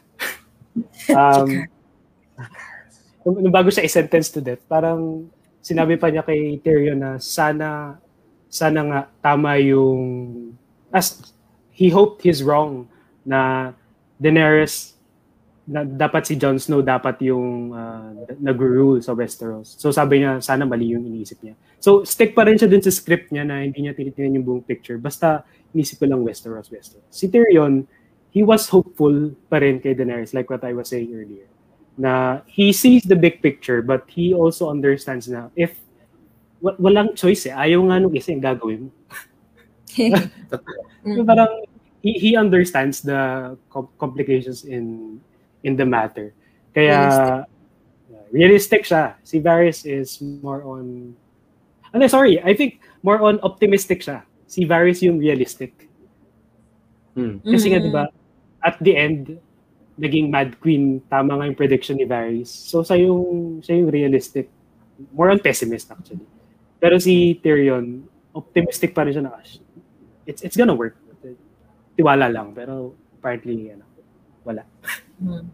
um, 1.13 1.69
nung, 3.29 3.37
nung 3.45 3.53
bago 3.53 3.69
siya 3.69 3.85
i-sentence 3.85 4.33
to 4.33 4.41
death, 4.41 4.65
parang 4.65 5.29
sinabi 5.61 6.01
pa 6.01 6.09
niya 6.09 6.25
kay 6.25 6.57
Tyrion 6.65 6.97
na 6.97 7.21
sana 7.21 8.01
sana 8.49 8.81
nga 8.89 9.01
tama 9.21 9.61
yung 9.61 10.01
as 10.91 11.33
he 11.73 11.93
hoped 11.93 12.25
he's 12.25 12.41
wrong 12.41 12.89
na 13.25 13.71
Daenerys 14.19 14.97
na 15.63 15.87
dapat 15.87 16.27
si 16.27 16.35
Jon 16.35 16.59
Snow 16.59 16.83
dapat 16.83 17.23
yung 17.23 17.71
uh, 17.71 18.11
nag-rule 18.43 18.99
sa 18.99 19.15
Westeros. 19.15 19.79
So 19.79 19.95
sabi 19.95 20.19
niya 20.23 20.43
sana 20.43 20.67
mali 20.67 20.91
yung 20.91 21.07
iniisip 21.07 21.39
niya. 21.39 21.55
So 21.79 22.03
stick 22.03 22.35
pa 22.35 22.43
rin 22.43 22.59
siya 22.59 22.67
dun 22.67 22.83
sa 22.83 22.91
script 22.91 23.31
niya 23.31 23.47
na 23.47 23.63
hindi 23.63 23.87
niya 23.87 23.95
tinitingnan 23.95 24.43
yung 24.43 24.47
buong 24.47 24.65
picture. 24.67 24.99
Basta 24.99 25.47
inisip 25.71 26.03
ko 26.03 26.11
lang 26.11 26.27
Westeros, 26.27 26.67
Westeros. 26.67 27.07
Si 27.15 27.31
Tyrion, 27.31 27.87
he 28.35 28.43
was 28.43 28.67
hopeful 28.67 29.31
pa 29.47 29.63
rin 29.63 29.79
kay 29.79 29.95
Daenerys 29.95 30.35
like 30.35 30.51
what 30.51 30.67
I 30.67 30.75
was 30.75 30.91
saying 30.91 31.15
earlier. 31.15 31.47
Na 31.95 32.43
he 32.51 32.75
sees 32.75 33.07
the 33.07 33.19
big 33.19 33.39
picture 33.39 33.87
but 33.87 34.11
he 34.11 34.35
also 34.35 34.67
understands 34.67 35.31
na 35.31 35.47
if 35.55 35.79
wa- 36.59 36.79
walang 36.83 37.15
choice 37.15 37.47
eh. 37.47 37.55
Ayaw 37.55 37.87
nga 37.87 38.03
nung 38.03 38.15
isa 38.19 38.35
yung 38.35 38.43
gagawin 38.43 38.81
mo. 38.89 38.91
So 41.03 41.27
parang 41.27 41.67
he, 42.03 42.19
he 42.19 42.31
understands 42.35 43.03
the 43.03 43.55
com- 43.71 43.91
complications 43.99 44.63
in 44.67 45.19
in 45.63 45.77
the 45.77 45.87
matter. 45.87 46.35
Kaya 46.73 46.89
yeah, 46.91 47.45
realistic 48.31 48.83
siya. 48.85 49.15
Si 49.23 49.39
Varys 49.39 49.85
is 49.85 50.19
more 50.43 50.63
on 50.63 51.15
ano 51.93 52.05
sorry, 52.09 52.41
I 52.41 52.55
think 52.55 52.81
more 53.03 53.21
on 53.21 53.39
optimistic 53.45 54.01
siya. 54.01 54.25
Si 54.47 54.65
Varys 54.65 55.03
yung 55.03 55.21
realistic. 55.21 55.89
Hmm. 57.13 57.45
Kasi 57.45 57.69
nga 57.69 57.79
Mhm. 57.81 57.85
'di 57.85 57.93
ba 57.93 58.05
at 58.63 58.77
the 58.81 58.97
end 58.97 59.37
naging 60.01 60.33
Mad 60.33 60.57
Queen 60.59 61.05
tama 61.13 61.37
nga 61.37 61.45
yung 61.45 61.59
prediction 61.59 62.01
ni 62.01 62.09
Varys. 62.09 62.49
So 62.49 62.81
sa 62.81 62.97
yung 62.97 63.61
siya 63.61 63.85
yung 63.85 63.93
realistic. 63.93 64.49
More 65.13 65.29
on 65.29 65.39
pessimist 65.39 65.93
actually. 65.93 66.25
Pero 66.81 66.97
si 66.97 67.37
Tyrion 67.39 68.03
optimistic 68.33 68.97
pa 68.97 69.05
rin 69.05 69.13
siya 69.13 69.29
na 69.29 69.37
"Ah, 69.37 69.45
it's 70.25 70.41
it's 70.41 70.57
gonna 70.57 70.73
work. 70.73 70.97
Tiwala 71.93 72.33
lang 72.33 72.57
pero 72.57 72.97
partly 73.21 73.69
ano 73.77 73.85
wala. 74.43 74.65
Mm. 75.23 75.49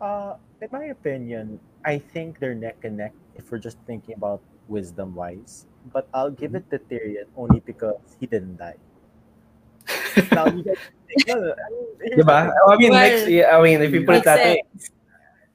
Uh, 0.00 0.34
in 0.60 0.68
my 0.72 0.84
opinion, 0.86 1.60
I 1.84 1.98
think 1.98 2.38
they're 2.38 2.54
neck 2.54 2.84
and 2.84 2.96
neck 2.96 3.12
if 3.34 3.50
we're 3.50 3.58
just 3.58 3.78
thinking 3.86 4.14
about 4.14 4.40
wisdom 4.68 5.14
wise. 5.14 5.66
But 5.92 6.08
I'll 6.12 6.30
give 6.30 6.54
it 6.54 6.68
to 6.70 6.78
Tyrion 6.78 7.26
only 7.36 7.60
because 7.60 7.96
he 8.18 8.26
didn't 8.26 8.56
die. 8.56 8.76
now 10.32 10.46
you 10.50 10.62
guys 10.62 10.76
think, 11.06 11.28
no, 11.28 11.34
no, 11.38 11.54
I 11.54 11.70
mean, 11.70 11.86
here's 12.02 12.16
the 12.16 12.22
Diba? 12.22 12.42
thing. 12.42 12.52
I 12.66 12.76
mean, 12.76 12.90
Well, 12.90 13.00
next, 13.00 13.22
I 13.26 13.62
mean, 13.62 13.82
if 13.82 13.92
you 13.92 14.04
put 14.04 14.16
it 14.16 14.24
that 14.24 14.38
way. 14.44 14.62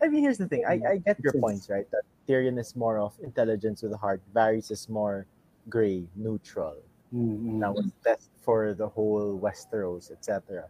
I 0.01 0.07
mean, 0.07 0.21
here's 0.21 0.37
the 0.37 0.47
thing. 0.47 0.63
I, 0.65 0.79
I 0.87 0.97
get 0.97 1.19
your 1.21 1.33
points, 1.33 1.69
right? 1.69 1.85
That 1.91 2.03
Tyrion 2.27 2.57
is 2.57 2.75
more 2.75 2.97
of 2.97 3.13
intelligence 3.21 3.83
with 3.83 3.91
the 3.91 3.97
heart. 3.97 4.21
Varys 4.33 4.71
is 4.71 4.89
more 4.89 5.27
gray, 5.69 6.07
neutral. 6.15 6.77
Mm, 7.13 7.59
Now 7.59 7.75
it's 7.75 7.91
best 8.03 8.29
for 8.41 8.73
the 8.73 8.87
whole 8.87 9.37
Westeros, 9.37 10.11
etc. 10.11 10.65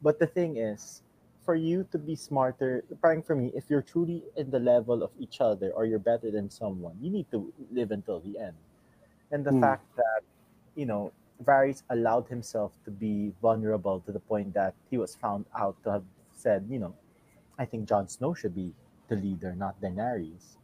But 0.00 0.18
the 0.18 0.26
thing 0.26 0.56
is, 0.56 1.02
for 1.44 1.54
you 1.54 1.84
to 1.92 1.98
be 1.98 2.14
smarter, 2.16 2.84
parang 3.02 3.22
for 3.22 3.34
me, 3.36 3.52
if 3.54 3.70
you're 3.70 3.82
truly 3.82 4.24
in 4.36 4.50
the 4.50 4.60
level 4.60 5.02
of 5.02 5.10
each 5.18 5.40
other 5.40 5.72
or 5.72 5.84
you're 5.86 5.98
better 6.02 6.30
than 6.30 6.50
someone, 6.50 6.96
you 7.00 7.10
need 7.10 7.30
to 7.30 7.52
live 7.72 7.90
until 7.92 8.20
the 8.20 8.38
end. 8.38 8.56
And 9.30 9.44
the 9.44 9.52
Hmm. 9.52 9.54
fact 9.54 9.84
that, 9.96 10.22
you 10.74 10.86
know, 10.86 11.12
Varys 11.44 11.82
allowed 11.90 12.28
himself 12.28 12.72
to 12.84 12.90
be 12.90 13.32
vulnerable 13.42 14.00
to 14.00 14.12
the 14.12 14.20
point 14.20 14.54
that 14.54 14.74
he 14.90 14.98
was 14.98 15.16
found 15.16 15.46
out 15.56 15.76
to 15.84 15.92
have 15.92 16.04
said, 16.32 16.66
you 16.70 16.78
know, 16.78 16.94
I 17.58 17.64
think 17.66 17.88
Jon 17.88 18.08
Snow 18.08 18.34
should 18.34 18.54
be 18.54 18.72
the 19.08 19.16
leader, 19.16 19.54
not 19.54 19.80
Daenerys 19.80 20.56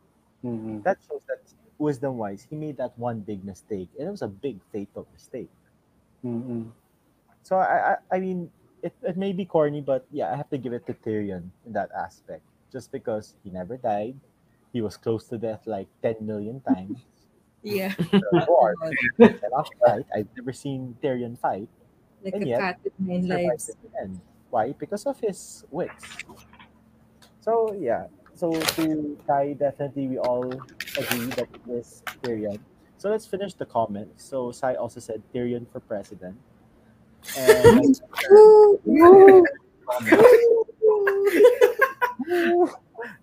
mm, 0.44 0.82
that 0.84 0.98
shows 1.08 1.22
that 1.28 1.38
wisdom 1.78 2.16
wise 2.18 2.46
he 2.50 2.56
made 2.56 2.76
that 2.76 2.98
one 2.98 3.20
big 3.20 3.44
mistake 3.44 3.88
and 3.98 4.08
it 4.08 4.10
was 4.10 4.22
a 4.22 4.28
big 4.28 4.58
fatal 4.72 5.06
mistake 5.12 5.50
mm, 6.24 6.42
mm. 6.48 6.72
so 7.42 7.56
i 7.56 7.94
i, 7.94 8.16
I 8.16 8.20
mean 8.20 8.50
it, 8.82 8.94
it 9.02 9.16
may 9.16 9.32
be 9.32 9.44
corny 9.44 9.80
but 9.80 10.06
yeah 10.10 10.32
i 10.32 10.36
have 10.36 10.48
to 10.50 10.58
give 10.58 10.72
it 10.72 10.86
to 10.86 10.94
tyrion 10.94 11.50
in 11.66 11.72
that 11.72 11.90
aspect 11.96 12.42
just 12.72 12.92
because 12.92 13.34
he 13.42 13.50
never 13.50 13.76
died 13.76 14.14
he 14.72 14.80
was 14.80 14.96
close 14.96 15.24
to 15.28 15.38
death 15.38 15.62
like 15.66 15.88
10 16.02 16.16
million 16.22 16.60
times 16.68 16.98
Yeah. 17.62 17.92
or 18.48 18.74
cannot 19.18 19.68
fight 19.82 20.06
i've 20.14 20.28
never 20.36 20.52
seen 20.52 20.94
tyrion 21.02 21.34
fight 21.38 21.68
Like 22.22 22.34
And 22.34 22.44
a 22.44 22.46
yet, 22.46 22.60
cat 22.60 22.74
with 22.84 22.94
nine 22.98 23.22
survived 23.22 23.46
lives. 23.50 23.68
at 23.70 23.78
the 23.82 23.90
end. 24.02 24.14
why 24.50 24.72
because 24.78 25.06
of 25.06 25.18
his 25.20 25.64
wits 25.70 26.04
so 27.40 27.74
yeah 27.78 28.06
so 28.38 28.54
to 28.78 29.18
Kai, 29.26 29.54
definitely 29.58 30.06
we 30.06 30.18
all 30.22 30.46
agree 30.94 31.26
that 31.34 31.50
it 31.50 31.64
is 31.66 32.06
Tyrion. 32.22 32.60
So 32.96 33.10
let's 33.10 33.26
finish 33.26 33.54
the 33.58 33.66
comments. 33.66 34.22
So 34.22 34.52
Sai 34.54 34.74
also 34.78 35.00
said 35.02 35.26
Tyrion 35.34 35.66
for 35.66 35.80
president. 35.82 36.38
And 37.36 37.94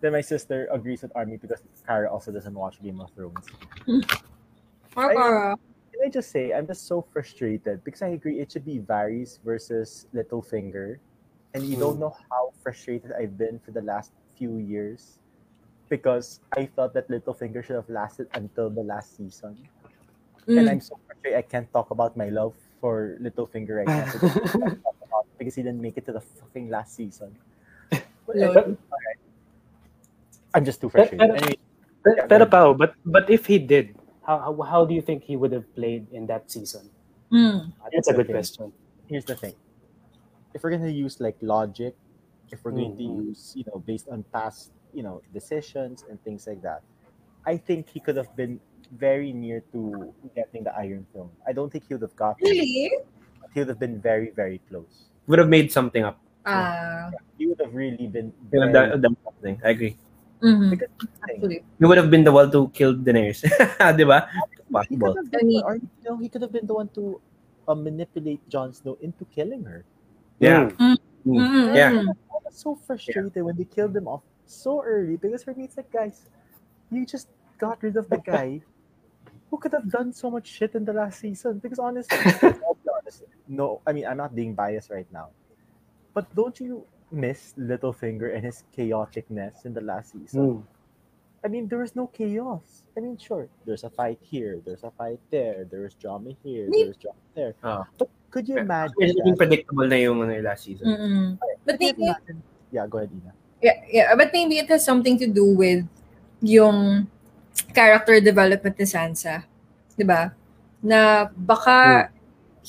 then 0.01 0.11
my 0.11 0.21
sister 0.21 0.67
agrees 0.71 1.01
with 1.01 1.11
Army 1.15 1.37
because 1.37 1.61
Kara 1.85 2.11
also 2.11 2.31
doesn't 2.31 2.53
watch 2.53 2.81
Game 2.81 3.01
of 3.01 3.11
Thrones. 3.11 3.45
Papa. 4.93 5.57
Can 5.91 6.01
I 6.05 6.09
just 6.09 6.31
say 6.31 6.51
I'm 6.53 6.67
just 6.67 6.87
so 6.87 7.05
frustrated 7.13 7.83
because 7.83 8.01
I 8.01 8.09
agree 8.09 8.39
it 8.39 8.51
should 8.51 8.65
be 8.65 8.79
Varys 8.79 9.39
versus 9.43 10.07
Littlefinger. 10.13 10.99
And 11.53 11.63
you 11.63 11.77
don't 11.77 11.99
know 11.99 12.13
how 12.29 12.51
frustrated 12.61 13.13
I've 13.13 13.37
been 13.37 13.59
for 13.63 13.71
the 13.71 13.81
last 13.81 14.11
few 14.37 14.57
years 14.57 15.19
because 15.87 16.41
I 16.57 16.65
thought 16.65 16.93
that 16.95 17.07
Littlefinger 17.09 17.63
should 17.63 17.77
have 17.77 17.89
lasted 17.89 18.27
until 18.33 18.69
the 18.69 18.83
last 18.83 19.15
season. 19.15 19.55
And 20.47 20.67
Mm. 20.67 20.71
I'm 20.71 20.81
so 20.81 20.99
frustrated 21.07 21.39
I 21.39 21.41
can't 21.43 21.71
talk 21.71 21.91
about 21.91 22.17
my 22.17 22.27
love 22.29 22.55
for 22.85 23.17
Littlefinger 23.17 23.81
right 23.81 23.89
now 23.89 24.05
because, 24.13 24.29
I 24.37 24.45
can't 24.45 24.77
talk 24.85 24.97
about 25.09 25.25
it 25.25 25.37
because 25.41 25.55
he 25.57 25.63
didn't 25.65 25.81
make 25.81 25.97
it 25.97 26.05
to 26.05 26.13
the 26.13 26.21
fucking 26.21 26.69
last 26.69 26.93
season. 26.93 27.33
But, 27.89 28.05
Lol. 28.37 28.45
anyway, 28.45 28.77
alright. 28.93 29.19
I'm 30.53 30.61
just 30.69 30.81
too 30.85 30.93
frustrated. 30.93 31.17
Pero- 31.17 31.33
Anyway, 31.33 31.57
Pero, 32.05 32.15
Yeah, 32.21 32.25
pero 32.29 32.45
go 32.45 32.77
but 32.77 32.93
but 33.01 33.25
if 33.33 33.49
he 33.49 33.57
did, 33.57 33.97
how, 34.21 34.37
how 34.37 34.53
how 34.61 34.81
do 34.85 34.93
you 34.93 35.01
think 35.01 35.25
he 35.25 35.33
would 35.33 35.49
have 35.49 35.65
played 35.73 36.05
in 36.13 36.29
that 36.29 36.45
season? 36.53 36.85
Mm. 37.33 37.73
That's 37.89 38.05
a 38.05 38.13
good 38.13 38.29
Okay. 38.29 38.37
question. 38.37 38.69
here's 39.09 39.25
the 39.25 39.33
thing. 39.33 39.57
If 40.53 40.61
we're 40.61 40.69
gonna 40.77 40.93
use 40.93 41.17
like 41.17 41.41
logic, 41.41 41.97
if 42.53 42.61
we're 42.61 42.77
going 42.77 42.93
to 42.97 43.01
Mhm. 43.01 43.33
use, 43.33 43.57
you 43.57 43.65
know, 43.65 43.81
based 43.81 44.05
on 44.13 44.21
past, 44.29 44.69
you 44.93 45.01
know, 45.01 45.25
decisions 45.33 46.05
and 46.05 46.21
things 46.21 46.45
like 46.45 46.61
that, 46.61 46.85
I 47.45 47.57
think 47.57 47.89
he 47.89 47.99
could 47.99 48.15
have 48.17 48.33
been 48.35 48.59
very 48.91 49.33
near 49.33 49.61
to 49.73 50.13
getting 50.35 50.63
the 50.63 50.73
Iron 50.77 51.05
Throne. 51.11 51.29
I 51.47 51.53
don't 51.53 51.71
think 51.71 51.85
he 51.87 51.93
would 51.93 52.01
have 52.01 52.15
gotten 52.15 52.45
it. 52.45 52.49
Really? 52.49 52.91
but 53.41 53.49
He 53.53 53.59
would 53.61 53.69
have 53.69 53.79
been 53.79 54.01
very, 54.01 54.31
very 54.31 54.59
close. 54.69 55.09
would 55.27 55.39
have 55.39 55.49
made 55.49 55.71
something 55.71 56.03
up. 56.03 56.19
Ah. 56.45 57.09
He 57.37 57.47
would 57.47 57.59
have 57.59 57.73
really 57.73 58.05
been 58.07 58.31
Would 58.51 58.61
have 58.61 58.73
done, 58.73 59.01
done 59.01 59.17
something. 59.25 59.57
I 59.65 59.69
agree. 59.73 59.97
mhm. 60.41 60.69
because 60.69 60.89
here's 60.99 61.09
Actually. 61.25 61.63
He 61.79 61.85
would 61.85 61.97
have 61.97 62.11
been 62.13 62.23
the 62.23 62.31
one 62.31 62.51
to 62.53 62.69
kill 62.69 62.93
Daenerys. 62.93 63.41
Di 63.97 64.05
he 64.89 64.97
could 64.97 65.15
have 65.15 65.31
been, 65.31 65.61
or, 65.63 65.75
you 65.77 65.89
know, 66.05 66.17
he 66.17 66.27
could 66.29 66.41
have 66.41 66.51
been 66.51 66.67
the 66.67 66.73
one 66.73 66.89
to 66.93 67.21
uh, 67.67 67.73
manipulate 67.73 68.41
Jon 68.49 68.73
Snow 68.73 68.97
into 69.01 69.25
killing 69.33 69.63
her. 69.63 69.85
Yeah. 70.39 70.69
Mm. 70.77 70.97
Mm. 71.25 71.41
Mm, 71.41 71.75
Yeah. 71.75 71.91
mm. 71.91 72.09
I 72.09 72.37
was 72.45 72.53
so 72.55 72.75
frustrated 72.75 73.41
when 73.41 73.55
they 73.57 73.65
killed 73.65 73.95
him 73.95 74.07
off 74.07 74.21
so 74.45 74.83
early 74.83 75.17
because 75.17 75.41
for 75.43 75.53
me 75.57 75.65
it's 75.65 75.77
like 75.77 75.89
guys, 75.91 76.29
you 76.91 77.05
just 77.05 77.27
got 77.57 77.81
rid 77.83 77.97
of 77.97 78.09
the 78.09 78.17
guy 78.25 78.61
who 79.49 79.57
could 79.57 79.71
have 79.71 79.89
done 79.89 80.11
so 80.11 80.29
much 80.29 80.47
shit 80.47 80.75
in 80.75 80.85
the 80.85 80.93
last 80.93 81.19
season. 81.19 81.59
Because 81.59 81.79
honestly, 81.79 82.17
honest, 83.05 83.23
no, 83.47 83.81
I 83.85 83.93
mean 83.93 84.05
I'm 84.05 84.17
not 84.17 84.35
being 84.35 84.53
biased 84.53 84.89
right 84.89 85.07
now, 85.11 85.29
but 86.13 86.33
don't 86.35 86.59
you 86.59 86.85
miss 87.11 87.53
Littlefinger 87.57 88.35
and 88.35 88.43
his 88.43 88.63
chaoticness 88.75 89.65
in 89.65 89.73
the 89.73 89.81
last 89.81 90.13
season? 90.13 90.41
Mm. 90.41 90.63
I 91.43 91.47
mean 91.47 91.67
there 91.67 91.79
was 91.79 91.95
no 91.95 92.07
chaos. 92.07 92.83
I 92.97 93.01
mean 93.01 93.17
sure, 93.17 93.47
there's 93.65 93.83
a 93.83 93.89
fight 93.89 94.19
here, 94.21 94.61
there's 94.65 94.83
a 94.83 94.91
fight 94.91 95.19
there, 95.29 95.67
there's 95.69 95.93
drama 95.93 96.31
here, 96.43 96.67
there's 96.71 96.97
drama 96.97 97.21
there. 97.35 97.55
Ah. 97.63 97.85
But 97.97 98.09
could 98.31 98.49
you 98.49 98.57
imagine? 98.57 98.95
Medyo 98.99 99.13
naging 99.21 99.37
that? 99.37 99.37
predictable 99.37 99.87
na 99.87 99.95
yung 99.95 100.19
ano, 100.19 100.33
yung 100.33 100.43
last 100.43 100.65
season. 100.65 100.87
Mm-mm. 100.89 101.27
But 101.63 101.79
maybe 101.79 102.11
Yeah, 102.75 102.87
go 102.91 102.97
ahead, 102.97 103.13
Ina. 103.13 103.31
Yeah, 103.63 103.77
yeah, 103.87 104.15
but 104.19 104.33
maybe 104.33 104.59
it 104.59 104.67
has 104.67 104.83
something 104.83 105.17
to 105.19 105.27
do 105.31 105.55
with 105.55 105.87
yung 106.41 107.07
character 107.73 108.19
development 108.19 108.75
ni 108.77 108.85
Sansa. 108.87 109.43
'Di 109.95 110.03
ba? 110.03 110.31
Na 110.83 111.25
baka 111.31 112.09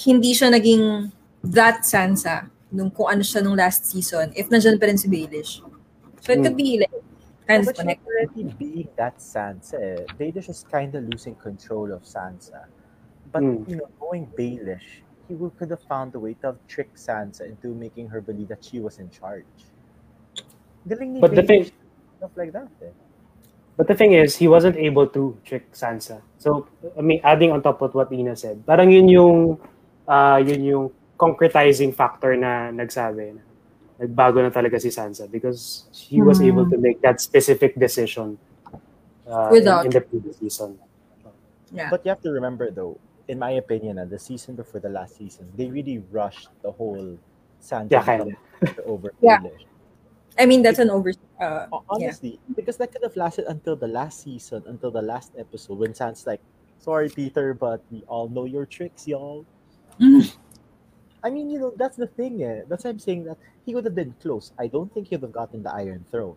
hindi 0.06 0.32
siya 0.32 0.52
naging 0.52 1.10
that 1.42 1.82
Sansa 1.86 2.48
nung 2.70 2.90
kung 2.90 3.08
ano 3.08 3.22
siya 3.22 3.40
nung 3.42 3.56
last 3.56 3.86
season 3.86 4.30
if 4.34 4.50
nandiyan 4.50 4.76
pa 4.78 4.86
rin 4.90 4.98
si 4.98 5.06
Baelish. 5.08 5.62
So 6.22 6.34
it 6.34 6.42
could 6.42 6.58
be 6.58 6.82
like 6.82 6.90
of 7.46 7.62
but 7.66 7.78
she's 7.78 7.78
connected. 7.78 8.02
already 8.10 8.42
being 8.58 8.88
that 8.98 9.22
Sansa. 9.22 9.78
eh. 9.78 10.02
Baelish 10.18 10.50
is 10.50 10.66
kind 10.66 10.90
of 10.98 11.06
losing 11.06 11.38
control 11.38 11.94
of 11.94 12.02
Sansa. 12.02 12.66
But, 13.30 13.42
Mm. 13.46 13.62
you 13.70 13.76
know, 13.78 13.86
going 14.02 14.26
Baelish, 14.34 15.06
he 15.30 15.34
would, 15.38 15.54
could 15.54 15.70
have 15.70 15.82
found 15.86 16.14
a 16.14 16.20
way 16.22 16.34
to 16.42 16.54
have 16.54 16.58
tricked 16.66 16.98
Sansa 16.98 17.46
into 17.46 17.70
making 17.74 18.10
her 18.10 18.18
believe 18.18 18.50
that 18.50 18.66
she 18.66 18.82
was 18.82 18.98
in 18.98 19.10
charge. 19.14 19.46
Galing 20.86 21.14
ni 21.14 21.20
But 21.22 21.34
the 21.38 21.42
Baelish, 21.46 21.70
thing- 21.70 22.18
stuff 22.18 22.34
like 22.34 22.50
that. 22.50 22.66
Eh. 22.82 22.90
But 23.76 23.88
the 23.88 23.94
thing 23.94 24.12
is, 24.12 24.36
he 24.36 24.48
wasn't 24.48 24.76
able 24.76 25.06
to 25.12 25.36
trick 25.44 25.70
Sansa. 25.72 26.22
So, 26.38 26.66
I 26.96 27.02
mean, 27.02 27.20
adding 27.22 27.52
on 27.52 27.60
top 27.62 27.82
of 27.82 27.94
what 27.94 28.10
Ina 28.12 28.34
said, 28.36 28.64
parang 28.64 28.88
yun 28.90 29.08
yung, 29.08 29.60
uh, 30.08 30.40
yun 30.40 30.64
yung 30.64 30.84
concretizing 31.20 31.92
factor 31.94 32.36
na 32.36 32.72
nagsabi 32.72 33.36
na 33.36 33.42
nagbago 34.00 34.40
na 34.40 34.48
talaga 34.48 34.80
si 34.80 34.88
Sansa 34.88 35.28
because 35.30 35.84
he 35.92 36.20
was 36.24 36.40
Hmm. 36.40 36.48
able 36.52 36.66
to 36.70 36.76
make 36.80 37.00
that 37.00 37.20
specific 37.20 37.76
decision 37.76 38.36
uh, 39.28 39.48
Without- 39.52 39.84
in, 39.84 39.92
in 39.92 39.96
the 39.96 40.00
previous 40.00 40.36
season. 40.40 40.78
Yeah. 41.72 41.90
But 41.90 42.04
you 42.06 42.10
have 42.10 42.22
to 42.22 42.30
remember, 42.30 42.70
though, 42.70 42.96
in 43.28 43.38
my 43.40 43.58
opinion, 43.60 43.98
uh, 43.98 44.04
the 44.06 44.18
season 44.20 44.54
before 44.54 44.80
the 44.80 44.88
last 44.88 45.16
season, 45.18 45.50
they 45.56 45.66
really 45.68 45.98
rushed 46.12 46.48
the 46.62 46.70
whole 46.70 47.18
Sansa 47.60 47.90
Yeah, 47.96 48.04
kinda. 48.06 48.36
over 48.86 49.12
Yeah. 49.20 49.40
Baelish. 49.44 49.64
I 50.38 50.44
mean 50.46 50.60
that's 50.62 50.78
an 50.78 50.88
over 50.92 51.12
uh 51.40 51.66
Ho- 51.72 51.84
Honestly, 51.88 52.40
because 52.54 52.76
that 52.78 52.92
could 52.92 53.02
have 53.02 53.16
lasted 53.16 53.46
until 53.48 53.76
the 53.76 53.88
last 53.88 54.22
season, 54.22 54.62
until 54.66 54.90
the 54.90 55.02
last 55.02 55.32
episode, 55.36 55.78
when 55.78 55.92
Sansa 55.92 56.26
like 56.26 56.40
Sorry, 56.78 57.08
Petyr, 57.08 57.58
but 57.58 57.82
we 57.90 58.04
all 58.06 58.28
know 58.28 58.44
your 58.44 58.66
tricks, 58.66 59.08
y'all. 59.08 59.44
I 60.00 61.30
mean, 61.30 61.50
you 61.50 61.58
know, 61.58 61.72
that's 61.76 61.96
the 61.96 62.06
thing. 62.06 62.42
Eh? 62.42 62.62
That's 62.68 62.84
why 62.84 62.90
I'm 62.90 62.98
saying 62.98 63.24
that 63.24 63.38
he 63.64 63.74
would 63.74 63.84
have 63.84 63.94
been 63.94 64.14
close. 64.22 64.52
I 64.58 64.66
don't 64.68 64.92
think 64.92 65.08
he 65.08 65.16
would 65.16 65.22
have 65.22 65.32
gotten 65.32 65.62
the 65.62 65.74
Iron 65.74 66.04
Throne, 66.10 66.36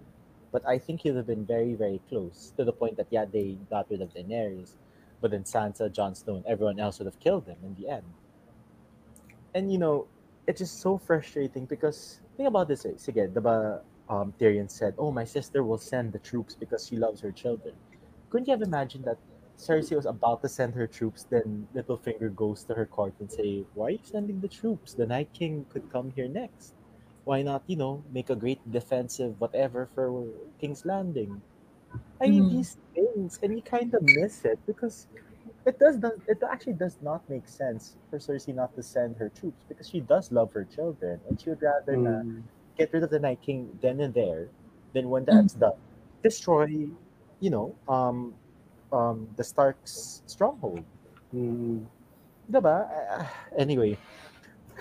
but 0.51 0.65
I 0.67 0.79
think 0.79 1.01
he 1.01 1.11
would 1.11 1.17
have 1.17 1.27
been 1.27 1.45
very, 1.45 1.73
very 1.75 2.01
close 2.09 2.53
to 2.57 2.63
the 2.63 2.73
point 2.73 2.97
that 2.97 3.07
yeah, 3.11 3.25
they 3.25 3.57
got 3.69 3.89
rid 3.89 4.01
of 4.01 4.13
Daenerys, 4.13 4.77
but 5.21 5.31
then 5.31 5.43
Sansa, 5.43 5.91
Jon 5.91 6.15
Snow, 6.15 6.37
and 6.37 6.45
everyone 6.47 6.79
else 6.79 6.97
would 6.99 7.05
have 7.05 7.19
killed 7.19 7.45
him 7.45 7.57
in 7.63 7.75
the 7.75 7.89
end. 7.89 8.05
And 9.53 9.71
you 9.71 9.77
know, 9.77 10.07
it's 10.47 10.59
just 10.59 10.79
so 10.81 10.97
frustrating 10.97 11.65
because 11.65 12.21
think 12.37 12.47
about 12.47 12.67
this. 12.67 12.85
Eh? 12.85 12.97
Sige, 12.97 13.29
diba, 13.31 13.81
um, 14.09 14.33
Tyrion 14.39 14.69
said, 14.71 14.95
"Oh, 14.97 15.11
my 15.11 15.23
sister 15.25 15.63
will 15.63 15.77
send 15.77 16.13
the 16.13 16.19
troops 16.19 16.55
because 16.55 16.85
she 16.87 16.97
loves 16.97 17.21
her 17.21 17.31
children." 17.31 17.75
Couldn't 18.29 18.47
you 18.47 18.53
have 18.53 18.61
imagined 18.61 19.05
that 19.05 19.19
Cersei 19.57 19.95
was 19.95 20.05
about 20.05 20.41
to 20.41 20.49
send 20.49 20.75
her 20.75 20.87
troops, 20.87 21.25
then 21.25 21.67
Littlefinger 21.73 22.33
goes 22.35 22.63
to 22.65 22.75
her 22.75 22.85
court 22.87 23.15
and 23.19 23.31
say, 23.31 23.65
"Why 23.73 23.87
are 23.87 23.91
you 23.91 23.99
sending 24.03 24.41
the 24.41 24.49
troops? 24.49 24.93
The 24.95 25.05
Night 25.07 25.33
King 25.33 25.65
could 25.69 25.89
come 25.89 26.11
here 26.11 26.27
next. 26.29 26.73
Why 27.25 27.41
not, 27.43 27.63
you 27.67 27.75
know, 27.77 28.05
make 28.11 28.29
a 28.29 28.35
great 28.35 28.61
defensive 28.69 29.39
whatever 29.39 29.85
for 29.87 30.25
King's 30.59 30.85
Landing?" 30.85 31.43
I 32.21 32.29
mean 32.29 32.47
Mm. 32.47 32.49
these 32.49 32.77
things, 32.93 33.39
and 33.41 33.55
you 33.55 33.61
kind 33.63 33.93
of 33.93 34.03
miss 34.03 34.45
it 34.45 34.59
because 34.65 35.07
it 35.65 35.79
does 35.79 35.97
not. 35.99 36.13
It 36.27 36.41
actually 36.43 36.73
does 36.73 37.01
not 37.01 37.27
make 37.29 37.47
sense 37.47 37.97
for 38.09 38.19
Cersei 38.19 38.53
not 38.55 38.75
to 38.75 38.83
send 38.83 39.17
her 39.17 39.29
troops 39.29 39.63
because 39.67 39.89
she 39.89 40.01
does 40.01 40.31
love 40.31 40.53
her 40.53 40.65
children, 40.65 41.21
and 41.27 41.39
she 41.41 41.49
would 41.49 41.61
rather 41.61 41.97
Mm. 41.97 42.43
Get 42.79 42.95
rid 42.95 43.03
of 43.03 43.11
the 43.11 43.19
Night 43.19 43.43
King 43.43 43.67
then 43.83 43.99
and 43.99 44.15
there. 44.15 44.47
Then 44.95 45.11
when 45.11 45.27
that's 45.27 45.53
done, 45.53 45.75
destroy, 46.23 46.87
you 47.43 47.49
know, 47.51 47.75
um, 47.91 48.33
um, 48.95 49.27
the 49.35 49.43
Stark's 49.43 50.23
stronghold. 50.25 50.81
Mm. 51.35 51.83
Diba? 52.49 52.87
Uh, 52.89 53.27
anyway, 53.59 53.99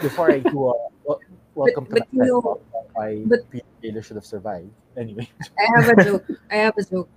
before 0.01 0.30
I 0.30 0.38
do 0.38 0.70
a 0.70 0.74
wel- 1.05 1.20
welcome 1.59 1.84
but 1.90 2.07
to 2.07 2.14
you 2.14 2.22
my 2.22 2.26
know- 2.30 2.40
TED 2.40 2.62
Talk, 2.72 2.88
why 2.94 3.11
but- 3.26 3.44
Peter 3.51 3.66
Taylor 3.82 4.03
should 4.03 4.16
have 4.16 4.24
survived. 4.24 4.70
Anyway, 4.96 5.28
I 5.59 5.64
have 5.76 5.88
a 5.92 5.96
joke. 6.03 6.24
I 6.51 6.57
have 6.70 6.76
a 6.78 6.84
joke. 6.86 7.11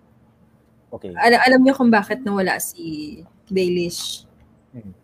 okay. 0.92 1.16
Al- 1.16 1.42
alam 1.48 1.64
niyo 1.64 1.74
kung 1.78 1.90
bakit 1.90 2.22
nawala 2.26 2.60
si 2.60 3.24
Baelish 3.48 4.28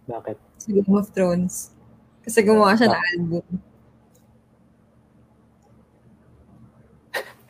Bakit? 0.05 0.37
sa 0.59 0.67
Game 0.69 0.91
of 0.93 1.07
Thrones? 1.15 1.71
Kasi 2.27 2.43
gumawa 2.43 2.75
siya 2.75 2.91
ng 2.91 3.03
album. 3.15 3.45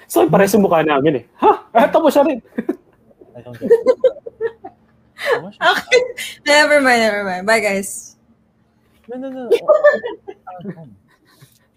So, 0.08 0.24
pares 0.32 0.56
yung 0.56 0.64
mukha 0.64 0.84
namin 0.84 1.20
eh. 1.20 1.24
Ha? 1.44 1.52
Ah, 1.76 1.88
tapos 1.92 2.16
siya 2.16 2.24
rin. 2.24 2.40
I 3.36 3.40
don't 3.44 3.60
get 3.60 3.68
it. 3.68 3.80
Ano 5.36 5.52
siya? 5.54 5.62
Okay. 5.76 6.02
Never 6.48 6.80
mind, 6.80 7.02
never 7.04 7.22
mind. 7.28 7.44
Bye, 7.44 7.60
guys. 7.60 8.16
No, 9.12 9.20
no, 9.20 9.28
no. 9.30 9.44
Oh, 10.58 10.88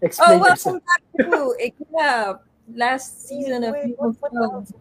Explain 0.01 0.41
Oh, 0.41 0.47
yourself. 0.49 0.81
welcome 0.81 0.81
back 0.81 1.03
to 1.29 1.39
Ignap. 1.61 2.35
Last 2.73 3.27
season 3.29 3.61
of 3.67 3.75
Wait, 3.77 3.93
Game 3.93 4.01
of 4.01 4.17
what- 4.17 4.33
what 4.33 4.33
Thrones. 4.33 4.73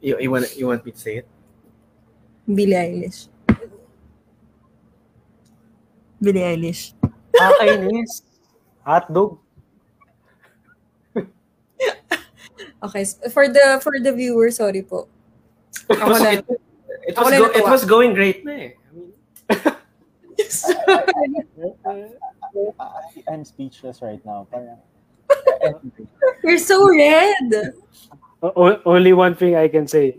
You, 0.00 0.16
you 0.20 0.30
want 0.30 0.46
you 0.56 0.66
want 0.70 0.86
me 0.86 0.92
to 0.92 1.00
say 1.00 1.16
it? 1.20 1.26
Billie 2.46 2.78
Eilish. 2.78 3.26
Billie 6.22 6.40
Eilish. 6.46 6.94
Kakainis. 7.34 8.22
Hotdog. 8.86 9.38
Okay, 12.82 13.04
for 13.32 13.48
the 13.48 13.80
for 13.84 13.98
the 14.00 14.12
viewer, 14.12 14.50
sorry 14.50 14.82
po. 14.82 15.06
It 15.90 16.00
was, 16.00 16.20
na. 16.22 16.30
it, 16.40 16.44
it 17.06 17.16
was, 17.16 17.30
go, 17.30 17.46
it 17.52 17.64
was 17.64 17.84
going 17.84 18.14
great 18.14 18.44
na 18.44 18.52
eh. 18.52 18.70
I 19.50 21.26
mean, 21.28 21.44
I, 21.86 22.08
I'm 23.30 23.44
speechless 23.44 24.00
right 24.02 24.24
now. 24.24 24.48
Parang, 24.50 24.80
You're 26.42 26.58
so 26.58 26.88
red. 26.88 27.74
O- 28.42 28.52
o- 28.56 28.82
only 28.86 29.12
one 29.12 29.34
thing 29.36 29.54
I 29.54 29.68
can 29.68 29.86
say. 29.86 30.16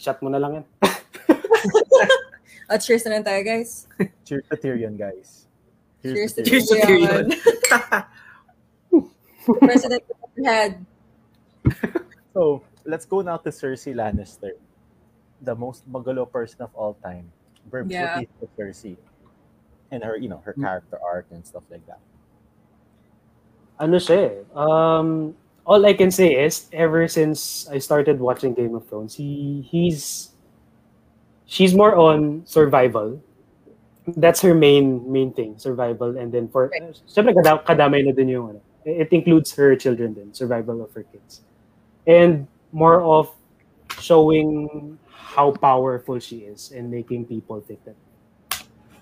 Shot 0.00 0.22
mo 0.24 0.32
na 0.32 0.40
lang 0.40 0.64
yan. 0.64 0.64
At 2.72 2.80
cheers 2.84 3.04
na 3.04 3.20
lang 3.20 3.24
tayo, 3.24 3.44
guys. 3.44 3.86
cheers 4.24 4.42
to 4.48 4.56
Tyrion, 4.56 4.96
guys. 4.96 5.44
Cheers 6.00 6.32
to 6.32 6.42
Cheers 6.42 6.66
to 6.72 6.80
Tyrion. 6.80 7.36
President 9.60 10.02
had. 10.40 10.80
So, 12.36 12.60
let's 12.84 13.06
go 13.06 13.22
now 13.22 13.38
to 13.38 13.48
Cersei 13.48 13.96
Lannister. 13.96 14.60
The 15.40 15.54
most 15.56 15.88
magalo 15.90 16.28
person 16.30 16.60
of 16.60 16.70
all 16.76 16.92
time. 17.00 17.32
Burbs, 17.70 17.88
Yeah. 17.90 18.02
what 18.02 18.14
do 18.14 18.20
you 18.20 18.28
think 18.28 18.42
of 18.44 18.50
Cersei? 18.60 18.96
And 19.90 20.04
her, 20.04 20.16
you 20.20 20.28
know, 20.28 20.42
her 20.44 20.52
character 20.52 20.98
arc 21.00 21.26
and 21.32 21.40
stuff 21.46 21.64
like 21.70 21.86
that. 21.86 22.00
ano 23.78 23.96
siya 24.00 24.16
eh. 24.16 24.36
Um, 24.56 25.36
all 25.66 25.84
I 25.84 25.92
can 25.92 26.10
say 26.10 26.32
is, 26.32 26.68
ever 26.72 27.08
since 27.08 27.68
I 27.68 27.78
started 27.78 28.20
watching 28.20 28.54
Game 28.54 28.74
of 28.74 28.88
Thrones, 28.88 29.14
he 29.14 29.60
he's 29.68 30.32
she's 31.44 31.74
more 31.74 31.96
on 31.96 32.42
survival. 32.46 33.20
That's 34.16 34.40
her 34.40 34.54
main 34.54 35.02
main 35.10 35.32
thing, 35.32 35.58
survival. 35.58 36.16
And 36.16 36.30
then 36.32 36.48
for, 36.48 36.70
syempre 37.10 37.34
kada, 37.34 37.58
kadamay 37.66 38.06
na 38.06 38.12
din 38.14 38.28
yung, 38.32 38.54
ano, 38.56 38.60
it 38.86 39.10
includes 39.12 39.52
her 39.58 39.74
children 39.74 40.14
then, 40.14 40.32
survival 40.32 40.80
of 40.80 40.94
her 40.94 41.02
kids. 41.02 41.42
And 42.06 42.48
more 42.72 43.02
of 43.02 43.30
showing 44.00 44.98
how 45.08 45.52
powerful 45.52 46.18
she 46.20 46.38
is 46.46 46.70
and 46.72 46.90
making 46.90 47.26
people 47.26 47.60
think 47.60 47.84
that 47.84 47.96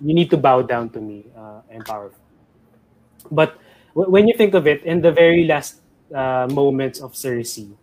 you 0.00 0.14
need 0.14 0.30
to 0.30 0.36
bow 0.36 0.62
down 0.62 0.90
to 0.90 1.00
me, 1.00 1.26
uh, 1.36 1.60
I'm 1.72 1.84
powerful. 1.84 2.18
But 3.30 3.56
w- 3.94 4.10
when 4.10 4.28
you 4.28 4.34
think 4.36 4.54
of 4.54 4.66
it, 4.66 4.82
in 4.84 5.00
the 5.00 5.12
very 5.12 5.44
last 5.44 5.80
uh, 6.14 6.46
moments 6.50 7.00
of 7.00 7.12
Cersei, 7.12 7.76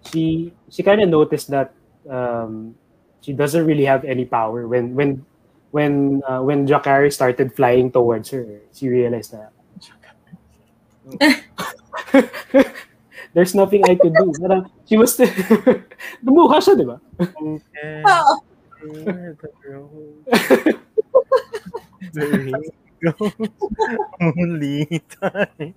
she 0.00 0.54
she 0.70 0.82
kind 0.82 1.02
of 1.02 1.08
noticed 1.08 1.48
that 1.50 1.74
um, 2.08 2.76
she 3.20 3.32
doesn't 3.32 3.66
really 3.66 3.84
have 3.84 4.04
any 4.04 4.24
power. 4.24 4.66
When 4.68 4.94
when 4.94 5.26
when 5.70 6.22
uh, 6.28 6.40
when 6.42 6.66
Jacare 6.66 7.10
started 7.10 7.54
flying 7.54 7.90
towards 7.92 8.30
her, 8.30 8.62
she 8.72 8.88
realized 8.88 9.32
that 9.32 9.52
there's 13.34 13.54
nothing 13.54 13.82
I 13.84 13.94
could 13.98 14.14
do. 14.14 14.32
Parang, 14.40 14.70
she 14.86 14.96
was 14.96 15.18
Lumuha 16.24 16.58
siya, 16.64 16.74
di 16.78 16.86
ba? 16.86 16.96
Oh, 18.06 18.40
Only 24.20 24.86
time. 25.20 25.74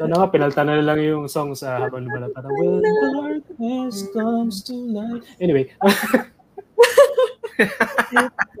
Sana 0.00 0.16
nga, 0.16 0.32
pinalta 0.32 0.64
na 0.64 0.80
lang 0.80 0.96
yung 1.04 1.28
song 1.28 1.52
sa 1.52 1.76
habang 1.76 2.08
lumalata. 2.08 2.40
Parang, 2.40 2.52
When 2.56 2.80
darkness 2.80 4.08
comes 4.16 4.64
to 4.64 4.72
light. 4.72 5.20
Anyway, 5.36 5.68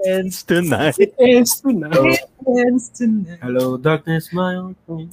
Ends 0.04 0.44
tonight. 0.44 0.92
it 1.00 1.16
ends 1.16 1.56
tonight. 1.64 2.20
ends 2.44 2.92
tonight. 2.92 3.40
Hello, 3.40 3.80
darkness, 3.80 4.28
my 4.36 4.60
old 4.60 4.76
friend. 4.84 5.08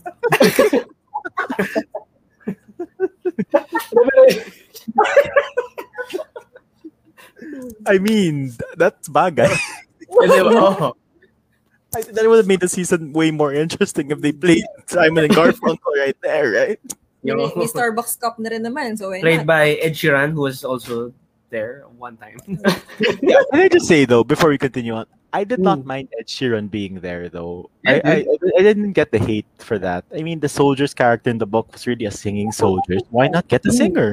I 7.85 7.97
mean, 7.99 8.53
that's 8.75 9.09
bagay. 9.09 9.49
Kasi, 9.49 10.39
oh, 10.41 10.95
I, 11.95 12.01
that 12.01 12.27
would 12.27 12.37
have 12.37 12.47
made 12.47 12.59
the 12.59 12.67
season 12.67 13.13
way 13.13 13.31
more 13.31 13.53
interesting 13.53 14.11
if 14.11 14.21
they 14.21 14.31
played 14.31 14.63
Simon 14.87 15.25
and 15.25 15.33
Garfunkel 15.33 15.95
right 15.97 16.17
there, 16.21 16.51
right? 16.51 16.79
May, 17.23 17.33
Yo. 17.33 17.51
may 17.55 17.67
Starbucks 17.67 18.19
cup 18.19 18.39
na 18.39 18.49
rin 18.49 18.63
naman, 18.63 18.97
so 18.97 19.09
why 19.09 19.21
played 19.21 19.47
not? 19.47 19.47
by 19.47 19.79
Ed 19.81 19.93
Sheeran, 19.93 20.31
who 20.31 20.41
was 20.41 20.63
also 20.63 21.13
there 21.49 21.83
one 21.97 22.17
time. 22.17 22.37
Yeah, 23.21 23.41
can 23.51 23.61
I 23.61 23.67
just 23.67 23.87
say 23.87 24.05
though, 24.05 24.23
before 24.23 24.49
we 24.49 24.57
continue 24.57 24.93
on, 24.93 25.05
I 25.33 25.43
did 25.43 25.59
not 25.59 25.79
Mm. 25.83 25.85
mind 25.85 26.07
Ed 26.17 26.27
Sheeran 26.27 26.71
being 26.71 26.99
there 27.03 27.27
though. 27.29 27.69
Yeah, 27.83 27.99
I, 28.03 28.23
I 28.23 28.27
I 28.57 28.61
didn't 28.63 28.93
get 28.93 29.11
the 29.11 29.19
hate 29.19 29.45
for 29.59 29.77
that. 29.79 30.05
I 30.15 30.23
mean, 30.23 30.39
the 30.39 30.49
soldier's 30.49 30.93
character 30.95 31.29
in 31.29 31.37
the 31.37 31.45
book 31.45 31.71
was 31.73 31.85
really 31.85 32.05
a 32.07 32.11
singing 32.11 32.51
soldier. 32.51 32.97
Why 33.11 33.27
not 33.27 33.47
get 33.51 33.65
a 33.67 33.69
Mm. 33.69 33.77
singer? 33.77 34.09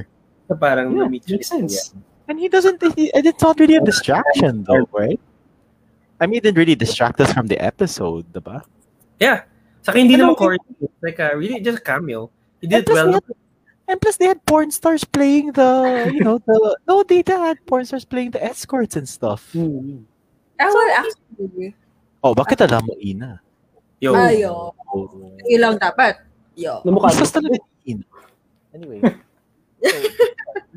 So 0.50 0.58
parang 0.58 0.92
Yeah, 0.98 1.08
makes 1.08 1.48
sense. 1.48 1.94
And 2.28 2.40
he 2.40 2.48
doesn't. 2.48 2.82
He, 2.98 3.12
it's 3.14 3.42
not 3.42 3.60
really 3.60 3.76
a 3.76 3.84
distraction 3.84 4.64
though, 4.64 4.88
right? 4.92 5.20
I 6.20 6.26
mean, 6.26 6.38
it 6.38 6.50
didn't 6.50 6.58
really 6.58 6.74
distract 6.78 7.20
us 7.20 7.32
from 7.32 7.46
the 7.46 7.58
episode, 7.58 8.24
the 8.32 8.40
diba? 8.40 8.62
Yeah. 9.20 9.44
Sa 9.82 9.92
akin, 9.92 10.08
hindi 10.08 10.16
Pero 10.16 10.32
naman 10.32 10.34
okay. 10.34 10.44
corny. 10.56 10.88
Like, 11.02 11.18
uh, 11.20 11.36
really 11.36 11.60
just 11.60 11.78
a 11.78 11.84
cameo. 11.84 12.30
He 12.60 12.66
did 12.66 12.88
well. 12.88 13.12
had, 13.20 13.24
and 13.88 14.00
plus, 14.00 14.16
they 14.16 14.24
had 14.30 14.40
porn 14.46 14.70
stars 14.72 15.04
playing 15.04 15.52
the, 15.52 16.08
you 16.08 16.24
know, 16.24 16.40
the 16.40 16.56
no, 16.88 17.02
they 17.04 17.20
had 17.26 17.60
porn 17.68 17.84
stars 17.84 18.08
playing 18.08 18.32
the 18.32 18.40
escorts 18.40 18.96
and 18.96 19.04
stuff. 19.04 19.52
Hmm. 19.52 20.08
Ah, 20.64 20.72
well, 20.72 20.90
actually. 20.96 21.76
Oh, 22.24 22.32
bakit 22.32 22.56
alam 22.64 22.80
mo, 22.88 22.96
Ina? 22.96 23.36
Yo. 24.00 24.16
Ayo. 24.16 24.72
Oh, 24.88 25.04
Yun 25.44 25.60
lang 25.60 25.76
dapat. 25.76 26.24
Yo. 26.56 26.80
Namukha 26.88 27.12
Isas 27.12 27.28
talaga 27.28 27.60
ni 27.60 27.68
Ina. 27.84 28.06
Anyway, 28.72 29.00
so, 29.84 29.96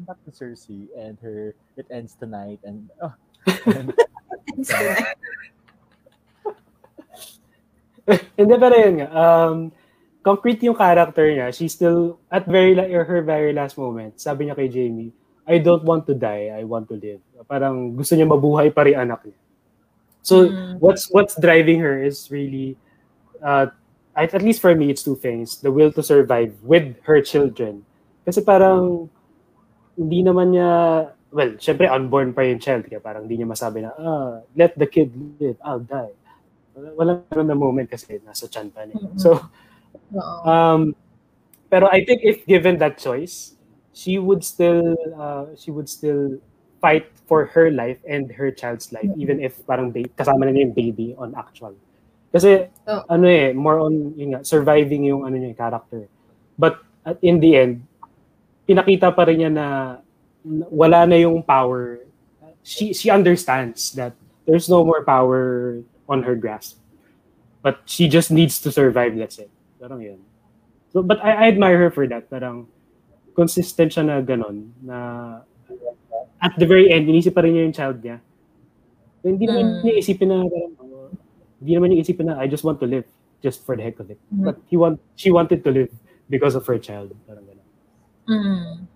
back 0.03 0.19
to 0.27 0.31
Cersei 0.35 0.85
and 0.93 1.17
her 1.23 1.55
it 1.79 1.87
ends 1.89 2.13
tonight 2.13 2.61
and 2.61 2.91
oh, 3.01 3.09
and 3.73 3.89
Hindi 8.39 8.53
pero 8.55 8.75
yun 8.75 9.03
nga. 9.03 9.09
Um, 9.11 9.75
concrete 10.23 10.63
yung 10.63 10.79
character 10.79 11.27
niya. 11.27 11.51
She 11.51 11.67
still, 11.67 12.19
at 12.31 12.47
very 12.47 12.71
la- 12.75 12.87
or 12.87 13.03
her 13.03 13.19
very 13.23 13.51
last 13.51 13.75
moment, 13.75 14.19
sabi 14.19 14.47
niya 14.47 14.55
kay 14.55 14.71
Jamie, 14.71 15.11
I 15.47 15.59
don't 15.59 15.83
want 15.83 16.07
to 16.07 16.15
die, 16.15 16.51
I 16.51 16.63
want 16.63 16.87
to 16.91 16.95
live. 16.99 17.19
Parang 17.47 17.95
gusto 17.95 18.15
niya 18.15 18.27
mabuhay 18.27 18.71
pa 18.71 18.83
rin 18.87 18.99
anak 18.99 19.23
niya. 19.27 19.39
So, 20.27 20.51
Mm. 20.51 20.83
what's 20.83 21.07
what's 21.15 21.39
driving 21.39 21.79
her 21.79 22.03
is 22.03 22.27
really, 22.27 22.75
uh, 23.39 23.71
at, 24.11 24.35
at 24.35 24.43
least 24.43 24.59
for 24.59 24.75
me, 24.75 24.91
it's 24.91 25.07
two 25.07 25.15
things. 25.15 25.63
The 25.63 25.71
will 25.71 25.95
to 25.95 26.03
survive 26.03 26.51
with 26.67 26.99
her 27.07 27.23
children. 27.23 27.87
Kasi 28.27 28.43
parang, 28.43 29.07
hindi 29.95 30.19
naman 30.27 30.51
niya, 30.51 30.71
well, 31.31 31.55
syempre 31.63 31.87
unborn 31.87 32.35
pa 32.35 32.43
yung 32.43 32.59
child. 32.59 32.91
Kaya 32.91 32.99
parang 32.99 33.23
hindi 33.23 33.39
niya 33.39 33.47
masabi 33.47 33.87
na, 33.87 33.95
ah, 33.95 34.43
let 34.51 34.75
the 34.75 34.83
kid 34.83 35.15
live, 35.39 35.55
I'll 35.63 35.79
die. 35.79 36.11
Wala- 36.75 37.23
ganun 37.31 37.47
na 37.47 37.55
moment 37.55 37.87
kasi 37.87 38.19
nasa 38.19 38.51
chan 38.51 38.67
pa 38.67 38.83
niya. 38.83 38.99
So, 39.15 39.39
um, 40.43 40.91
pero 41.71 41.87
I 41.87 42.03
think 42.03 42.19
if 42.27 42.43
given 42.43 42.75
that 42.83 42.99
choice, 42.99 43.55
she 43.95 44.19
would 44.19 44.43
still 44.43 44.93
uh, 45.15 45.55
she 45.57 45.71
would 45.71 45.89
still 45.89 46.37
fight 46.77 47.09
for 47.25 47.45
her 47.51 47.69
life 47.69 47.97
and 48.07 48.31
her 48.31 48.49
child's 48.51 48.93
life 48.93 49.09
even 49.17 49.41
if 49.41 49.59
parang 49.65 49.89
ba- 49.91 50.07
kasama 50.15 50.45
na 50.45 50.53
niya 50.53 50.69
yung 50.69 50.75
baby 50.77 51.07
on 51.17 51.33
actual. 51.35 51.73
Kasi 52.31 52.69
Oh. 52.85 53.03
ano 53.09 53.25
eh 53.27 53.51
more 53.51 53.79
on 53.81 54.13
yun 54.15 54.37
nga 54.37 54.41
surviving 54.43 55.07
yung 55.07 55.25
ano 55.25 55.35
niya 55.35 55.51
yung 55.51 55.59
character. 55.59 56.05
But 56.55 56.79
at 57.03 57.17
in 57.21 57.39
the 57.39 57.51
end 57.55 57.73
pinakita 58.67 59.11
pa 59.11 59.23
rin 59.25 59.41
niya 59.41 59.51
na 59.51 59.67
wala 60.69 61.07
na 61.07 61.17
yung 61.17 61.41
power. 61.43 62.03
She 62.63 62.91
she 62.91 63.07
understands 63.07 63.95
that 63.95 64.13
there's 64.43 64.67
no 64.67 64.83
more 64.83 65.03
power 65.03 65.79
on 66.07 66.23
her 66.23 66.35
grasp. 66.35 66.79
But 67.63 67.83
she 67.83 68.07
just 68.07 68.31
needs 68.31 68.59
to 68.63 68.71
survive, 68.71 69.15
that's 69.19 69.39
it. 69.39 69.51
Parang 69.75 69.99
yun. 69.99 70.19
So, 70.95 71.03
but 71.03 71.19
I, 71.19 71.31
I 71.35 71.45
admire 71.51 71.75
her 71.83 71.91
for 71.91 72.07
that. 72.07 72.31
Parang 72.31 72.67
consistent 73.35 73.91
siya 73.91 74.03
na 74.07 74.15
ganon. 74.23 74.71
Na 74.79 74.97
at 76.41 76.53
the 76.57 76.65
very 76.65 76.91
end, 76.91 77.07
inisip 77.09 77.33
pa 77.33 77.41
rin 77.41 77.53
niya 77.53 77.63
yung 77.65 77.73
child 77.75 77.97
niya. 78.03 78.17
So, 79.21 79.29
hindi 79.33 79.47
naman 79.49 79.81
Mm. 79.81 79.83
niya 79.83 79.93
isipin 79.97 80.27
na 80.29 80.37
parang, 80.45 80.73
uh, 80.77 81.09
hindi 81.59 81.71
naman 81.73 81.87
niya 81.91 81.99
isipin 82.05 82.25
na 82.29 82.37
I 82.37 82.45
just 82.47 82.63
want 82.63 82.79
to 82.81 82.87
live 82.87 83.05
just 83.41 83.65
for 83.65 83.75
the 83.75 83.83
heck 83.83 83.97
of 83.99 84.09
it. 84.13 84.19
Mm. 84.33 84.45
But 84.45 84.57
he 84.69 84.77
want 84.77 85.01
she 85.17 85.29
wanted 85.33 85.63
to 85.65 85.71
live 85.73 85.89
because 86.29 86.53
of 86.53 86.65
her 86.69 86.77
child. 86.77 87.13
Parang 87.25 87.45
ganon. 87.45 87.67
Mm. 88.29 88.87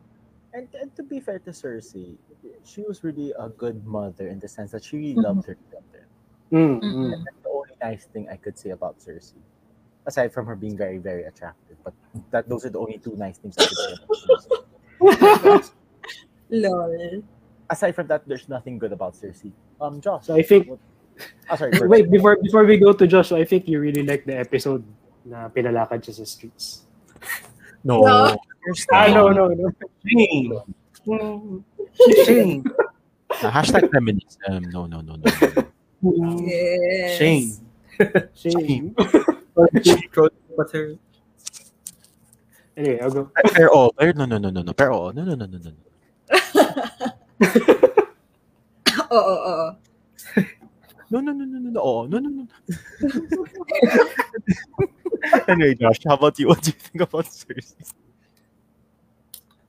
And, 0.51 0.67
and 0.75 0.89
to 0.99 1.03
be 1.03 1.23
fair 1.23 1.39
to 1.47 1.51
Cersei, 1.55 2.19
she 2.67 2.83
was 2.83 3.03
really 3.07 3.31
a 3.39 3.47
good 3.47 3.87
mother 3.87 4.27
in 4.27 4.37
the 4.43 4.51
sense 4.51 4.75
that 4.75 4.83
she 4.83 4.97
really 4.99 5.15
Mhm. 5.15 5.23
loved 5.23 5.47
her 5.47 5.55
children. 5.71 6.03
Mm, 6.51 6.83
Mm-mm. 6.83 6.83
mm. 6.83 7.13
And 7.15 7.21
that's 7.23 7.39
the 7.39 7.49
only 7.49 7.75
nice 7.79 8.03
thing 8.11 8.27
I 8.27 8.35
could 8.35 8.59
say 8.59 8.75
about 8.75 8.99
Cersei. 8.99 9.39
Aside 10.03 10.33
from 10.35 10.45
her 10.51 10.55
being 10.59 10.75
very, 10.75 10.99
very 10.99 11.23
attractive. 11.23 11.79
But 11.87 11.95
that 12.35 12.49
those 12.51 12.67
are 12.67 12.73
the 12.73 12.83
only 12.83 12.99
two 12.99 13.15
nice 13.15 13.39
things 13.39 13.55
I 13.57 13.63
could 13.65 13.79
say 13.79 13.93
about 13.95 14.19
Cersei. 14.19 15.71
Lol. 16.51 17.23
Aside 17.69 17.95
from 17.95 18.07
that, 18.07 18.27
there's 18.27 18.47
nothing 18.49 18.77
good 18.77 18.91
about 18.91 19.15
Cersei. 19.15 19.51
Um, 19.79 20.01
Josh. 20.01 20.27
So 20.27 20.35
I 20.35 20.43
think 20.43 20.67
what- 20.69 20.79
Ah, 21.49 21.55
sorry. 21.55 21.71
Bert. 21.71 21.89
Wait, 21.89 22.09
before 22.09 22.37
before 22.41 22.63
we 22.65 22.77
go 22.77 22.93
to 22.93 23.05
Josh, 23.05 23.29
so 23.29 23.35
I 23.35 23.45
think 23.45 23.67
you 23.67 23.79
really 23.79 24.03
like 24.03 24.25
the 24.25 24.37
episode 24.37 24.83
na 25.25 25.49
pinalakad 25.49 26.01
siya 26.01 26.17
sa 26.17 26.25
streets. 26.25 26.87
No. 27.83 28.01
No. 28.01 28.37
Ah, 28.93 29.07
no, 29.09 29.29
no, 29.29 29.49
no. 29.49 29.69
Shame. 30.05 30.53
Shame. 32.25 32.61
Uh, 33.31 33.49
hashtag 33.49 33.89
feminism. 33.89 34.69
No, 34.69 34.85
no, 34.85 35.01
no, 35.01 35.17
no. 35.17 35.25
no. 36.01 36.37
Yes. 36.45 37.17
Shame. 37.17 37.47
Shame. 38.33 38.93
But 39.53 40.69
her 40.73 40.95
Anyway, 42.77 42.99
I'll 43.01 43.11
go. 43.11 43.29
Pero 43.53 43.69
oh, 43.73 43.91
pero 43.93 44.13
no, 44.15 44.25
no, 44.25 44.37
no, 44.37 44.49
no, 44.49 44.61
no. 44.61 44.73
Pero 44.73 44.93
oh, 44.95 45.11
no, 45.11 45.25
no, 45.25 45.35
no, 45.35 45.45
no, 45.45 45.57
no. 45.59 45.71
No. 46.31 46.63
Oo, 49.11 49.19
oo, 49.19 49.51
oo. 49.51 49.69
No, 51.11 51.19
no, 51.19 51.35
no, 51.35 51.43
no, 51.43 51.59
no, 51.59 51.69
no. 51.75 51.79
Oh, 51.83 52.07
no, 52.07 52.19
no, 52.19 52.29
no. 52.29 52.47
anyway, 55.47 55.75
Josh, 55.75 55.99
how 56.07 56.15
about 56.15 56.39
you? 56.39 56.47
What 56.47 56.63
do 56.63 56.71
you 56.71 56.79
think 56.79 57.03
about 57.03 57.25
Cersei? 57.27 57.91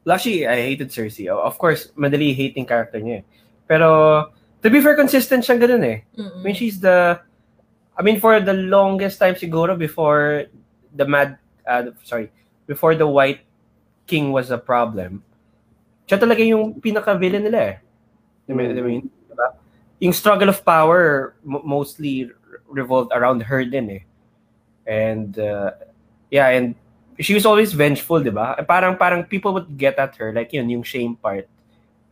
Well, 0.05 0.15
actually, 0.15 0.47
I 0.47 0.55
hated 0.63 0.91
Cersei. 0.91 1.27
Of 1.27 1.59
course, 1.59 1.91
madali 1.99 2.35
hating 2.35 2.67
character 2.67 3.03
niya 3.03 3.19
eh. 3.19 3.23
Pero, 3.67 4.31
to 4.63 4.71
be 4.71 4.79
fair, 4.79 4.95
consistent 4.95 5.43
siyang 5.43 5.59
ganun 5.59 5.83
eh. 5.83 5.99
I 6.07 6.21
Mm-mm. 6.23 6.43
mean, 6.47 6.55
she's 6.55 6.79
the... 6.79 7.19
I 7.99 8.03
mean, 8.03 8.21
for 8.23 8.39
the 8.39 8.55
longest 8.55 9.19
time 9.19 9.35
siguro 9.35 9.77
before 9.79 10.47
the 10.95 11.07
Mad... 11.07 11.39
Uh, 11.67 11.91
sorry. 12.07 12.31
Before 12.67 12.95
the 12.95 13.07
White 13.07 13.43
King 14.07 14.31
was 14.31 14.51
a 14.55 14.59
problem, 14.59 15.27
siya 16.13 16.21
talaga 16.21 16.45
yung 16.45 16.77
pinaka-villain 16.77 17.41
nila 17.41 17.61
eh. 17.73 17.77
I 18.45 18.53
mean, 18.53 18.77
I 18.77 18.83
mean, 18.85 19.09
diba? 19.33 19.57
Yung 20.05 20.13
struggle 20.13 20.53
of 20.53 20.61
power 20.61 21.33
mo- 21.41 21.65
mostly 21.65 22.29
revolved 22.69 23.17
around 23.17 23.41
her 23.49 23.65
din 23.65 23.89
eh. 23.89 24.03
And, 24.85 25.33
uh, 25.41 25.73
yeah, 26.29 26.53
and 26.53 26.77
she 27.17 27.33
was 27.33 27.49
always 27.49 27.73
vengeful, 27.73 28.21
di 28.21 28.29
ba? 28.29 28.61
Parang, 28.69 29.01
parang 29.01 29.25
people 29.25 29.57
would 29.57 29.73
get 29.81 29.97
at 29.97 30.13
her, 30.21 30.37
like 30.37 30.53
yun, 30.53 30.69
yung 30.69 30.85
shame 30.85 31.17
part. 31.17 31.49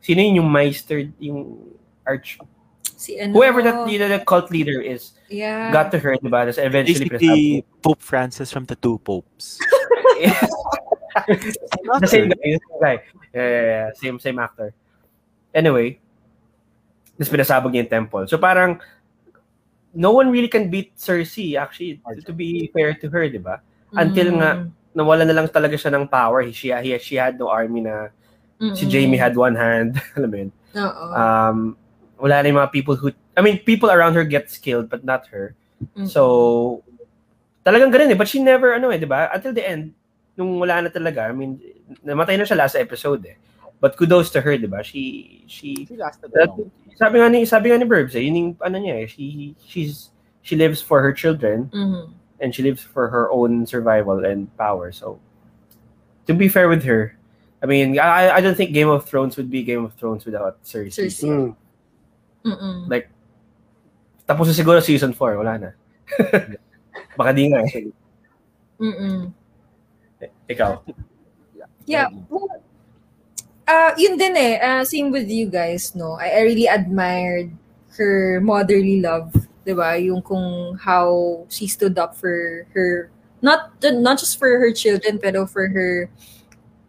Sino 0.01 0.25
yun 0.25 0.41
yung 0.41 0.49
Meister, 0.49 1.13
yung 1.21 1.61
arch... 2.09 2.41
Si 2.97 3.21
ano, 3.21 3.37
Whoever 3.37 3.61
that 3.61 3.85
leader, 3.85 4.09
the 4.09 4.25
cult 4.25 4.49
leader 4.49 4.81
is, 4.81 5.13
yeah. 5.29 5.73
got 5.73 5.93
to 5.93 5.99
her, 6.01 6.17
di 6.17 6.29
ba? 6.29 6.49
Tapos 6.49 6.57
eventually, 6.57 7.09
Basically, 7.09 7.65
Pope 7.85 8.01
Francis 8.01 8.49
from 8.49 8.65
the 8.65 8.77
two 8.77 8.97
popes. 9.05 9.61
the 12.01 12.07
same 12.07 12.29
guy, 12.31 12.39
the 12.55 12.61
same 12.61 12.79
guy. 12.81 12.97
Yeah, 13.35 13.49
yeah, 13.49 13.63
yeah, 13.63 13.87
same, 13.95 14.19
same 14.19 14.39
actor. 14.39 14.75
Anyway, 15.55 15.99
tapos 17.19 17.31
pinasabog 17.31 17.71
niya 17.75 17.85
yung 17.85 17.93
temple. 17.93 18.25
So 18.27 18.39
parang, 18.39 18.81
no 19.95 20.15
one 20.15 20.31
really 20.31 20.49
can 20.49 20.71
beat 20.71 20.95
Cersei, 20.97 21.59
actually, 21.59 22.01
to, 22.07 22.23
to 22.23 22.33
be 22.33 22.71
fair 22.73 22.95
to 22.95 23.11
her, 23.11 23.29
di 23.29 23.39
ba? 23.43 23.61
Until 23.93 24.39
nga, 24.39 24.51
Mm. 24.63 24.71
nawala 24.95 25.23
na 25.27 25.35
lang 25.35 25.47
talaga 25.51 25.75
siya 25.79 25.91
ng 25.95 26.07
power. 26.11 26.47
She, 26.51 26.71
he, 26.71 26.99
she 26.99 27.15
had 27.19 27.39
no 27.39 27.51
army 27.51 27.83
na, 27.83 28.11
si 28.75 28.87
Mm-mm. 28.87 28.91
Jaime 28.91 29.19
had 29.19 29.35
one 29.35 29.55
hand, 29.55 29.99
alam 30.17 30.31
mo 30.31 30.37
yun. 30.37 30.51
Oo. 30.79 31.05
Um, 31.15 31.59
wala 32.19 32.43
na 32.43 32.49
yung 32.51 32.59
mga 32.63 32.73
people 32.73 32.95
who, 32.95 33.11
I 33.37 33.43
mean, 33.43 33.59
people 33.63 33.91
around 33.91 34.15
her 34.15 34.25
get 34.25 34.47
killed, 34.63 34.91
but 34.91 35.03
not 35.03 35.27
her. 35.31 35.55
Mm-mm. 35.83 36.07
So, 36.07 36.83
talagang 37.67 37.91
ganun 37.91 38.13
eh. 38.13 38.19
But 38.19 38.29
she 38.29 38.39
never, 38.43 38.75
ano 38.75 38.91
eh, 38.91 38.99
di 38.99 39.07
ba? 39.11 39.31
Until 39.35 39.55
the 39.55 39.65
end, 39.67 39.95
nung 40.37 40.59
wala 40.61 40.83
na 40.83 40.91
talaga, 40.91 41.29
I 41.29 41.33
mean, 41.33 41.61
namatay 42.05 42.39
na 42.39 42.45
siya 42.45 42.57
last 42.59 42.77
episode 42.77 43.25
eh. 43.27 43.37
But 43.81 43.97
kudos 43.97 44.29
to 44.37 44.41
her, 44.45 44.57
di 44.61 44.69
ba? 44.69 44.83
She, 44.85 45.43
she, 45.49 45.89
She 45.89 45.97
lasted 45.97 46.33
that, 46.37 46.53
long. 46.53 46.71
sabi 47.01 47.17
nga 47.19 47.29
ni, 47.33 47.45
sabi 47.49 47.71
nga 47.73 47.79
ni 47.81 47.89
Burbs 47.89 48.13
eh, 48.15 48.21
yun 48.21 48.37
yung, 48.37 48.51
ano 48.61 48.77
niya 48.77 49.05
eh, 49.05 49.07
she, 49.09 49.57
she's, 49.65 50.11
she 50.45 50.57
lives 50.57 50.81
for 50.85 51.01
her 51.01 51.13
children, 51.13 51.71
Mhm. 51.73 52.13
and 52.41 52.55
she 52.55 52.63
lives 52.63 52.85
for 52.85 53.09
her 53.09 53.33
own 53.33 53.65
survival 53.65 54.25
and 54.25 54.49
power. 54.57 54.93
So, 54.93 55.17
to 56.29 56.33
be 56.37 56.49
fair 56.49 56.69
with 56.69 56.85
her, 56.85 57.17
I 57.63 57.67
mean, 57.67 57.99
I, 58.01 58.37
I 58.37 58.41
don't 58.41 58.57
think 58.57 58.73
Game 58.73 58.89
of 58.89 59.05
Thrones 59.05 59.37
would 59.37 59.49
be 59.51 59.63
Game 59.65 59.85
of 59.85 59.93
Thrones 59.97 60.25
without 60.25 60.61
Cersei. 60.65 61.09
Cersei. 61.13 61.29
Mm. 61.29 61.57
Mm-mm. 62.41 63.03
Tapos 64.25 64.49
na 64.49 64.55
siguro 64.57 64.81
season 64.81 65.13
4, 65.13 65.37
wala 65.37 65.59
na. 65.59 65.71
Baka 67.21 67.31
di 67.37 67.51
nga 67.53 67.61
eh. 67.67 67.91
Mm-mm. 68.81 69.33
Ikaw. 70.51 70.85
Yeah. 71.87 72.09
Well, 72.29 72.47
uh, 73.67 73.93
yun 73.97 74.19
din 74.19 74.37
eh. 74.37 74.61
Uh, 74.61 74.85
same 74.85 75.11
with 75.11 75.31
you 75.31 75.49
guys, 75.49 75.95
no? 75.95 76.19
I, 76.21 76.29
I 76.29 76.41
really 76.43 76.67
admired 76.67 77.51
her 77.97 78.41
motherly 78.41 79.01
love. 79.01 79.33
Diba? 79.65 79.97
Yung 80.03 80.23
kung 80.23 80.77
how 80.79 81.45
she 81.49 81.67
stood 81.67 81.99
up 81.99 82.17
for 82.17 82.67
her, 82.75 83.11
not 83.43 83.73
not 83.81 84.19
just 84.19 84.39
for 84.39 84.59
her 84.59 84.73
children, 84.73 85.19
pero 85.19 85.47
for 85.47 85.69
her 85.69 86.11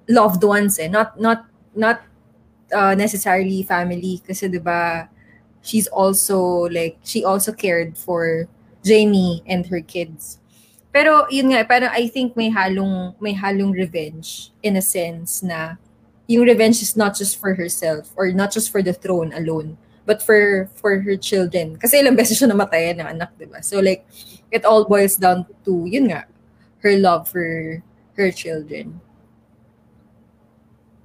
loved 0.10 0.44
ones 0.44 0.80
eh. 0.80 0.88
Not, 0.88 1.20
not, 1.20 1.46
not 1.76 2.02
uh, 2.74 2.96
necessarily 2.96 3.64
family. 3.64 4.22
Kasi 4.26 4.50
diba, 4.50 5.08
she's 5.62 5.88
also 5.88 6.68
like, 6.68 6.98
she 7.04 7.24
also 7.24 7.54
cared 7.54 7.98
for 7.98 8.48
Jaime 8.86 9.44
and 9.46 9.66
her 9.68 9.82
kids. 9.82 10.41
Pero 10.92 11.28
yun 11.32 11.56
nga, 11.56 11.64
parang 11.64 11.92
I 11.96 12.12
think 12.12 12.36
may 12.36 12.52
halong 12.52 13.16
may 13.24 13.32
halong 13.32 13.72
revenge 13.72 14.52
in 14.60 14.76
a 14.76 14.84
sense 14.84 15.40
na 15.40 15.80
yung 16.28 16.44
revenge 16.44 16.84
is 16.84 17.00
not 17.00 17.16
just 17.16 17.40
for 17.40 17.56
herself 17.56 18.12
or 18.20 18.32
not 18.36 18.52
just 18.52 18.72
for 18.72 18.84
the 18.84 18.92
throne 18.92 19.32
alone, 19.32 19.80
but 20.04 20.20
for 20.20 20.68
for 20.76 21.00
her 21.00 21.16
children. 21.16 21.80
Kasi 21.80 22.04
ilang 22.04 22.20
beses 22.20 22.40
siya 22.40 22.52
namatayan 22.52 23.00
ng 23.00 23.08
anak, 23.20 23.32
'di 23.40 23.48
ba? 23.48 23.64
So 23.64 23.80
like 23.80 24.04
it 24.52 24.68
all 24.68 24.84
boils 24.84 25.16
down 25.16 25.48
to 25.64 25.88
yun 25.88 26.12
nga, 26.12 26.28
her 26.84 27.00
love 27.00 27.32
for 27.32 27.80
her 28.20 28.30
children. 28.36 29.00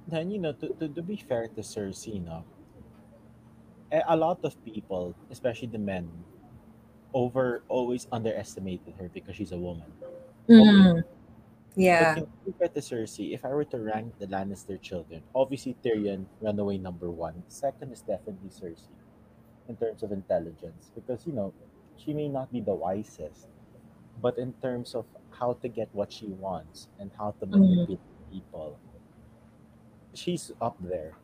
then 0.07 0.31
you 0.31 0.39
know 0.39 0.53
to, 0.53 0.69
to, 0.79 0.87
to 0.87 1.01
be 1.01 1.15
fair 1.17 1.47
to 1.47 1.61
Cersei, 1.61 2.23
no, 2.23 2.43
a 3.91 4.01
a 4.07 4.15
lot 4.15 4.39
of 4.43 4.55
people, 4.63 5.13
especially 5.29 5.67
the 5.67 5.79
men, 5.79 6.07
over 7.17 7.65
always 7.67 8.05
underestimated 8.13 8.93
her 9.01 9.09
because 9.09 9.33
she's 9.35 9.51
a 9.51 9.57
woman. 9.57 9.89
Mm. 10.45 11.01
Yeah. 11.75 12.21
But 12.21 12.29
know, 12.61 12.67
to 12.69 12.81
Cersei, 12.81 13.33
if 13.33 13.41
I 13.43 13.49
were 13.49 13.65
to 13.73 13.79
rank 13.81 14.13
the 14.21 14.27
Lannister 14.29 14.77
children, 14.79 15.23
obviously 15.33 15.75
Tyrion, 15.83 16.25
runaway 16.41 16.77
number 16.77 17.09
one. 17.09 17.41
Second 17.49 17.91
is 17.91 18.01
definitely 18.05 18.49
Cersei 18.53 18.93
in 19.67 19.75
terms 19.75 20.03
of 20.05 20.11
intelligence 20.13 20.91
because 20.93 21.25
you 21.25 21.33
know 21.33 21.53
she 21.97 22.13
may 22.13 22.29
not 22.29 22.53
be 22.53 22.61
the 22.61 22.73
wisest, 22.73 23.49
but 24.21 24.37
in 24.37 24.53
terms 24.61 24.93
of 24.93 25.05
how 25.33 25.53
to 25.53 25.67
get 25.67 25.89
what 25.93 26.13
she 26.13 26.27
wants 26.37 26.87
and 27.01 27.09
how 27.17 27.33
to 27.41 27.45
Mm. 27.49 27.57
manipulate 27.57 27.99
people, 28.29 28.77
she's 30.13 30.53
up 30.61 30.77
there. 30.81 31.17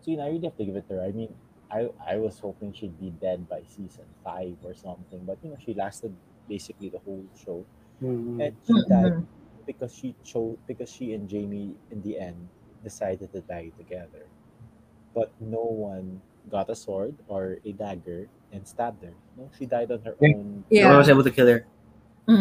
So 0.00 0.10
you 0.14 0.16
know, 0.18 0.24
I 0.24 0.30
really 0.30 0.46
have 0.46 0.56
to 0.56 0.64
give 0.64 0.76
it 0.78 0.86
to 0.88 0.94
her. 0.94 1.02
I 1.02 1.10
mean, 1.10 1.34
I 1.70 1.88
I 2.06 2.16
was 2.18 2.38
hoping 2.38 2.72
she'd 2.72 2.98
be 3.00 3.10
dead 3.10 3.48
by 3.48 3.62
season 3.66 4.06
five 4.24 4.56
or 4.62 4.74
something, 4.74 5.22
but 5.24 5.38
you 5.42 5.50
know, 5.50 5.58
she 5.62 5.74
lasted 5.74 6.14
basically 6.48 6.88
the 6.90 6.98
whole 7.06 7.24
show, 7.38 7.64
Mm. 8.02 8.40
and 8.42 8.52
she 8.66 8.74
died 8.88 9.14
Mhm. 9.14 9.26
because 9.66 9.94
she 9.94 10.14
chose 10.24 10.56
because 10.66 10.90
she 10.90 11.14
and 11.14 11.30
Jaime 11.30 11.76
in 11.90 12.02
the 12.02 12.18
end 12.18 12.48
decided 12.82 13.30
to 13.32 13.40
die 13.42 13.70
together. 13.78 14.26
But 15.14 15.30
no 15.40 15.62
one 15.62 16.20
got 16.50 16.70
a 16.70 16.74
sword 16.74 17.14
or 17.28 17.58
a 17.64 17.72
dagger 17.72 18.26
and 18.52 18.66
stabbed 18.66 19.02
her. 19.04 19.14
No, 19.36 19.50
she 19.58 19.66
died 19.66 19.92
on 19.92 20.00
her 20.02 20.16
Yeah. 20.20 20.34
own. 20.34 20.64
No 20.70 20.88
one 20.88 20.98
was 20.98 21.08
able 21.10 21.22
to 21.24 21.30
kill 21.30 21.46
her. 21.46 21.66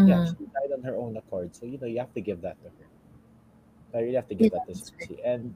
Yeah, 0.06 0.26
Mhm. 0.26 0.38
she 0.38 0.46
died 0.54 0.72
on 0.74 0.82
her 0.84 0.96
own 0.96 1.18
accord. 1.18 1.54
So 1.56 1.66
you 1.66 1.78
know 1.78 1.88
you 1.88 2.00
have 2.00 2.14
to 2.14 2.22
give 2.22 2.42
that 2.42 2.58
to 2.64 2.70
her. 2.70 2.88
I 3.94 4.00
really 4.06 4.16
have 4.16 4.28
to 4.30 4.36
give 4.36 4.52
Yeah, 4.54 4.60
that 4.60 4.68
to 4.70 4.74
that's 4.74 4.92
Cersei. 4.92 5.18
And 5.26 5.56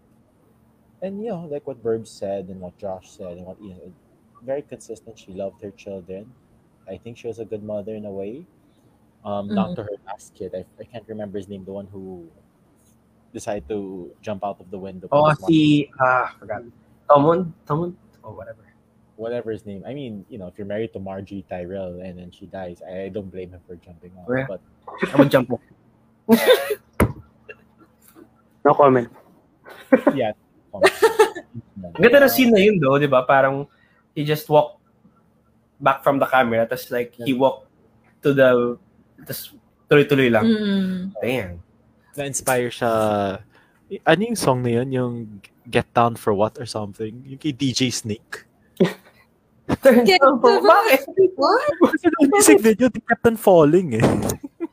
and 1.03 1.21
you 1.21 1.29
know, 1.29 1.45
like 1.51 1.67
what 1.67 1.83
Burb 1.83 2.07
said 2.07 2.47
and 2.47 2.59
what 2.59 2.77
Josh 2.79 3.11
said 3.11 3.37
and 3.37 3.45
what 3.45 3.61
you 3.61 3.75
know, 3.75 3.91
very 4.41 4.63
consistent. 4.63 5.19
She 5.19 5.31
loved 5.33 5.61
her 5.61 5.71
children. 5.71 6.31
I 6.89 6.97
think 6.97 7.17
she 7.17 7.27
was 7.27 7.39
a 7.39 7.45
good 7.45 7.63
mother 7.63 7.93
in 7.93 8.05
a 8.05 8.11
way. 8.11 8.45
Um, 9.23 9.47
not 9.47 9.71
Mhm. 9.71 9.75
to 9.75 9.83
her 9.83 9.95
last 10.07 10.33
kid. 10.35 10.51
I, 10.55 10.65
I 10.79 10.83
can't 10.83 11.07
remember 11.07 11.37
his 11.37 11.47
name. 11.47 11.63
The 11.63 11.71
one 11.71 11.87
who 11.87 12.27
decided 13.31 13.67
to 13.69 14.11
jump 14.21 14.43
out 14.43 14.59
of 14.59 14.71
the 14.71 14.77
window. 14.79 15.07
Oh, 15.11 15.23
because 15.29 15.39
one- 15.43 15.51
si, 15.51 15.91
ah, 15.99 16.35
forgot. 16.39 16.63
Tommen? 17.09 17.51
Tommen? 17.67 17.93
Or 18.23 18.33
whatever. 18.33 18.59
whatever 19.15 19.51
his 19.51 19.63
name. 19.63 19.83
I 19.85 19.93
mean, 19.93 20.25
you 20.27 20.39
know, 20.39 20.47
if 20.47 20.57
you're 20.57 20.65
married 20.67 20.91
to 20.91 20.99
Margie 20.99 21.45
Tyrell 21.47 22.01
and 22.01 22.17
then 22.17 22.31
she 22.31 22.47
dies, 22.47 22.81
I, 22.81 23.03
I 23.03 23.09
don't 23.09 23.29
blame 23.29 23.51
him 23.51 23.61
for 23.67 23.75
jumping 23.77 24.11
off. 24.17 24.25
Yeah. 24.27 24.47
But 24.49 24.59
I 25.13 25.15
would 25.15 25.29
jump 25.29 25.51
off. 25.53 25.61
No 28.65 28.73
comment. 28.73 29.09
yeah. 30.15 30.31
Ang 30.73 32.01
ganda 32.03 32.25
na 32.25 32.29
scene 32.31 32.49
na 32.49 32.61
yun, 32.61 32.81
though, 32.81 32.97
di 32.97 33.05
ba? 33.05 33.21
Parang 33.23 33.67
he 34.15 34.25
just 34.25 34.49
walked 34.49 34.81
back 35.77 36.01
from 36.01 36.17
the 36.17 36.25
camera, 36.25 36.65
tapos 36.65 36.89
like, 36.89 37.13
he 37.21 37.33
walked 37.33 37.67
to 38.21 38.33
the, 38.33 38.77
tapos 39.21 39.53
tuloy-tuloy 39.89 40.29
lang. 40.31 40.45
Mm. 40.47 40.97
Damn. 41.21 41.53
Na-inspire 42.15 42.69
siya. 42.69 42.91
Ano 44.07 44.21
yung 44.23 44.39
song 44.39 44.63
na 44.63 44.81
yun? 44.81 44.89
Yung 44.89 45.13
Get 45.69 45.89
Down 45.93 46.15
for 46.15 46.33
What 46.33 46.57
or 46.57 46.65
something? 46.65 47.21
Yung 47.25 47.37
kay 47.37 47.53
DJ 47.53 47.93
Snake. 47.93 48.45
Get 50.03 50.19
Oh, 50.21 50.35
the- 50.37 50.59
bakit? 50.59 51.07
What? 51.37 51.93
Kasi 51.95 52.05
nung 52.09 52.29
music 52.33 52.59
video, 52.59 52.89
they 52.89 52.99
kept 52.99 53.25
on 53.25 53.37
falling 53.37 53.95
eh. 53.95 54.05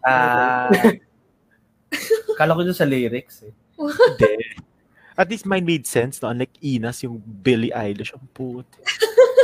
Ah. 0.02 0.66
kala 2.38 2.54
ko 2.56 2.62
dun 2.64 2.74
sa 2.76 2.88
lyrics 2.88 3.44
eh. 3.44 3.52
Hindi. 3.76 4.34
At 5.20 5.28
least 5.28 5.44
mine 5.44 5.68
made 5.68 5.84
sense, 5.84 6.22
no? 6.24 6.32
Unlike 6.32 6.56
Inas, 6.64 7.04
yung 7.04 7.20
Billie 7.20 7.68
Eilish. 7.76 8.16
Ang 8.16 8.24
puti. 8.32 8.80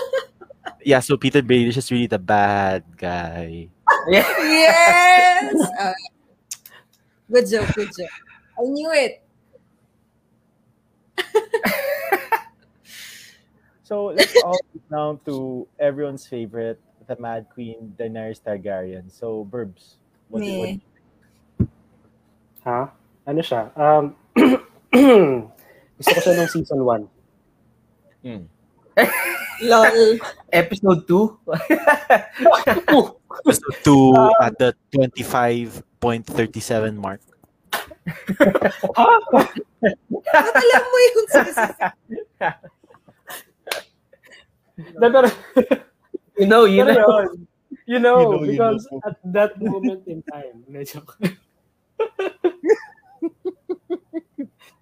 yeah, 0.88 1.04
so 1.04 1.20
Petyr 1.20 1.44
Baelish 1.44 1.76
is 1.76 1.92
really 1.92 2.08
the 2.08 2.16
bad 2.16 2.80
guy. 2.96 3.68
Yes. 4.08 5.52
Uh, 5.76 5.92
good 7.28 7.44
joke. 7.44 7.68
Good 7.76 7.92
joke. 7.92 8.16
I 8.56 8.64
knew 8.64 8.90
it. 8.96 9.20
So 13.86 14.06
let's 14.10 14.34
all 14.42 14.58
get 14.74 14.82
down 14.90 15.20
to 15.30 15.62
everyone's 15.78 16.26
favorite, 16.26 16.80
the 17.06 17.14
Mad 17.22 17.46
Queen, 17.54 17.94
Daenerys 17.94 18.42
Targaryen. 18.42 19.06
So, 19.14 19.46
Burbs, 19.46 19.94
what, 20.26 20.42
do- 20.42 20.58
what 20.58 20.68
Me. 20.74 20.82
Ha? 22.66 22.90
Ano 23.30 23.40
siya? 23.46 23.70
Um, 23.78 24.18
gusto 25.96 26.12
ko 26.12 26.20
siya 26.20 26.36
nung 26.36 26.52
season 26.52 26.84
1. 26.84 27.08
Lol. 29.68 30.20
Episode 30.52 31.00
2? 31.08 31.46
Episode 33.44 33.76
2 33.84 34.44
at 34.44 34.52
the 34.60 34.74
25.37 34.92 36.96
mark. 36.96 37.20
Ba't 38.06 38.22
alam 40.36 40.82
mo 40.84 40.98
yung? 41.00 41.26
De, 44.76 45.08
pero, 45.08 45.24
You 46.36 46.44
know, 46.44 46.68
you 46.68 46.84
know. 46.84 46.92
yun, 46.92 47.48
you 47.88 47.96
know, 47.96 47.96
You 47.96 48.02
know, 48.02 48.18
you 48.44 48.52
because 48.52 48.84
know. 48.92 49.00
at 49.08 49.16
that 49.32 49.56
moment 49.56 50.04
in 50.04 50.20
time, 50.28 50.60
medyo. 50.68 51.00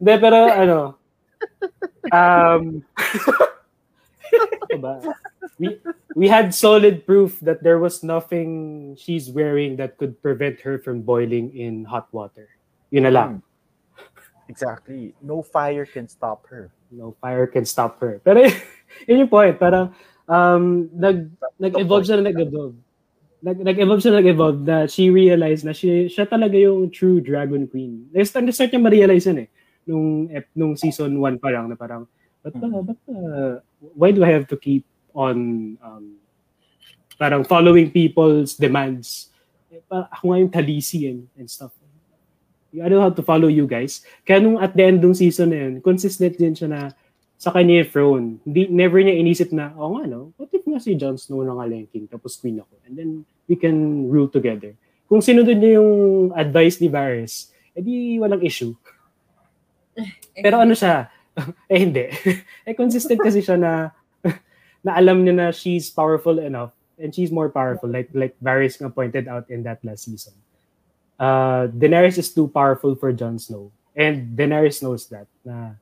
De, 0.03 0.19
pero 0.19 0.51
ano, 0.51 0.99
um. 2.13 2.85
We, 5.59 5.79
we 6.17 6.27
had 6.27 6.53
solid 6.55 7.07
proof 7.07 7.39
that 7.41 7.63
there 7.63 7.79
was 7.79 8.03
nothing 8.03 8.97
she's 8.99 9.31
wearing 9.31 9.77
that 9.77 9.97
could 9.99 10.21
prevent 10.21 10.61
her 10.61 10.79
from 10.79 11.03
boiling 11.03 11.55
in 11.55 11.85
hot 11.85 12.09
water. 12.11 12.49
Yun 12.91 13.05
na 13.05 13.11
lang. 13.11 13.43
Exactly. 14.49 15.15
No 15.23 15.43
fire 15.43 15.87
can 15.87 16.09
stop 16.09 16.47
her. 16.51 16.73
no 16.95 17.15
fire 17.21 17.47
can 17.47 17.67
stop 17.67 17.99
her. 18.01 18.23
Pero 18.23 18.47
yun 19.09 19.27
yung 19.27 19.33
point, 19.33 19.59
parang 19.59 19.91
um, 20.31 20.89
nag, 20.95 21.29
nag-evolve 21.59 22.07
siya 22.07 22.23
na 22.23 22.31
nag-evolve. 22.31 22.77
Nag, 23.45 23.59
nag-evolve 23.61 24.01
siya 24.01 24.13
na 24.15 24.21
nag-evolve 24.23 24.61
na 24.63 24.77
she 24.87 25.11
realized 25.11 25.67
na 25.67 25.75
she, 25.75 26.07
siya 26.07 26.25
talaga 26.25 26.57
yung 26.57 26.89
true 26.89 27.21
Dragon 27.21 27.67
Queen. 27.67 28.09
Nag-start, 28.15 28.47
nag-start 28.47 28.71
niya 28.73 28.83
ma-realize 28.87 29.27
yun 29.27 29.45
eh. 29.45 29.49
Nung, 29.85 30.33
ep- 30.33 30.53
nung 30.57 30.75
season 30.77 31.13
1 31.21 31.39
pa 31.41 31.53
lang 31.53 31.69
na 31.69 31.77
parang, 31.77 32.09
ba't 32.41 32.55
ba, 32.57 32.67
ba't 32.81 33.01
ba, 33.05 33.15
why 33.97 34.11
do 34.13 34.25
I 34.25 34.33
have 34.33 34.49
to 34.53 34.57
keep 34.57 34.85
on 35.13 35.37
um, 35.81 36.17
parang 37.21 37.45
following 37.45 37.93
people's 37.93 38.57
demands? 38.57 39.31
Eh, 39.69 39.81
pa, 39.85 40.09
ako 40.13 40.33
nga 40.33 40.41
yung 40.41 40.53
talisi 40.53 41.09
and, 41.09 41.29
and 41.37 41.49
stuff. 41.49 41.73
I 42.75 42.91
don't 42.91 43.05
have 43.05 43.15
to 43.15 43.23
follow 43.23 43.47
you 43.47 43.71
guys. 43.71 44.03
Kaya 44.27 44.43
nung 44.43 44.59
at 44.59 44.75
the 44.75 44.83
end 44.83 44.99
ng 44.99 45.15
season 45.15 45.55
na 45.55 45.59
yun, 45.63 45.75
consistent 45.79 46.35
din 46.35 46.59
siya 46.59 46.67
na 46.67 46.81
sa 47.39 47.55
kanya 47.55 47.85
yung 47.85 47.91
throne. 47.91 48.27
Hindi, 48.43 48.67
never 48.67 48.99
niya 48.99 49.15
inisip 49.15 49.55
na, 49.55 49.71
oh 49.79 49.95
nga 49.95 50.11
no, 50.11 50.35
what 50.35 50.51
if 50.51 50.67
nga 50.67 50.83
si 50.83 50.99
Jon 50.99 51.15
Snow 51.15 51.47
na 51.47 51.55
nga 51.55 51.71
lang 51.71 51.87
king, 51.93 52.11
tapos 52.11 52.35
queen 52.41 52.59
ako. 52.59 52.75
And 52.89 52.95
then 52.99 53.11
we 53.47 53.55
can 53.55 54.09
rule 54.11 54.27
together. 54.27 54.75
Kung 55.07 55.21
sinunod 55.21 55.61
niya 55.61 55.79
yung 55.79 56.33
advice 56.35 56.81
ni 56.81 56.89
Varys, 56.89 57.53
edi 57.77 58.19
walang 58.19 58.43
issue. 58.43 58.75
Pero 60.39 60.61
ano 60.61 60.75
siya, 60.75 61.11
eh 61.73 61.79
hindi. 61.79 62.11
eh 62.67 62.75
consistent 62.75 63.21
kasi 63.21 63.43
siya 63.43 63.59
na 63.59 63.91
na 64.87 64.93
alam 64.99 65.23
niya 65.23 65.35
na 65.35 65.47
she's 65.51 65.91
powerful 65.91 66.39
enough 66.39 66.75
and 66.99 67.15
she's 67.15 67.35
more 67.35 67.51
powerful 67.51 67.91
like 67.91 68.11
like 68.15 68.35
Varys 68.39 68.79
nga 68.79 68.91
pointed 68.91 69.27
out 69.27 69.47
in 69.51 69.63
that 69.67 69.83
last 69.83 70.07
season. 70.07 70.35
Uh, 71.15 71.71
Daenerys 71.71 72.19
is 72.19 72.31
too 72.35 72.51
powerful 72.51 72.99
for 72.99 73.15
Jon 73.15 73.39
Snow. 73.39 73.71
And 73.95 74.35
Daenerys 74.35 74.83
knows 74.83 75.07
that 75.15 75.31
na 75.47 75.79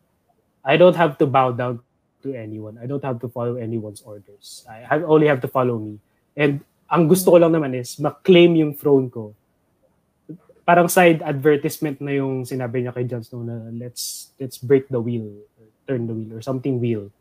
I 0.60 0.76
don't 0.76 0.96
have 0.96 1.16
to 1.18 1.26
bow 1.26 1.52
down 1.52 1.80
to 2.22 2.34
anyone. 2.34 2.78
I 2.78 2.86
don't 2.86 3.02
have 3.04 3.18
to 3.20 3.28
follow 3.28 3.56
anyone's 3.56 4.02
orders. 4.02 4.64
I 4.70 4.86
have, 4.86 5.02
only 5.04 5.26
have 5.26 5.40
to 5.42 5.50
follow 5.50 5.78
me. 5.78 5.98
And 6.36 6.62
ang 6.86 7.08
gusto 7.08 7.34
ko 7.34 7.36
lang 7.42 7.52
naman 7.52 7.74
is 7.74 7.98
ma-claim 7.98 8.54
yung 8.54 8.72
throne 8.78 9.10
ko. 9.10 9.34
Parang 10.72 10.88
side 10.88 11.20
advertisement 11.20 12.00
na 12.00 12.16
yung 12.16 12.48
sinabi 12.48 12.80
niya 12.80 12.96
kay 12.96 13.04
Jon 13.04 13.20
Snow 13.20 13.44
na 13.44 13.68
let's 13.76 14.32
let's 14.40 14.56
break 14.56 14.88
the 14.88 14.96
wheel, 14.96 15.28
or 15.60 15.68
turn 15.84 16.08
the 16.08 16.16
wheel 16.16 16.32
or 16.32 16.40
something 16.40 16.80
wheel. 16.80 17.12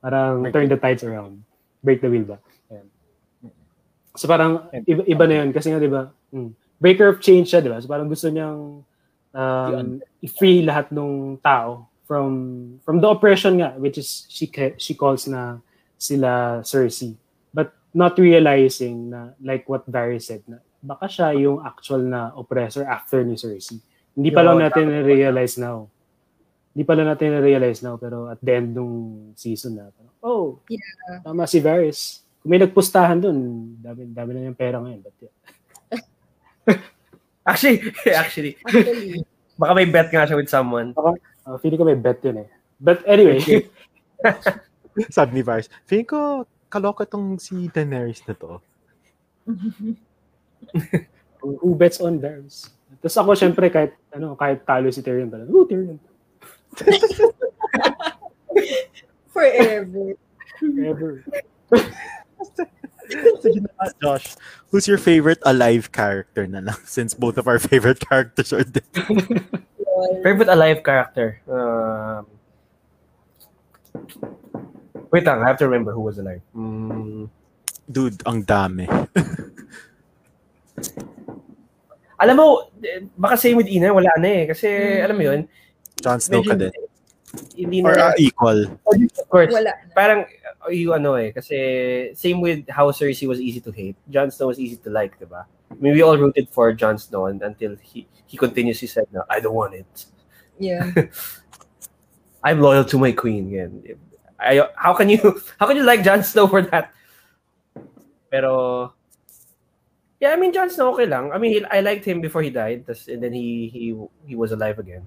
Parang 0.00 0.48
Break 0.48 0.56
turn 0.56 0.68
the 0.72 0.80
tides 0.80 1.04
around. 1.04 1.44
Break 1.84 2.00
the 2.00 2.08
wheel 2.08 2.24
ba? 2.24 2.40
Ayan. 2.72 2.88
So 4.16 4.24
parang 4.24 4.64
iba, 4.88 5.04
iba 5.04 5.24
na 5.28 5.44
yun 5.44 5.52
kasi 5.52 5.68
nga 5.68 5.76
'di 5.76 5.92
ba? 5.92 6.08
Mm, 6.32 6.56
breaker 6.80 7.12
of 7.12 7.20
change 7.20 7.52
siya 7.52 7.60
'di 7.60 7.68
ba? 7.68 7.84
So 7.84 7.92
parang 7.92 8.08
gusto 8.08 8.32
niyang 8.32 8.80
um, 9.36 10.00
i-free 10.24 10.64
lahat 10.64 10.88
ng 10.88 11.36
tao 11.44 11.84
from 12.08 12.32
from 12.80 13.04
the 13.04 13.08
oppression 13.12 13.60
nga 13.60 13.76
which 13.76 14.00
is 14.00 14.24
she 14.32 14.48
she 14.80 14.96
calls 14.96 15.28
na 15.28 15.60
sila 16.00 16.64
Cersei 16.64 17.12
but 17.52 17.76
not 17.92 18.16
realizing 18.16 19.12
na 19.12 19.36
like 19.44 19.68
what 19.68 19.84
Varys 19.84 20.32
said 20.32 20.40
na 20.48 20.63
baka 20.84 21.08
siya 21.08 21.32
yung 21.32 21.64
actual 21.64 22.04
na 22.04 22.36
oppressor 22.36 22.84
after 22.84 23.24
ni 23.24 23.40
Cersei 23.40 23.80
hindi 24.14 24.30
pa 24.30 24.44
lang 24.44 24.60
natin 24.60 25.02
realize 25.02 25.56
now 25.56 25.88
Di 26.74 26.82
pala 26.82 27.06
natin 27.06 27.38
na-realize 27.38 27.86
now, 27.86 27.94
pero 27.94 28.26
at 28.26 28.42
the 28.42 28.58
end 28.58 28.74
nung 28.74 29.30
season 29.38 29.78
na, 29.78 29.94
oh, 30.26 30.58
Yeah. 30.66 31.22
tama 31.22 31.46
si 31.46 31.62
Varys. 31.62 32.26
Kung 32.42 32.50
may 32.50 32.58
nagpustahan 32.58 33.22
dun, 33.22 33.38
dami, 33.78 34.10
dami 34.10 34.30
na 34.34 34.50
yung 34.50 34.58
pera 34.58 34.82
ngayon. 34.82 34.98
But 35.06 35.14
yeah. 35.22 35.34
Actually, 37.54 37.78
actually, 38.10 38.52
Actually. 38.66 39.22
baka 39.60 39.72
may 39.78 39.86
bet 39.86 40.10
nga 40.10 40.26
siya 40.26 40.34
with 40.34 40.50
someone. 40.50 40.90
Uh, 41.46 41.54
feeling 41.62 41.78
ko 41.78 41.86
may 41.86 41.94
bet 41.94 42.18
yun 42.26 42.42
eh. 42.42 42.48
But 42.82 43.06
anyway, 43.06 43.38
Sabi 45.14 45.30
ni 45.38 45.42
Varys, 45.46 45.70
feeling 45.86 46.10
ko 46.10 46.42
kaloka 46.66 47.06
tong 47.06 47.38
si 47.38 47.70
Daenerys 47.70 48.26
na 48.26 48.34
to. 48.34 48.58
Who 51.40 51.74
bets 51.74 52.00
on 52.00 52.20
Varys? 52.20 52.70
Tapos 53.02 53.16
ako, 53.20 53.30
syempre, 53.36 53.68
kahit, 53.68 53.92
ano, 54.16 54.32
kahit 54.36 54.64
talo 54.64 54.88
si 54.88 55.02
Tyrion, 55.04 55.28
parang, 55.28 55.48
oh, 55.52 55.66
Tyrion. 55.68 55.98
Forever. 59.34 60.14
Ever. 60.62 61.24
Sige 63.44 63.60
na 63.60 63.68
nga, 63.76 63.86
Josh. 64.00 64.36
Who's 64.72 64.88
your 64.88 64.96
favorite 64.96 65.42
alive 65.44 65.92
character 65.92 66.48
na 66.48 66.64
lang? 66.64 66.80
Since 66.88 67.12
both 67.14 67.36
of 67.36 67.44
our 67.44 67.60
favorite 67.60 68.00
characters 68.00 68.52
are 68.52 68.64
dead. 68.64 68.88
Favorite 70.24 70.48
alive 70.48 70.80
character? 70.82 71.40
Um, 71.46 72.26
wait 75.12 75.24
lang, 75.28 75.42
I 75.42 75.46
have 75.46 75.60
to 75.60 75.68
remember 75.68 75.92
who 75.92 76.00
was 76.00 76.18
alive. 76.18 76.40
Mm, 76.56 77.28
Dude, 77.84 78.24
ang 78.24 78.42
dami. 78.42 78.88
alam 82.18 82.34
mo, 82.38 82.70
baka 83.18 83.36
same 83.36 83.56
with 83.58 83.68
Ina, 83.68 83.92
wala 83.92 84.10
na 84.18 84.28
eh. 84.28 84.44
Kasi, 84.48 84.66
Mm. 84.68 85.04
alam 85.04 85.16
mo 85.16 85.22
yun, 85.22 85.40
Jon 86.00 86.20
Snow 86.20 86.42
ka 86.42 86.54
din. 86.54 86.72
Hindi 87.58 87.82
Or 87.82 87.98
uh, 87.98 88.14
equal. 88.16 88.70
of 88.86 89.26
course. 89.26 89.50
Wala. 89.50 89.74
Parang, 89.94 90.22
uh, 90.62 90.70
yung 90.70 91.02
ano 91.02 91.18
eh, 91.18 91.34
kasi 91.34 91.56
same 92.14 92.38
with 92.38 92.62
how 92.70 92.90
Cersei 92.94 93.26
was 93.26 93.42
easy 93.42 93.58
to 93.58 93.74
hate, 93.74 93.98
Jon 94.06 94.30
Snow 94.30 94.54
was 94.54 94.58
easy 94.62 94.78
to 94.78 94.90
like, 94.90 95.18
di 95.18 95.26
ba? 95.26 95.42
I 95.70 95.74
mean, 95.82 95.94
we 95.98 96.02
all 96.06 96.14
rooted 96.16 96.46
for 96.54 96.70
Jon 96.72 96.98
Snow 96.98 97.26
and, 97.26 97.42
until 97.42 97.74
he, 97.82 98.06
he 98.26 98.38
continuously 98.38 98.86
said, 98.86 99.10
no, 99.10 99.26
I 99.26 99.40
don't 99.42 99.54
want 99.54 99.74
it. 99.74 99.90
Yeah. 100.58 100.86
I'm 102.44 102.60
loyal 102.60 102.84
to 102.84 102.98
my 102.98 103.10
queen. 103.10 103.50
Yan. 103.50 103.82
I, 104.38 104.62
how 104.76 104.94
can 104.94 105.08
you 105.08 105.18
how 105.58 105.66
can 105.66 105.76
you 105.76 105.82
like 105.82 106.04
Jon 106.04 106.22
Snow 106.22 106.46
for 106.46 106.62
that? 106.68 106.92
Pero 108.30 108.92
yeah, 110.24 110.32
I 110.32 110.40
mean 110.40 110.56
Jon 110.56 110.72
Snow 110.72 110.96
okay 110.96 111.04
lang. 111.04 111.28
I 111.28 111.36
mean, 111.36 111.52
he, 111.52 111.60
I 111.68 111.84
liked 111.84 112.08
him 112.08 112.24
before 112.24 112.40
he 112.40 112.48
died, 112.48 112.88
and 112.88 113.20
then 113.20 113.36
he 113.36 113.68
he 113.68 113.92
he 114.24 114.34
was 114.34 114.56
alive 114.56 114.80
again. 114.80 115.04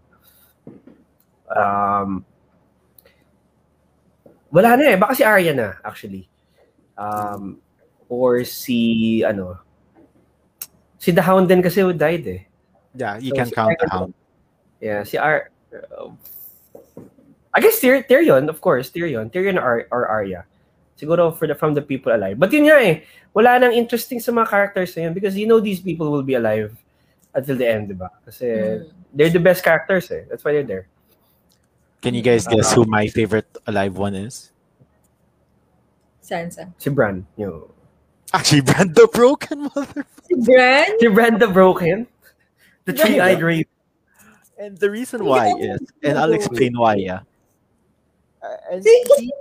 Um, 1.50 2.22
wala 4.54 4.78
na 4.78 4.94
eh. 4.94 4.98
Baka 5.00 5.18
si 5.18 5.24
Arya 5.26 5.58
na, 5.58 5.74
actually. 5.82 6.30
Um, 6.98 7.58
or 8.10 8.44
si, 8.44 9.22
ano, 9.24 9.60
si 10.98 11.12
The 11.12 11.22
Hound 11.22 11.48
din 11.50 11.62
kasi 11.62 11.82
who 11.82 11.94
died 11.94 12.26
eh. 12.28 12.42
Yeah, 12.96 13.18
you 13.18 13.32
So, 13.32 13.36
can 13.42 13.48
si 13.50 13.56
count 13.56 13.74
the 13.78 13.86
Arya- 13.86 13.94
hound. 13.94 14.14
Yeah, 14.82 15.02
si 15.04 15.18
Ar... 15.18 15.50
uh, 15.74 16.10
I 17.54 17.60
guess 17.62 17.80
Tyr- 17.82 18.06
Tyrion, 18.06 18.50
of 18.50 18.62
course, 18.62 18.90
Tyrion. 18.90 19.34
Tyrion 19.34 19.58
or, 19.58 19.88
or 19.90 20.06
Arya. 20.08 20.46
Siguro 20.98 21.30
for 21.30 21.46
the, 21.46 21.54
from 21.54 21.78
the 21.78 21.82
people 21.82 22.10
alive. 22.14 22.42
But 22.42 22.52
yun 22.52 22.66
nga 22.66 22.82
eh, 22.82 23.06
wala 23.34 23.62
nang 23.62 23.72
interesting 23.72 24.20
sa 24.20 24.34
mga 24.34 24.50
characters 24.50 24.98
na 24.98 25.08
yun 25.08 25.14
because 25.14 25.38
you 25.38 25.46
know 25.46 25.62
these 25.62 25.80
people 25.80 26.10
will 26.10 26.26
be 26.26 26.34
alive 26.34 26.74
until 27.38 27.56
the 27.56 27.70
end, 27.70 27.94
di 27.94 27.94
ba? 27.94 28.10
Kasi 28.26 28.46
Mm. 28.50 28.90
they're 29.14 29.30
the 29.30 29.40
best 29.40 29.62
characters 29.64 30.10
eh. 30.10 30.26
That's 30.26 30.42
why 30.42 30.58
they're 30.58 30.66
there. 30.66 30.90
Can 32.02 32.18
you 32.18 32.22
guys 32.26 32.50
guess 32.50 32.74
who 32.74 32.86
my 32.86 33.08
favorite 33.08 33.50
alive 33.66 33.98
one 33.98 34.16
is? 34.16 34.52
Sansa. 36.22 36.74
Si 36.78 36.90
Bran. 36.90 37.26
Yung... 37.38 37.70
Actually, 38.34 38.62
Bran 38.62 38.94
the 38.94 39.08
Broken 39.08 39.70
Mother. 39.74 40.06
Si 40.26 40.34
Bran? 40.36 41.00
Si 41.00 41.08
Bran 41.08 41.40
the 41.40 41.48
Broken. 41.48 42.06
The 42.86 42.94
three-eyed 42.94 43.42
raven. 43.42 43.72
And 44.58 44.78
the 44.78 44.90
reason 44.90 45.24
why 45.24 45.54
is, 45.60 45.80
and 46.02 46.18
I'll 46.18 46.34
explain 46.34 46.74
why, 46.78 46.96
yeah. 46.96 47.22
Uh, 48.72 48.80
he, 48.84 49.32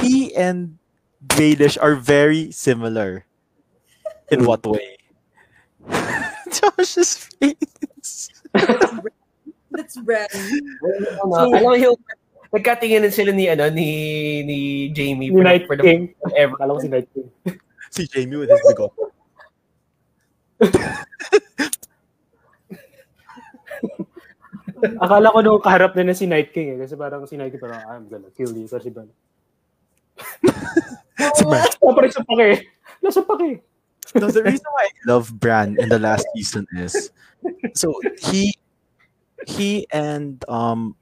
he 0.00 0.34
and 0.34 0.78
Baelish 1.26 1.78
are 1.80 1.94
very 1.94 2.50
similar. 2.52 3.24
In 4.30 4.44
what 4.44 4.64
way? 4.66 4.96
Josh's 6.52 7.16
face. 7.40 8.28
That's 9.72 9.96
Bran. 10.04 10.28
Ano, 11.24 11.48
alam 11.48 11.62
mo 11.64 11.72
yung 11.72 11.96
nagkatinginan 12.52 13.12
sila 13.12 13.32
ni 13.32 13.48
ano 13.48 13.68
ni 13.72 14.42
ni 14.44 14.58
Jaime 14.92 15.28
Ni 15.28 15.32
for, 15.32 15.40
the, 15.40 15.44
Night 15.44 15.64
for 15.66 15.76
the 15.76 15.82
King. 15.84 16.14
ever. 16.36 16.56
Akala 16.56 16.76
ko 16.76 16.80
si 16.84 16.88
Night 16.92 17.08
King. 17.12 17.28
See 17.88 18.08
Jaime 18.12 18.36
with 18.36 18.52
his 18.52 18.60
bigot. 18.68 18.92
Akala 25.02 25.34
ko 25.34 25.38
nung 25.42 25.62
kaharap 25.62 25.94
na 25.96 26.10
na 26.10 26.16
si 26.16 26.26
Night 26.26 26.52
King 26.52 26.76
eh. 26.76 26.78
Kasi 26.84 26.94
parang 26.94 27.26
si 27.26 27.36
Night 27.36 27.52
King 27.54 27.62
parang, 27.62 27.82
I'm 27.86 28.06
gonna 28.08 28.30
kill 28.34 28.52
you. 28.54 28.68
Kasi 28.68 28.90
ba? 28.90 29.04
Si 31.38 31.42
Bran. 31.44 31.66
Oh, 31.82 31.94
parang 31.94 32.14
sa 32.14 32.22
pake. 32.22 32.70
Nasa 33.02 33.22
pake. 33.26 33.62
No, 34.14 34.30
the 34.30 34.42
reason 34.42 34.70
why 34.72 34.88
I 34.88 34.94
love 35.04 35.34
Bran 35.34 35.76
in 35.78 35.88
the 35.90 35.98
last 35.98 36.24
season 36.32 36.64
is 36.72 37.10
so 37.74 37.92
he 38.16 38.56
he 39.44 39.84
and 39.92 40.40
um 40.48 40.96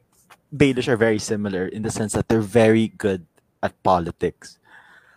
Baelish 0.51 0.89
are 0.89 0.99
very 0.99 1.19
similar 1.19 1.69
in 1.69 1.83
the 1.83 1.91
sense 1.91 2.13
that 2.15 2.27
they're 2.27 2.43
very 2.43 2.89
good 2.99 3.23
at 3.63 3.79
politics. 3.83 4.59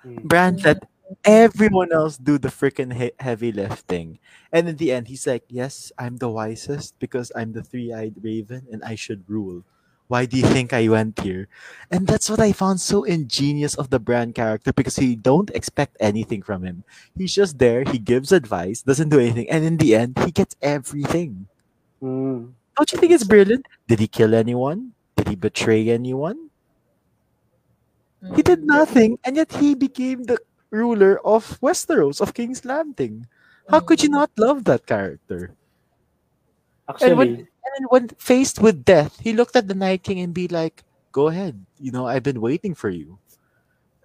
Bran 0.05 0.57
let 0.61 0.83
everyone 1.25 1.91
else 1.91 2.17
do 2.17 2.37
the 2.37 2.49
freaking 2.49 2.93
he- 2.93 3.17
heavy 3.19 3.51
lifting. 3.51 4.19
And 4.51 4.69
in 4.69 4.77
the 4.77 4.91
end, 4.91 5.07
he's 5.07 5.27
like, 5.27 5.43
Yes, 5.49 5.91
I'm 5.97 6.17
the 6.17 6.29
wisest 6.29 6.97
because 6.99 7.31
I'm 7.35 7.53
the 7.53 7.63
three 7.63 7.93
eyed 7.93 8.15
raven 8.21 8.67
and 8.71 8.83
I 8.83 8.95
should 8.95 9.23
rule. 9.27 9.63
Why 10.09 10.25
do 10.25 10.37
you 10.37 10.43
think 10.43 10.73
I 10.73 10.87
went 10.89 11.19
here? 11.21 11.47
And 11.91 12.07
that's 12.07 12.29
what 12.31 12.39
I 12.41 12.51
found 12.51 12.81
so 12.81 13.03
ingenious 13.03 13.75
of 13.75 13.91
the 13.91 13.99
Bran 13.99 14.33
character 14.33 14.73
because 14.73 14.97
you 14.97 15.15
don't 15.15 15.51
expect 15.53 15.97
anything 15.99 16.41
from 16.41 16.63
him. 16.65 16.83
He's 17.15 17.35
just 17.35 17.59
there, 17.59 17.83
he 17.85 17.99
gives 17.99 18.31
advice, 18.31 18.81
doesn't 18.81 19.09
do 19.09 19.19
anything, 19.19 19.47
and 19.51 19.63
in 19.63 19.77
the 19.77 19.93
end, 19.93 20.17
he 20.25 20.31
gets 20.31 20.55
everything. 20.63 21.45
Mm. 22.01 22.53
Don't 22.77 22.91
you 22.91 22.97
think 22.97 23.11
it's 23.13 23.23
brilliant? 23.23 23.67
Did 23.87 23.99
he 23.99 24.07
kill 24.07 24.33
anyone? 24.33 24.93
Did 25.15 25.27
he 25.29 25.35
betray 25.35 25.89
anyone? 25.89 26.49
He 28.35 28.41
did 28.41 28.63
nothing, 28.65 29.17
and 29.23 29.35
yet 29.37 29.51
he 29.53 29.75
became 29.75 30.23
the 30.23 30.39
ruler 30.71 31.19
of 31.25 31.59
Westeros, 31.61 32.21
of 32.21 32.33
King's 32.33 32.65
Landing. 32.65 33.27
How 33.69 33.79
could 33.79 34.01
you 34.01 34.09
not 34.09 34.31
love 34.37 34.63
that 34.65 34.85
character? 34.85 35.53
Actually, 36.89 37.09
And 37.09 37.17
when, 37.17 37.29
and 37.37 37.85
when 37.89 38.07
faced 38.17 38.59
with 38.59 38.83
death, 38.83 39.19
he 39.19 39.33
looked 39.33 39.55
at 39.55 39.67
the 39.67 39.75
Night 39.75 40.01
King 40.01 40.19
and 40.19 40.33
be 40.33 40.47
like, 40.47 40.83
"Go 41.11 41.29
ahead, 41.29 41.53
you 41.77 41.91
know 41.93 42.07
I've 42.09 42.25
been 42.25 42.41
waiting 42.41 42.73
for 42.73 42.89
you." 42.89 43.19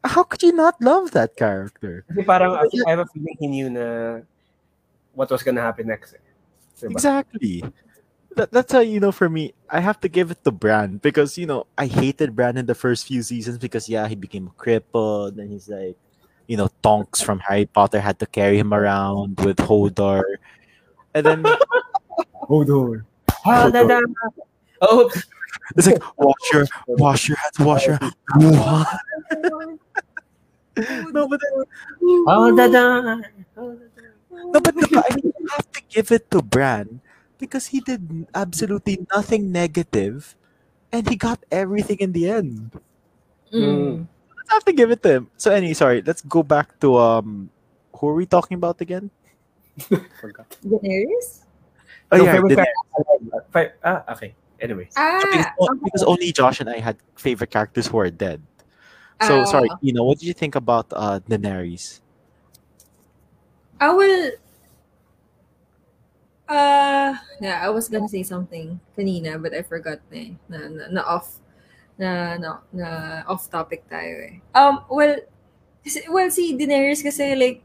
How 0.04 0.22
could 0.22 0.42
you 0.44 0.52
not 0.52 0.76
love 0.84 1.16
that 1.16 1.32
character? 1.32 2.04
Kasi 2.04 2.20
parang 2.28 2.60
I 2.60 2.68
I 2.68 2.90
have 2.92 3.00
a 3.00 3.08
feeling 3.08 3.36
he 3.40 3.48
knew 3.48 3.72
na 3.72 4.20
what 5.16 5.32
was 5.32 5.40
gonna 5.40 5.64
happen 5.64 5.88
next. 5.88 6.12
Eh. 6.12 6.24
Diba? 6.84 6.92
Exactly. 6.92 7.64
That, 8.36 8.52
that's 8.52 8.72
how 8.72 8.84
you 8.84 9.00
know. 9.00 9.16
For 9.16 9.32
me, 9.32 9.54
I 9.70 9.80
have 9.80 9.96
to 10.04 10.08
give 10.12 10.28
it 10.28 10.44
to 10.44 10.52
Bran 10.52 11.00
because 11.00 11.38
you 11.40 11.48
know 11.48 11.64
I 11.78 11.88
hated 11.88 12.36
Bran 12.36 12.60
in 12.60 12.66
the 12.66 12.76
first 12.76 13.08
few 13.08 13.24
seasons 13.24 13.56
because 13.56 13.88
yeah, 13.88 14.04
he 14.04 14.14
became 14.18 14.52
crippled 14.58 15.38
and 15.38 15.48
he's 15.48 15.72
like, 15.72 15.96
you 16.46 16.56
know, 16.56 16.68
Tonks 16.82 17.20
from 17.22 17.40
Harry 17.40 17.66
Potter 17.66 18.00
had 18.00 18.18
to 18.20 18.26
carry 18.26 18.58
him 18.58 18.72
around 18.74 19.40
with 19.40 19.56
Hodor, 19.58 20.22
and 21.14 21.26
then 21.26 21.42
Hodor. 22.48 23.04
Ah, 23.46 23.70
da, 23.70 23.84
da. 23.84 24.00
Oh, 24.80 25.10
It's 25.76 25.86
like 25.86 26.02
wash 26.18 26.46
your 26.52 26.66
wash 26.86 27.28
your 27.28 27.38
hands, 27.38 27.58
wash 27.58 27.86
your 27.86 27.96
hands. 27.96 28.14
Wuhan. 28.36 29.78
no, 31.14 31.28
but 31.28 31.40
then, 31.40 31.64
oh, 32.28 32.56
da, 32.56 32.66
da. 32.68 33.00
no, 33.56 34.60
but 34.60 34.74
no, 34.74 34.84
I 35.00 35.14
mean, 35.14 35.32
you 35.38 35.48
have 35.56 35.70
to 35.72 35.80
give 35.88 36.12
it 36.12 36.30
to 36.32 36.42
Bran 36.42 37.00
because 37.38 37.66
he 37.68 37.80
did 37.80 38.26
absolutely 38.34 39.06
nothing 39.14 39.52
negative, 39.52 40.36
and 40.92 41.08
he 41.08 41.16
got 41.16 41.40
everything 41.50 41.98
in 42.00 42.12
the 42.12 42.28
end. 42.28 42.78
Mm. 43.52 44.08
Let's 44.44 44.60
have 44.60 44.64
to 44.68 44.72
give 44.76 44.90
it 44.90 45.02
to 45.02 45.10
him. 45.10 45.30
So, 45.36 45.50
anyway, 45.50 45.72
sorry. 45.72 46.02
Let's 46.04 46.20
go 46.20 46.42
back 46.42 46.78
to 46.80 46.96
um, 46.98 47.48
who 47.96 48.08
are 48.08 48.14
we 48.14 48.26
talking 48.26 48.56
about 48.56 48.80
again? 48.80 49.10
forgot. 50.20 50.46
Daenerys? 50.60 51.48
Oh 52.12 52.16
No, 52.20 52.24
yeah, 52.24 52.32
favorite 52.32 52.52
Daenerys. 52.52 53.50
character. 53.52 53.78
Ah, 53.82 54.04
okay. 54.12 54.34
Anyway. 54.60 54.88
Ah, 54.96 55.18
because, 55.24 55.46
o- 55.58 55.74
because 55.82 56.02
only 56.04 56.30
Josh 56.32 56.60
and 56.60 56.68
I 56.68 56.78
had 56.78 56.96
favorite 57.16 57.50
characters 57.50 57.86
who 57.88 57.98
are 57.98 58.10
dead. 58.10 58.42
So 59.22 59.40
Ah. 59.40 59.44
sorry, 59.44 59.70
you 59.80 59.92
know, 59.92 60.04
what 60.04 60.18
did 60.18 60.26
you 60.28 60.34
think 60.36 60.54
about 60.54 60.86
uh 60.92 61.20
Daenerys? 61.24 62.00
I 63.80 63.90
will. 63.90 64.30
Uh, 66.46 67.16
yeah, 67.40 67.64
I 67.64 67.70
was 67.70 67.88
gonna 67.88 68.08
say 68.08 68.22
something 68.22 68.78
kanina, 68.96 69.40
but 69.40 69.54
I 69.56 69.62
forgot 69.64 69.98
na. 70.12 70.36
Na, 70.48 70.68
na, 70.68 70.84
na 70.92 71.02
off, 71.08 71.40
na, 71.98 72.38
na, 72.38 72.48
na 72.74 72.88
off 73.30 73.46
topic 73.50 73.86
tayo 73.86 74.14
eh. 74.26 74.42
Um, 74.54 74.82
well, 74.90 75.18
kasi- 75.84 76.08
well, 76.10 76.30
si 76.30 76.54
Daenerys 76.56 77.02
kasi 77.02 77.34
like, 77.38 77.62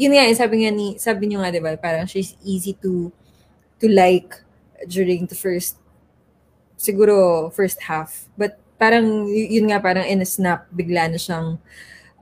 yun 0.00 0.16
nga, 0.16 0.24
eh, 0.24 0.36
sabi 0.36 0.64
nga 0.64 0.72
ni, 0.72 0.96
sabi 0.96 1.28
niyo 1.28 1.44
nga, 1.44 1.52
di 1.52 1.60
ba, 1.60 1.76
parang 1.76 2.08
she's 2.08 2.36
easy 2.40 2.72
to, 2.80 3.12
to 3.76 3.86
like 3.90 4.32
during 4.88 5.28
the 5.28 5.36
first, 5.36 5.76
siguro, 6.80 7.48
first 7.52 7.84
half. 7.84 8.24
But 8.32 8.56
parang, 8.80 9.28
yun 9.28 9.68
nga, 9.68 9.76
parang 9.76 10.08
in 10.08 10.24
a 10.24 10.28
snap, 10.28 10.64
bigla 10.72 11.12
na 11.12 11.20
siyang, 11.20 11.60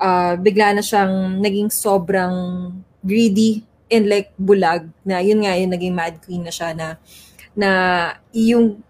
uh, 0.02 0.34
bigla 0.38 0.74
na 0.74 0.82
siyang 0.82 1.38
naging 1.38 1.70
sobrang 1.70 2.74
greedy 3.02 3.62
and 3.88 4.10
like 4.10 4.34
bulag 4.36 4.90
na 5.06 5.18
yun 5.22 5.40
nga 5.42 5.56
yung 5.56 5.72
naging 5.72 5.94
mad 5.96 6.20
queen 6.20 6.44
na 6.44 6.52
siya 6.52 6.76
na 6.76 7.00
na 7.56 7.70
yung 8.36 8.82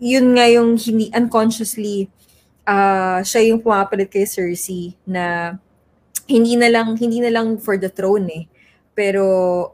yun 0.00 0.36
nga 0.36 0.46
yung 0.48 0.76
hindi 0.76 1.08
unconsciously 1.12 2.08
uh, 2.68 3.20
siya 3.24 3.52
yung 3.52 3.60
pumapalit 3.62 4.10
kay 4.12 4.28
Cersei 4.28 4.96
na 5.08 5.56
hindi 6.26 6.58
na 6.58 6.68
lang 6.68 6.98
hindi 6.98 7.22
na 7.22 7.32
lang 7.32 7.56
for 7.56 7.78
the 7.78 7.88
throne 7.88 8.26
eh 8.28 8.44
pero 8.96 9.22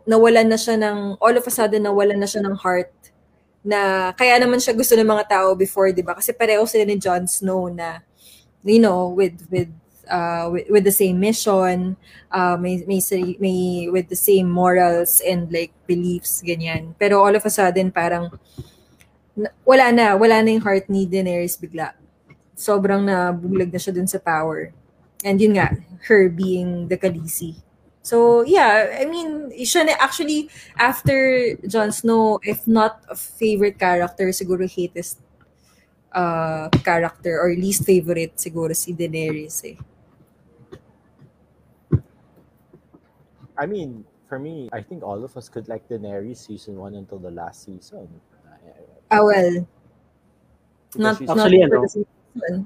nawalan 0.04 0.50
na 0.50 0.58
siya 0.58 0.76
ng 0.78 1.18
all 1.22 1.34
of 1.34 1.46
a 1.46 1.52
sudden 1.52 1.86
nawalan 1.86 2.18
na 2.18 2.28
siya 2.28 2.42
ng 2.42 2.54
heart 2.58 2.92
na 3.62 4.10
kaya 4.18 4.38
naman 4.42 4.58
siya 4.58 4.74
gusto 4.74 4.98
ng 4.98 5.06
mga 5.06 5.30
tao 5.30 5.54
before 5.54 5.94
'di 5.94 6.02
ba 6.02 6.18
kasi 6.18 6.34
pareho 6.34 6.66
sila 6.66 6.82
ni 6.82 6.98
Jon 6.98 7.30
Snow 7.30 7.70
na 7.70 8.02
you 8.66 8.82
know 8.82 9.14
with 9.14 9.38
with 9.50 9.70
uh, 10.10 10.50
with, 10.50 10.66
with 10.70 10.84
the 10.84 10.92
same 10.92 11.20
mission, 11.20 11.96
uh, 12.30 12.56
may, 12.56 12.82
may, 12.86 13.00
may 13.38 13.88
with 13.90 14.08
the 14.08 14.16
same 14.16 14.50
morals 14.50 15.22
and 15.24 15.52
like 15.52 15.72
beliefs, 15.86 16.42
ganyan. 16.44 16.94
Pero 16.98 17.22
all 17.22 17.34
of 17.34 17.44
a 17.44 17.50
sudden, 17.50 17.90
parang 17.90 18.30
wala 19.64 19.92
na, 19.92 20.16
wala 20.16 20.42
na 20.42 20.50
yung 20.52 20.64
heart 20.64 20.88
ni 20.88 21.06
Daenerys 21.06 21.56
bigla. 21.56 21.96
Sobrang 22.52 23.02
nabulag 23.04 23.72
na 23.72 23.80
siya 23.80 23.94
dun 23.94 24.06
sa 24.06 24.20
power. 24.20 24.72
And 25.24 25.40
yun 25.40 25.56
nga, 25.56 25.78
her 26.08 26.28
being 26.28 26.88
the 26.88 26.98
Khaleesi. 26.98 27.56
So, 28.02 28.42
yeah, 28.42 28.98
I 28.98 29.06
mean, 29.06 29.54
siya 29.54 29.86
na 29.86 29.94
actually, 30.02 30.50
after 30.74 31.54
Jon 31.70 31.94
Snow, 31.94 32.42
if 32.42 32.66
not 32.66 32.98
a 33.06 33.14
favorite 33.14 33.78
character, 33.78 34.26
siguro 34.34 34.66
hatest 34.66 35.22
uh, 36.10 36.68
character 36.82 37.40
or 37.40 37.54
least 37.54 37.86
favorite 37.86 38.36
siguro 38.36 38.74
si 38.76 38.92
Daenerys 38.92 39.64
eh. 39.64 39.76
I 43.56 43.66
mean, 43.66 44.04
for 44.28 44.38
me, 44.38 44.68
I 44.72 44.82
think 44.82 45.04
all 45.04 45.22
of 45.22 45.36
us 45.36 45.48
could 45.48 45.68
like 45.68 45.86
Daenerys 45.88 46.42
season 46.42 46.76
one 46.76 46.94
until 46.94 47.18
the 47.18 47.30
last 47.30 47.64
season. 47.64 48.08
Ah, 49.12 49.20
well, 49.20 49.50
not, 50.96 51.18
she's- 51.20 51.28
not 51.28 51.36
Actually, 51.38 51.60
for 51.60 51.68
ano, 51.68 51.80
the 51.84 51.90
season. 51.92 52.56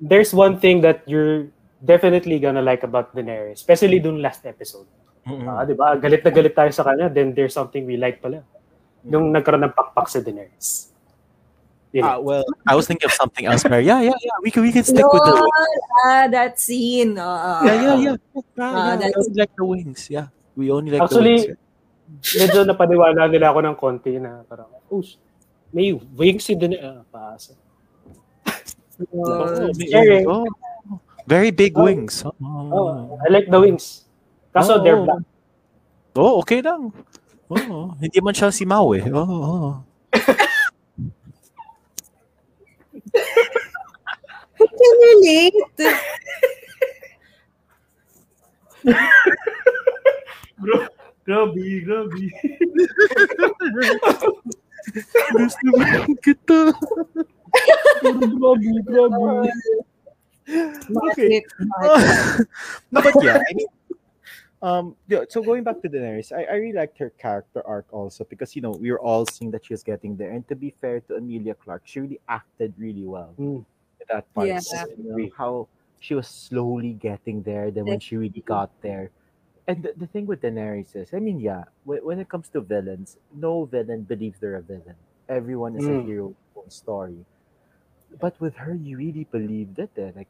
There's 0.00 0.30
one 0.30 0.60
thing 0.60 0.80
that 0.84 1.02
you're 1.08 1.48
definitely 1.82 2.38
gonna 2.38 2.62
like 2.62 2.82
about 2.84 3.10
Daenerys, 3.16 3.58
especially 3.58 3.98
dun 3.98 4.20
last 4.20 4.44
episode. 4.46 4.86
Mm-mm. 5.26 5.46
Ah, 5.48 5.62
'di 5.64 5.74
ba? 5.74 5.96
Galit 5.96 6.22
na 6.22 6.30
galit 6.30 6.52
tayo 6.52 6.70
sa 6.74 6.82
kanya, 6.84 7.08
then 7.08 7.32
there's 7.32 7.54
something 7.54 7.86
we 7.86 7.96
like 7.96 8.20
pala. 8.20 8.42
Nung 9.02 9.30
nagkaroon 9.32 9.64
ng 9.66 9.74
pakpak 9.74 10.06
si 10.10 10.18
Daenerys. 10.20 10.90
Yun. 11.92 12.04
Ah, 12.04 12.16
well, 12.18 12.44
I 12.64 12.72
was 12.74 12.88
thinking 12.88 13.04
of 13.04 13.12
something 13.12 13.44
else, 13.44 13.64
Mary. 13.68 13.84
Yeah, 13.84 14.00
yeah, 14.00 14.16
yeah. 14.16 14.36
We 14.40 14.48
can 14.50 14.64
we 14.64 14.72
can 14.72 14.80
stick 14.82 15.04
with 15.04 15.24
the 15.24 15.34
Lol, 15.36 15.52
ah, 16.08 16.24
that 16.26 16.56
scene. 16.56 17.20
Uh, 17.20 17.60
yeah, 17.62 17.76
yeah, 17.76 17.96
yeah. 18.00 18.16
yeah, 18.16 18.40
Ah, 18.58 18.96
yeah. 18.96 18.96
We 18.96 19.00
that's- 19.08 19.16
only 19.20 19.36
like 19.38 19.52
the 19.54 19.66
wings. 19.68 20.02
Yeah, 20.10 20.26
we 20.56 20.72
only 20.72 20.90
like 20.90 21.04
Actually, 21.06 21.52
the 21.52 21.56
wings. 22.18 22.32
medyo 22.34 22.60
napaniwala 22.66 23.28
nila 23.30 23.52
ako 23.54 23.58
ng 23.62 23.76
konti 23.78 24.16
na 24.18 24.42
parang, 24.44 24.72
oh, 24.90 25.00
sh- 25.04 25.20
may 25.72 25.92
wings 25.92 26.44
si 26.44 26.54
Daenerys. 26.54 26.84
Ah, 26.84 27.02
paasa. 27.10 27.52
Oh, 29.12 29.72
Scary. 29.72 30.22
wings. 30.22 30.28
Oh, 30.28 30.46
very 31.26 31.50
big 31.50 31.72
Oh. 31.74 31.84
wings. 31.84 32.22
Oh. 32.24 32.32
Oh, 32.44 33.18
I 33.24 33.32
like 33.32 33.48
the 33.48 33.58
wings. 33.58 34.04
Kaso 34.52 34.78
Oo. 34.78 34.84
they're 34.84 35.00
black. 35.00 35.24
Oh, 36.14 36.38
okay 36.44 36.60
lang. 36.60 36.92
Oh, 37.48 37.96
hindi 38.00 38.20
man 38.20 38.36
siya 38.36 38.52
si 38.52 38.64
Mau 38.68 38.92
eh. 38.92 39.04
Oh, 39.12 39.24
oh. 39.24 39.72
I 44.60 44.66
can 44.68 44.94
relate. 45.00 45.56
Grabe, 51.24 51.80
grabe. 51.86 52.26
Gusto 55.32 55.66
mo 55.72 56.14
kita. 56.20 56.58
grabe, 58.02 58.70
grabe. 58.84 59.48
Okay. 61.12 61.42
Bakit? 61.42 62.46
no, 62.90 62.98
but 63.00 63.14
yeah, 63.22 63.38
I 63.38 63.52
mean, 63.54 63.70
um, 64.62 64.96
yeah, 65.06 65.22
so 65.28 65.42
going 65.42 65.62
back 65.62 65.80
to 65.82 65.88
Daenerys, 65.88 66.32
I, 66.32 66.44
I 66.44 66.54
really 66.58 66.74
liked 66.74 66.98
her 66.98 67.10
character 67.14 67.62
arc 67.66 67.86
also 67.92 68.24
because 68.24 68.54
you 68.56 68.62
know 68.62 68.72
we 68.72 68.90
were 68.90 69.00
all 69.00 69.26
seeing 69.26 69.50
that 69.52 69.64
she 69.64 69.72
was 69.72 69.82
getting 69.82 70.16
there, 70.16 70.30
and 70.30 70.46
to 70.48 70.54
be 70.54 70.74
fair 70.80 71.00
to 71.08 71.16
Emilia 71.16 71.54
Clarke, 71.54 71.82
she 71.84 72.00
really 72.00 72.20
acted 72.28 72.74
really 72.78 73.06
well 73.06 73.34
Mm. 73.38 73.62
in 74.02 74.06
that 74.10 74.26
part. 74.34 74.48
Yeah. 74.48 74.60
You 74.98 75.16
know, 75.16 75.30
how 75.36 75.68
she 76.00 76.14
was 76.14 76.26
slowly 76.26 76.94
getting 76.98 77.42
there, 77.42 77.70
then 77.70 77.86
when 77.86 78.00
she 78.00 78.16
really 78.16 78.42
got 78.42 78.70
there. 78.82 79.10
And 79.66 79.82
the, 79.84 79.92
the 79.96 80.06
thing 80.06 80.26
with 80.26 80.40
Daenerys 80.42 80.96
is, 80.96 81.14
I 81.14 81.18
mean, 81.20 81.38
yeah, 81.40 81.64
when, 81.84 82.04
when 82.04 82.18
it 82.18 82.28
comes 82.28 82.48
to 82.50 82.60
villains, 82.60 83.16
no 83.32 83.64
villain 83.64 84.02
believes 84.02 84.40
they're 84.40 84.56
a 84.56 84.62
villain. 84.62 84.96
Everyone 85.28 85.76
is 85.76 85.88
a 85.88 85.94
Mm. 85.94 86.04
hero 86.04 86.34
their 86.54 86.62
own 86.64 86.70
story. 86.70 87.24
But 88.20 88.40
with 88.40 88.56
her, 88.56 88.74
you 88.74 88.96
really 88.98 89.24
believed 89.24 89.78
it. 89.78 89.92
Eh? 89.96 90.12
Like 90.14 90.28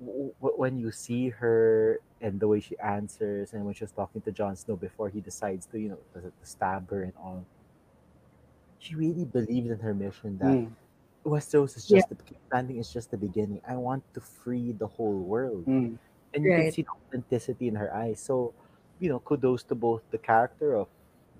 w- 0.00 0.34
w- 0.40 0.58
when 0.58 0.78
you 0.78 0.92
see 0.92 1.30
her 1.30 2.00
and 2.20 2.40
the 2.40 2.48
way 2.48 2.60
she 2.60 2.78
answers, 2.78 3.52
and 3.54 3.64
when 3.64 3.74
she 3.74 3.84
was 3.84 3.92
talking 3.92 4.22
to 4.22 4.32
Jon 4.32 4.56
Snow 4.56 4.76
before 4.76 5.10
he 5.10 5.20
decides 5.20 5.66
to, 5.68 5.80
you 5.80 5.90
know, 5.90 6.00
to, 6.14 6.20
to 6.32 6.46
stab 6.46 6.90
her 6.90 7.02
and 7.02 7.14
all, 7.16 7.46
she 8.78 8.94
really 8.94 9.24
believed 9.24 9.68
in 9.68 9.78
her 9.80 9.94
mission 9.94 10.38
that 10.38 10.58
Mm. 10.58 10.74
Westeros 11.24 11.76
is 11.76 11.88
just 11.88 12.08
the 12.10 12.18
landing 12.52 12.78
is 12.78 12.92
just 12.92 13.10
the 13.10 13.18
beginning. 13.18 13.60
I 13.66 13.76
want 13.76 14.04
to 14.14 14.20
free 14.20 14.72
the 14.72 14.88
whole 14.88 15.20
world 15.20 15.66
Mm. 15.66 15.98
and 16.34 16.44
you 16.44 16.52
can 16.52 16.66
see 16.68 16.82
the 16.82 16.92
authenticity 17.08 17.68
in 17.68 17.76
her 17.76 17.94
eyes. 17.94 18.20
So, 18.20 18.54
you 19.00 19.08
know, 19.08 19.18
kudos 19.20 19.64
to 19.64 19.74
both 19.74 20.02
the 20.10 20.18
character 20.18 20.76
of 20.76 20.86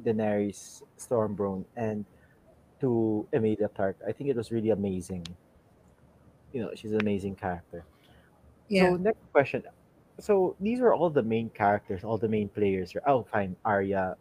Daenerys 0.03 0.83
Stormborn 0.99 1.65
and 1.77 2.05
to 2.81 3.29
Emilia 3.33 3.69
Clarke. 3.69 3.97
I 4.09 4.13
think 4.13 4.31
it 4.31 4.37
was 4.37 4.51
really 4.51 4.71
amazing. 4.71 5.27
You 6.53 6.63
know, 6.63 6.71
she's 6.75 6.93
an 6.93 7.01
amazing 7.01 7.37
character. 7.37 7.85
Yeah. 8.69 8.91
So 8.91 8.97
next 8.97 9.21
question. 9.33 9.63
So 10.19 10.57
these 10.59 10.81
are 10.81 10.93
all 10.93 11.11
the 11.11 11.23
main 11.23 11.51
characters, 11.51 12.03
all 12.03 12.19
the 12.19 12.29
main 12.29 12.49
players. 12.49 12.93
here. 12.93 13.03
Oh, 13.07 13.25
fine, 13.31 13.55
Arya. 13.65 14.17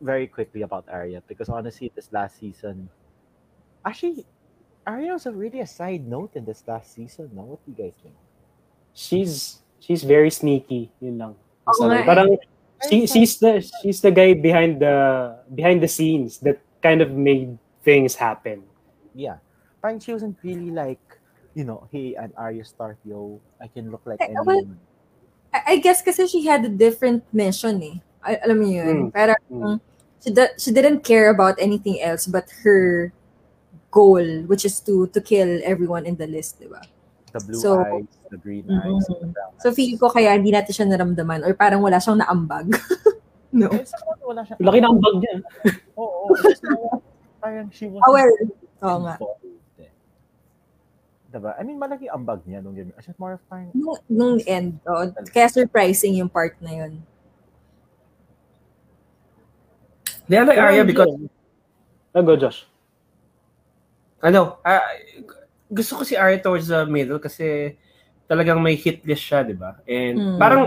Very 0.00 0.26
quickly 0.26 0.62
about 0.62 0.84
Arya 0.90 1.22
because 1.28 1.48
honestly, 1.48 1.92
this 1.94 2.10
last 2.12 2.38
season, 2.38 2.88
actually, 3.86 4.26
Arya 4.86 5.12
was 5.12 5.26
a 5.26 5.32
really 5.32 5.60
a 5.60 5.66
side 5.66 6.06
note 6.06 6.34
in 6.34 6.44
this 6.44 6.64
last 6.66 6.94
season. 6.94 7.30
Now, 7.32 7.42
what 7.42 7.64
do 7.64 7.70
you 7.70 7.78
guys 7.78 7.94
think? 8.02 8.14
She's 8.94 9.62
she's 9.78 10.02
very 10.02 10.30
sneaky, 10.30 10.90
yun 10.98 11.18
lang. 11.18 11.34
Oo 11.70 11.72
So, 11.78 11.90
eh. 11.90 12.02
parang 12.02 12.34
she, 12.88 13.06
she's 13.06 13.38
the 13.38 13.60
she's 13.82 14.00
the 14.00 14.10
guy 14.10 14.34
behind 14.34 14.80
the 14.80 15.36
behind 15.54 15.82
the 15.82 15.88
scenes 15.88 16.38
that 16.42 16.58
kind 16.82 17.00
of 17.02 17.12
made 17.12 17.58
things 17.82 18.14
happen. 18.14 18.62
yeah. 19.14 19.38
Parang 19.82 19.98
she 19.98 20.12
wasn't 20.14 20.38
really 20.46 20.70
like, 20.70 21.02
you 21.54 21.64
know, 21.66 21.86
hey, 21.90 22.14
an 22.14 22.30
Arya 22.38 22.62
Stark, 22.64 22.96
yo, 23.02 23.42
I 23.60 23.66
can 23.66 23.90
look 23.90 24.02
like 24.06 24.22
Eh, 24.22 24.30
any 24.30 24.38
well, 24.46 24.62
woman. 24.62 24.78
I, 25.52 25.74
I 25.74 25.76
guess 25.82 26.00
kasi 26.02 26.26
she 26.30 26.46
had 26.46 26.64
a 26.64 26.70
different 26.70 27.26
mission 27.34 27.82
eh. 27.82 27.98
Al- 28.22 28.40
alam 28.46 28.56
mo 28.62 28.66
yun? 28.70 29.10
Mm. 29.10 29.12
Parang 29.12 29.42
Mm. 29.50 29.76
she, 30.22 30.30
do- 30.30 30.54
she 30.54 30.70
didn't 30.70 31.02
care 31.02 31.34
about 31.34 31.58
anything 31.58 31.98
else 31.98 32.30
but 32.30 32.46
her 32.62 33.10
goal, 33.90 34.22
which 34.46 34.64
is 34.64 34.78
to 34.86 35.10
to 35.10 35.18
kill 35.20 35.58
everyone 35.66 36.06
in 36.06 36.14
the 36.14 36.30
list, 36.30 36.62
di 36.62 36.70
ba? 36.70 36.80
The 37.32 37.40
blue 37.40 37.56
so- 37.56 37.80
eyes, 37.80 38.12
the 38.28 38.36
green 38.36 38.64
Mhm. 38.64 38.76
eyes, 38.78 39.08
the 39.08 39.24
brown 39.26 39.52
So 39.56 39.68
eyes. 39.68 39.76
feeling 39.76 39.96
ko 39.96 40.08
kaya 40.08 40.36
hindi 40.36 40.52
natin 40.52 40.68
siya 40.68 40.86
naramdaman 40.86 41.40
or 41.42 41.52
parang 41.52 41.80
wala 41.80 41.96
siyang 41.96 42.20
naambag. 42.20 42.68
no? 43.56 43.72
Eh, 43.72 43.84
wala 44.22 44.44
siya. 44.44 44.56
Laki 44.60 44.78
ng 44.80 44.96
bag 45.00 45.16
niya. 45.16 45.34
Oo. 46.00 46.28
Just 46.36 46.60
na- 46.62 47.00
parang 47.40 47.72
she 47.72 47.88
was 47.88 48.04
well, 48.04 48.32
oo 48.84 48.98
nga. 49.02 49.16
involved. 49.16 49.44
eh. 49.80 49.90
Diba? 51.26 51.56
I 51.56 51.62
mean, 51.64 51.80
malaki 51.80 52.04
ang 52.06 52.22
bag 52.22 52.44
niya 52.44 52.60
nung 52.60 52.76
game. 52.76 52.92
It's 52.92 53.08
just 53.08 53.16
more 53.16 53.32
of 53.34 53.42
parang, 53.48 53.72
Nung, 53.72 53.96
nung 54.06 54.36
end, 54.44 54.76
oh, 54.84 55.08
kaya 55.26 55.48
surprising 55.48 56.12
yung 56.14 56.28
part 56.28 56.60
na 56.60 56.84
yun. 56.84 57.00
They 60.28 60.38
I 60.38 60.44
like 60.44 60.58
Arya 60.58 60.84
because 60.84 61.08
Oh, 62.12 62.20
go 62.22 62.36
Josh. 62.36 62.68
ano, 64.20 64.60
ah, 64.62 64.84
gusto 65.72 65.96
ko 65.96 66.02
si 66.04 66.14
Arya 66.14 66.38
towards 66.38 66.68
the 66.68 66.84
middle 66.84 67.16
kasi 67.16 67.74
talagang 68.28 68.60
may 68.60 68.76
hit 68.76 69.00
list 69.02 69.24
siya, 69.24 69.40
di 69.40 69.56
ba? 69.56 69.80
And 69.88 70.16
Mm. 70.16 70.38
parang 70.38 70.62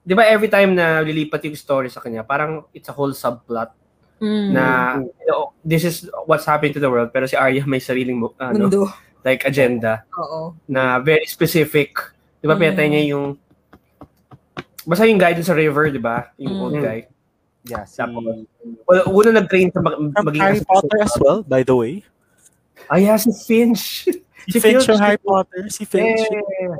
di 0.00 0.12
ba 0.12 0.22
every 0.22 0.46
time 0.46 0.74
na 0.74 1.02
lilipat 1.02 1.42
yung 1.42 1.56
story 1.56 1.88
sa 1.88 1.98
kanya, 1.98 2.22
parang 2.22 2.64
it's 2.70 2.86
a 2.86 2.94
whole 2.94 3.10
subplot 3.10 3.74
Mm. 4.22 4.54
na 4.54 4.64
you 5.02 5.26
know, 5.26 5.50
this 5.60 5.82
is 5.82 6.06
what's 6.24 6.46
happening 6.46 6.70
to 6.70 6.78
the 6.78 6.88
world 6.88 7.10
pero 7.10 7.26
si 7.26 7.34
Arya 7.34 7.66
may 7.66 7.82
sariling 7.82 8.22
ano, 8.38 8.70
Mundo. 8.70 8.86
like 9.26 9.42
agenda 9.42 10.06
Oo. 10.14 10.54
na 10.64 11.02
very 11.02 11.26
specific. 11.26 11.98
Di 12.38 12.46
ba, 12.46 12.54
Mm. 12.54 12.60
pinatay 12.62 12.86
niya 12.86 13.02
yung 13.10 13.34
basta 14.84 15.08
yung 15.08 15.18
guy 15.18 15.32
dun 15.32 15.42
sa 15.42 15.56
river, 15.56 15.88
di 15.90 15.98
ba? 15.98 16.30
Yung 16.36 16.54
old 16.60 16.76
Mm. 16.76 16.84
guy. 16.84 16.98
Yeah, 17.64 17.88
si... 17.88 17.96
Tapos, 17.96 18.44
Well, 18.84 19.08
una 19.08 19.40
nag-train 19.40 19.72
sa 19.72 19.80
mag- 19.80 19.96
maging 19.96 20.40
Harry. 20.44 20.60
Potter 20.60 21.00
as 21.00 21.16
well, 21.16 21.40
by 21.40 21.64
the 21.64 21.72
way. 21.72 22.04
Ah, 22.90 23.00
yeah, 23.00 23.16
si 23.16 23.32
Filch. 23.32 24.08
Si 24.48 24.58
Filch 24.60 24.84
from 24.84 25.00
Harry 25.00 25.18
Potter. 25.18 25.68
Si 25.72 25.84
Yeah, 25.84 25.90
Filch. 25.90 26.24
yeah, 26.28 26.40
yeah. 26.60 26.76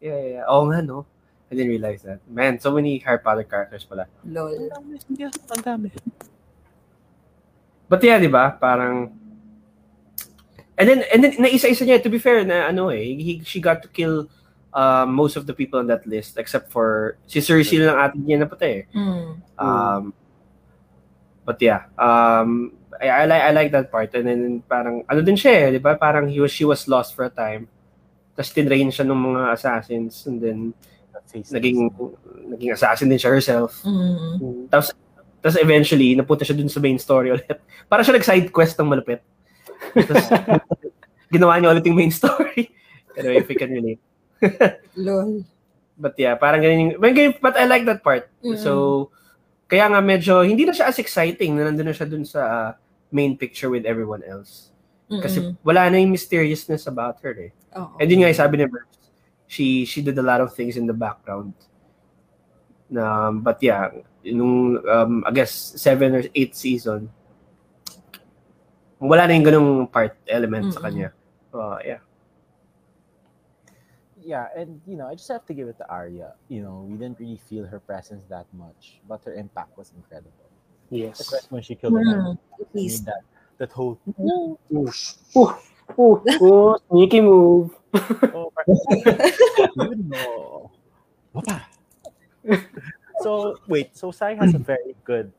yeah, 0.00 0.20
yeah. 0.40 0.44
Oo 0.48 0.72
nga, 0.72 0.80
no? 0.80 1.04
I 1.52 1.54
didn't 1.54 1.68
realize 1.68 2.00
that. 2.08 2.24
Man, 2.24 2.56
so 2.56 2.72
many 2.72 2.96
Harry 3.04 3.20
Potter 3.20 3.44
characters 3.44 3.84
pala. 3.84 4.08
Lol. 4.24 4.72
Yes, 5.12 5.36
ang 5.52 5.60
dami. 5.60 5.92
But 7.92 8.00
yeah, 8.00 8.16
di 8.16 8.32
ba? 8.32 8.56
Parang... 8.56 9.12
And 10.80 10.88
then, 10.88 11.04
and 11.12 11.20
then, 11.20 11.36
naisa-isa 11.36 11.84
niya, 11.84 12.00
to 12.02 12.08
be 12.08 12.16
fair, 12.16 12.40
na 12.48 12.72
ano 12.72 12.88
eh, 12.88 13.04
he, 13.04 13.32
she 13.44 13.60
got 13.60 13.84
to 13.84 13.88
kill 13.92 14.32
uh, 14.72 15.04
most 15.04 15.36
of 15.36 15.46
the 15.46 15.52
people 15.52 15.78
on 15.78 15.86
that 15.86 16.06
list 16.08 16.38
except 16.38 16.72
for 16.72 17.20
si 17.28 17.40
Cersei 17.40 17.84
lang 17.84 18.00
atin 18.00 18.24
niya 18.24 18.40
napatay 18.40 18.72
eh. 18.72 18.84
Mm. 18.96 19.28
Um, 19.60 20.02
but 21.44 21.60
yeah, 21.60 21.92
um, 22.00 22.72
I, 23.02 23.08
I 23.10 23.24
like 23.26 23.42
I 23.42 23.50
like 23.50 23.70
that 23.74 23.90
part. 23.90 24.14
And 24.14 24.24
then 24.30 24.42
parang 24.70 25.02
ano 25.10 25.20
din 25.26 25.34
siya, 25.34 25.52
eh, 25.66 25.68
'di 25.74 25.80
ba? 25.82 25.98
Parang 25.98 26.30
he 26.30 26.38
was 26.38 26.54
she 26.54 26.62
was 26.62 26.86
lost 26.86 27.18
for 27.18 27.26
a 27.26 27.32
time. 27.34 27.66
Tapos 28.38 28.54
tinrain 28.54 28.88
siya 28.94 29.02
ng 29.04 29.18
mga 29.18 29.42
assassins 29.58 30.24
and 30.30 30.38
then 30.38 30.58
naging 31.50 31.90
naging 32.54 32.70
assassin 32.70 33.10
din 33.10 33.18
siya 33.18 33.34
herself. 33.34 33.82
Mm. 33.82 34.70
Tapos 34.70 34.94
tapos 35.42 35.58
eventually 35.58 36.14
napunta 36.14 36.46
siya 36.46 36.54
dun 36.54 36.70
sa 36.70 36.78
main 36.78 36.96
story 37.02 37.34
ulit. 37.34 37.58
Para 37.90 38.06
siya 38.06 38.14
nag-side 38.14 38.54
quest 38.54 38.78
ng 38.78 38.86
malupit. 38.86 39.26
Tapos 39.98 40.30
ginawa 41.34 41.58
niya 41.58 41.74
ulit 41.74 41.84
yung 41.90 41.98
main 41.98 42.14
story. 42.14 42.70
Anyway, 43.12 43.44
if 43.44 43.48
we 43.52 43.60
can 43.60 43.68
relate. 43.68 44.00
Lol. 44.96 45.44
But 46.00 46.16
yeah, 46.16 46.32
parang 46.32 46.64
ganyan 46.64 46.96
yung, 46.96 47.36
but 47.44 47.60
I 47.60 47.68
like 47.68 47.84
that 47.84 48.00
part. 48.00 48.32
Mm. 48.40 48.56
So, 48.56 49.12
kaya 49.68 49.84
nga 49.92 50.00
medyo, 50.00 50.40
hindi 50.40 50.64
na 50.64 50.72
siya 50.72 50.88
as 50.88 50.96
exciting 50.96 51.52
na 51.52 51.68
nandun 51.68 51.92
na 51.92 51.96
siya 51.96 52.08
dun 52.08 52.24
sa 52.24 52.40
uh, 52.40 52.70
main 53.12 53.36
picture 53.36 53.68
with 53.68 53.84
everyone 53.84 54.24
else. 54.24 54.72
Kasi 55.12 55.44
Mm-mm. 55.44 55.60
wala 55.60 55.92
na 55.92 56.00
yung 56.00 56.10
mysteriousness 56.16 56.88
about 56.88 57.20
her 57.20 57.36
eh. 57.36 57.52
Oo. 57.76 58.00
And 58.00 58.08
yun 58.08 58.24
nga 58.24 58.32
yung 58.32 58.40
sabi 58.40 58.56
ni 58.56 58.64
Burbs, 58.64 59.12
she, 59.44 59.84
she 59.84 60.00
did 60.00 60.16
a 60.16 60.24
lot 60.24 60.40
of 60.40 60.56
things 60.56 60.80
in 60.80 60.88
the 60.88 60.96
background. 60.96 61.52
Um, 62.96 63.44
but 63.44 63.60
yeah, 63.60 63.92
nung, 64.24 64.80
um, 64.88 65.24
I 65.28 65.30
guess, 65.30 65.52
seven 65.52 66.16
or 66.16 66.24
eight 66.34 66.56
season, 66.56 67.12
wala 68.96 69.28
na 69.28 69.36
yung 69.36 69.44
ganung 69.44 69.92
part 69.92 70.16
element 70.24 70.72
sa 70.72 70.80
Mm-mm. 70.80 70.84
kanya. 70.88 71.08
Uh, 71.52 71.78
yeah. 71.84 72.00
Yeah, 74.22 74.46
and 74.56 74.80
you 74.86 74.94
know, 74.96 75.10
I 75.10 75.18
just 75.18 75.26
have 75.28 75.44
to 75.50 75.54
give 75.54 75.66
it 75.66 75.76
to 75.82 75.86
Arya. 75.90 76.38
You 76.46 76.62
know, 76.62 76.86
we 76.86 76.96
didn't 76.96 77.18
really 77.18 77.42
feel 77.50 77.66
her 77.66 77.82
presence 77.82 78.22
that 78.30 78.46
much, 78.54 79.02
but 79.08 79.18
her 79.26 79.34
impact 79.34 79.76
was 79.76 79.90
incredible. 79.98 80.41
Yes. 80.92 81.20
Especially 81.20 81.48
when 81.48 81.62
she 81.62 81.74
killed 81.74 81.94
the 81.94 82.04
man. 82.04 82.38
Mm. 82.76 83.00
At 83.00 83.04
that 83.06 83.22
that 83.56 83.72
whole 83.72 83.98
Ooh, 84.20 84.58
ooh, 84.70 84.92
ooh, 85.98 86.78
sneaky 86.90 87.20
move. 87.22 87.70
oh, 87.94 88.52
you 88.68 89.94
know. 90.04 90.70
Wapa. 91.34 91.62
so 93.20 93.56
wait, 93.68 93.96
so 93.96 94.10
Sai 94.10 94.34
has 94.34 94.54
a 94.54 94.58
very 94.58 94.94
good 95.04 95.32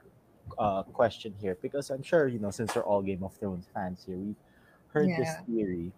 uh, 0.57 0.81
question 0.83 1.35
here 1.39 1.55
because 1.61 1.91
I'm 1.91 2.01
sure 2.01 2.27
you 2.27 2.39
know 2.39 2.49
since 2.49 2.75
we're 2.75 2.81
all 2.81 3.03
Game 3.03 3.23
of 3.23 3.33
Thrones 3.35 3.67
fans 3.73 4.03
here, 4.07 4.17
we've 4.17 4.35
heard 4.87 5.09
this 5.09 5.29
theory. 5.45 5.91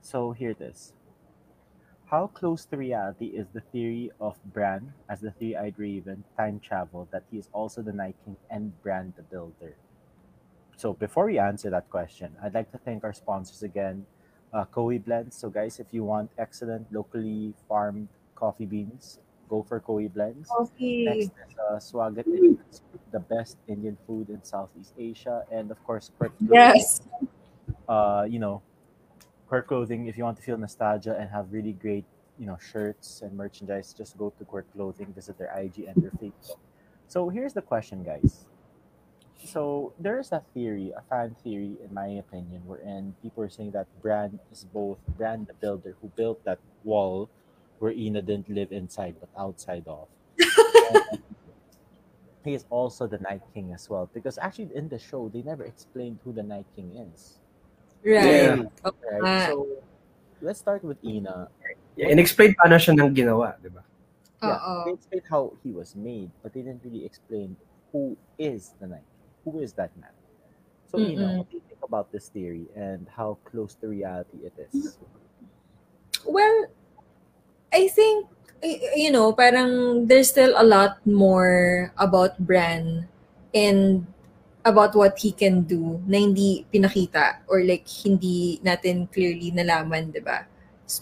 So 0.00 0.30
here 0.30 0.50
it 0.50 0.60
is. 0.60 0.92
How 2.12 2.26
close 2.26 2.66
to 2.66 2.76
reality 2.76 3.32
is 3.32 3.46
the 3.54 3.62
theory 3.72 4.12
of 4.20 4.36
Bran 4.52 4.92
as 5.08 5.20
the 5.20 5.30
three-eyed 5.30 5.78
raven 5.78 6.22
time 6.36 6.60
travel 6.60 7.08
that 7.10 7.22
he 7.30 7.38
is 7.38 7.48
also 7.54 7.80
the 7.80 7.94
Night 7.94 8.16
King 8.26 8.36
and 8.50 8.70
Bran 8.82 9.14
the 9.16 9.22
Builder? 9.22 9.76
So 10.76 10.92
before 10.92 11.24
we 11.24 11.38
answer 11.38 11.70
that 11.70 11.88
question, 11.88 12.36
I'd 12.44 12.52
like 12.52 12.70
to 12.72 12.76
thank 12.84 13.02
our 13.02 13.14
sponsors 13.14 13.62
again, 13.62 14.04
uh, 14.52 14.66
Kohi 14.66 15.02
Blends. 15.02 15.34
So 15.38 15.48
guys, 15.48 15.80
if 15.80 15.86
you 15.92 16.04
want 16.04 16.30
excellent 16.36 16.92
locally 16.92 17.54
farmed 17.66 18.08
coffee 18.34 18.66
beans, 18.66 19.18
go 19.48 19.62
for 19.62 19.80
Kohi 19.80 20.12
Blends. 20.12 20.50
Coffee. 20.50 21.06
Next 21.06 21.32
is 21.32 21.56
uh, 21.56 21.76
Swagat 21.76 22.28
the 23.10 23.20
best 23.20 23.56
Indian 23.66 23.96
food 24.06 24.28
in 24.28 24.44
Southeast 24.44 24.92
Asia, 24.98 25.44
and 25.50 25.70
of 25.70 25.82
course, 25.84 26.10
Quirk 26.18 26.32
Yes. 26.50 27.00
Uh, 27.88 28.26
you 28.28 28.38
know, 28.38 28.60
Quirk 29.52 29.68
Clothing. 29.68 30.06
If 30.06 30.16
you 30.16 30.24
want 30.24 30.38
to 30.38 30.42
feel 30.42 30.56
nostalgia 30.56 31.14
and 31.14 31.28
have 31.28 31.52
really 31.52 31.74
great, 31.74 32.06
you 32.38 32.46
know, 32.46 32.56
shirts 32.56 33.20
and 33.20 33.36
merchandise, 33.36 33.92
just 33.92 34.16
go 34.16 34.32
to 34.38 34.44
Quirk 34.46 34.64
Clothing. 34.72 35.12
Visit 35.12 35.36
their 35.36 35.52
IG 35.52 35.84
and 35.84 35.94
their 36.02 36.10
Facebook. 36.12 36.56
So 37.06 37.28
here's 37.28 37.52
the 37.52 37.60
question, 37.60 38.02
guys. 38.02 38.46
So 39.44 39.92
there 40.00 40.18
is 40.18 40.32
a 40.32 40.40
theory, 40.54 40.94
a 40.96 41.02
fan 41.02 41.36
theory, 41.44 41.76
in 41.84 41.92
my 41.92 42.06
opinion, 42.16 42.62
wherein 42.64 43.14
people 43.20 43.44
are 43.44 43.50
saying 43.50 43.72
that 43.72 43.88
Bran 44.00 44.40
is 44.50 44.64
both 44.72 44.96
Bran 45.18 45.44
the 45.44 45.52
builder 45.52 45.96
who 46.00 46.08
built 46.16 46.42
that 46.46 46.58
wall 46.82 47.28
where 47.78 47.92
Ina 47.92 48.22
didn't 48.22 48.48
live 48.48 48.72
inside 48.72 49.16
but 49.20 49.28
outside 49.36 49.84
of. 49.86 50.08
He 52.42 52.54
is 52.54 52.64
also 52.70 53.06
the 53.06 53.18
Night 53.18 53.42
King 53.52 53.72
as 53.72 53.88
well. 53.90 54.08
Because 54.14 54.38
actually 54.38 54.70
in 54.74 54.88
the 54.88 54.98
show 54.98 55.28
they 55.28 55.42
never 55.42 55.62
explained 55.62 56.20
who 56.24 56.32
the 56.32 56.42
Night 56.42 56.66
King 56.74 56.96
is. 56.96 57.38
Right. 58.02 58.58
Yeah. 58.58 58.66
Right? 58.82 59.22
Ah. 59.22 59.46
So 59.48 59.66
let's 60.42 60.58
start 60.58 60.82
with 60.82 60.98
Ina. 61.06 61.48
yeah 61.94 62.08
and 62.10 62.18
explain 62.18 62.56
paano 62.58 62.76
siya 62.80 62.98
nang 62.98 63.14
ginawa, 63.14 63.54
di 63.62 63.70
ba? 63.70 63.86
Yeah, 64.42 64.58
Oo. 64.58 64.90
they 64.90 64.92
explained 64.98 65.28
how 65.30 65.54
he 65.62 65.70
was 65.70 65.94
made, 65.94 66.26
but 66.42 66.50
they 66.50 66.66
didn't 66.66 66.82
really 66.82 67.06
explain 67.06 67.54
who 67.94 68.18
is 68.42 68.74
the 68.82 68.90
Night 68.90 69.06
King. 69.06 69.22
Who 69.46 69.62
is 69.62 69.70
that 69.78 69.94
man? 69.94 70.10
So 70.90 70.98
Ina, 70.98 71.22
Mm-mm. 71.22 71.36
what 71.38 71.46
do 71.46 71.62
you 71.62 71.64
think 71.70 71.78
about 71.86 72.10
this 72.10 72.26
theory 72.28 72.66
and 72.74 73.06
how 73.06 73.38
close 73.46 73.78
to 73.80 73.86
reality 73.86 74.42
it 74.42 74.52
is? 74.58 74.98
Well, 76.26 76.66
I 77.72 77.86
think, 77.88 78.26
you 78.98 79.10
know, 79.10 79.32
parang 79.32 80.06
there's 80.06 80.28
still 80.28 80.58
a 80.58 80.66
lot 80.66 80.98
more 81.06 81.94
about 81.96 82.38
Bran 82.42 83.08
and 83.54 84.06
about 84.62 84.94
what 84.94 85.18
he 85.18 85.34
can 85.34 85.66
do 85.66 85.98
na 86.06 86.22
hindi 86.22 86.66
pinakita 86.70 87.42
or 87.50 87.62
like 87.66 87.86
hindi 88.06 88.62
natin 88.62 89.10
clearly 89.10 89.50
nalaman, 89.50 90.14
di 90.14 90.22
ba? 90.22 90.46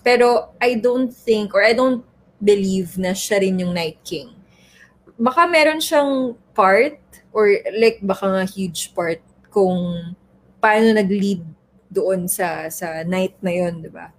Pero 0.01 0.57
I 0.61 0.81
don't 0.81 1.13
think 1.13 1.53
or 1.53 1.61
I 1.61 1.77
don't 1.77 2.05
believe 2.41 2.97
na 2.97 3.13
siya 3.13 3.45
rin 3.45 3.61
yung 3.61 3.77
Night 3.77 4.01
King. 4.01 4.33
Baka 5.21 5.45
meron 5.45 5.85
siyang 5.85 6.41
part 6.57 6.97
or 7.37 7.53
like 7.77 8.01
baka 8.01 8.25
nga 8.25 8.45
huge 8.49 8.97
part 8.97 9.21
kung 9.53 10.17
paano 10.57 10.97
nag-lead 10.97 11.45
doon 11.93 12.31
sa 12.31 12.71
sa 12.73 13.03
night 13.05 13.37
na 13.45 13.53
yon, 13.53 13.85
di 13.85 13.91
ba? 13.93 14.15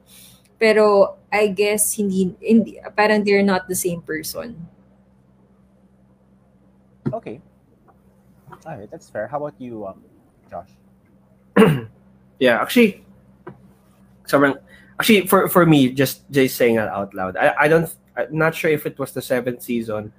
Pero 0.62 1.18
I 1.34 1.50
guess 1.50 1.98
hindi, 1.98 2.36
hindi 2.38 2.78
parang 2.94 3.26
they're 3.26 3.46
not 3.46 3.66
the 3.66 3.78
same 3.78 4.06
person. 4.06 4.54
Okay. 7.10 7.42
All 8.66 8.78
right, 8.78 8.90
that's 8.90 9.10
fair. 9.10 9.28
How 9.28 9.38
about 9.38 9.56
you, 9.60 9.88
um, 9.88 10.04
Josh? 10.50 10.70
Yeah, 12.42 12.58
actually, 12.58 13.06
sobrang, 14.26 14.58
actually, 14.98 15.28
for, 15.28 15.48
for 15.48 15.64
me, 15.64 15.94
just, 15.94 16.26
just 16.32 16.58
saying 16.58 16.78
that 16.78 16.90
out 16.90 17.14
loud, 17.14 17.38
I, 17.38 17.54
I 17.54 17.68
don't, 17.68 17.86
I'm 18.18 18.34
not 18.34 18.56
sure 18.56 18.72
if 18.72 18.88
it 18.88 18.98
was 18.98 19.14
the 19.14 19.22
seventh 19.22 19.62
season 19.62 20.12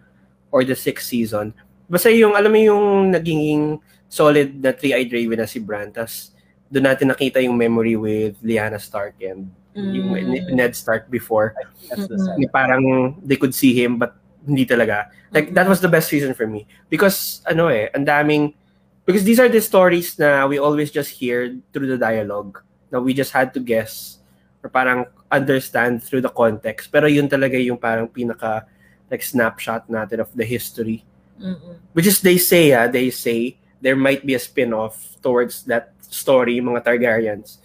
or 0.53 0.63
the 0.63 0.77
sixth 0.77 1.09
season. 1.09 1.53
Basta 1.91 2.15
yung, 2.15 2.39
alam 2.39 2.53
mo 2.53 2.59
yung 2.63 3.11
naging 3.11 3.81
solid 4.09 4.63
na 4.63 4.71
three-eyed 4.71 5.11
raven 5.11 5.43
na 5.43 5.51
si 5.51 5.59
Bran, 5.59 5.91
tas 5.91 6.31
doon 6.71 6.87
natin 6.87 7.11
nakita 7.11 7.43
yung 7.43 7.59
memory 7.59 7.99
with 7.99 8.39
Lyanna 8.39 8.79
Stark 8.79 9.19
and 9.19 9.51
yung 9.75 10.15
Mm. 10.15 10.53
Ned 10.55 10.77
Stark 10.77 11.11
before. 11.11 11.59
That's 11.89 12.07
the. 12.07 12.17
Ni 12.39 12.47
parang 12.47 13.17
they 13.25 13.37
could 13.37 13.55
see 13.57 13.73
him 13.73 13.99
but 13.99 14.15
hindi 14.47 14.67
talaga. 14.67 15.11
Like 15.31 15.55
that 15.55 15.69
was 15.69 15.81
the 15.81 15.89
best 15.89 16.09
season 16.09 16.35
for 16.35 16.47
me 16.47 16.67
because 16.91 17.41
ano 17.49 17.69
eh, 17.69 17.89
ang 17.95 18.05
daming 18.07 18.55
because 19.07 19.25
these 19.25 19.41
are 19.41 19.49
the 19.49 19.61
stories 19.61 20.19
na 20.19 20.47
we 20.47 20.59
always 20.59 20.91
just 20.91 21.11
hear 21.11 21.57
through 21.73 21.89
the 21.89 21.99
dialogue 21.99 22.61
na 22.91 23.01
we 23.01 23.15
just 23.15 23.33
had 23.33 23.55
to 23.55 23.61
guess 23.61 24.19
or 24.63 24.71
parang 24.71 25.07
understand 25.31 26.03
through 26.03 26.21
the 26.21 26.31
context. 26.31 26.93
Pero 26.93 27.07
yun 27.07 27.29
talaga 27.29 27.59
yung 27.59 27.79
parang 27.79 28.07
pinaka 28.07 28.67
like 29.11 29.23
snapshot 29.23 29.89
natin 29.89 30.21
of 30.21 30.31
the 30.35 30.45
history. 30.45 31.05
Mm-mm. 31.41 31.81
Which 31.93 32.07
is 32.07 32.21
they 32.21 32.39
say 32.39 32.73
ah, 32.73 32.87
they 32.87 33.11
say 33.11 33.59
there 33.83 33.97
might 33.97 34.25
be 34.25 34.35
a 34.35 34.39
spin-off 34.39 35.19
towards 35.21 35.67
that 35.67 35.91
story, 36.01 36.63
yung 36.63 36.71
mga 36.71 36.87
Targaryens. 36.87 37.59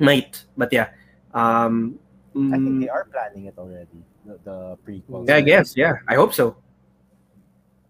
Might, 0.00 0.44
but 0.56 0.72
yeah. 0.72 0.90
Um, 1.34 2.00
I 2.34 2.58
think 2.58 2.66
mm, 2.66 2.80
they 2.80 2.88
are 2.88 3.06
planning 3.06 3.46
it 3.46 3.54
already. 3.58 4.02
The, 4.24 4.34
the 4.42 4.56
prequel. 4.80 5.28
Yeah, 5.28 5.36
I 5.36 5.44
guess. 5.44 5.76
Yeah, 5.76 6.00
I 6.08 6.16
hope 6.16 6.32
so. 6.32 6.56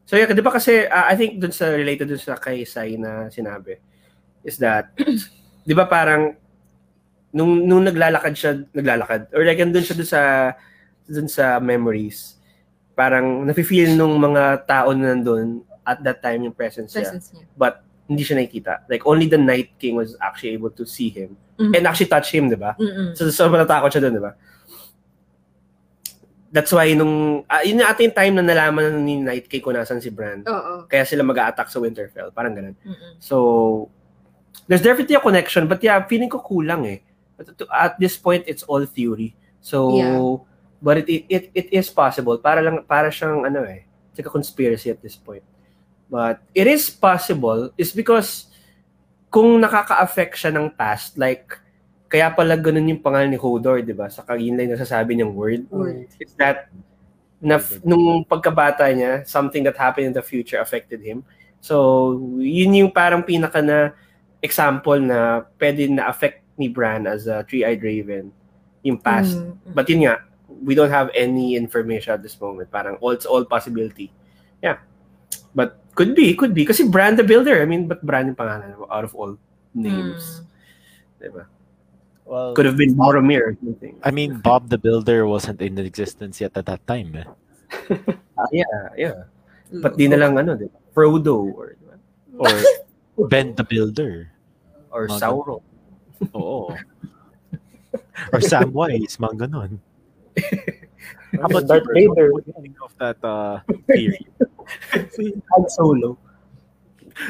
So 0.04 0.20
yeah, 0.20 0.28
'di 0.28 0.44
ba 0.44 0.52
kasi 0.52 0.84
uh, 0.84 1.06
I 1.08 1.16
think 1.16 1.40
dun 1.40 1.54
sa 1.54 1.72
related 1.72 2.12
dun 2.12 2.20
sa 2.20 2.36
kay 2.36 2.66
Sai 2.68 3.00
na 3.00 3.32
sinabi 3.32 3.80
is 4.44 4.60
that 4.60 4.92
'di 5.64 5.72
ba 5.72 5.88
parang 5.88 6.36
nung 7.32 7.64
nung 7.64 7.82
naglalakad 7.82 8.34
siya, 8.36 8.52
naglalakad 8.70 9.32
or 9.32 9.42
like 9.42 9.58
andun 9.58 9.80
siya 9.80 9.96
dun 9.96 10.06
sa 10.10 10.20
dun 11.08 11.26
sa 11.26 11.56
memories. 11.58 12.36
Parang 12.94 13.42
nafe-feel 13.42 13.96
nung 13.96 14.14
mga 14.20 14.68
tao 14.68 14.92
na 14.94 15.16
nandun 15.16 15.64
at 15.82 15.98
that 16.04 16.22
time 16.22 16.46
yung 16.46 16.54
presence, 16.54 16.94
Presence 16.94 17.32
niya. 17.34 17.42
niya. 17.42 17.58
But 17.58 17.74
hindi 18.06 18.22
siya 18.22 18.36
nakikita. 18.38 18.84
Like 18.86 19.02
only 19.08 19.26
the 19.26 19.40
Night 19.40 19.74
King 19.80 19.96
was 19.98 20.14
actually 20.20 20.52
able 20.54 20.70
to 20.76 20.84
see 20.84 21.08
him 21.08 21.34
Mhm. 21.56 21.72
and 21.74 21.82
actually 21.88 22.10
touch 22.12 22.28
him, 22.28 22.50
'di 22.52 22.58
ba? 22.60 22.76
Mm-mm. 22.76 23.14
So, 23.16 23.30
so 23.32 23.48
matatakot 23.48 23.88
siya 23.88 24.04
doon, 24.04 24.20
ba? 24.20 24.36
That's 26.54 26.70
why 26.70 26.94
nung, 26.94 27.42
ah, 27.50 27.66
yun 27.66 27.82
yung 27.82 27.90
ating 27.90 28.14
time 28.14 28.38
na 28.38 28.46
nalaman 28.46 29.02
ni 29.02 29.18
Night 29.18 29.50
King 29.50 29.58
kung 29.58 29.74
nasan 29.74 29.98
si 29.98 30.06
Bran. 30.06 30.46
Oo. 30.46 30.86
Kaya 30.86 31.02
sila 31.02 31.26
mag 31.26 31.34
attack 31.34 31.66
sa 31.66 31.82
Winterfell. 31.82 32.30
Parang 32.30 32.54
ganun. 32.54 32.78
Mm-mm. 32.78 33.18
So, 33.18 33.90
there's 34.70 34.78
definitely 34.86 35.18
a 35.18 35.24
connection. 35.24 35.66
But 35.66 35.82
yeah, 35.82 35.98
feeling 36.06 36.30
ko 36.30 36.38
kulang 36.38 36.86
eh. 36.86 37.02
But 37.34 37.58
to- 37.58 37.66
at 37.74 37.98
this 37.98 38.14
point, 38.14 38.46
it's 38.46 38.62
all 38.70 38.86
theory. 38.86 39.34
So, 39.58 39.98
Yeah. 39.98 40.14
but 40.78 41.02
it, 41.02 41.06
it, 41.10 41.22
it, 41.26 41.44
it 41.58 41.68
is 41.74 41.90
possible. 41.90 42.38
Para 42.38 42.62
lang, 42.62 42.86
para 42.86 43.10
siyang 43.10 43.42
ano 43.42 43.66
eh. 43.66 43.82
It's 44.14 44.22
like 44.22 44.30
a 44.30 44.34
conspiracy 44.38 44.94
at 44.94 45.02
this 45.02 45.18
point. 45.18 45.42
But 46.06 46.38
it 46.54 46.70
is 46.70 46.86
possible 46.86 47.74
is 47.74 47.90
because 47.90 48.46
kung 49.26 49.58
nakaka-affect 49.58 50.38
siya 50.38 50.54
ng 50.54 50.70
past, 50.78 51.18
like, 51.18 51.58
kaya 52.14 52.30
pala 52.30 52.54
ganun 52.54 52.94
yung 52.94 53.02
pangalan 53.02 53.26
ni 53.26 53.34
Hodor, 53.34 53.82
di 53.82 53.90
ba? 53.90 54.06
Sa 54.06 54.22
kagin 54.22 54.54
lang 54.54 54.70
nasasabi 54.70 55.18
niyang 55.18 55.34
word. 55.34 55.66
Word. 55.66 56.06
It's 56.22 56.38
that 56.38 56.70
na 57.42 57.58
nung 57.82 58.22
pagkabata 58.22 58.86
niya, 58.94 59.26
something 59.26 59.66
that 59.66 59.74
happened 59.74 60.06
in 60.06 60.14
the 60.14 60.22
future 60.22 60.62
affected 60.62 61.02
him. 61.02 61.26
So, 61.58 62.14
yun 62.38 62.70
yung 62.70 62.94
parang 62.94 63.26
pinaka 63.26 63.58
na 63.58 63.98
example 64.38 65.02
na 65.02 65.42
pwede 65.58 65.90
na 65.90 66.06
affect 66.06 66.46
ni 66.54 66.70
Bran 66.70 67.10
as 67.10 67.26
a 67.26 67.42
three-eyed 67.42 67.82
raven 67.82 68.30
yung 68.86 68.94
past. 68.94 69.34
Mm. 69.34 69.74
But 69.74 69.90
yun 69.90 70.06
nga, 70.06 70.22
we 70.46 70.78
don't 70.78 70.94
have 70.94 71.10
any 71.18 71.58
information 71.58 72.14
at 72.14 72.22
this 72.22 72.38
moment. 72.38 72.70
Parang 72.70 72.94
all, 73.02 73.10
it's 73.10 73.26
all 73.26 73.42
possibility. 73.42 74.14
Yeah. 74.62 74.78
But 75.50 75.82
could 75.98 76.14
be, 76.14 76.38
could 76.38 76.54
be. 76.54 76.62
Kasi 76.62 76.86
Bran 76.86 77.18
the 77.18 77.26
Builder. 77.26 77.58
I 77.58 77.66
mean, 77.66 77.90
but 77.90 78.06
Bran 78.06 78.30
yung 78.30 78.38
pangalan 78.38 78.78
out 78.86 79.02
of 79.02 79.18
all 79.18 79.34
names. 79.74 80.46
Mm. 81.18 81.26
Diba? 81.26 81.44
Well, 82.24 82.54
Could 82.56 82.64
have 82.66 82.76
been 82.76 82.96
Boromir 82.96 83.52
or 83.52 83.56
something. 83.60 84.00
I 84.02 84.10
mean, 84.10 84.40
Bob 84.40 84.68
the 84.70 84.78
Builder 84.78 85.26
wasn't 85.26 85.60
in 85.60 85.76
existence 85.78 86.40
yet 86.40 86.56
at 86.56 86.66
that 86.66 86.86
time. 86.86 87.14
Eh? 87.14 87.28
Ah, 88.34 88.50
yeah, 88.50 88.90
yeah. 88.98 89.30
But 89.70 89.94
di 89.94 90.10
na 90.10 90.18
lang 90.18 90.34
ano, 90.34 90.58
di 90.58 90.66
ba? 90.66 90.74
Frodo 90.90 91.54
or, 91.54 91.78
di 91.78 91.86
ba? 91.86 91.94
Or 92.42 92.50
Ben 93.30 93.54
the 93.54 93.62
Builder. 93.62 94.34
or 94.90 95.06
Mga 95.06 95.20
Sauron. 95.22 95.62
Oo. 96.34 96.70
Or 98.34 98.38
Samwise, 98.42 99.18
mga 99.18 99.46
ganon. 99.46 99.78
How 101.34 101.46
about 101.50 101.66
Darth? 101.66 101.86
Vader. 101.94 102.30
What 102.30 102.46
do 102.46 102.54
you 102.54 102.62
think 102.62 102.78
of 102.82 102.94
that 102.98 103.18
uh, 103.22 103.58
theory? 103.90 104.26
Han 105.50 105.66
Solo. 105.70 106.18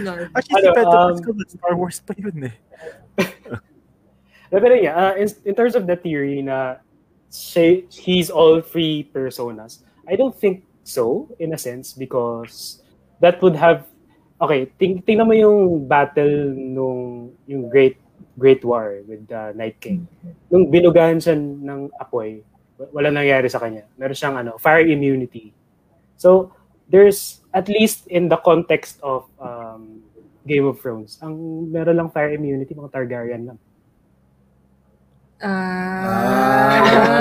Lord. 0.00 0.28
Actually, 0.36 0.64
Ano, 0.64 0.72
si 0.72 0.76
Pedro 0.76 0.96
um, 0.96 1.12
Pascal, 1.12 1.34
Star 1.48 1.74
Wars 1.76 1.98
pa 2.00 2.12
yun 2.16 2.48
eh. 2.48 2.56
Pero 4.50 4.74
yeah, 4.74 4.94
uh, 4.96 5.14
in, 5.14 5.28
in 5.44 5.54
terms 5.54 5.74
of 5.74 5.86
the 5.86 5.96
theory 5.96 6.42
na 6.42 6.80
siya, 7.30 7.82
he's 7.90 8.30
all 8.30 8.60
three 8.60 9.10
personas, 9.10 9.82
I 10.06 10.16
don't 10.16 10.34
think 10.34 10.62
so, 10.84 11.28
in 11.38 11.52
a 11.52 11.58
sense, 11.58 11.92
because 11.92 12.82
that 13.20 13.40
would 13.42 13.56
have, 13.56 13.88
okay, 14.40 14.70
ting 14.78 15.02
tingnan 15.02 15.26
mo 15.26 15.34
yung 15.34 15.88
battle 15.88 16.54
nung, 16.54 17.32
yung 17.48 17.68
Great 17.68 17.98
Great 18.38 18.64
War 18.66 19.02
with 19.06 19.26
the 19.30 19.54
Night 19.54 19.78
King. 19.78 20.06
Nung 20.50 20.66
binugahan 20.66 21.22
siya 21.22 21.38
ng 21.38 21.90
apoy, 21.98 22.42
wa- 22.78 22.90
wala 22.90 23.10
nangyari 23.10 23.46
sa 23.46 23.62
kanya. 23.62 23.86
Meron 23.94 24.14
siyang 24.18 24.36
ano, 24.38 24.58
fire 24.58 24.82
immunity. 24.82 25.54
So, 26.18 26.50
there's, 26.90 27.42
at 27.54 27.70
least 27.70 28.06
in 28.10 28.28
the 28.28 28.38
context 28.38 28.98
of 29.02 29.26
um, 29.38 30.02
Game 30.46 30.66
of 30.66 30.82
Thrones, 30.82 31.18
ang 31.22 31.34
meron 31.70 31.96
lang 31.96 32.10
fire 32.10 32.34
immunity, 32.34 32.74
mga 32.74 32.90
Targaryen 32.90 33.54
lang. 33.54 33.58
Ah. 35.44 37.20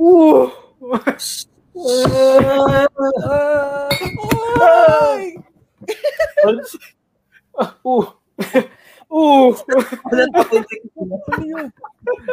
Ooh! 0.00 0.48
Ooh! 7.84 8.06
Ooh! 9.10 9.52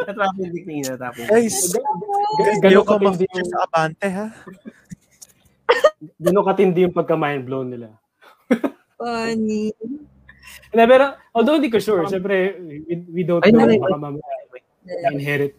Natrapin 0.07 0.47
dik 0.53 0.63
ni 0.63 0.85
natapin. 0.85 1.25
Guys, 1.27 1.73
guys, 2.39 2.57
Gano'n 2.63 2.71
ayoko 2.71 2.95
katindi 2.95 3.25
ma-feature 3.27 3.43
yung, 3.43 3.51
sa 3.51 3.59
Abante, 3.67 4.07
ha? 4.07 4.27
gano'n 6.21 6.47
katindi 6.47 6.79
yung 6.85 6.95
pagka-mind 6.95 7.43
blown 7.43 7.67
nila. 7.75 7.89
Funny. 8.95 9.75
Na, 10.77 10.85
pero, 10.85 11.17
although 11.33 11.57
hindi 11.57 11.73
ko 11.73 11.81
sure, 11.81 12.05
syempre, 12.05 12.53
we, 12.61 13.01
we 13.09 13.21
don't 13.25 13.41
Ay, 13.41 13.49
know. 13.49 13.65
nanay, 13.65 13.81
Baka 13.81 13.97
mamaya 13.97 14.21
inherit. 15.09 15.57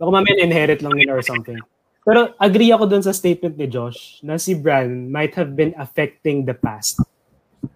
Baka 0.00 0.08
mamaya 0.08 0.36
inherit 0.40 0.80
lang 0.80 0.96
nila 0.96 1.20
or 1.20 1.20
something. 1.20 1.60
Pero 2.00 2.32
agree 2.40 2.72
ako 2.72 2.88
dun 2.88 3.04
sa 3.04 3.12
statement 3.12 3.60
ni 3.60 3.68
Josh 3.68 4.24
na 4.24 4.40
si 4.40 4.56
Bran 4.56 5.12
might 5.12 5.36
have 5.36 5.52
been 5.52 5.76
affecting 5.76 6.48
the 6.48 6.56
past. 6.56 7.04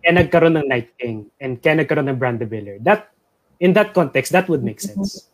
Kaya 0.01 0.25
nagkaroon 0.25 0.57
ng 0.57 0.65
Night 0.65 0.97
King 0.97 1.29
and 1.37 1.61
kaya 1.61 1.85
nagkaroon 1.85 2.09
ng 2.09 2.17
Bran 2.17 2.41
the 2.41 2.49
Builder. 2.49 2.81
That, 2.81 3.13
in 3.61 3.77
that 3.77 3.93
context, 3.93 4.33
that 4.33 4.49
would 4.49 4.65
make 4.65 4.81
sense. 4.81 5.29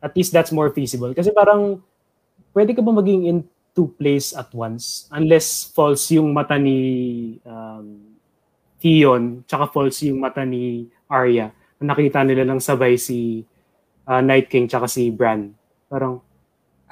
At 0.00 0.16
least 0.16 0.32
that's 0.32 0.48
more 0.48 0.72
feasible. 0.72 1.12
Kasi 1.12 1.28
parang, 1.36 1.84
pwede 2.56 2.72
ka 2.72 2.80
ba 2.80 2.96
maging 2.96 3.28
in 3.28 3.44
two 3.76 3.92
places 4.00 4.32
at 4.32 4.48
once 4.56 5.04
unless 5.12 5.68
false 5.76 6.08
yung 6.08 6.32
mata 6.32 6.56
ni 6.56 7.36
um, 7.44 8.00
Theon 8.86 9.42
tsaka 9.50 9.66
false 9.66 10.06
yung 10.06 10.22
mata 10.22 10.46
ni 10.46 10.86
Arya. 11.10 11.50
Nakita 11.82 12.22
nila 12.22 12.46
lang 12.46 12.62
sabay 12.62 12.94
si 12.94 13.42
uh, 14.06 14.22
Night 14.22 14.46
King 14.46 14.70
tsaka 14.70 14.86
si 14.86 15.10
Bran. 15.10 15.50
Parang, 15.90 16.22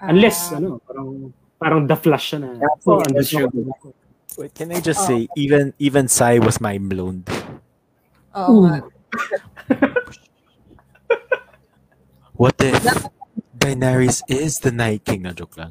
unless, 0.02 0.50
Ah. 0.50 0.58
ano, 0.58 0.82
parang, 0.82 1.30
parang 1.54 1.80
the 1.86 1.94
flash 1.94 2.34
siya 2.34 2.42
na. 2.42 2.50
That's 2.58 2.82
Oh, 2.82 2.98
true, 2.98 3.06
andun 3.06 3.70
that's. 3.70 3.94
Wait, 4.34 4.50
can 4.50 4.74
I 4.74 4.82
just 4.82 5.06
say, 5.06 5.30
even 5.38 5.70
even 5.78 6.10
Sai 6.10 6.42
was 6.42 6.58
mind 6.58 6.90
blown. 6.90 7.22
Nga. 8.34 8.82
What 12.34 12.58
if 12.58 12.82
Daenerys 13.54 14.26
is 14.26 14.58
the 14.58 14.74
Night 14.74 15.06
King? 15.06 15.22
Na 15.22 15.30
joke 15.30 15.54
lang. 15.54 15.70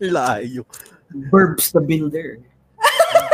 Layo. 0.00 0.64
Burbs 1.28 1.68
the 1.76 1.84
Builder. 1.84 2.40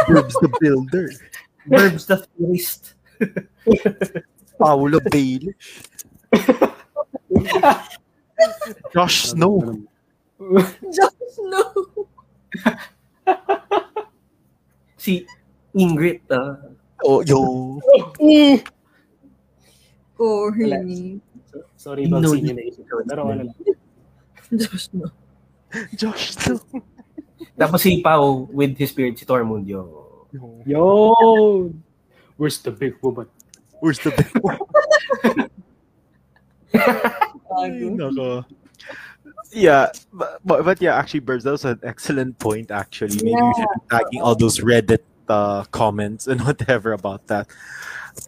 Burbs 0.06 0.34
the 0.40 0.48
Builder. 0.60 1.10
Burbs 1.68 2.06
the 2.06 2.16
Theorist. 2.38 2.94
Paolo 4.58 5.00
Bailey. 5.10 5.54
Josh 8.92 9.24
Snow. 9.32 9.82
Just 10.92 11.40
no. 11.44 11.86
Si 14.96 15.26
Ingrid. 15.76 16.20
ah. 16.32 16.56
Oh, 17.04 17.20
yo. 17.22 17.80
Corny. 20.16 21.20
Sorry, 21.76 22.06
No, 22.08 22.20
vaccine 22.20 22.40
you- 22.40 22.48
yun 22.48 22.56
na 22.56 22.62
isip 22.64 22.84
ko. 22.88 23.04
Pero 23.04 23.28
ano 23.28 23.42
lang. 23.52 23.56
Just 24.56 24.94
no. 24.96 25.12
Josh 25.94 26.32
Snow. 26.40 26.60
Tapos 27.58 27.80
si 27.82 28.02
Pao 28.02 28.48
with 28.50 28.76
his 28.76 28.90
spirit, 28.90 29.18
si 29.18 29.24
Tormundio. 29.26 29.86
Yo! 30.66 31.72
Where's 32.36 32.58
the 32.60 32.70
big 32.70 32.96
woman? 33.02 33.26
Where's 33.80 33.98
the 34.00 34.10
big 34.12 34.28
one? 34.42 34.58
Bago. 37.48 37.86
Nako. 37.96 38.44
Yeah, 39.52 39.88
but, 40.12 40.40
but, 40.44 40.64
but 40.64 40.82
yeah, 40.82 40.96
actually, 40.96 41.20
Burbs, 41.20 41.44
that 41.44 41.52
was 41.52 41.64
an 41.64 41.80
excellent 41.82 42.38
point. 42.38 42.70
Actually, 42.70 43.16
maybe 43.22 43.40
we 43.40 43.54
should 43.54 43.68
be 43.72 43.80
tagging 43.90 44.20
all 44.20 44.34
those 44.34 44.60
Reddit 44.60 45.00
uh, 45.28 45.64
comments 45.70 46.26
and 46.26 46.40
whatever 46.46 46.92
about 46.92 47.26
that. 47.28 47.48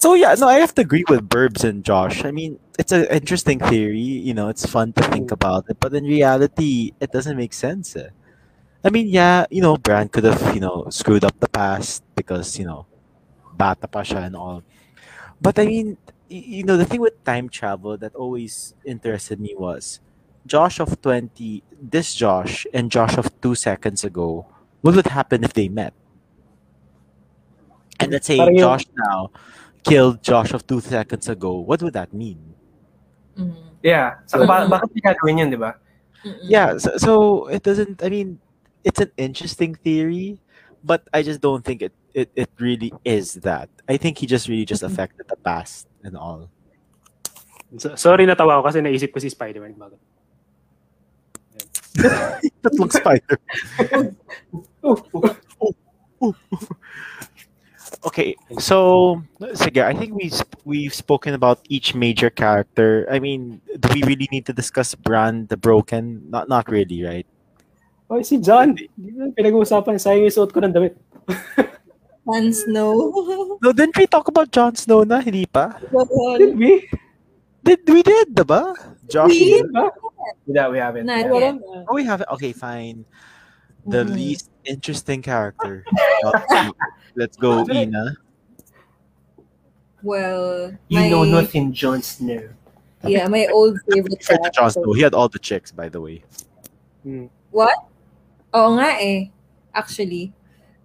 So 0.01 0.15
yeah, 0.15 0.35
no, 0.39 0.49
I 0.49 0.59
have 0.61 0.75
to 0.77 0.83
agree 0.83 1.05
with 1.09 1.29
Burbs 1.29 1.65
and 1.65 1.85
Josh. 1.85 2.25
I 2.25 2.31
mean, 2.31 2.59
it's 2.79 2.93
an 2.93 3.07
interesting 3.07 3.59
theory. 3.59 3.99
You 3.99 4.35
know, 4.35 4.49
it's 4.49 4.65
fun 4.67 4.93
to 4.95 5.03
think 5.05 5.31
about 5.33 5.65
it, 5.69 5.79
but 5.81 5.93
in 5.95 6.05
reality, 6.05 6.93
it 7.01 7.11
doesn't 7.11 7.37
make 7.37 7.53
sense. 7.53 7.97
eh. 7.97 8.09
I 8.85 8.91
mean, 8.91 9.09
yeah, 9.09 9.47
you 9.51 9.61
know, 9.61 9.77
Bran 9.77 10.09
could 10.09 10.25
have 10.25 10.55
you 10.55 10.61
know 10.61 10.87
screwed 10.91 11.25
up 11.25 11.39
the 11.41 11.49
past 11.49 12.03
because 12.15 12.59
you 12.59 12.65
know, 12.65 12.87
bata 13.57 13.89
pa 13.89 14.03
siya 14.03 14.27
and 14.27 14.37
all. 14.37 14.63
But 15.41 15.59
I 15.59 15.67
mean, 15.67 15.97
you 16.29 16.63
know 16.65 16.77
the 16.77 16.85
thing 16.87 17.01
with 17.01 17.19
time 17.25 17.49
travel 17.49 17.97
that 17.99 18.15
always 18.15 18.75
interested 18.85 19.41
me 19.41 19.55
was 19.59 20.01
Josh 20.47 20.79
of 20.81 21.01
20 21.03 21.63
this 21.81 22.15
Josh 22.15 22.67
and 22.73 22.91
Josh 22.91 23.17
of 23.19 23.29
2 23.41 23.55
seconds 23.55 24.05
ago 24.05 24.47
what 24.81 24.95
would 24.95 25.07
happen 25.09 25.43
if 25.45 25.53
they 25.53 25.69
met 25.69 25.93
and 28.01 28.13
let's 28.13 28.27
say 28.27 28.39
Parang 28.39 28.55
yung- 28.57 28.65
Josh 28.79 28.85
now 28.97 29.31
killed 29.85 30.23
Josh 30.23 30.53
of 30.53 30.67
2 30.67 30.81
seconds 30.81 31.29
ago 31.29 31.59
what 31.61 31.83
would 31.83 31.93
that 31.95 32.13
mean 32.13 32.39
Mhm. 33.39 33.55
Yeah. 33.87 34.19
So, 34.27 34.43
ba- 34.43 34.67
bakit 34.67 34.91
niya 34.99 35.15
gagawin 35.15 35.39
yun, 35.39 35.49
di 35.55 35.59
ba? 35.61 35.79
Mm-mm. 36.27 36.51
yeah 36.51 36.75
so, 36.83 36.97
so 36.99 37.13
it 37.47 37.63
doesn't 37.63 38.03
I 38.03 38.11
mean 38.11 38.43
it's 38.85 39.01
an 39.01 39.11
interesting 39.17 39.75
theory 39.75 40.41
but 40.85 41.07
I 41.13 41.23
just 41.23 41.41
don't 41.41 41.65
think 41.65 41.83
it 41.83 41.93
it, 42.15 42.31
it 42.35 42.51
really 42.59 42.93
is 43.05 43.35
that 43.47 43.69
I 43.89 43.97
think 43.97 44.19
he 44.19 44.27
just 44.27 44.49
really 44.49 44.65
just 44.65 44.83
affected 44.83 45.29
the 45.29 45.37
past 45.37 45.89
and 46.03 46.17
all 46.17 46.51
So, 47.77 47.93
sorry 48.01 48.25
natawa 48.25 48.65
ko 48.65 48.73
kasi 48.73 48.81
naisip 48.81 49.13
ko 49.13 49.21
si 49.21 49.29
Spider-Man. 49.29 49.77
Bago. 49.77 50.01
Tatlong 52.65 52.89
spider. 52.89 53.37
Okay, 58.05 58.37
so 58.63 59.21
sige, 59.59 59.83
I 59.85 59.93
think 59.93 60.15
we 60.15 60.31
sp- 60.33 60.57
we've 60.65 60.95
spoken 60.95 61.35
about 61.35 61.61
each 61.69 61.93
major 61.93 62.31
character. 62.31 63.05
I 63.11 63.19
mean, 63.19 63.61
do 63.81 63.89
we 63.93 64.01
really 64.07 64.29
need 64.31 64.47
to 64.47 64.55
discuss 64.55 64.95
Bran 64.95 65.51
the 65.51 65.59
Broken? 65.59 66.25
Not 66.31 66.49
not 66.49 66.71
really, 66.71 67.03
right? 67.03 67.27
Oy, 68.09 68.25
si 68.25 68.41
Jon. 68.41 68.73
Di 68.73 68.89
ba 69.13 69.29
pinag-uusapan? 69.37 70.01
Sayang 70.01 70.25
yung 70.25 70.33
suot 70.35 70.51
ko 70.53 70.65
ng 70.65 70.73
damit. 70.73 70.97
Jon 72.29 72.49
Snow. 72.53 72.93
No, 73.65 73.73
didn't 73.75 73.97
we 73.99 74.07
talk 74.07 74.29
about 74.29 74.49
Jon 74.53 74.73
Snow 74.77 75.03
na? 75.03 75.19
Hindi 75.21 75.45
pa? 75.45 75.77
Did 76.39 76.55
we? 76.57 76.87
Did 77.67 77.83
we 77.91 78.01
did, 78.07 78.31
diba? 78.33 78.71
Josh, 79.11 79.35
We- 79.35 79.61
did? 79.61 79.67
Diba? 79.69 79.91
Yeah, 80.47 80.69
we 80.71 80.79
haven't. 80.79 81.05
Not 81.05 81.27
Yeah. 81.27 81.53
yet. 81.53 81.57
Oh, 81.91 81.95
we 81.99 82.05
have 82.07 82.23
it. 82.23 82.29
Okay, 82.33 82.53
fine. 82.55 83.03
The 83.85 84.05
Mhm. 84.05 84.15
least 84.15 84.49
interesting 84.65 85.21
character. 85.21 85.85
Let's 87.19 87.37
go, 87.37 87.67
Ina. 87.67 88.17
Well, 90.01 90.73
You 90.87 91.01
my, 91.03 91.09
know 91.11 91.25
nothing, 91.27 91.73
Jon 91.75 92.01
Snow. 92.01 92.47
Yeah, 93.03 93.27
my 93.27 93.51
old 93.51 93.83
favorite 93.91 94.23
Fair 94.23 94.39
to 94.39 94.51
Jon. 94.55 94.71
Snow. 94.71 94.93
He 94.95 95.03
had 95.03 95.13
all 95.19 95.29
the 95.29 95.41
chicks, 95.43 95.73
by 95.75 95.89
the 95.91 95.99
way. 96.01 96.23
Hmm. 97.03 97.27
Oo 98.55 98.81
nga 98.81 98.97
eh, 99.01 99.29
actually. 99.77 100.33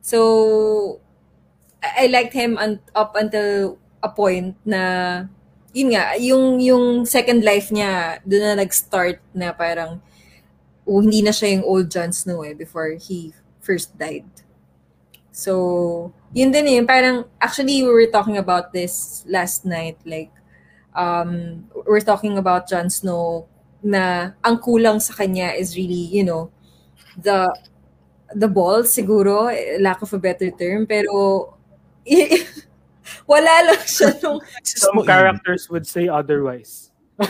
So, 0.03 0.99
I, 1.79 2.05
I 2.05 2.11
liked 2.11 2.33
him 2.35 2.57
un- 2.59 2.83
up 2.95 3.15
until 3.15 3.79
a 4.03 4.09
point 4.11 4.55
na, 4.67 5.25
yun 5.71 5.95
nga, 5.95 6.19
yung, 6.19 6.59
yung 6.59 7.05
second 7.07 7.41
life 7.43 7.71
niya, 7.71 8.19
doon 8.27 8.43
na 8.43 8.55
nag-start 8.61 9.23
na 9.31 9.55
parang, 9.55 10.03
oh, 10.83 10.99
hindi 10.99 11.23
na 11.23 11.31
siya 11.31 11.55
yung 11.59 11.65
old 11.65 11.87
Jon 11.87 12.11
Snow 12.11 12.43
eh, 12.43 12.53
before 12.53 12.99
he 12.99 13.31
first 13.63 13.95
died. 13.97 14.27
So, 15.31 16.13
yun 16.35 16.51
din 16.51 16.67
eh, 16.67 16.83
parang, 16.85 17.25
actually, 17.39 17.81
we 17.81 17.89
were 17.89 18.11
talking 18.11 18.37
about 18.37 18.75
this 18.75 19.23
last 19.25 19.65
night, 19.65 19.97
like, 20.05 20.29
um, 20.93 21.63
we're 21.87 22.03
talking 22.03 22.37
about 22.37 22.67
Jon 22.69 22.89
Snow 22.89 23.47
na 23.81 24.35
ang 24.43 24.59
kulang 24.59 25.01
sa 25.01 25.13
kanya 25.13 25.51
is 25.55 25.75
really, 25.75 26.07
you 26.11 26.23
know, 26.23 26.51
the 27.17 27.53
the 28.35 28.47
balls 28.47 28.89
siguro, 28.89 29.53
lack 29.79 30.01
of 30.01 30.13
a 30.13 30.19
better 30.19 30.49
term, 30.51 30.85
pero 30.85 31.53
wala 33.29 33.53
lang 33.71 33.83
siya 33.85 34.17
nung, 34.23 34.41
Some 34.63 35.05
characters 35.05 35.69
would 35.69 35.85
say 35.87 36.07
otherwise. 36.09 36.89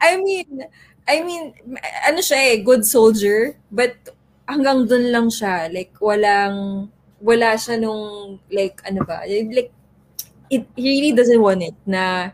I 0.00 0.18
mean, 0.18 0.66
I 1.06 1.22
mean, 1.22 1.54
ano 2.08 2.18
siya 2.18 2.56
eh, 2.56 2.64
good 2.64 2.82
soldier, 2.82 3.54
but 3.70 3.94
hanggang 4.48 4.88
dun 4.88 5.12
lang 5.12 5.28
siya, 5.28 5.70
like, 5.70 5.92
walang, 6.00 6.88
wala 7.20 7.54
siya 7.54 7.78
nung, 7.78 8.40
like, 8.50 8.80
ano 8.88 9.04
ba, 9.04 9.22
like, 9.28 9.70
it, 10.50 10.64
he 10.74 10.84
really 11.00 11.14
doesn't 11.14 11.40
want 11.40 11.62
it, 11.62 11.76
na, 11.86 12.32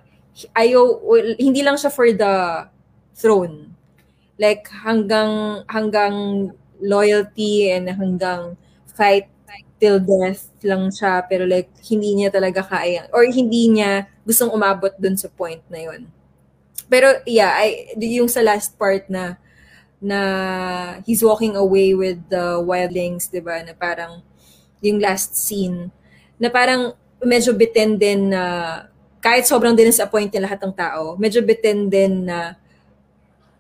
ayaw, 0.57 1.03
well, 1.03 1.35
hindi 1.37 1.63
lang 1.63 1.77
siya 1.77 1.91
for 1.93 2.09
the 2.15 2.67
throne. 3.19 3.70
Like, 4.41 4.73
hanggang, 4.73 5.63
hanggang 5.69 6.49
loyalty 6.81 7.69
and 7.69 7.93
hanggang 7.93 8.57
fight 8.97 9.29
till 9.81 10.01
death 10.01 10.49
lang 10.65 10.89
siya, 10.93 11.25
pero 11.29 11.45
like, 11.45 11.69
hindi 11.85 12.17
niya 12.17 12.33
talaga 12.33 12.65
kaya, 12.65 13.09
or 13.13 13.29
hindi 13.29 13.69
niya 13.69 14.09
gustong 14.25 14.53
umabot 14.53 14.93
dun 14.97 15.17
sa 15.17 15.29
point 15.33 15.61
na 15.73 15.81
yun. 15.81 16.09
Pero 16.91 17.23
yeah, 17.25 17.55
I, 17.55 17.95
yung 17.97 18.27
sa 18.27 18.43
last 18.43 18.75
part 18.75 19.07
na 19.07 19.39
na 20.03 20.21
he's 21.07 21.23
walking 21.23 21.55
away 21.55 21.95
with 21.95 22.19
the 22.29 22.59
wildlings, 22.59 23.31
'di 23.31 23.41
ba? 23.41 23.63
Na 23.63 23.73
parang 23.79 24.27
yung 24.83 24.99
last 24.99 25.39
scene 25.39 25.95
na 26.41 26.51
parang 26.51 26.97
medyo 27.23 27.53
bitin 27.53 28.01
din 28.01 28.33
na 28.33 28.43
kahit 29.21 29.45
sobrang 29.45 29.77
disappoint 29.77 30.33
niya 30.33 30.49
lahat 30.49 30.61
ng 30.65 30.75
tao, 30.75 31.15
medyo 31.21 31.45
bitin 31.45 31.93
din 31.93 32.25
na 32.25 32.57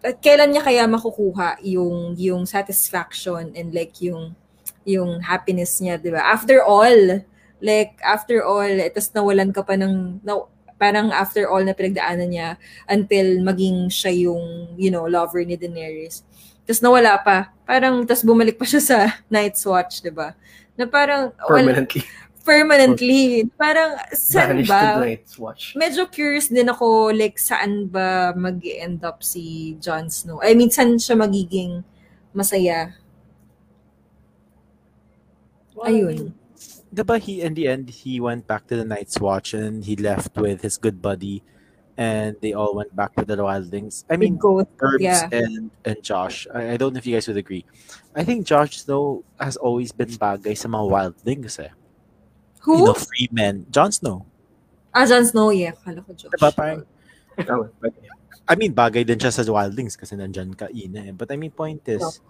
at 0.00 0.16
kailan 0.24 0.52
niya 0.52 0.64
kaya 0.64 0.84
makukuha 0.88 1.60
yung 1.64 2.16
yung 2.16 2.48
satisfaction 2.48 3.52
and 3.52 3.76
like 3.76 3.96
yung 4.00 4.32
yung 4.88 5.20
happiness 5.20 5.76
niya, 5.80 6.00
'di 6.00 6.10
ba? 6.12 6.24
After 6.24 6.64
all, 6.64 7.20
like 7.60 8.00
after 8.00 8.40
all, 8.40 8.68
etos 8.68 9.12
nawalan 9.12 9.52
ka 9.52 9.60
pa 9.60 9.76
ng 9.76 10.24
na, 10.24 10.40
parang 10.80 11.12
after 11.12 11.44
all 11.44 11.60
na 11.60 11.76
pinagdaanan 11.76 12.32
niya 12.32 12.48
until 12.88 13.44
maging 13.44 13.92
siya 13.92 14.16
yung, 14.16 14.72
you 14.80 14.88
know, 14.88 15.04
lover 15.04 15.44
ni 15.44 15.60
Daenerys. 15.60 16.24
Tapos 16.64 16.80
nawala 16.80 17.20
pa. 17.20 17.52
Parang, 17.68 18.00
tapos 18.08 18.24
bumalik 18.24 18.56
pa 18.56 18.64
siya 18.64 18.80
sa 18.80 18.98
Night's 19.32 19.60
Watch, 19.68 20.00
di 20.00 20.08
ba? 20.08 20.32
Na 20.80 20.88
parang, 20.88 21.36
well, 21.52 21.84
Permanently. 22.40 23.46
permanently. 23.46 23.50
Parang, 23.58 23.90
saan 24.16 24.64
Vanished 24.64 24.72
to 24.72 24.96
ba? 24.96 25.00
Night's 25.04 25.34
Watch. 25.38 25.62
Medyo 25.76 26.08
curious 26.10 26.48
din 26.48 26.68
ako, 26.68 27.12
like, 27.12 27.36
saan 27.36 27.86
ba 27.86 28.32
mag 28.36 28.60
end 28.64 29.04
up 29.04 29.22
si 29.22 29.76
Jon 29.78 30.08
Snow? 30.08 30.40
I 30.42 30.54
mean, 30.56 30.72
saan 30.72 30.96
siya 30.96 31.14
magiging 31.14 31.84
masaya? 32.32 32.96
Ayun. 35.80 36.34
Diba 36.92 37.22
he 37.22 37.40
in 37.40 37.54
the 37.54 37.68
end 37.68 37.88
he 37.88 38.20
went 38.20 38.46
back 38.46 38.66
to 38.66 38.76
the 38.76 38.84
Night's 38.84 39.20
Watch 39.20 39.54
and 39.54 39.84
he 39.84 39.94
left 39.96 40.36
with 40.36 40.60
his 40.60 40.76
good 40.76 41.00
buddy 41.00 41.42
and 41.96 42.36
they 42.42 42.52
all 42.52 42.74
went 42.74 42.94
back 42.94 43.14
to 43.14 43.24
the 43.24 43.36
Wildlings. 43.36 44.04
I 44.10 44.16
mean 44.16 44.34
Big 44.34 44.40
goat. 44.40 44.68
Herbs 44.80 45.02
yeah. 45.02 45.28
and 45.30 45.70
and 45.84 46.02
Josh. 46.02 46.46
I, 46.52 46.74
I 46.74 46.76
don't 46.76 46.92
know 46.92 46.98
if 46.98 47.06
you 47.06 47.14
guys 47.14 47.28
would 47.28 47.38
agree. 47.38 47.64
I 48.14 48.24
think 48.24 48.44
Josh 48.44 48.82
Snow 48.82 49.24
has 49.38 49.56
always 49.56 49.92
been 49.92 50.10
bagay 50.10 50.58
sa 50.58 50.66
mga 50.68 50.84
wildlings 50.90 51.62
eh. 51.62 51.70
Who? 52.64 52.78
You 52.78 52.84
know, 52.92 52.98
free 52.98 53.28
men. 53.32 53.66
Jon 53.70 53.92
Snow. 53.92 54.26
ah, 54.92 55.06
Jon 55.06 55.24
Snow, 55.24 55.50
yeah. 55.50 55.72
Kala 55.72 56.02
ko 56.02 56.12
Josh. 56.12 56.30
Diba 56.34 56.50
parang, 56.54 56.84
Oh, 57.48 57.68
I 58.48 58.54
mean, 58.58 58.74
bagay 58.74 59.06
din 59.06 59.16
siya 59.16 59.32
sa 59.32 59.40
wildlings 59.46 59.96
kasi 59.96 60.12
nandyan 60.18 60.52
ka, 60.52 60.66
ina 60.68 61.08
eh. 61.08 61.14
But 61.14 61.30
I 61.32 61.36
mean, 61.40 61.54
point 61.54 61.80
is, 61.88 62.20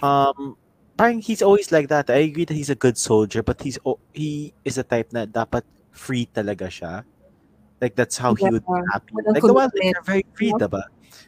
um, 0.00 0.56
parang 0.96 1.20
he's 1.20 1.42
always 1.42 1.68
like 1.74 1.88
that. 1.92 2.08
I 2.08 2.24
agree 2.24 2.46
that 2.48 2.54
he's 2.56 2.70
a 2.70 2.78
good 2.78 2.96
soldier, 2.96 3.42
but 3.42 3.60
he's 3.60 3.76
o- 3.84 4.00
he 4.16 4.54
is 4.64 4.78
a 4.78 4.86
type 4.86 5.12
na 5.12 5.26
dapat 5.26 5.60
free 5.92 6.24
talaga 6.32 6.70
siya. 6.72 7.04
Like 7.82 7.92
that's 7.98 8.16
how 8.16 8.32
he 8.32 8.48
would 8.48 8.64
be 8.64 8.80
happy. 8.94 9.12
Like 9.12 9.42
the 9.44 9.52
wildlings 9.52 9.92
commitment. 9.92 9.96
are 10.00 10.06
very 10.08 10.24
free, 10.32 10.54
Yeah. 10.56 10.62
diba? 10.64 10.82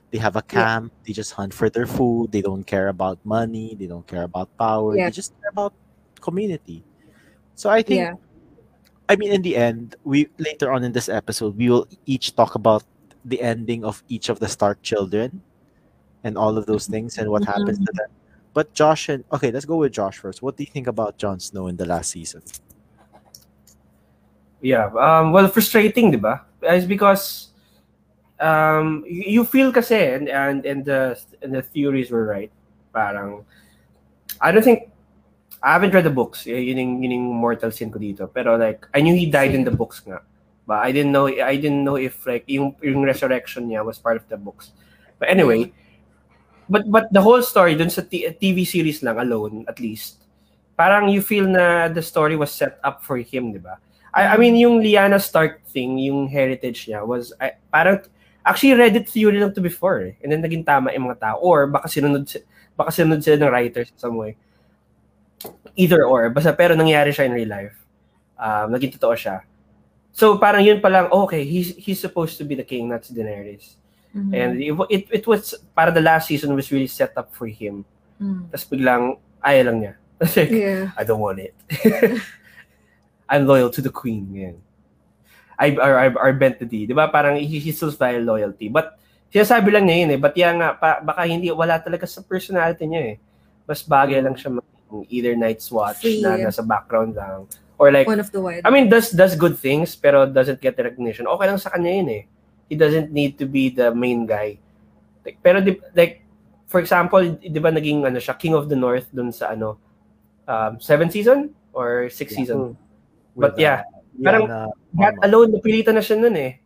They 0.09 0.19
have 0.25 0.37
a 0.41 0.45
camp. 0.47 0.93
They 1.05 1.13
just 1.13 1.37
hunt 1.37 1.53
for 1.53 1.69
their 1.69 1.85
food. 1.85 2.33
They 2.33 2.41
don't 2.41 2.65
care 2.65 2.89
about 2.89 3.21
money. 3.29 3.77
They 3.77 3.85
don't 3.91 4.07
care 4.09 4.25
about 4.25 4.49
power. 4.57 4.97
Yeah. 4.97 5.13
They 5.13 5.21
just 5.21 5.37
care 5.37 5.53
about 5.53 5.77
community. 6.25 6.81
So 7.53 7.69
I 7.69 7.83
think 7.85 8.01
Yeah. 8.09 8.17
I 9.09 9.17
mean, 9.17 9.33
in 9.33 9.43
the 9.43 9.57
end, 9.57 9.97
we 10.05 10.29
later 10.39 10.71
on 10.73 10.85
in 10.85 10.93
this 10.93 11.09
episode, 11.09 11.57
we 11.57 11.71
will 11.71 11.89
each 12.05 12.37
talk 12.37 12.55
about 12.55 12.85
the 13.25 13.41
ending 13.41 13.85
of 13.85 14.03
each 14.09 14.29
of 14.29 14.39
the 14.39 14.49
Stark 14.49 14.83
children 14.83 15.41
and 16.25 16.37
all 16.37 16.59
of 16.59 16.67
those 16.67 16.87
things 16.87 17.17
and 17.19 17.31
what 17.31 17.45
happens 17.45 17.79
to 17.79 17.93
them. 17.95 18.11
But 18.53 18.75
Josh 18.75 19.09
and 19.09 19.25
okay, 19.33 19.51
let's 19.51 19.65
go 19.65 19.77
with 19.77 19.93
Josh 19.93 20.19
first. 20.19 20.43
What 20.43 20.57
do 20.57 20.63
you 20.63 20.71
think 20.71 20.87
about 20.87 21.17
Jon 21.17 21.41
Snow 21.41 21.69
in 21.69 21.77
the 21.77 21.87
last 21.87 22.11
season? 22.11 22.43
Yeah. 24.61 24.91
Um, 24.93 25.33
well, 25.33 25.49
frustrating, 25.49 26.11
di 26.11 26.19
ba? 26.19 26.45
It's 26.63 26.85
because 26.87 27.49
um, 28.41 29.05
you 29.07 29.41
you 29.41 29.45
feel 29.45 29.73
kasi, 29.73 29.95
and, 29.95 30.29
and, 30.29 30.67
and, 30.67 30.85
the, 30.85 31.21
and 31.43 31.55
the 31.55 31.63
theories 31.63 32.11
were 32.11 32.27
right. 32.27 32.51
Parang, 32.93 33.45
I 34.41 34.51
don't 34.51 34.65
think, 34.65 34.91
I 35.63 35.73
haven't 35.73 35.95
read 35.95 36.05
the 36.05 36.15
books. 36.15 36.47
Yun 36.47 36.79
yung, 36.79 36.93
yun 37.03 37.13
yung 37.13 37.29
mortal 37.35 37.73
sin 37.73 37.91
ko 37.91 37.99
dito. 37.99 38.31
Pero 38.31 38.57
like, 38.57 38.87
I 38.95 39.01
knew 39.01 39.15
he 39.15 39.27
died 39.27 39.55
in 39.55 39.65
the 39.65 39.75
books 39.75 40.03
nga. 40.07 40.23
But 40.67 40.85
I 40.85 40.93
didn't 40.93 41.13
know, 41.13 41.27
I 41.27 41.57
didn't 41.57 41.83
know 41.83 41.97
if 41.97 42.27
like, 42.27 42.45
yung, 42.47 42.77
yung 42.83 43.03
resurrection 43.03 43.69
niya 43.69 43.85
was 43.85 43.99
part 43.99 44.17
of 44.17 44.29
the 44.29 44.37
books. 44.37 44.71
But 45.19 45.31
anyway, 45.31 45.73
but 46.71 46.87
but 46.87 47.11
the 47.11 47.21
whole 47.21 47.43
story 47.43 47.75
dun 47.75 47.91
sa 47.91 48.03
t- 48.07 48.29
TV 48.39 48.63
series 48.63 49.03
lang 49.03 49.19
alone, 49.19 49.65
at 49.67 49.81
least, 49.81 50.23
parang 50.79 51.11
you 51.11 51.19
feel 51.19 51.43
na 51.49 51.89
the 51.89 52.03
story 52.03 52.37
was 52.37 52.55
set 52.55 52.79
up 52.87 53.03
for 53.03 53.19
him, 53.19 53.51
di 53.51 53.59
ba? 53.59 53.83
I, 54.15 54.35
I 54.35 54.37
mean, 54.37 54.55
yung 54.57 54.81
Lyanna 54.81 55.21
Stark 55.21 55.67
thing, 55.67 55.99
yung 55.99 56.29
heritage 56.29 56.87
niya 56.87 57.05
was, 57.05 57.35
I, 57.41 57.59
parang, 57.73 58.07
actually, 58.47 58.79
read 58.79 58.95
Reddit 58.95 59.11
theory 59.11 59.41
lang 59.41 59.53
to 59.55 59.61
before 59.61 60.01
eh. 60.01 60.15
And 60.23 60.33
then 60.33 60.41
naging 60.41 60.65
tama 60.65 60.95
yung 60.95 61.11
mga 61.11 61.21
tao. 61.21 61.37
Or 61.43 61.67
baka 61.67 61.89
sinunod, 61.89 62.29
si- 62.29 62.47
baka 62.79 62.95
sinunod 62.95 63.21
sila 63.27 63.37
ng 63.43 63.53
writers 63.53 63.91
in 63.91 63.99
some 63.99 64.17
way. 64.17 64.39
Either 65.79 66.05
or. 66.05 66.31
Basta 66.31 66.51
pero 66.53 66.75
nangyari 66.75 67.15
siya 67.15 67.27
in 67.27 67.35
real 67.35 67.51
life. 67.51 67.77
Um, 68.39 68.75
naging 68.75 68.95
totoo 68.99 69.15
siya. 69.15 69.43
So 70.15 70.35
parang 70.39 70.67
yun 70.67 70.83
pa 70.83 70.91
lang, 70.91 71.07
okay, 71.15 71.47
he's, 71.47 71.79
he's 71.79 72.03
supposed 72.03 72.39
to 72.39 72.45
be 72.45 72.59
the 72.59 72.67
king, 72.67 72.91
not 72.91 73.07
si 73.07 73.15
Daenerys. 73.15 73.79
Mhm. 74.11 74.33
And 74.35 74.51
it, 74.59 74.75
it, 74.91 75.05
it 75.23 75.25
was, 75.27 75.55
para 75.77 75.95
the 75.95 76.03
last 76.03 76.27
season 76.27 76.55
was 76.55 76.73
really 76.73 76.91
set 76.91 77.15
up 77.15 77.31
for 77.35 77.47
him. 77.47 77.85
Mm. 78.19 78.51
Tapos 78.51 78.67
biglang, 78.67 79.05
ayaw 79.45 79.63
lang 79.71 79.79
niya. 79.79 79.95
like, 80.35 80.51
Yeah. 80.51 80.91
I 80.99 81.07
don't 81.07 81.23
want 81.23 81.39
it. 81.39 81.55
I'm 83.31 83.47
loyal 83.47 83.71
to 83.71 83.83
the 83.85 83.93
queen. 83.93 84.27
Yan. 84.35 84.57
I, 85.59 85.77
or, 85.77 85.93
or, 85.95 86.09
or 86.19 86.33
bent 86.33 86.59
to 86.59 86.67
thee. 86.67 86.87
Di 86.87 86.95
ba? 86.95 87.07
Parang 87.13 87.37
he, 87.39 87.59
he 87.59 87.71
still 87.71 87.93
style 87.93 88.23
loyalty. 88.23 88.67
But, 88.67 88.99
sinasabi 89.29 89.71
lang 89.71 89.87
niya 89.87 89.97
yun 90.03 90.11
eh. 90.17 90.21
But 90.21 90.35
yan 90.35 90.59
nga, 90.59 90.75
pa, 90.75 90.99
baka 91.05 91.29
hindi, 91.29 91.53
wala 91.53 91.79
talaga 91.79 92.09
sa 92.09 92.25
personality 92.25 92.89
niya 92.89 93.03
eh. 93.15 93.17
Mas 93.69 93.85
bagay 93.85 94.19
lang 94.25 94.35
siya 94.35 94.51
maging 94.57 94.78
either 95.09 95.37
Night's 95.37 95.71
Watch 95.71 96.03
Free. 96.03 96.23
na 96.23 96.37
nasa 96.37 96.65
background 96.65 97.17
lang. 97.17 97.47
Or 97.79 97.93
like, 97.95 98.11
One 98.11 98.19
of 98.19 98.33
the 98.35 98.43
wild. 98.43 98.67
I 98.67 98.71
mean, 98.71 98.91
does 98.91 99.15
does 99.15 99.39
good 99.39 99.55
things 99.55 99.95
pero 99.95 100.27
doesn't 100.27 100.59
get 100.59 100.75
recognition. 100.77 101.31
Okay 101.31 101.47
lang 101.47 101.61
sa 101.63 101.71
kanya 101.71 101.93
yun 101.95 102.09
eh. 102.11 102.23
He 102.67 102.75
doesn't 102.75 103.15
need 103.15 103.39
to 103.39 103.47
be 103.47 103.71
the 103.71 103.95
main 103.95 104.27
guy. 104.27 104.59
Like, 105.25 105.39
pero 105.41 105.63
di, 105.63 105.79
like 105.95 106.27
for 106.67 106.83
example, 106.83 107.23
di 107.39 107.61
ba 107.63 107.71
naging 107.71 108.05
ano 108.05 108.19
siya 108.19 108.37
King 108.37 108.59
of 108.59 108.67
the 108.69 108.77
North 108.77 109.07
dun 109.15 109.31
sa 109.31 109.55
ano 109.55 109.79
um, 110.51 110.81
seventh 110.83 111.15
season 111.15 111.55
or 111.73 112.11
sixth 112.11 112.35
season. 112.35 112.75
But 113.39 113.55
With, 113.55 113.63
yeah, 113.63 113.87
uh, 113.87 114.25
parang 114.27 114.45
Lyanna 114.51 114.61
that 114.99 115.15
Mormont. 115.15 115.25
alone 115.25 115.49
napilitan 115.55 115.95
na 115.95 116.03
siya 116.03 116.19
nun 116.19 116.35
eh. 116.35 116.59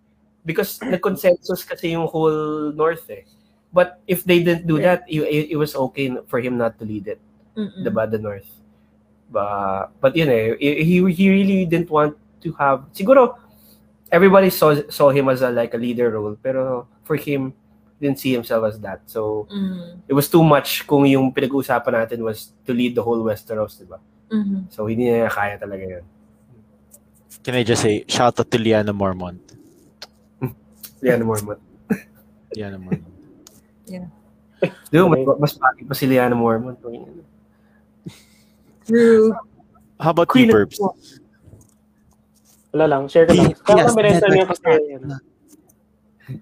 Because 0.42 0.80
nag-consensus 0.82 1.62
kasi 1.62 1.94
yung 1.94 2.10
whole 2.10 2.72
North 2.74 3.06
eh. 3.12 3.22
But 3.70 4.02
if 4.10 4.24
they 4.26 4.42
didn't 4.42 4.66
do 4.66 4.82
that, 4.82 5.06
it, 5.06 5.22
it, 5.22 5.54
it 5.54 5.58
was 5.60 5.76
okay 5.76 6.10
for 6.26 6.40
him 6.42 6.58
not 6.58 6.80
to 6.80 6.84
lead 6.84 7.06
it. 7.06 7.20
Mm-mm. 7.56 7.84
diba, 7.84 8.10
the 8.10 8.18
North. 8.18 8.48
But, 9.30 9.90
but 10.00 10.16
yun 10.16 10.28
eh, 10.28 10.56
he, 10.60 11.00
he 11.12 11.30
really 11.30 11.64
didn't 11.64 11.90
want 11.90 12.16
to 12.42 12.52
have, 12.58 12.84
siguro, 12.92 13.36
everybody 14.10 14.50
saw, 14.50 14.76
saw 14.88 15.10
him 15.10 15.28
as 15.28 15.40
a, 15.40 15.50
like 15.50 15.72
a 15.74 15.78
leader 15.80 16.10
role, 16.10 16.36
pero 16.42 16.86
for 17.04 17.16
him, 17.16 17.54
didn't 18.00 18.18
see 18.18 18.32
himself 18.34 18.64
as 18.66 18.80
that. 18.80 19.00
So, 19.06 19.46
Mm. 19.48 20.02
it 20.08 20.12
was 20.12 20.28
too 20.28 20.42
much 20.42 20.84
kung 20.86 21.06
yung 21.06 21.32
pinag-uusapan 21.32 22.02
natin 22.02 22.18
was 22.26 22.50
to 22.66 22.74
lead 22.74 22.94
the 22.98 23.02
whole 23.02 23.22
Westeros, 23.22 23.78
diba? 23.78 24.02
Mhm. 24.28 24.66
So, 24.74 24.90
hindi 24.90 25.06
niya 25.06 25.30
kaya 25.30 25.54
talaga 25.56 25.86
yun. 25.86 26.04
Can 27.46 27.54
I 27.54 27.62
just 27.62 27.82
say, 27.82 28.04
shout 28.10 28.38
out 28.38 28.50
to 28.50 28.58
Lyanna 28.58 28.90
Mormont. 28.90 29.38
Lyanna 31.02 31.22
Mormont. 31.24 31.62
Lyanna 32.54 32.78
Mormont. 32.78 33.06
Dude, 34.92 35.08
mas, 35.10 35.20
mas 35.40 35.52
pagi 35.58 35.82
pa 35.86 35.94
si 35.94 36.06
Lyanna 36.06 36.34
Mormont. 36.38 36.78
True. 38.86 39.34
How 40.00 40.10
about 40.10 40.28
Queen 40.28 40.48
you, 40.48 40.54
Burbs? 40.54 40.78
Wala 42.72 42.86
lang, 42.88 43.08
share 43.08 43.28
ko 43.28 43.36
lang. 43.36 43.52
Yes, 43.52 43.60
Kaya 43.62 43.84
yes, 43.84 43.92
yes, 43.92 43.94
network 43.94 44.32
niya 44.32 44.46
kasi, 44.48 44.70
ano. 44.96 45.16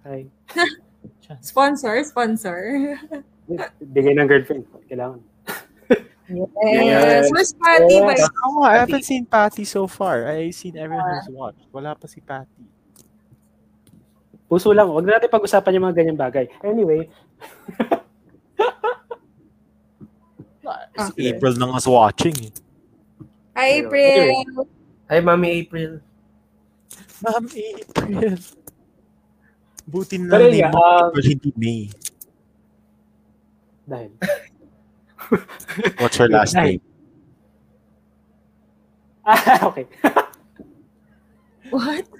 Ay, 0.06 0.20
Sponsor, 1.40 2.02
sponsor. 2.02 2.58
bigay 3.94 4.14
ng 4.18 4.26
girlfriend. 4.26 4.66
Kailangan. 4.90 5.22
Yes. 6.30 7.26
Where's 7.34 7.54
Patty? 7.58 7.98
Yes. 7.98 8.22
By 8.22 8.38
Oh, 8.46 8.62
I 8.62 8.78
haven't 8.78 9.02
seen 9.02 9.26
Patty 9.26 9.66
so 9.66 9.90
far. 9.90 10.30
I've 10.30 10.54
seen 10.54 10.78
everyone 10.78 11.06
who's 11.10 11.30
watched. 11.34 11.66
Wala 11.74 11.98
pa 11.98 12.06
si 12.06 12.22
Patty. 12.22 12.66
Puso 14.46 14.70
lang. 14.70 14.90
Huwag 14.90 15.06
na 15.06 15.18
natin 15.18 15.30
pag-usapan 15.30 15.74
yung 15.74 15.84
mga 15.90 15.96
ganyang 16.02 16.18
bagay. 16.18 16.46
Anyway, 16.62 17.10
Si 21.08 21.20
April 21.24 21.54
nang 21.56 21.72
was 21.72 21.86
watching. 21.86 22.36
eh. 22.44 22.52
Hi, 23.56 23.68
April. 23.80 24.28
Hi, 25.08 25.18
Mami 25.20 25.48
April. 25.64 26.00
Ma'am 27.20 27.44
April. 27.48 28.36
Buti 29.84 30.16
na 30.16 30.38
Pero 30.38 30.44
lang 30.46 30.54
di 30.54 30.60
yeah, 30.62 30.70
mo 30.70 30.80
um, 30.80 31.08
April, 31.10 31.26
hindi 31.26 31.50
May. 31.56 31.80
dahil. 33.84 34.12
What's 36.00 36.16
her 36.16 36.30
last 36.30 36.54
Dahil- 36.54 36.78
name? 36.78 36.82
Ah, 39.26 39.58
okay. 39.68 39.84
What? 41.70 42.06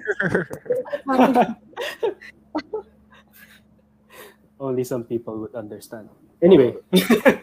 Only 4.61 4.85
some 4.85 5.05
people 5.05 5.39
would 5.41 5.55
understand. 5.55 6.11
Anyway. 6.43 6.75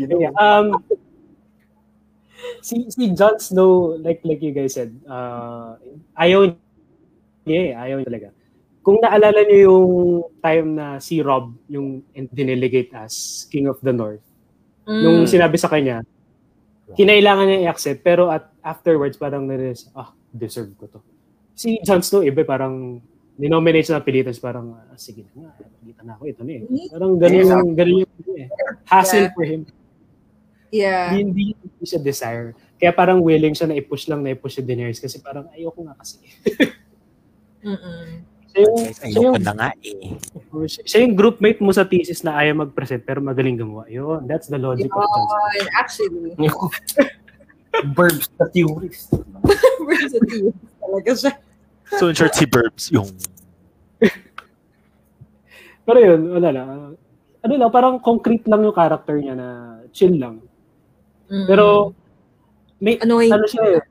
Yeah, 0.00 0.30
um, 0.38 0.80
si, 2.62 2.86
si 2.88 3.10
Jon 3.12 3.36
Snow, 3.42 3.98
like 4.00 4.22
like 4.24 4.40
you 4.40 4.54
guys 4.54 4.78
said, 4.78 4.94
uh, 5.04 5.76
ayaw 6.14 6.54
niya 7.44 7.60
eh, 7.60 7.72
ayaw 7.74 7.96
niya 8.00 8.08
talaga. 8.08 8.28
Kung 8.80 8.96
naalala 9.02 9.44
niyo 9.44 9.58
yung 9.68 9.88
time 10.40 10.68
na 10.78 10.86
si 11.02 11.20
Rob 11.20 11.52
yung 11.68 12.00
dinelegate 12.14 12.94
as 12.96 13.44
King 13.50 13.68
of 13.68 13.82
the 13.82 13.92
North, 13.92 14.22
nung 14.86 15.26
Mm. 15.26 15.28
sinabi 15.28 15.56
sa 15.58 15.68
kanya, 15.68 16.00
kinailangan 16.96 17.50
niya 17.50 17.60
i-accept, 17.68 18.00
pero 18.00 18.30
at 18.32 18.48
afterwards, 18.64 19.18
parang 19.20 19.44
nares, 19.44 19.90
ah, 19.92 20.14
deserve 20.32 20.72
ko 20.80 20.86
to. 20.86 21.00
Si 21.52 21.76
Jon 21.84 22.00
Snow, 22.00 22.24
iba 22.24 22.40
parang 22.46 23.04
ninominate 23.40 23.88
sa 23.88 24.04
pilitas, 24.04 24.36
parang, 24.36 24.76
ah, 24.76 24.92
sige 25.00 25.24
na 25.32 25.48
nga, 25.48 25.50
nakita 25.80 26.02
na 26.04 26.12
ako, 26.20 26.22
ito 26.28 26.42
na 26.44 26.52
eh. 26.60 26.62
Parang 26.92 27.12
ganun 27.16 27.40
yung, 27.40 27.72
ganun 27.72 27.96
yung, 28.04 28.12
eh. 28.36 28.46
hassle 28.84 29.26
Yeah. 29.26 29.32
for 29.32 29.44
him. 29.48 29.60
Yeah. 30.70 31.16
Hindi, 31.16 31.56
hindi 31.56 31.84
siya 31.88 31.98
desire. 31.98 32.52
Kaya 32.76 32.92
parang 32.92 33.24
willing 33.24 33.56
siya 33.56 33.72
na 33.72 33.76
i-push 33.80 34.06
lang 34.06 34.20
na 34.22 34.36
i-push 34.36 34.60
si 34.60 34.62
Daenerys 34.62 35.00
kasi 35.00 35.18
parang 35.18 35.48
ayoko 35.56 35.80
nga 35.88 35.96
kasi. 35.96 36.20
Mm-mm. 37.66 38.22
Siya 38.50 38.60
yung, 38.66 38.76
Guys, 38.76 38.98
siya 38.98 39.08
yung, 39.08 39.34
ayoko 39.34 39.40
na 39.40 39.52
nga 39.56 39.68
eh. 39.82 40.14
siya 40.86 40.98
yung 41.06 41.14
groupmate 41.16 41.60
mo 41.62 41.70
sa 41.72 41.84
thesis 41.86 42.20
na 42.22 42.36
ayaw 42.38 42.66
mag-present 42.68 43.02
pero 43.02 43.18
magaling 43.24 43.56
gumawa. 43.56 43.88
Yun, 43.88 44.28
that's 44.28 44.46
the 44.52 44.60
logic 44.60 44.92
of 44.92 45.00
Jon 45.00 45.26
Snow. 45.26 45.48
Yun, 45.56 45.68
actually. 45.74 46.32
Burbs, 47.94 48.26
the 48.38 48.46
theorist. 48.50 49.14
Versatility 49.86 50.50
talaga 50.82 51.12
siya. 51.14 51.32
So 51.98 52.08
in 52.10 52.14
short, 52.14 52.34
si 52.34 52.46
Burbs 52.46 52.92
yung 52.94 53.10
Pero 55.90 55.98
yun, 55.98 56.20
wala 56.38 56.48
lang. 56.54 56.68
Ano 57.40 57.52
lang, 57.56 57.70
parang 57.72 57.98
concrete 57.98 58.46
lang 58.46 58.62
yung 58.62 58.76
character 58.76 59.16
niya 59.18 59.34
na 59.34 59.48
chill 59.90 60.14
lang. 60.14 60.38
Mm. 61.26 61.46
Pero, 61.50 61.96
may, 62.78 62.94
Annoying. 63.00 63.32
ano 63.32 63.46
siya 63.48 63.64
eh, 63.74 63.82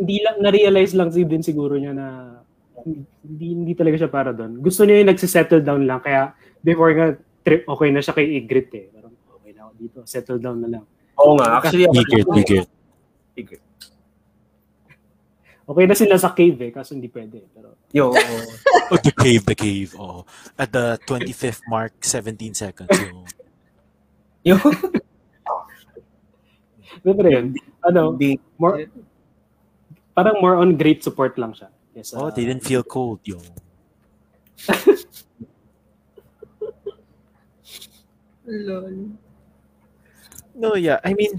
hindi 0.00 0.16
lang, 0.24 0.40
na-realize 0.40 0.96
lang 0.96 1.12
si 1.12 1.26
din 1.28 1.44
siguro 1.44 1.76
niya 1.76 1.92
na 1.92 2.06
hindi, 2.86 3.52
hindi 3.52 3.72
talaga 3.76 4.00
siya 4.00 4.08
para 4.08 4.30
doon. 4.32 4.64
Gusto 4.64 4.88
niya 4.88 5.04
yung 5.04 5.12
nagsisettle 5.12 5.60
down 5.60 5.84
lang, 5.84 6.00
kaya 6.00 6.32
before 6.64 6.94
nga, 6.96 7.06
trip, 7.44 7.68
okay 7.68 7.88
na 7.92 8.00
siya 8.00 8.16
kay 8.16 8.26
Ygritte 8.40 8.76
eh. 8.80 8.86
Parang, 8.96 9.12
okay 9.36 9.50
na 9.52 9.60
ako 9.68 9.72
dito, 9.76 9.98
settle 10.08 10.40
down 10.40 10.58
na 10.62 10.68
lang. 10.78 10.84
Oo 11.20 11.36
nga, 11.36 11.60
actually, 11.60 11.84
ako- 11.84 11.96
Bigit, 12.00 12.26
bigit. 12.32 12.68
Bigit. 13.36 13.60
Okay 15.70 15.86
na 15.86 15.94
sila 15.94 16.18
sa 16.18 16.34
cave 16.34 16.58
eh, 16.66 16.72
kaso 16.74 16.98
hindi 16.98 17.06
pwede. 17.06 17.46
Pero, 17.54 17.78
Yo, 17.94 18.10
Oh, 18.90 18.98
the 18.98 19.14
cave, 19.14 19.46
the 19.46 19.54
cave. 19.54 19.94
Oh. 19.94 20.26
At 20.58 20.74
the 20.74 20.98
25th 21.06 21.62
mark, 21.70 21.94
17 22.02 22.58
seconds. 22.58 22.90
Oh. 22.90 23.22
yo, 24.42 24.58
pero 27.14 27.28
yun, 27.30 27.54
ano, 27.86 28.10
hindi. 28.18 28.40
more, 28.58 28.90
parang 30.10 30.42
more 30.42 30.58
on 30.58 30.74
great 30.74 31.06
support 31.06 31.38
lang 31.38 31.54
siya. 31.54 31.70
Yes, 31.94 32.10
oh, 32.18 32.34
they 32.34 32.42
didn't 32.42 32.66
feel 32.66 32.82
cold, 32.82 33.22
yo. 33.22 33.38
Lol. 38.50 39.14
No, 40.58 40.74
yeah. 40.74 40.98
I 41.06 41.14
mean, 41.14 41.38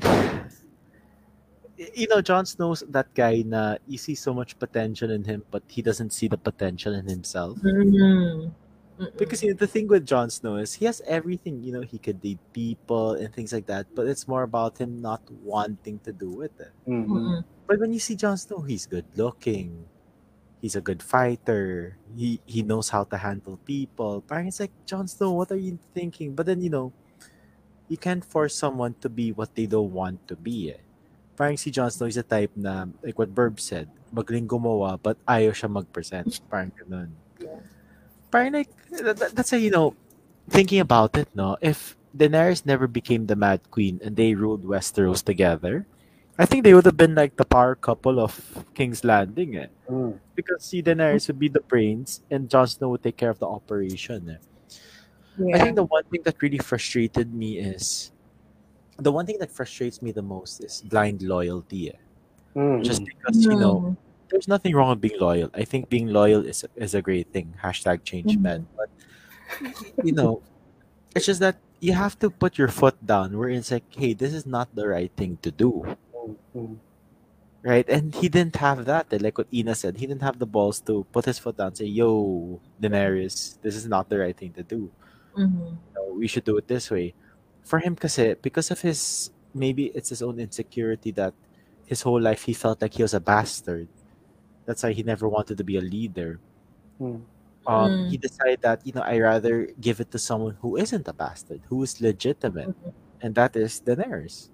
you 1.96 2.08
know, 2.08 2.22
Jon 2.22 2.46
Snow's 2.46 2.84
that 2.90 3.14
guy 3.14 3.44
na 3.46 3.78
you 3.88 3.98
see 3.98 4.16
so 4.16 4.34
much 4.34 4.58
potential 4.60 5.12
in 5.12 5.24
him, 5.24 5.44
but 5.52 5.64
he 5.68 5.82
doesn't 5.82 6.12
see 6.14 6.28
the 6.28 6.38
potential 6.38 6.94
in 6.94 7.08
himself. 7.08 7.60
Mm. 7.64 8.52
Mm-mm. 9.00 9.12
Because 9.18 9.42
you 9.44 9.50
know, 9.52 9.58
the 9.58 9.68
thing 9.68 9.88
with 9.88 10.06
Jon 10.06 10.30
Snow 10.30 10.58
is 10.58 10.74
he 10.76 10.86
has 10.86 11.02
everything. 11.08 11.62
You 11.64 11.74
know, 11.74 11.82
he 11.82 11.98
could 12.00 12.24
lead 12.24 12.40
people 12.54 13.14
and 13.14 13.34
things 13.34 13.54
like 13.54 13.66
that, 13.68 13.88
but 13.96 14.08
it's 14.08 14.28
more 14.28 14.44
about 14.44 14.78
him 14.78 15.02
not 15.02 15.22
wanting 15.32 16.00
to 16.06 16.14
do 16.14 16.30
with 16.32 16.60
it. 16.60 16.74
mm, 16.88 17.06
Mm-mm. 17.08 17.44
But 17.68 17.80
when 17.80 17.94
you 17.94 18.00
see 18.00 18.16
Jon 18.16 18.38
Snow, 18.38 18.62
he's 18.62 18.86
good 18.86 19.06
looking. 19.18 19.86
He's 20.62 20.76
a 20.76 20.82
good 20.82 21.04
fighter. 21.04 21.98
He 22.16 22.42
he 22.46 22.64
knows 22.64 22.90
how 22.90 23.06
to 23.06 23.18
handle 23.18 23.58
people. 23.66 24.22
Parang 24.22 24.48
it's 24.48 24.60
like 24.62 24.74
Jon 24.86 25.08
Snow, 25.08 25.34
what 25.34 25.52
are 25.52 25.60
you 25.62 25.80
thinking? 25.94 26.36
But 26.36 26.46
then 26.48 26.62
you 26.62 26.70
know, 26.70 26.94
you 27.90 27.98
can't 27.98 28.24
force 28.26 28.56
someone 28.56 28.96
to 29.02 29.10
be 29.10 29.32
what 29.32 29.56
they 29.56 29.66
don't 29.68 29.94
want 29.94 30.28
to 30.30 30.36
be. 30.36 30.72
eh. 30.72 30.82
Parang 31.36 31.58
si 31.58 31.72
Jon 31.72 31.90
Snow 31.90 32.08
is 32.08 32.16
the 32.16 32.24
type 32.24 32.52
na, 32.56 32.86
like 33.04 33.18
what 33.18 33.34
Burb 33.34 33.60
said, 33.60 33.90
magaling 34.14 34.48
gumawa, 34.48 35.00
but 35.02 35.18
ayaw 35.28 35.56
siya 35.56 35.72
mag-present. 35.72 36.40
Parang 36.52 36.72
ganun. 36.76 37.10
Parang 38.30 38.54
like, 38.54 38.70
that, 38.92 39.36
that's 39.36 39.54
a, 39.54 39.60
you 39.60 39.72
know, 39.72 39.96
thinking 40.50 40.80
about 40.80 41.18
it, 41.18 41.28
no? 41.34 41.58
If 41.62 41.96
Daenerys 42.16 42.66
never 42.66 42.88
became 42.88 43.28
the 43.28 43.36
Mad 43.36 43.72
Queen 43.72 44.00
and 44.04 44.16
they 44.16 44.34
ruled 44.36 44.64
Westeros 44.64 45.24
together, 45.24 45.88
I 46.38 46.46
think 46.46 46.64
they 46.64 46.74
would 46.74 46.86
have 46.86 46.98
been 46.98 47.16
like 47.16 47.36
the 47.36 47.46
power 47.46 47.76
couple 47.76 48.20
of 48.20 48.66
King's 48.74 49.04
Landing, 49.04 49.58
eh? 49.58 49.68
Mm. 49.90 50.20
Because 50.36 50.64
si 50.64 50.82
Daenerys 50.82 51.28
would 51.28 51.40
be 51.40 51.50
the 51.50 51.62
brains 51.62 52.22
and 52.30 52.50
Jon 52.50 52.68
Snow 52.68 52.90
would 52.90 53.04
take 53.04 53.18
care 53.18 53.30
of 53.30 53.40
the 53.40 53.48
operation, 53.48 54.30
eh? 54.30 54.42
I 55.40 55.58
Yeah. 55.58 55.64
think 55.64 55.76
the 55.76 55.88
one 55.88 56.04
thing 56.12 56.22
that 56.24 56.42
really 56.42 56.60
frustrated 56.60 57.34
me 57.34 57.58
is 57.58 58.12
the 59.02 59.12
one 59.12 59.26
thing 59.26 59.40
that 59.40 59.52
frustrates 59.52 60.02
me 60.02 60.12
the 60.12 60.22
most 60.22 60.62
is 60.64 60.82
blind 60.82 61.22
loyalty. 61.22 61.90
eh. 61.92 62.00
Mm. 62.56 62.84
Just 62.84 63.02
because 63.06 63.44
you 63.46 63.56
know 63.56 63.96
there's 64.30 64.48
nothing 64.48 64.76
wrong 64.76 64.90
with 64.96 65.02
being 65.02 65.20
loyal. 65.20 65.50
I 65.54 65.64
think 65.66 65.90
being 65.90 66.08
loyal 66.08 66.46
is 66.46 66.64
is 66.76 66.94
a 66.96 67.02
great 67.02 67.32
thing. 67.34 67.56
Hashtag 67.64 68.04
change 68.04 68.38
Mhm. 68.38 68.42
men. 68.42 68.62
But 68.78 68.90
you 70.04 70.12
know, 70.14 70.42
it's 71.16 71.26
just 71.26 71.40
that 71.42 71.58
you 71.80 71.94
have 71.94 72.18
to 72.20 72.30
put 72.30 72.58
your 72.58 72.68
foot 72.70 72.96
down 73.06 73.38
where 73.38 73.50
it's 73.50 73.72
like, 73.72 73.88
hey, 73.96 74.14
this 74.14 74.34
is 74.34 74.46
not 74.46 74.70
the 74.76 74.88
right 74.88 75.12
thing 75.18 75.38
to 75.42 75.52
do. 75.52 75.84
Mm. 76.14 76.36
Mm. 76.56 76.76
Right? 77.64 77.88
And 77.90 78.14
he 78.16 78.30
didn't 78.30 78.56
have 78.58 78.86
that. 78.86 79.12
eh, 79.14 79.20
Like 79.22 79.38
what 79.38 79.48
Ina 79.54 79.76
said, 79.76 79.98
he 79.98 80.06
didn't 80.08 80.24
have 80.26 80.40
the 80.40 80.46
balls 80.50 80.80
to 80.90 81.06
put 81.14 81.26
his 81.26 81.38
foot 81.38 81.58
down 81.58 81.68
and 81.74 81.78
say, 81.78 81.86
Yo, 81.86 82.60
Daenerys, 82.82 83.62
this 83.62 83.76
is 83.76 83.86
not 83.88 84.10
the 84.10 84.18
right 84.20 84.36
thing 84.36 84.54
to 84.54 84.64
do. 84.64 84.90
Mhm. 85.38 85.78
know, 85.96 86.06
we 86.18 86.28
should 86.28 86.44
do 86.44 86.58
it 86.58 86.68
this 86.68 86.90
way. 86.92 87.14
For 87.64 87.80
him, 87.80 87.96
kasi, 87.96 88.36
because 88.42 88.72
of 88.72 88.82
his, 88.82 89.32
maybe 89.54 89.88
it's 89.96 90.10
his 90.10 90.22
own 90.22 90.40
insecurity 90.40 91.12
that 91.12 91.34
his 91.86 92.02
whole 92.02 92.22
life 92.22 92.44
he 92.44 92.54
felt 92.54 92.82
like 92.82 92.94
he 92.96 93.04
was 93.04 93.14
a 93.14 93.20
bastard. 93.20 93.88
That's 94.66 94.84
why 94.84 94.94
he 94.94 95.04
never 95.04 95.28
wanted 95.30 95.58
to 95.58 95.64
be 95.64 95.78
a 95.78 95.82
leader. 95.82 96.40
Mm. 97.02 97.26
Um, 97.68 97.92
Mm. 97.92 98.08
He 98.08 98.18
decided 98.18 98.62
that, 98.62 98.86
you 98.86 98.94
know, 98.94 99.02
I 99.02 99.20
rather 99.20 99.68
give 99.80 100.00
it 100.00 100.12
to 100.12 100.20
someone 100.20 100.58
who 100.62 100.78
isn't 100.78 101.08
a 101.08 101.14
bastard, 101.14 101.62
who 101.70 101.84
is 101.84 102.02
legitimate. 102.02 102.72
And 103.22 103.36
that 103.36 103.56
is 103.56 103.82
Daenerys. 103.82 104.50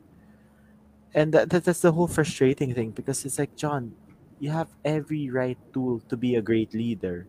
And 1.13 1.34
that, 1.34 1.49
that, 1.49 1.63
that's 1.65 1.81
the 1.81 1.91
whole 1.91 2.07
frustrating 2.07 2.73
thing 2.73 2.91
because 2.91 3.25
it's 3.25 3.39
like, 3.39 3.55
Jon, 3.55 3.95
you 4.39 4.51
have 4.51 4.69
every 4.85 5.29
right 5.29 5.57
tool 5.73 6.01
to 6.09 6.17
be 6.17 6.35
a 6.35 6.41
great 6.41 6.73
leader 6.73 7.27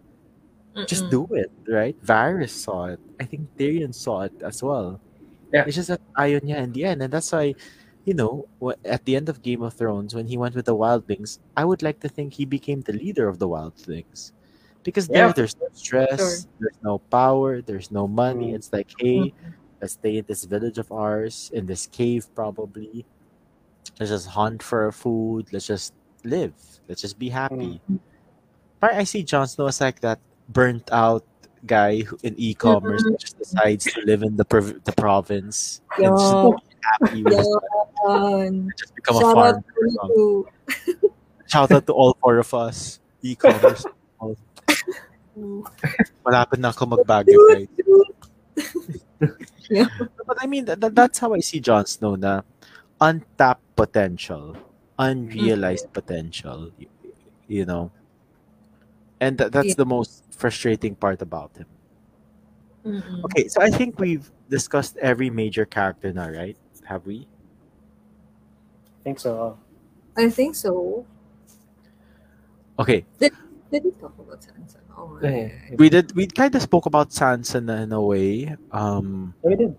just 0.87 1.09
Mm-mm. 1.09 1.11
do 1.11 1.29
it, 1.33 1.51
right? 1.69 1.97
Varys 2.05 2.51
saw 2.51 2.87
it. 2.87 3.01
I 3.21 3.25
think 3.25 3.49
Tyrion 3.59 3.95
saw 3.95 4.23
it 4.23 4.35
as 4.43 4.63
well. 4.63 5.01
Yeah. 5.53 5.65
It's 5.67 5.77
just 5.77 5.89
that 5.89 6.01
ayaw 6.15 6.41
niya 6.41 6.57
in 6.63 6.73
the 6.73 6.85
end. 6.85 7.03
And 7.03 7.13
that's 7.13 7.33
why, 7.33 7.55
you 8.05 8.15
know, 8.15 8.49
at 8.85 9.05
the 9.05 9.17
end 9.17 9.29
of 9.29 9.43
Game 9.43 9.63
of 9.63 9.75
Thrones, 9.75 10.15
when 10.15 10.27
he 10.27 10.37
went 10.37 10.55
with 10.55 10.67
the 10.67 10.77
Wildlings, 10.77 11.39
I 11.57 11.65
would 11.65 11.83
like 11.83 12.01
to 12.01 12.09
think 12.09 12.35
he 12.35 12.45
became 12.45 12.83
the 12.83 12.93
leader 12.93 13.29
of 13.29 13.39
the 13.39 13.49
Wildlings. 13.49 14.33
Because 14.83 15.09
there, 15.09 15.33
there's 15.33 15.57
no 15.57 15.69
stress, 15.73 16.47
there's 16.61 16.79
no 16.83 16.99
power, 16.99 17.61
there's 17.61 17.91
no 17.91 18.09
money. 18.09 18.53
Mm. 18.53 18.55
It's 18.55 18.73
like, 18.73 18.89
hey, 18.99 19.35
let's 19.81 19.95
stay 19.95 20.19
in 20.19 20.25
this 20.27 20.45
village 20.45 20.79
of 20.79 20.91
ours, 20.93 21.51
in 21.53 21.67
this 21.67 21.87
cave 21.87 22.27
probably. 22.35 23.05
Let's 23.99 24.11
just 24.11 24.29
hunt 24.29 24.63
for 24.63 24.91
food. 24.93 25.53
Let's 25.53 25.67
just 25.67 25.93
live. 26.25 26.55
Let's 26.89 27.03
just 27.03 27.19
be 27.19 27.29
happy. 27.29 27.81
But 28.81 28.95
I 28.95 29.05
see 29.05 29.25
Jon 29.25 29.49
Snow 29.49 29.67
as 29.67 29.81
like 29.81 30.01
that 30.01 30.21
burnt 30.49 30.89
out 30.93 31.25
guy 31.67 32.01
who, 32.03 32.19
in 32.23 32.35
e-commerce 32.39 33.03
who 33.03 33.17
just 33.17 33.39
decides 33.39 33.85
to 33.93 34.01
live 34.03 34.23
in 34.23 34.37
the 34.37 34.45
prov- 34.45 34.83
the 34.85 34.93
province 34.93 35.81
and 35.99 36.17
just 36.17 36.35
happy 36.83 37.23
with 37.23 37.47
and 38.09 38.71
just 38.79 38.95
become 38.95 39.17
a 39.17 39.21
Shout 39.21 39.37
out 39.37 39.65
farmer. 39.65 39.65
or 39.83 39.89
to 39.99 40.47
Shout 41.49 41.71
out 41.73 41.87
to 41.87 41.93
all 41.93 42.17
four 42.21 42.39
of 42.39 42.53
us. 42.53 43.01
E-commerce. 43.23 43.85
Malapit 46.27 46.59
na 46.61 46.71
ako 46.75 46.99
mag-Baguio. 46.99 47.39
Yeah. 49.69 49.85
But 50.25 50.41
I 50.41 50.47
mean, 50.49 50.65
that, 50.65 50.81
that- 50.81 50.95
that's 50.97 51.19
how 51.21 51.35
I 51.35 51.41
see 51.41 51.61
Jon 51.61 51.85
Snow 51.85 52.17
na 52.17 52.41
untapped 53.01 53.77
potential, 53.77 54.57
unrealized 54.99 55.93
mm-hmm. 55.93 56.01
potential, 56.01 56.73
y- 56.81 56.89
you 57.47 57.65
know. 57.69 57.93
And 59.21 59.39
that, 59.39 59.53
that's 59.53 59.69
Yeah. 59.75 59.83
the 59.83 59.87
most 59.87 60.25
frustrating 60.31 60.95
part 60.95 61.23
about 61.23 61.57
him. 61.57 61.67
Mm-mm. 62.87 63.25
Okay, 63.25 63.49
so 63.49 63.61
I 63.61 63.71
think 63.71 63.99
we've 63.99 64.31
discussed 64.49 64.97
every 64.99 65.29
major 65.31 65.65
character 65.67 66.13
now, 66.13 66.31
right? 66.31 66.57
Have 66.87 67.05
we? 67.05 67.27
I 69.01 69.03
think 69.05 69.19
so. 69.19 69.59
I 70.17 70.31
think 70.31 70.55
so. 70.55 71.05
Okay, 72.79 73.05
Did 73.19 73.33
did 73.73 73.85
we 73.85 73.91
talk 73.99 74.15
about 74.19 74.41
Sansa? 74.41 74.79
Oh, 74.97 75.19
Yeah. 75.21 75.51
we 75.77 75.91
did. 75.91 76.15
We 76.15 76.27
kind 76.31 76.55
of 76.55 76.63
spoke 76.63 76.87
about 76.87 77.11
Sansa 77.11 77.59
na 77.63 77.83
in 77.83 77.93
a 77.93 78.01
way. 78.01 78.55
Um, 78.71 79.35
Yeah, 79.43 79.49
we 79.51 79.57
did. 79.57 79.73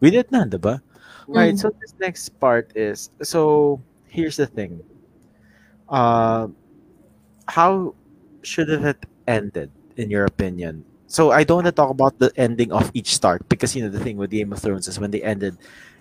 we 0.00 0.08
did 0.12 0.30
na, 0.30 0.44
diba? 0.44 0.84
Mm. 1.26 1.34
Right. 1.34 1.56
So 1.58 1.72
this 1.80 1.94
next 1.98 2.28
part 2.38 2.70
is 2.76 3.08
so. 3.24 3.80
Here's 4.12 4.36
the 4.36 4.46
thing. 4.46 4.84
Uh, 5.88 6.48
how 7.48 7.96
should 8.42 8.68
it 8.68 8.80
have 8.80 8.98
ended, 9.26 9.70
in 9.96 10.10
your 10.10 10.24
opinion? 10.26 10.84
So 11.06 11.30
I 11.30 11.44
don't 11.44 11.56
want 11.56 11.66
to 11.66 11.72
talk 11.72 11.90
about 11.90 12.18
the 12.18 12.32
ending 12.36 12.72
of 12.72 12.90
each 12.94 13.14
Stark 13.14 13.48
because 13.48 13.76
you 13.76 13.82
know 13.82 13.90
the 13.90 14.00
thing 14.00 14.16
with 14.16 14.30
Game 14.30 14.52
of 14.52 14.60
Thrones 14.60 14.88
is 14.88 14.98
when 14.98 15.10
they 15.10 15.22
ended, 15.22 15.58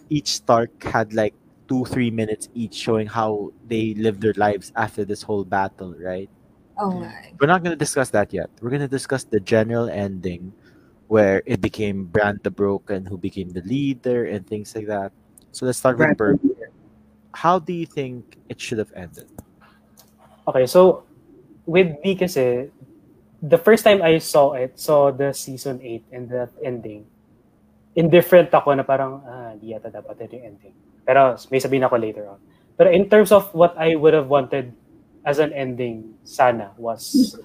each 0.10 0.30
Stark 0.30 0.72
had 0.84 1.14
like 1.14 1.34
two, 1.68 1.86
three 1.86 2.12
minutes 2.12 2.50
each 2.54 2.76
showing 2.76 3.08
how 3.08 3.52
they 3.68 3.94
lived 3.96 4.22
their 4.22 4.34
lives 4.36 4.72
after 4.76 5.06
this 5.06 5.22
whole 5.22 5.44
battle, 5.44 5.96
right? 6.00 6.30
Oh 6.78 6.92
mm. 6.92 7.02
my. 7.02 7.34
We're 7.40 7.48
not 7.48 7.64
going 7.64 7.72
to 7.72 7.80
discuss 7.80 8.10
that 8.12 8.34
yet. 8.34 8.50
We're 8.62 8.70
going 8.70 8.82
to 8.82 8.88
discuss 8.88 9.24
the 9.24 9.40
general 9.40 9.90
ending 9.90 10.54
where 11.08 11.44
it 11.46 11.60
became 11.60 12.06
Bran 12.06 12.40
the 12.44 12.52
Broken 12.52 13.06
who 13.06 13.18
became 13.18 13.50
the 13.50 13.62
leader 13.64 14.26
and 14.26 14.48
things 14.48 14.74
like 14.76 14.88
that. 14.88 15.12
So 15.52 15.66
let's 15.66 15.78
start 15.78 15.98
with 15.98 16.16
Bert. 16.16 16.40
How 17.34 17.60
do 17.60 17.74
you 17.74 17.86
think 17.86 18.38
it 18.48 18.60
should 18.60 18.78
have 18.78 18.92
ended? 18.96 19.28
Okay, 20.48 20.66
so 20.66 21.04
with 21.66 21.98
me 22.04 22.16
kasi, 22.18 22.70
the 23.42 23.58
first 23.58 23.84
time 23.84 24.02
I 24.06 24.22
saw 24.22 24.54
it, 24.54 24.78
saw 24.78 25.10
the 25.10 25.34
season 25.34 25.82
8 25.82 26.14
and 26.14 26.24
the 26.30 26.50
ending, 26.62 27.10
indifferent 27.98 28.54
ako 28.54 28.78
na 28.78 28.86
parang, 28.86 29.22
ah, 29.26 29.52
di 29.58 29.74
yata 29.74 29.90
dapat 29.90 30.30
ito 30.30 30.38
yung 30.38 30.56
ending. 30.56 30.76
Pero 31.02 31.36
may 31.50 31.60
sabihin 31.60 31.84
ako 31.84 31.96
later 31.98 32.26
on. 32.30 32.40
Pero 32.78 32.90
in 32.94 33.10
terms 33.10 33.34
of 33.34 33.50
what 33.52 33.76
I 33.76 33.98
would 33.98 34.14
have 34.14 34.30
wanted 34.30 34.72
as 35.26 35.42
an 35.42 35.52
ending, 35.52 36.16
sana, 36.24 36.72
was, 36.78 37.36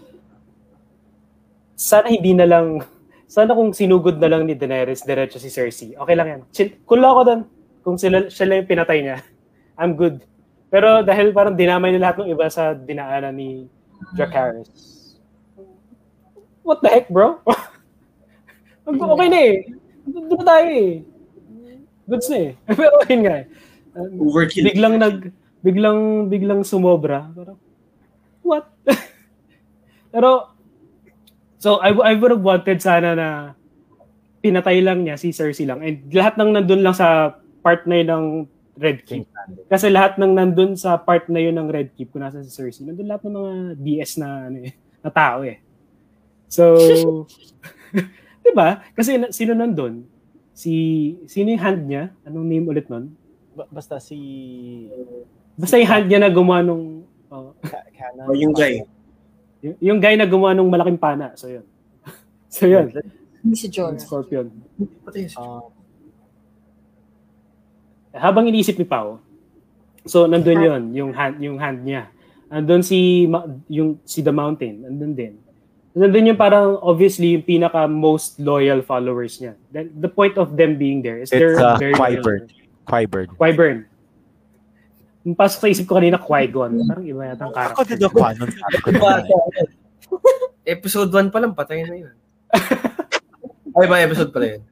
sana 1.75 2.13
hindi 2.13 2.37
na 2.37 2.47
lang, 2.47 2.85
sana 3.27 3.57
kung 3.57 3.73
sinugod 3.73 4.21
na 4.21 4.31
lang 4.31 4.47
ni 4.47 4.55
Daenerys 4.55 5.03
diretso 5.03 5.41
si 5.41 5.51
Cersei, 5.51 5.97
okay 5.97 6.15
lang 6.15 6.29
yan. 6.29 6.41
Chill, 6.53 6.71
cool 6.85 7.03
ako 7.03 7.21
doon. 7.25 7.41
Kung 7.83 7.97
sila, 7.97 8.29
siya 8.29 8.47
lang 8.47 8.57
yung 8.63 8.71
pinatay 8.71 8.99
niya, 9.01 9.19
I'm 9.81 9.97
good. 9.97 10.23
Pero 10.69 11.01
dahil 11.01 11.33
parang 11.33 11.57
dinamay 11.57 11.95
niya 11.95 12.11
lahat 12.11 12.17
ng 12.23 12.31
iba 12.31 12.47
sa 12.53 12.75
dinaanan 12.75 13.33
ni 13.33 13.65
Dracarys. 14.15 14.97
What 16.67 16.83
the 16.83 16.91
heck, 16.91 17.07
bro? 17.09 17.39
okay 18.87 19.29
na 19.31 19.41
eh. 19.41 19.57
Doon 20.07 20.45
tayo 20.47 20.67
eh. 20.67 20.93
Goods 22.07 22.27
na 22.31 22.39
eh. 22.39 22.51
Pero 22.79 22.95
yun 23.07 23.23
nga 23.27 23.35
eh. 23.43 23.47
Um, 23.97 24.29
Overkill. 24.29 24.67
biglang 24.71 24.95
nag 25.01 25.17
biglang 25.65 26.01
biglang 26.31 26.61
sumobra. 26.63 27.27
Parang, 27.35 27.59
what? 28.47 28.71
Pero 30.15 30.55
so 31.59 31.83
I, 31.83 31.91
I 31.91 32.13
would 32.15 32.31
have 32.31 32.45
wanted 32.47 32.79
sana 32.79 33.19
na 33.19 33.29
pinatay 34.45 34.79
lang 34.79 35.03
niya 35.03 35.19
si 35.19 35.35
Cersei 35.35 35.67
lang 35.67 35.83
and 35.83 36.07
lahat 36.15 36.39
ng 36.39 36.55
nandun 36.55 36.83
lang 36.87 36.95
sa 36.95 37.35
part 37.67 37.83
na 37.91 37.99
yun 37.99 38.09
ng 38.11 38.27
Red 38.77 39.09
Keep. 39.09 39.25
Kasi 39.67 39.89
lahat 39.89 40.21
ng 40.21 40.33
nandun 40.37 40.77
sa 40.77 41.01
part 41.01 41.27
na 41.27 41.41
yun 41.41 41.57
ng 41.57 41.69
Red 41.69 41.97
Keep 41.97 42.13
kung 42.13 42.21
nasa 42.21 42.45
si 42.45 42.53
Cersei, 42.53 42.85
nandun 42.85 43.09
lahat 43.09 43.25
ng 43.25 43.35
mga 43.35 43.53
DS 43.81 44.11
na 44.21 44.29
ano 44.47 44.59
eh, 44.63 44.73
na 45.01 45.11
tao 45.11 45.41
eh. 45.43 45.59
So, 46.47 46.63
'di 48.45 48.53
ba? 48.53 48.85
Kasi 48.93 49.19
na- 49.19 49.33
sino 49.33 49.57
nandun? 49.57 50.05
Si 50.53 50.73
sino 51.27 51.53
yung 51.53 51.61
hand 51.61 51.83
niya? 51.85 52.05
Anong 52.23 52.47
name 52.47 52.67
ulit 52.67 52.87
nun? 52.89 53.13
Ba- 53.53 53.69
Basta 53.69 53.99
si 53.99 54.17
Basta 55.57 55.77
yung 55.77 55.89
hand 55.91 56.07
niya 56.07 56.21
na 56.21 56.31
gumawa 56.31 56.61
nung 56.61 57.05
oh, 57.33 57.53
Ka-. 57.65 57.85
O 58.29 58.37
yung 58.37 58.53
guy. 58.53 58.85
y- 59.65 59.81
yung 59.83 59.99
guy 59.99 60.15
na 60.15 60.29
gumawa 60.29 60.53
nung 60.53 60.69
malaking 60.69 61.01
pana. 61.01 61.33
So 61.35 61.49
yun. 61.49 61.65
So 62.49 62.65
yun. 62.65 62.89
Hindi 63.43 63.53
si 63.59 63.69
Yung 63.69 63.99
Jorah. 63.99 64.01
Scorpion. 64.01 64.47
Um, 65.37 65.76
Habang 68.17 68.49
iniisip 68.49 68.81
ni 68.81 68.87
Pao, 68.89 69.21
so 70.09 70.25
nandun 70.25 70.61
yun, 70.61 70.83
yung 70.97 71.11
hand, 71.13 71.37
yung 71.39 71.61
hand 71.61 71.85
niya. 71.85 72.09
Nandun 72.49 72.83
si, 72.83 73.27
yung, 73.69 74.01
si 74.07 74.23
The 74.25 74.33
Mountain, 74.33 74.89
nandun 74.89 75.13
din. 75.15 75.35
Nandun 75.97 76.33
yung 76.33 76.41
parang 76.41 76.77
obviously 76.85 77.37
yung 77.37 77.45
pinaka 77.45 77.89
most 77.89 78.37
loyal 78.41 78.85
followers 78.85 79.41
niya. 79.41 79.57
Then 79.73 79.97
the 79.97 80.13
point 80.13 80.37
of 80.37 80.53
them 80.53 80.77
being 80.77 81.01
there 81.01 81.21
is 81.21 81.33
they're 81.33 81.57
it's 81.57 81.63
uh, 81.63 81.81
very. 81.81 81.97
Qyburn. 81.97 82.53
Qyburn. 82.87 83.89
yung 85.27 85.35
pasok 85.35 85.59
sa 85.59 85.69
isip 85.75 85.91
ko 85.91 85.99
kanina, 85.99 86.23
Qui-Gon. 86.23 86.87
Parang 86.87 87.03
iba 87.03 87.27
yata 87.27 87.51
ang 87.51 87.55
character. 87.57 87.75
Ako 87.75 87.83
din 87.83 87.99
ako, 88.07 88.19
episode 90.63 91.11
1 91.11 91.35
pa 91.35 91.39
lang, 91.43 91.51
patay 91.51 91.83
na 91.83 91.99
yun. 91.99 92.15
Ay, 93.77 93.87
ba 93.91 93.99
episode 93.99 94.31
pala 94.31 94.55
yun? 94.55 94.63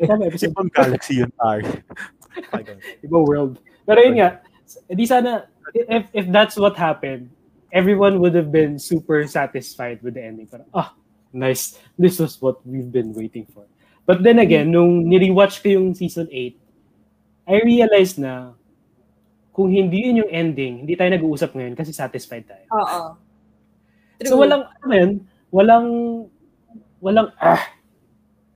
Tama, 0.00 0.32
episode 0.32 0.56
Ibang 0.56 0.72
galaxy 0.72 1.20
yun, 1.20 1.30
Ari. 1.36 1.68
Iba 3.04 3.18
world. 3.18 3.60
Pero 3.86 3.98
yun 4.00 4.18
nga, 4.18 4.40
di 4.90 5.06
sana, 5.06 5.46
if, 5.74 6.04
if 6.12 6.26
that's 6.32 6.56
what 6.56 6.76
happened, 6.76 7.30
everyone 7.74 8.20
would 8.22 8.34
have 8.34 8.54
been 8.54 8.78
super 8.78 9.26
satisfied 9.26 9.98
with 10.02 10.14
the 10.14 10.22
ending. 10.22 10.46
Parang, 10.46 10.70
ah, 10.74 10.94
nice. 11.32 11.78
This 11.98 12.18
was 12.18 12.40
what 12.40 12.62
we've 12.66 12.90
been 12.90 13.12
waiting 13.12 13.46
for. 13.50 13.66
But 14.06 14.22
then 14.22 14.38
again, 14.38 14.70
nung 14.70 15.08
nirewatch 15.08 15.64
ko 15.64 15.80
yung 15.80 15.94
season 15.96 16.28
8, 16.30 16.54
I 17.48 17.56
realized 17.64 18.20
na 18.20 18.52
kung 19.54 19.70
hindi 19.70 20.10
yun 20.10 20.24
yung 20.24 20.32
ending, 20.32 20.74
hindi 20.84 20.94
tayo 20.98 21.14
nag-uusap 21.14 21.54
ngayon 21.54 21.78
kasi 21.78 21.94
satisfied 21.94 22.44
tayo. 22.44 22.66
Oo. 22.74 23.00
True. 24.18 24.28
So 24.28 24.38
walang, 24.38 24.66
ano 24.82 24.92
yun, 24.94 25.12
walang, 25.50 25.88
walang, 26.98 27.28
ah, 27.38 27.62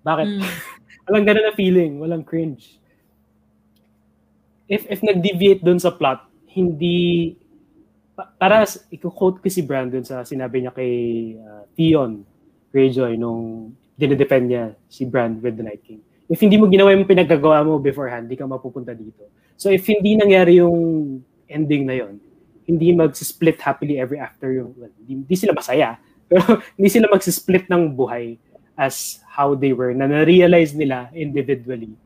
bakit? 0.02 0.26
Mm. 0.38 0.42
Walang 1.08 1.24
ganun 1.24 1.44
na 1.48 1.56
feeling, 1.56 1.92
walang 2.04 2.20
cringe. 2.20 2.76
If 4.68 4.84
if 4.84 5.00
nag-deviate 5.00 5.64
dun 5.64 5.80
sa 5.80 5.90
plot, 5.90 6.28
hindi 6.52 7.32
pa- 8.12 8.28
para 8.36 8.68
i-quote 8.92 9.40
ko 9.40 9.48
si 9.48 9.64
Brandon 9.64 10.04
sa 10.04 10.20
sinabi 10.28 10.60
niya 10.60 10.72
kay 10.76 10.92
uh, 11.40 11.64
Theon 11.72 12.20
Greyjoy 12.68 13.16
nung 13.16 13.72
dinedefend 13.96 14.46
niya 14.46 14.64
si 14.86 15.08
Brand 15.08 15.40
with 15.40 15.56
the 15.56 15.64
Night 15.64 15.80
King. 15.82 16.04
If 16.28 16.44
hindi 16.44 16.60
mo 16.60 16.68
ginawa 16.68 16.92
yung 16.92 17.08
pinagagawa 17.08 17.64
mo 17.64 17.80
beforehand, 17.80 18.28
hindi 18.28 18.36
ka 18.36 18.44
mapupunta 18.44 18.92
dito. 18.92 19.24
So 19.56 19.72
if 19.72 19.88
hindi 19.88 20.14
nangyari 20.14 20.60
yung 20.60 21.18
ending 21.48 21.88
na 21.88 21.96
yon, 21.96 22.20
hindi 22.68 22.92
mag-split 22.92 23.56
happily 23.64 23.96
ever 23.96 24.20
after 24.20 24.52
yung, 24.52 24.76
well, 24.76 24.92
hindi, 25.00 25.24
hindi 25.24 25.34
sila 25.34 25.56
masaya, 25.56 25.96
pero 26.30 26.60
hindi 26.76 26.92
sila 26.92 27.08
mag-split 27.08 27.64
ng 27.72 27.96
buhay 27.96 28.36
as 28.76 29.24
how 29.24 29.56
they 29.56 29.72
were, 29.72 29.96
na 29.96 30.04
na-realize 30.04 30.76
nila 30.76 31.08
individually 31.16 31.96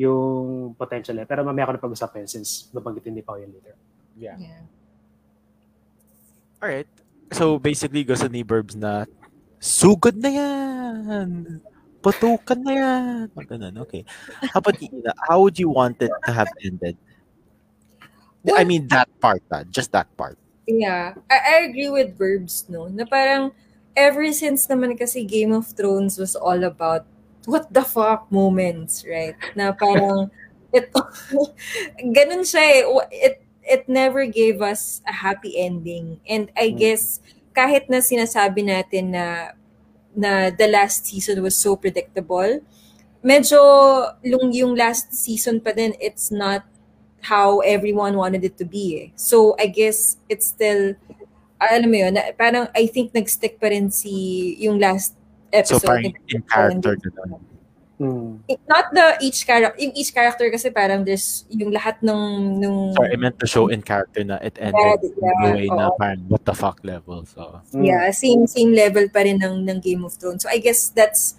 yung 0.00 0.72
potential 0.80 1.20
eh. 1.20 1.28
Pero 1.28 1.44
mamaya 1.44 1.68
ko 1.68 1.72
na 1.76 1.84
pag-usapan 1.84 2.24
since 2.24 2.72
nabanggitin 2.72 3.12
ni 3.12 3.20
Pao 3.20 3.36
yun 3.36 3.52
later. 3.52 3.76
Yeah. 4.16 4.40
Alright. 6.56 6.88
So 7.36 7.60
basically, 7.60 8.08
gusto 8.08 8.24
ni 8.32 8.40
Burbs 8.40 8.76
na 8.76 9.04
sugod 9.60 10.16
na 10.16 10.32
yan. 10.32 11.60
Putukan 12.00 12.60
na 12.64 12.72
yan. 12.72 13.24
Ganun, 13.36 13.76
okay. 13.84 14.08
How 14.56 14.64
about 14.64 14.80
you, 14.80 14.88
Ina? 14.88 15.12
How 15.28 15.44
would 15.44 15.60
you 15.60 15.68
want 15.68 16.00
it 16.00 16.08
to 16.24 16.32
have 16.32 16.48
ended? 16.64 16.96
I 18.56 18.64
mean, 18.64 18.88
that 18.88 19.12
part, 19.20 19.44
ah, 19.52 19.68
just 19.68 19.92
that 19.92 20.08
part. 20.16 20.40
Yeah, 20.64 21.12
I, 21.28 21.36
I 21.36 21.54
agree 21.68 21.92
with 21.92 22.16
verbs, 22.16 22.64
no? 22.72 22.88
Na 22.88 23.04
parang, 23.04 23.52
ever 23.92 24.24
since 24.32 24.64
naman 24.64 24.96
kasi 24.96 25.28
Game 25.28 25.52
of 25.52 25.76
Thrones 25.76 26.16
was 26.16 26.32
all 26.32 26.64
about 26.64 27.04
what 27.46 27.72
the 27.72 27.82
fuck 27.84 28.30
moments, 28.32 29.04
right? 29.08 29.36
Na 29.54 29.72
parang, 29.72 30.30
it, 30.72 30.90
ganun 32.14 32.44
siya 32.46 32.62
eh. 32.62 32.82
It, 33.10 33.36
it 33.64 33.82
never 33.88 34.26
gave 34.26 34.62
us 34.62 35.00
a 35.06 35.12
happy 35.12 35.56
ending. 35.58 36.20
And 36.28 36.50
I 36.56 36.70
Hmm. 36.70 36.78
guess, 36.78 37.20
kahit 37.54 37.88
na 37.90 37.98
sinasabi 38.02 38.64
natin 38.66 39.14
na 39.14 39.54
na 40.14 40.50
the 40.50 40.66
last 40.66 41.06
season 41.06 41.42
was 41.42 41.54
so 41.56 41.76
predictable, 41.76 42.60
medyo 43.22 43.60
yung, 44.24 44.50
yung 44.52 44.72
last 44.74 45.12
season 45.14 45.60
pa 45.60 45.72
din, 45.72 45.94
it's 46.00 46.30
not 46.32 46.66
how 47.22 47.60
everyone 47.62 48.16
wanted 48.16 48.44
it 48.44 48.56
to 48.58 48.64
be 48.64 48.86
eh. 48.96 49.08
So, 49.14 49.54
I 49.60 49.68
guess 49.68 50.16
it's 50.28 50.48
still, 50.50 50.96
alam 51.60 51.92
mo 51.92 51.98
yun, 52.00 52.16
na- 52.16 52.32
parang 52.34 52.72
I 52.74 52.88
think 52.88 53.12
nag-stick 53.12 53.60
pa 53.60 53.68
rin 53.68 53.92
si 53.92 54.56
yung 54.64 54.80
last 54.80 55.14
So 55.50 55.76
episode. 55.76 55.82
parang 55.86 56.04
nag- 56.10 56.22
in 56.30 56.42
character. 56.46 56.92
Ganun. 56.96 57.42
Hmm. 58.00 58.40
Not 58.64 58.96
the 58.96 59.20
each 59.20 59.44
character, 59.44 59.76
yung 59.76 59.92
each 59.92 60.16
character 60.16 60.48
kasi 60.48 60.72
parang 60.72 61.04
there's 61.04 61.44
yung 61.52 61.68
lahat 61.68 62.00
ng, 62.00 62.56
nung, 62.56 62.96
Sorry, 62.96 63.12
I 63.12 63.20
meant 63.20 63.36
to 63.36 63.46
show 63.46 63.68
in 63.68 63.84
character 63.84 64.24
na 64.24 64.40
it 64.40 64.56
ended 64.56 64.72
Yeah, 64.72 64.96
in 65.04 65.12
yeah, 65.20 65.36
a 65.36 65.52
way 65.52 65.66
na 65.68 65.92
oo. 65.92 66.00
parang 66.00 66.24
what 66.32 66.40
the 66.48 66.56
fuck 66.56 66.80
level. 66.80 67.28
So, 67.28 67.60
Hmm. 67.76 67.84
yeah, 67.84 68.08
same, 68.16 68.48
same 68.48 68.72
level 68.72 69.04
pa 69.12 69.20
rin 69.20 69.36
ng, 69.36 69.68
ng 69.68 69.78
Game 69.84 70.00
of 70.08 70.16
Thrones. 70.16 70.44
So, 70.44 70.48
I 70.48 70.64
guess 70.64 70.88
that's 70.88 71.36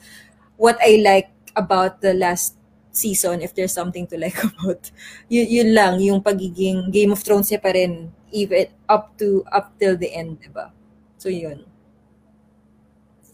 what 0.54 0.78
I 0.86 1.02
like 1.02 1.34
about 1.58 1.98
the 2.06 2.14
last 2.14 2.54
season, 2.94 3.42
if 3.42 3.58
there's 3.58 3.74
something 3.74 4.06
to 4.14 4.22
like 4.22 4.38
about. 4.46 4.94
Yun, 5.34 5.48
yun 5.50 5.70
lang, 5.74 5.98
yung 5.98 6.22
pagiging 6.22 6.94
Game 6.94 7.10
of 7.10 7.26
Thrones 7.26 7.50
niya 7.50 7.58
pa 7.58 7.74
rin, 7.74 8.14
even 8.30 8.70
up 8.86 9.18
to, 9.18 9.42
up 9.50 9.74
till 9.82 9.98
the 9.98 10.14
end, 10.14 10.38
diba? 10.46 10.70
So, 11.18 11.26
yun. 11.34 11.66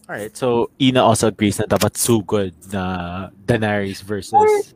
Alright. 0.10 0.36
So, 0.36 0.72
Ina 0.82 1.04
also 1.04 1.28
agrees 1.28 1.60
na 1.60 1.68
dapat 1.68 2.00
sugod 2.00 2.56
na 2.72 3.28
Daenerys 3.46 4.02
versus 4.02 4.74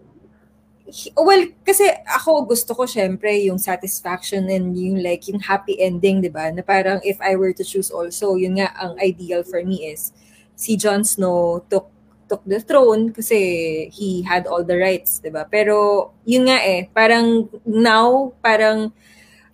Well, 1.15 1.47
kasi 1.63 1.87
ako 2.03 2.51
gusto 2.51 2.75
ko 2.75 2.83
syempre 2.83 3.31
yung 3.47 3.55
satisfaction 3.55 4.51
and 4.51 4.75
yung 4.75 4.99
like 4.99 5.23
yung 5.31 5.39
happy 5.39 5.79
ending, 5.79 6.19
'di 6.19 6.27
ba? 6.27 6.51
Na 6.51 6.59
parang 6.59 6.99
if 7.07 7.15
I 7.23 7.39
were 7.39 7.55
to 7.55 7.63
choose 7.63 7.87
also, 7.87 8.35
yun 8.35 8.59
nga 8.59 8.75
ang 8.75 8.99
ideal 8.99 9.47
for 9.47 9.63
me 9.63 9.87
is 9.87 10.11
si 10.59 10.75
Jon 10.75 11.07
Snow 11.07 11.63
took 11.71 11.87
took 12.27 12.43
the 12.43 12.59
throne 12.59 13.15
kasi 13.15 13.39
he 13.87 14.19
had 14.19 14.43
all 14.51 14.67
the 14.67 14.75
rights, 14.75 15.23
'di 15.23 15.31
ba? 15.31 15.47
Pero 15.47 16.11
yun 16.27 16.51
nga 16.51 16.59
eh, 16.59 16.91
parang 16.91 17.47
now, 17.63 18.35
parang 18.43 18.91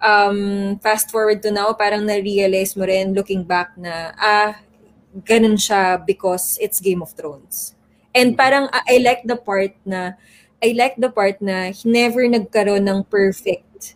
um, 0.01 0.73
fast 0.81 1.13
forward 1.13 1.45
to 1.45 1.53
now, 1.53 1.69
parang 1.77 2.01
na-realize 2.09 2.73
mo 2.73 2.89
rin 2.89 3.13
looking 3.13 3.45
back 3.45 3.77
na 3.77 4.09
ah, 4.17 4.57
ganun 5.25 5.57
siya 5.57 6.01
because 6.05 6.57
it's 6.61 6.79
Game 6.79 7.01
of 7.01 7.13
Thrones. 7.13 7.73
And 8.15 8.37
parang 8.37 8.69
ah, 8.73 8.83
I 8.89 8.97
like 9.01 9.23
the 9.25 9.37
part 9.37 9.73
na 9.85 10.13
I 10.63 10.73
like 10.73 10.97
the 10.97 11.09
part 11.13 11.37
na 11.41 11.71
never 11.85 12.25
nagkaroon 12.25 12.85
ng 12.89 13.05
perfect 13.09 13.95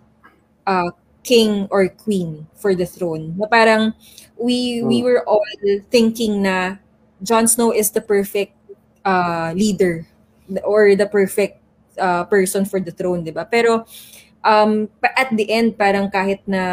uh, 0.67 0.91
king 1.23 1.67
or 1.69 1.87
queen 1.89 2.47
for 2.55 2.73
the 2.75 2.85
throne. 2.85 3.35
Na 3.37 3.47
parang 3.47 3.93
we 4.37 4.81
we 4.83 5.01
Hmm. 5.01 5.05
were 5.05 5.21
all 5.27 5.43
thinking 5.89 6.43
na 6.43 6.77
Jon 7.23 7.47
Snow 7.47 7.71
is 7.73 7.91
the 7.91 8.01
perfect 8.01 8.53
uh, 9.05 9.53
leader 9.55 10.05
or 10.63 10.95
the 10.95 11.05
perfect 11.07 11.59
uh, 11.97 12.23
person 12.25 12.65
for 12.65 12.79
the 12.79 12.91
throne, 12.91 13.23
'di 13.25 13.33
ba? 13.33 13.45
Pero 13.49 13.85
um 14.41 14.89
at 15.03 15.29
the 15.33 15.45
end 15.49 15.77
parang 15.77 16.09
kahit 16.09 16.41
na 16.49 16.63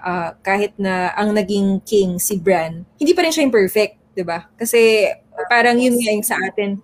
uh, 0.00 0.30
kahit 0.40 0.72
na 0.80 1.12
ang 1.16 1.36
naging 1.36 1.80
king 1.84 2.16
si 2.16 2.40
Bran, 2.40 2.84
hindi 2.96 3.12
pa 3.12 3.24
rin 3.24 3.32
siya 3.32 3.44
yung 3.44 3.54
perfect, 3.54 3.96
'di 4.16 4.24
ba? 4.24 4.48
Kasi 4.56 5.08
parang 5.48 5.76
yun 5.80 5.96
nga 5.96 6.10
yung 6.12 6.26
sa 6.26 6.36
atin 6.40 6.80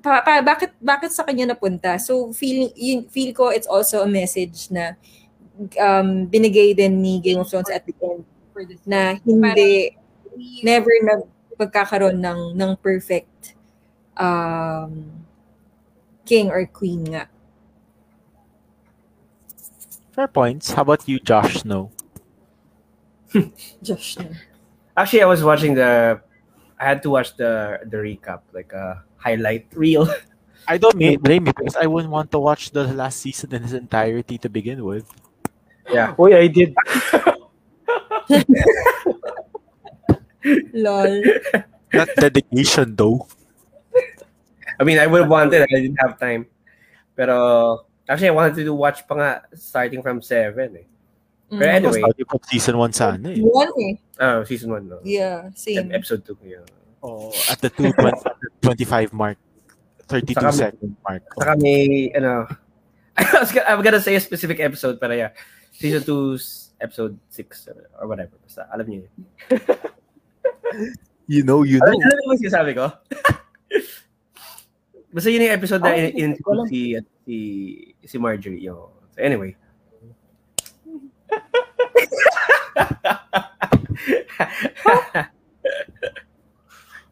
pa, 0.00 0.24
pa, 0.24 0.40
bakit 0.40 0.72
bakit 0.80 1.12
sa 1.12 1.22
kanya 1.22 1.52
napunta? 1.52 2.00
So 2.00 2.32
feel 2.32 2.72
yun, 2.74 3.06
feel 3.12 3.36
ko 3.36 3.52
it's 3.52 3.68
also 3.68 4.02
a 4.02 4.08
message 4.08 4.72
na 4.72 4.96
um, 5.76 6.26
binigay 6.26 6.72
din 6.72 7.00
ni 7.04 7.20
Game 7.20 7.40
of 7.40 7.48
Thrones 7.48 7.68
at 7.68 7.84
the 7.84 7.94
end 8.00 8.24
na 8.84 9.16
hindi 9.24 9.96
never 10.64 10.92
na 11.04 11.24
pagkakaroon 11.56 12.20
ng 12.20 12.56
ng 12.56 12.72
perfect 12.80 13.56
um, 14.16 15.24
king 16.24 16.48
or 16.48 16.64
queen 16.68 17.04
nga. 17.04 17.28
Fair 20.20 20.28
points. 20.28 20.76
How 20.76 20.84
about 20.84 21.08
you, 21.08 21.16
Josh 21.16 21.64
Snow? 21.64 21.88
Josh. 23.80 24.20
no? 24.20 24.28
Actually, 24.92 25.24
I 25.24 25.28
was 25.32 25.40
watching 25.40 25.72
the. 25.72 26.20
I 26.76 26.84
had 26.84 27.00
to 27.08 27.10
watch 27.16 27.40
the 27.40 27.80
the 27.88 28.04
recap, 28.04 28.44
like 28.52 28.68
a 28.76 29.00
highlight 29.16 29.72
reel. 29.72 30.04
I 30.68 30.76
don't 30.76 30.92
ma- 31.00 31.16
blame 31.16 31.48
you 31.48 31.56
because 31.56 31.72
I 31.72 31.88
wouldn't 31.88 32.12
want 32.12 32.28
to 32.36 32.38
watch 32.38 32.68
the 32.68 32.84
last 32.92 33.24
season 33.24 33.56
in 33.56 33.64
its 33.64 33.72
entirety 33.72 34.36
to 34.44 34.52
begin 34.52 34.84
with. 34.84 35.08
Yeah, 35.88 36.12
oh, 36.20 36.28
Uy, 36.28 36.36
I 36.36 36.52
did. 36.52 36.76
Lol. 40.84 41.24
That 41.96 42.12
dedication, 42.20 42.92
though. 42.92 43.24
I 44.76 44.84
mean, 44.84 45.00
I 45.00 45.08
would 45.08 45.24
have 45.24 45.32
wanted. 45.32 45.64
I 45.64 45.80
didn't 45.80 45.96
have 45.96 46.20
time. 46.20 46.44
Pero 47.16 47.88
actually, 48.10 48.28
I 48.28 48.36
wanted 48.36 48.66
to 48.66 48.74
watch 48.74 49.06
pa 49.06 49.14
nga 49.14 49.30
starting 49.54 50.02
from 50.02 50.18
seven. 50.20 50.82
Eh. 50.82 50.86
Pero 51.50 51.66
Mm. 51.66 51.78
anyway, 51.82 52.02
Sabi 52.02 52.22
ko, 52.26 52.34
season 52.46 52.74
1 52.78 52.90
sana 52.94 53.26
eh. 53.30 53.38
One 53.42 53.74
eh. 53.78 53.94
oh, 54.22 54.42
season 54.46 54.70
one. 54.70 54.86
No? 54.86 54.98
Yeah, 55.02 55.50
same. 55.54 55.90
Episode 55.90 56.22
two. 56.22 56.38
Yeah. 56.42 56.62
Oh, 57.02 57.30
at 57.50 57.58
the 57.58 57.70
25 57.70 59.10
mark. 59.14 59.38
32 60.06 60.34
Saka- 60.42 60.52
second 60.74 60.94
mark. 61.06 61.22
Oh. 61.34 61.42
Saka 61.42 61.54
may, 61.58 62.10
ano, 62.14 62.46
I 63.18 63.24
was 63.38 63.50
gonna, 63.54 63.66
I'm 63.66 63.82
gonna 63.82 64.02
say 64.02 64.14
a 64.14 64.22
specific 64.22 64.58
episode, 64.58 64.98
pero 64.98 65.14
yeah, 65.14 65.30
season 65.70 66.02
2 66.02 66.38
episode 66.82 67.14
6 67.30 67.68
or 67.98 68.06
whatever. 68.06 68.34
Basta, 68.42 68.66
alam 68.70 68.86
niyo 68.86 69.06
yun. 69.06 69.12
You 71.30 71.46
know, 71.46 71.62
you 71.62 71.78
Alam, 71.78 71.94
know. 71.94 72.02
alam 72.02 72.14
niyo 72.18 72.26
ba 72.26 72.32
yung 72.34 72.42
sinasabi 72.42 72.72
ko? 72.74 72.86
Basta 75.10 75.26
yun 75.30 75.42
yung 75.42 75.56
episode 75.58 75.82
na 75.82 75.94
in, 75.98 76.04
in 76.14 76.30
hindi 76.34 76.42
ko 76.42 76.52
alam. 76.54 76.66
si, 76.70 76.94
si, 77.26 77.36
si 78.06 78.16
Marjorie. 78.18 78.62
Yung, 78.62 78.78
so 79.10 79.18
anyway. 79.18 79.50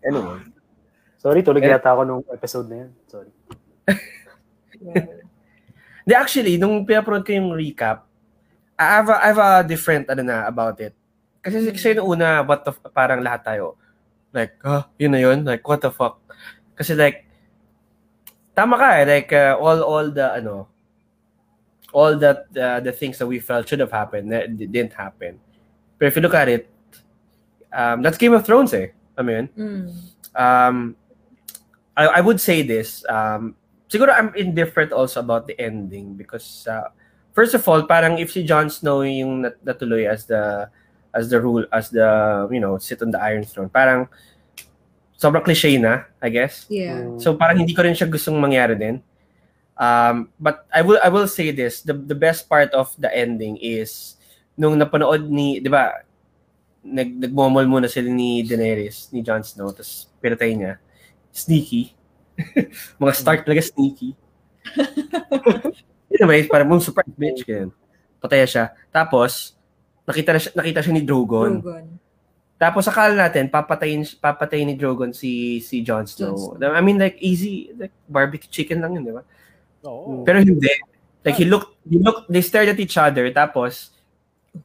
anyway. 0.06 0.38
Sorry, 1.18 1.42
tulog 1.42 1.66
Eh. 1.66 1.74
yata 1.74 1.90
ako 1.90 2.02
nung 2.06 2.22
episode 2.30 2.70
na 2.70 2.86
yan. 2.86 2.90
Sorry. 3.10 3.30
Hindi, 6.06 6.14
actually, 6.14 6.54
nung 6.56 6.86
pinaprood 6.86 7.26
ko 7.26 7.34
yung 7.36 7.50
recap, 7.52 8.06
I 8.78 9.02
have 9.02 9.10
a, 9.10 9.16
I 9.18 9.26
have 9.34 9.42
a 9.42 9.50
different, 9.66 10.06
ano 10.08 10.22
na, 10.24 10.46
about 10.48 10.78
it. 10.80 10.94
Kasi, 11.44 11.68
kasi 11.68 11.92
nung 11.98 12.08
una, 12.16 12.40
what 12.46 12.64
the, 12.64 12.72
parang 12.94 13.20
lahat 13.20 13.44
tayo, 13.44 13.76
like, 14.32 14.56
ah, 14.64 14.88
yun 14.96 15.12
na 15.12 15.20
yun, 15.20 15.44
like, 15.44 15.60
what 15.68 15.82
the 15.84 15.92
fuck. 15.92 16.16
Kasi 16.78 16.94
like, 16.96 17.27
tama 18.58 18.74
ka 18.74 18.98
eh, 18.98 19.04
like, 19.06 19.30
uh, 19.30 19.54
all, 19.54 19.78
all 19.86 20.10
the, 20.10 20.34
ano, 20.34 20.66
all 21.94 22.18
that, 22.18 22.50
uh, 22.58 22.82
the 22.82 22.90
things 22.90 23.18
that 23.22 23.26
we 23.30 23.38
felt 23.38 23.68
should 23.70 23.78
have 23.78 23.94
happened, 23.94 24.32
that 24.34 24.50
didn't 24.58 24.92
happen. 24.92 25.38
But 25.98 26.10
if 26.10 26.16
you 26.18 26.22
look 26.22 26.34
at 26.34 26.48
it, 26.50 26.66
um, 27.70 28.02
that's 28.02 28.18
Game 28.18 28.34
of 28.34 28.42
Thrones 28.44 28.74
eh. 28.74 28.90
I 29.16 29.22
mean, 29.22 29.46
Mm. 29.54 29.86
um, 30.34 30.96
I, 31.96 32.18
I 32.18 32.20
would 32.20 32.40
say 32.40 32.62
this. 32.62 33.02
Um, 33.08 33.54
siguro 33.90 34.14
I'm 34.14 34.30
indifferent 34.34 34.92
also 34.92 35.18
about 35.20 35.46
the 35.46 35.58
ending 35.58 36.14
because 36.14 36.66
uh, 36.70 36.94
first 37.34 37.54
of 37.54 37.66
all, 37.66 37.82
parang 37.82 38.18
if 38.18 38.30
si 38.30 38.44
Jon 38.46 38.70
Snow 38.70 39.02
yung 39.02 39.42
nat- 39.42 39.58
natuloy 39.64 40.06
as 40.06 40.26
the 40.26 40.70
as 41.10 41.30
the 41.30 41.40
rule 41.42 41.66
as 41.74 41.90
the 41.90 42.46
you 42.52 42.60
know 42.60 42.78
sit 42.78 43.02
on 43.02 43.10
the 43.10 43.18
Iron 43.18 43.42
Throne, 43.42 43.68
parang 43.68 44.06
sobrang 45.18 45.42
cliche 45.42 45.74
na, 45.76 46.06
I 46.22 46.30
guess. 46.30 46.64
Yeah. 46.70 47.02
Mm. 47.02 47.18
So 47.18 47.34
parang 47.34 47.58
hindi 47.58 47.74
ko 47.74 47.82
rin 47.82 47.98
siya 47.98 48.06
gustong 48.06 48.38
mangyari 48.38 48.78
din. 48.78 49.02
Um, 49.74 50.30
but 50.38 50.64
I 50.70 50.82
will 50.82 50.98
I 51.02 51.10
will 51.10 51.26
say 51.26 51.50
this, 51.50 51.82
the 51.82 51.94
the 51.94 52.14
best 52.14 52.46
part 52.46 52.70
of 52.74 52.94
the 52.98 53.10
ending 53.10 53.58
is 53.58 54.14
nung 54.54 54.78
napanood 54.78 55.26
ni, 55.26 55.58
'di 55.58 55.70
ba? 55.70 56.06
Nag 56.86 57.18
nagmomol 57.18 57.66
muna 57.66 57.90
sila 57.90 58.06
ni 58.06 58.46
Daenerys, 58.46 59.10
ni 59.10 59.20
Jon 59.26 59.42
Snow, 59.42 59.74
tapos 59.74 60.06
pinatay 60.22 60.54
niya. 60.54 60.78
Sneaky. 61.34 61.94
Mga 63.02 63.12
Stark 63.18 63.42
talaga 63.42 63.66
sneaky. 63.66 64.14
anyway, 66.14 66.46
parang 66.46 66.70
mong 66.70 66.82
surprise 66.86 67.10
bitch 67.18 67.42
ganyan. 67.42 67.74
Patay 68.22 68.46
siya. 68.46 68.74
Tapos 68.94 69.54
nakita 70.06 70.30
na 70.34 70.40
siya, 70.40 70.52
nakita 70.54 70.80
siya 70.82 70.94
ni 70.94 71.02
Drogon. 71.02 71.62
Drogon. 71.62 71.86
Tapos 72.58 72.90
akala 72.90 73.14
natin 73.14 73.46
papatayin 73.46 74.02
papatayin 74.18 74.66
ni 74.66 74.74
Drogon 74.74 75.14
si 75.14 75.62
si 75.62 75.78
Jon 75.80 76.02
Snow. 76.10 76.58
I 76.58 76.82
mean 76.82 76.98
like 76.98 77.14
easy 77.22 77.70
like 77.78 77.94
barbecue 78.10 78.50
chicken 78.50 78.82
lang 78.82 78.98
yun, 78.98 79.06
di 79.06 79.14
ba? 79.14 79.22
Oo. 79.86 80.26
Pero 80.26 80.42
hindi. 80.42 80.66
Like 81.22 81.38
he 81.38 81.46
looked 81.46 81.70
he 81.86 82.02
looked 82.02 82.26
they 82.26 82.42
stared 82.42 82.66
at 82.66 82.82
each 82.82 82.98
other 82.98 83.30
tapos 83.30 83.94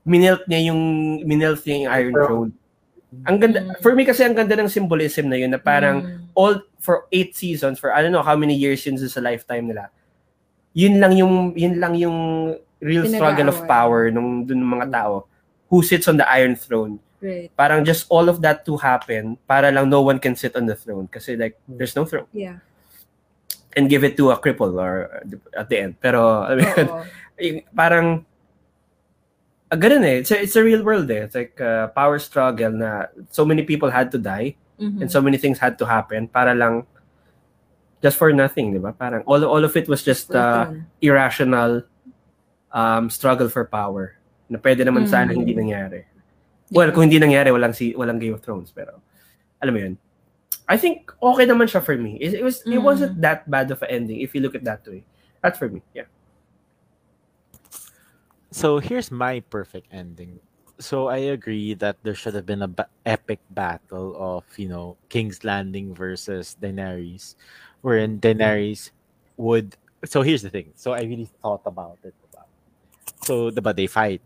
minilt 0.10 0.42
niya 0.50 0.74
yung 0.74 0.82
minilt 1.22 1.62
niya 1.70 1.86
yung 1.86 1.92
Iron 1.94 2.16
Throne. 2.18 2.52
Ang 3.30 3.38
ganda 3.38 3.60
Mm. 3.62 3.78
for 3.78 3.94
me 3.94 4.10
kasi 4.10 4.26
ang 4.26 4.34
ganda 4.34 4.58
ng 4.58 4.66
symbolism 4.66 5.30
na 5.30 5.38
yun 5.38 5.54
na 5.54 5.62
parang 5.62 6.02
Mm. 6.02 6.34
all 6.34 6.66
for 6.82 7.06
eight 7.14 7.38
seasons 7.38 7.78
for 7.78 7.94
I 7.94 8.02
don't 8.02 8.10
know 8.10 8.26
how 8.26 8.34
many 8.34 8.58
years 8.58 8.82
yun 8.90 8.98
sa 8.98 9.22
lifetime 9.22 9.70
nila. 9.70 9.94
Yun 10.74 10.98
lang 10.98 11.14
yung 11.14 11.54
yun 11.54 11.78
lang 11.78 11.94
yung 11.94 12.18
real 12.82 13.06
struggle 13.06 13.54
of 13.54 13.62
power 13.70 14.10
nung 14.10 14.50
dun 14.50 14.66
ng 14.66 14.72
mga 14.82 14.88
tao 14.90 15.30
who 15.70 15.86
sits 15.86 16.10
on 16.10 16.18
the 16.18 16.26
Iron 16.26 16.58
Throne 16.58 16.98
Right. 17.24 17.48
parang 17.56 17.88
just 17.88 18.04
all 18.12 18.28
of 18.28 18.44
that 18.44 18.68
to 18.68 18.76
happen 18.76 19.40
para 19.48 19.72
lang 19.72 19.88
no 19.88 20.04
one 20.04 20.20
can 20.20 20.36
sit 20.36 20.60
on 20.60 20.68
the 20.68 20.76
throne 20.76 21.08
kasi 21.08 21.40
like 21.40 21.56
there's 21.72 21.96
no 21.96 22.04
throne 22.04 22.28
Yeah. 22.36 22.60
and 23.80 23.88
give 23.88 24.04
it 24.04 24.20
to 24.20 24.30
a 24.30 24.38
cripple 24.38 24.76
or 24.76 25.24
at 25.56 25.72
the 25.72 25.78
end 25.80 25.94
pero 26.04 26.44
I 26.44 26.60
mean 26.60 27.64
parang 27.80 28.28
ah, 29.72 29.78
ganun 29.80 30.04
eh 30.04 30.20
it's 30.20 30.36
a, 30.36 30.38
it's 30.44 30.60
a 30.60 30.64
real 30.68 30.84
world 30.84 31.08
eh 31.10 31.24
it's 31.24 31.36
like 31.36 31.56
uh, 31.64 31.88
power 31.96 32.20
struggle 32.20 32.76
na 32.76 33.08
so 33.32 33.48
many 33.48 33.64
people 33.64 33.88
had 33.88 34.12
to 34.12 34.20
die 34.20 34.60
Mhm. 34.76 35.06
and 35.06 35.08
so 35.08 35.22
many 35.22 35.38
things 35.40 35.62
had 35.62 35.78
to 35.78 35.86
happen 35.88 36.26
para 36.28 36.52
lang 36.58 36.84
just 38.04 38.18
for 38.20 38.34
nothing 38.36 38.74
di 38.74 38.82
ba 38.82 38.92
parang 38.92 39.22
all 39.30 39.40
all 39.48 39.64
of 39.64 39.72
it 39.80 39.88
was 39.88 40.02
just 40.04 40.34
uh, 40.36 40.66
irrational 41.00 41.86
um, 42.74 43.08
struggle 43.08 43.48
for 43.48 43.64
power 43.64 44.18
na 44.50 44.58
pwede 44.60 44.82
naman 44.84 45.06
sana 45.08 45.32
Mm. 45.32 45.38
hindi 45.40 45.54
nangyari 45.56 46.02
Well, 46.74 46.90
kung 46.92 47.06
hindi 47.06 47.22
nangyari, 47.22 47.54
walang 47.54 47.78
si 47.78 47.94
walang 47.94 48.18
Game 48.18 48.34
of 48.34 48.42
Thrones, 48.42 48.74
pero 48.74 48.98
alam 49.62 49.74
mo 49.74 49.80
'yun. 49.80 49.96
I 50.66 50.76
think 50.80 51.14
okay 51.22 51.46
naman 51.46 51.70
siya 51.70 51.84
for 51.86 51.94
me. 51.96 52.18
It, 52.18 52.42
it 52.42 52.44
was 52.44 52.66
it 52.66 52.82
Mm. 52.82 52.88
wasn't 52.88 53.22
that 53.22 53.46
bad 53.46 53.70
of 53.70 53.84
an 53.86 53.90
ending 53.94 54.26
if 54.26 54.34
you 54.34 54.42
look 54.42 54.56
at 54.58 54.66
that 54.66 54.82
way. 54.90 55.06
That's 55.46 55.60
for 55.60 55.70
me. 55.70 55.84
Yeah. 55.94 56.10
So 58.52 58.80
here's 58.80 59.12
my 59.12 59.42
perfect 59.50 59.88
ending. 59.92 60.40
So 60.80 61.08
I 61.08 61.34
agree 61.34 61.74
that 61.78 61.98
there 62.04 62.16
should 62.16 62.34
have 62.34 62.46
been 62.46 62.62
a 62.64 62.68
ba- 62.72 62.90
epic 63.06 63.40
battle 63.52 64.16
of 64.18 64.44
you 64.58 64.68
know 64.70 64.98
King's 65.10 65.44
Landing 65.44 65.94
versus 65.94 66.58
Daenerys, 66.60 67.36
wherein 67.82 68.20
Daenerys 68.20 68.90
would. 69.38 69.76
So 70.06 70.22
here's 70.22 70.42
the 70.42 70.50
thing. 70.50 70.72
So 70.76 70.94
I 70.94 71.06
really 71.06 71.30
thought 71.42 71.62
about 71.66 72.00
it. 72.04 72.16
So 73.24 73.52
the 73.52 73.62
but 73.64 73.76
they 73.80 73.88
fight, 73.88 74.20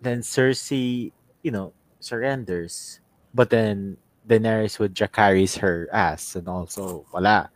then 0.00 0.22
Cersei, 0.22 1.10
you 1.42 1.50
know, 1.50 1.72
surrenders, 2.00 3.00
but 3.34 3.50
then 3.50 3.96
Daenerys 4.28 4.78
would 4.78 4.94
Dracarys 4.94 5.58
her 5.58 5.88
ass, 5.92 6.36
and 6.36 6.48
also 6.48 7.04
voila. 7.10 7.48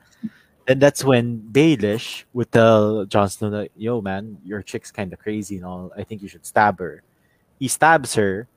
Then 0.67 0.81
that's 0.81 1.05
when 1.05 1.39
Baelish 1.53 2.25
would 2.33 2.51
tell 2.51 3.05
Jon 3.05 3.31
Snow 3.31 3.51
that, 3.51 3.71
yo, 3.77 4.01
man, 4.01 4.39
your 4.45 4.63
chick's 4.63 4.91
kind 4.91 5.13
of 5.13 5.21
crazy 5.21 5.57
and 5.57 5.65
all. 5.65 5.93
I 5.97 6.03
think 6.03 6.23
you 6.23 6.29
should 6.29 6.45
stab 6.45 6.81
her. 6.81 7.05
He 7.61 7.69
stabs 7.69 8.15
her. 8.17 8.49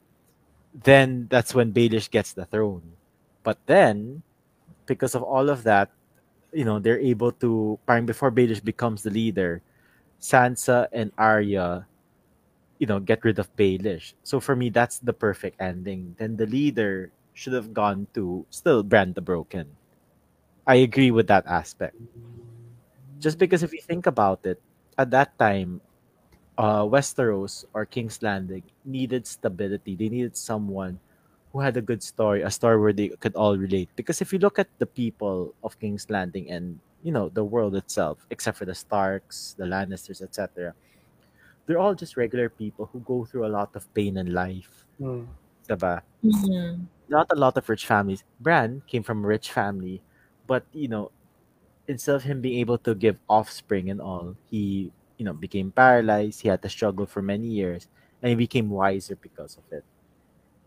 Then 0.74 1.28
that's 1.30 1.54
when 1.54 1.72
Baelish 1.72 2.10
gets 2.10 2.34
the 2.34 2.46
throne. 2.46 2.82
But 3.44 3.60
then, 3.68 4.24
because 4.88 5.14
of 5.14 5.22
all 5.22 5.50
of 5.50 5.62
that, 5.64 5.92
you 6.52 6.66
know, 6.66 6.80
they're 6.80 7.00
able 7.00 7.32
to, 7.46 7.78
before 7.86 8.32
Baelish 8.32 8.64
becomes 8.64 9.04
the 9.04 9.12
leader, 9.12 9.62
Sansa 10.20 10.88
and 10.92 11.12
Arya, 11.16 11.86
you 12.80 12.88
know, 12.88 13.00
get 13.00 13.24
rid 13.24 13.40
of 13.40 13.54
Baelish. 13.56 14.14
So 14.24 14.40
for 14.40 14.56
me, 14.56 14.70
that's 14.70 15.00
the 15.00 15.14
perfect 15.14 15.62
ending. 15.62 16.16
Then 16.18 16.38
the 16.38 16.48
leader 16.48 17.12
should 17.34 17.54
have 17.54 17.74
gone 17.74 18.08
to 18.16 18.46
still 18.50 18.84
Bran 18.84 19.14
the 19.14 19.22
Broken. 19.22 19.68
I 20.66 20.76
agree 20.86 21.12
with 21.12 21.28
that 21.28 21.46
aspect. 21.48 21.96
Just 23.20 23.38
because 23.38 23.64
if 23.64 23.74
you 23.74 23.82
think 23.82 24.08
about 24.08 24.46
it, 24.46 24.62
at 24.98 25.12
that 25.12 25.38
time, 25.38 25.82
uh, 26.60 26.84
Westeros 26.84 27.64
or 27.74 27.86
King's 27.86 28.22
Landing 28.22 28.64
needed 28.84 29.26
stability. 29.26 29.96
They 29.96 30.10
needed 30.10 30.36
someone 30.36 31.00
who 31.54 31.62
had 31.62 31.78
a 31.78 31.82
good 31.82 32.04
story, 32.04 32.44
a 32.44 32.52
story 32.52 32.78
where 32.80 32.94
they 32.94 33.10
could 33.10 33.34
all 33.36 33.58
relate. 33.58 33.90
Because 33.96 34.22
if 34.22 34.34
you 34.34 34.40
look 34.40 34.60
at 34.60 34.68
the 34.78 34.86
people 34.86 35.56
of 35.64 35.80
King's 35.80 36.10
Landing 36.10 36.52
and 36.52 36.80
you 37.02 37.14
know 37.14 37.30
the 37.30 37.44
world 37.44 37.76
itself, 37.76 38.28
except 38.30 38.58
for 38.58 38.66
the 38.66 38.76
Starks, 38.76 39.56
the 39.58 39.64
Lannisters, 39.64 40.22
etc., 40.22 40.76
they're 41.70 41.78
all 41.78 41.94
just 41.94 42.18
regular 42.18 42.50
people 42.50 42.90
who 42.90 43.00
go 43.06 43.24
through 43.30 43.46
a 43.46 43.54
lot 43.54 43.70
of 43.78 43.86
pain 43.94 44.18
in 44.18 44.34
life. 44.34 44.90
Mm. 45.00 45.30
Diba? 45.70 46.02
Mhm. 46.26 46.90
not 47.10 47.30
a 47.30 47.36
lot 47.38 47.58
of 47.58 47.70
rich 47.70 47.86
families. 47.86 48.24
Bran 48.42 48.82
came 48.90 49.02
from 49.04 49.24
a 49.24 49.28
rich 49.28 49.52
family, 49.54 50.02
but 50.50 50.66
you 50.74 50.88
know, 50.90 51.12
instead 51.88 52.16
of 52.16 52.24
him 52.24 52.42
being 52.42 52.60
able 52.60 52.78
to 52.80 52.94
give 52.96 53.18
offspring 53.30 53.90
and 53.90 54.02
all, 54.02 54.36
he 54.50 54.92
you 55.18 55.26
know 55.26 55.34
became 55.34 55.72
paralyzed. 55.72 56.42
He 56.42 56.50
had 56.50 56.62
to 56.64 56.70
struggle 56.70 57.06
for 57.06 57.22
many 57.22 57.48
years, 57.48 57.88
and 58.22 58.30
he 58.30 58.36
became 58.38 58.70
wiser 58.70 59.18
because 59.18 59.58
of 59.58 59.66
it. 59.74 59.86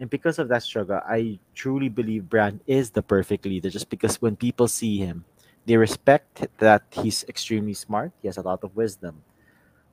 And 0.01 0.11
because 0.11 0.39
of 0.39 0.49
that 0.49 0.62
struggle, 0.62 1.01
I 1.07 1.39
truly 1.55 1.89
believe 1.89 2.29
Bran 2.29 2.61
is 2.66 2.91
the 2.91 3.03
perfect 3.03 3.47
leader. 3.47 3.70
Just 3.70 3.89
because 3.91 4.20
when 4.20 4.35
people 4.37 4.66
see 4.69 4.99
him, 4.99 5.24
they 5.66 5.77
respect 5.77 6.47
that 6.59 6.83
he's 6.91 7.24
extremely 7.29 7.74
smart. 7.74 8.11
He 8.20 8.27
has 8.29 8.37
a 8.39 8.43
lot 8.43 8.65
of 8.65 8.74
wisdom, 8.74 9.23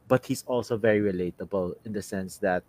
but 0.10 0.26
he's 0.26 0.44
also 0.50 0.76
very 0.76 1.00
relatable 1.00 1.76
in 1.86 1.94
the 1.94 2.02
sense 2.02 2.38
that 2.42 2.66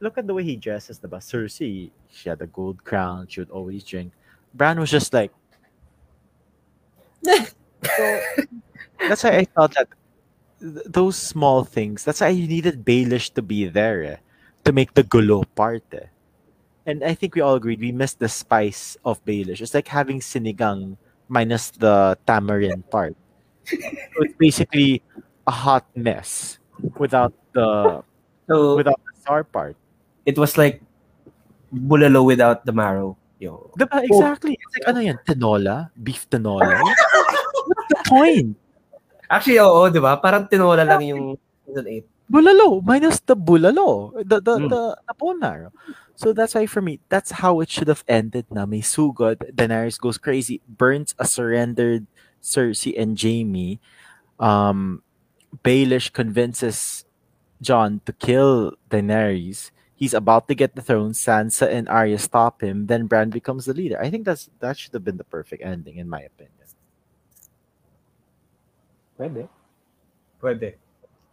look 0.00 0.16
at 0.16 0.26
the 0.26 0.32
way 0.32 0.44
he 0.44 0.56
dresses. 0.56 0.98
The 0.98 1.08
Cersei, 1.08 1.90
she 2.08 2.28
had 2.30 2.40
a 2.40 2.46
gold 2.46 2.82
crown. 2.84 3.26
She 3.28 3.40
would 3.40 3.50
always 3.50 3.84
drink. 3.84 4.14
Bran 4.54 4.78
was 4.80 4.90
just 4.90 5.12
like. 5.12 5.34
so 7.26 7.34
that's 9.02 9.24
why 9.26 9.42
I 9.42 9.44
thought 9.44 9.74
that 9.74 9.88
th- 10.62 10.86
those 10.86 11.18
small 11.18 11.64
things. 11.64 12.06
That's 12.06 12.22
why 12.22 12.28
you 12.28 12.46
needed 12.46 12.86
Baelish 12.86 13.34
to 13.34 13.42
be 13.42 13.66
there 13.66 14.04
eh, 14.04 14.16
to 14.64 14.72
make 14.72 14.94
the 14.94 15.02
gulo 15.02 15.44
part. 15.58 15.82
Eh. 15.92 16.06
And 16.86 17.02
I 17.02 17.12
think 17.12 17.34
we 17.34 17.42
all 17.42 17.56
agreed 17.56 17.80
we 17.80 17.92
missed 17.92 18.20
the 18.22 18.30
spice 18.30 18.96
of 19.04 19.22
Baelish. 19.26 19.60
It's 19.60 19.74
like 19.74 19.88
having 19.88 20.20
sinigang 20.20 20.96
minus 21.26 21.70
the 21.74 22.16
tamarind 22.24 22.88
part. 22.88 23.16
So 23.66 23.76
it's 24.22 24.38
basically 24.38 25.02
a 25.46 25.50
hot 25.50 25.84
mess 25.94 26.58
without 26.98 27.32
the 27.52 28.00
So 28.48 28.76
without 28.76 29.00
the 29.04 29.12
sour 29.20 29.44
part. 29.44 29.76
it 30.24 30.38
was 30.38 30.56
like 30.56 30.80
bulalo 31.72 32.24
without 32.24 32.64
the 32.64 32.72
marrow. 32.72 33.16
Yo. 33.38 33.70
Diba? 33.78 34.02
Exactly. 34.02 34.58
It's 34.58 34.72
like, 34.82 34.88
ano 34.90 34.98
yan? 35.04 35.18
Tinola? 35.22 35.90
Beef 35.94 36.26
tinola? 36.28 36.80
What's 37.68 37.86
the 37.92 38.00
point? 38.08 38.56
Actually, 39.30 39.60
oo, 39.60 39.86
di 39.92 40.00
ba? 40.00 40.16
Parang 40.18 40.48
tinola 40.48 40.82
lang 40.82 41.04
yung 41.04 41.22
season 41.68 41.86
8. 41.86 42.04
bulalo 42.28 42.84
minus 42.84 43.20
the 43.24 43.32
bulalo, 43.32 44.12
the 44.20 44.36
the 44.40 44.60
Mm. 44.60 44.68
the, 44.68 44.82
the 45.00 45.14
bone 45.16 45.40
marrow. 45.40 45.72
So 46.18 46.32
that's 46.36 46.52
why 46.58 46.66
for 46.66 46.82
me, 46.82 47.00
that's 47.08 47.30
how 47.40 47.60
it 47.64 47.70
should 47.70 47.88
have 47.88 48.02
ended. 48.10 48.44
Na 48.52 48.66
may 48.66 48.82
sugod, 48.84 49.38
Daenerys 49.54 49.96
goes 50.00 50.18
crazy, 50.18 50.60
burns 50.66 51.14
a 51.16 51.24
surrendered 51.24 52.04
Cersei 52.42 52.92
and 52.98 53.14
Jaime. 53.16 53.78
Um, 54.42 55.00
Baelish 55.64 56.12
convinces 56.12 57.04
Jon 57.60 58.00
to 58.06 58.12
kill 58.12 58.74
Daenerys. 58.90 59.70
He's 59.94 60.14
about 60.14 60.46
to 60.48 60.54
get 60.54 60.76
the 60.76 60.82
throne. 60.82 61.10
Sansa 61.12 61.66
and 61.66 61.88
Arya 61.88 62.18
stop 62.18 62.62
him. 62.62 62.86
Then 62.86 63.06
Bran 63.06 63.30
becomes 63.30 63.64
the 63.66 63.74
leader. 63.74 63.98
I 64.00 64.10
think 64.10 64.24
that's 64.24 64.48
that 64.60 64.78
should 64.78 64.94
have 64.94 65.02
been 65.04 65.16
the 65.18 65.26
perfect 65.26 65.62
ending, 65.64 65.96
in 65.98 66.08
my 66.08 66.22
opinion. 66.22 66.54
Pwede. 69.18 69.48
Pwede. 70.40 70.78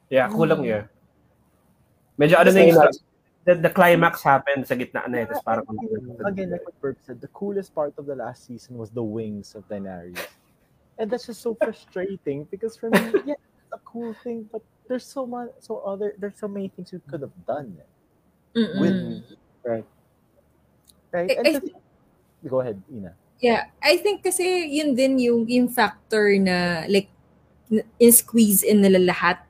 Yeah, 0.09 0.27
kulang 0.33 0.59
Mm. 0.59 0.65
niya. 0.65 0.79
Medyo 2.17 2.35
ano 2.41 2.49
Basta 2.49 2.57
na 2.57 2.65
yung 2.65 2.81
the, 3.45 3.53
the 3.61 3.69
climax 3.69 4.25
happened 4.25 4.65
sa 4.65 4.73
gitna 4.73 5.05
na 5.05 5.21
eh. 5.21 5.25
Tapos 5.29 5.45
parang 5.45 5.65
Again, 6.25 6.49
like 6.49 6.65
what 6.65 6.73
Burbs 6.81 7.05
said, 7.05 7.21
the 7.21 7.29
coolest 7.29 7.75
part 7.77 7.93
of 8.01 8.09
the 8.09 8.17
last 8.17 8.49
season 8.49 8.81
was 8.81 8.89
the 8.89 9.05
wings 9.05 9.53
of 9.53 9.61
Daenerys. 9.69 10.17
And 10.97 11.11
that's 11.11 11.29
just 11.29 11.45
so 11.45 11.53
frustrating 11.53 12.49
because 12.49 12.73
for 12.73 12.89
me, 12.89 12.97
yeah, 13.29 13.37
it's 13.37 13.54
a 13.75 13.79
cool 13.83 14.15
thing, 14.23 14.47
but 14.51 14.63
there's 14.87 15.05
so 15.05 15.27
much, 15.27 15.51
so 15.59 15.83
other, 15.83 16.15
there's 16.17 16.39
so 16.39 16.47
many 16.47 16.71
things 16.71 16.91
we 16.95 16.99
could 17.11 17.21
have 17.21 17.35
done 17.45 17.75
Mm-mm. 18.55 18.79
with, 18.79 18.95
right? 19.67 19.85
Right? 21.11 21.31
I- 21.31 21.41
I 21.43 21.51
thing- 21.59 21.75
go 22.47 22.63
ahead, 22.63 22.79
Ina. 22.87 23.11
Yeah, 23.43 23.67
I 23.83 23.99
think 23.99 24.23
kasi 24.23 24.47
yun 24.71 24.95
din 24.95 25.19
yung 25.19 25.43
yung 25.43 25.67
factor 25.67 26.31
na 26.39 26.87
like 26.87 27.11
in 27.67 28.11
squeeze 28.15 28.63
in 28.63 28.79
nila 28.79 29.11
lahat 29.11 29.43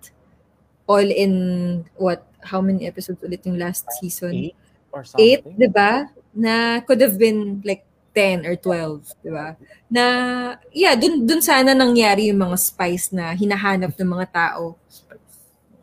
all 0.90 1.06
in 1.06 1.86
what 1.94 2.26
how 2.42 2.66
many 2.66 2.90
episodes 2.90 3.22
ulit 3.22 3.46
yung 3.46 3.62
last 3.62 3.86
season? 4.02 4.34
Eight 4.50 4.58
or 4.90 5.06
Eight, 5.22 5.46
something. 5.46 5.58
'di 5.62 5.70
ba? 5.70 6.10
Na 6.34 6.82
could 6.82 6.98
have 6.98 7.22
been 7.22 7.62
like 7.62 7.86
10 8.16 8.48
or 8.48 8.56
12, 8.56 9.12
'di 9.20 9.32
ba? 9.36 9.60
Na 9.92 10.04
yeah, 10.72 10.96
dun 10.96 11.28
dun 11.28 11.44
sana 11.44 11.76
nangyari 11.76 12.32
yung 12.32 12.40
mga 12.40 12.56
spice 12.56 13.12
na 13.12 13.36
hinahanap 13.36 13.92
ng 13.92 14.10
mga 14.16 14.28
tao. 14.32 14.80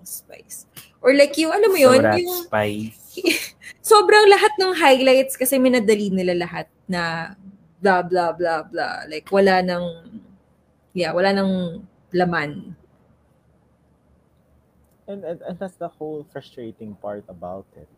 Spice. 0.01 0.65
Or 1.05 1.13
like 1.13 1.37
yung 1.37 1.53
alam 1.53 1.69
mo 1.69 1.79
yun, 1.79 2.01
Sobrang 2.01 2.19
yung 2.25 2.43
spice. 2.49 2.99
sobrang 3.93 4.25
lahat 4.33 4.57
ng 4.57 4.73
highlights 4.73 5.37
kasi 5.37 5.61
minadali 5.61 6.09
nila 6.09 6.33
lahat 6.33 6.67
na 6.89 7.37
blah 7.85 8.01
blah 8.01 8.33
blah 8.33 8.65
blah 8.65 9.05
like 9.11 9.27
wala 9.29 9.61
nang 9.61 9.85
yeah 10.95 11.11
wala 11.11 11.35
nang 11.35 11.83
laman 12.15 12.73
and, 15.13 15.25
and 15.25 15.41
and 15.43 15.59
that's 15.59 15.77
the 15.77 15.89
whole 15.89 16.27
frustrating 16.33 16.95
part 16.97 17.25
about 17.29 17.67
it. 17.77 17.89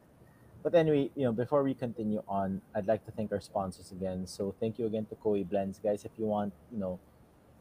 But 0.65 0.75
anyway, 0.75 1.11
you 1.15 1.25
know, 1.25 1.33
before 1.33 1.63
we 1.63 1.75
continue 1.75 2.23
on, 2.27 2.63
I'd 2.75 2.87
like 2.87 3.05
to 3.05 3.13
thank 3.13 3.31
our 3.33 3.41
sponsors 3.41 3.93
again. 3.93 4.27
So 4.27 4.55
thank 4.59 4.79
you 4.79 4.87
again 4.87 5.05
to 5.11 5.15
Kohi 5.15 5.47
Blends, 5.47 5.79
guys. 5.79 6.07
If 6.07 6.13
you 6.17 6.25
want, 6.25 6.55
you 6.73 6.79
know, 6.79 6.99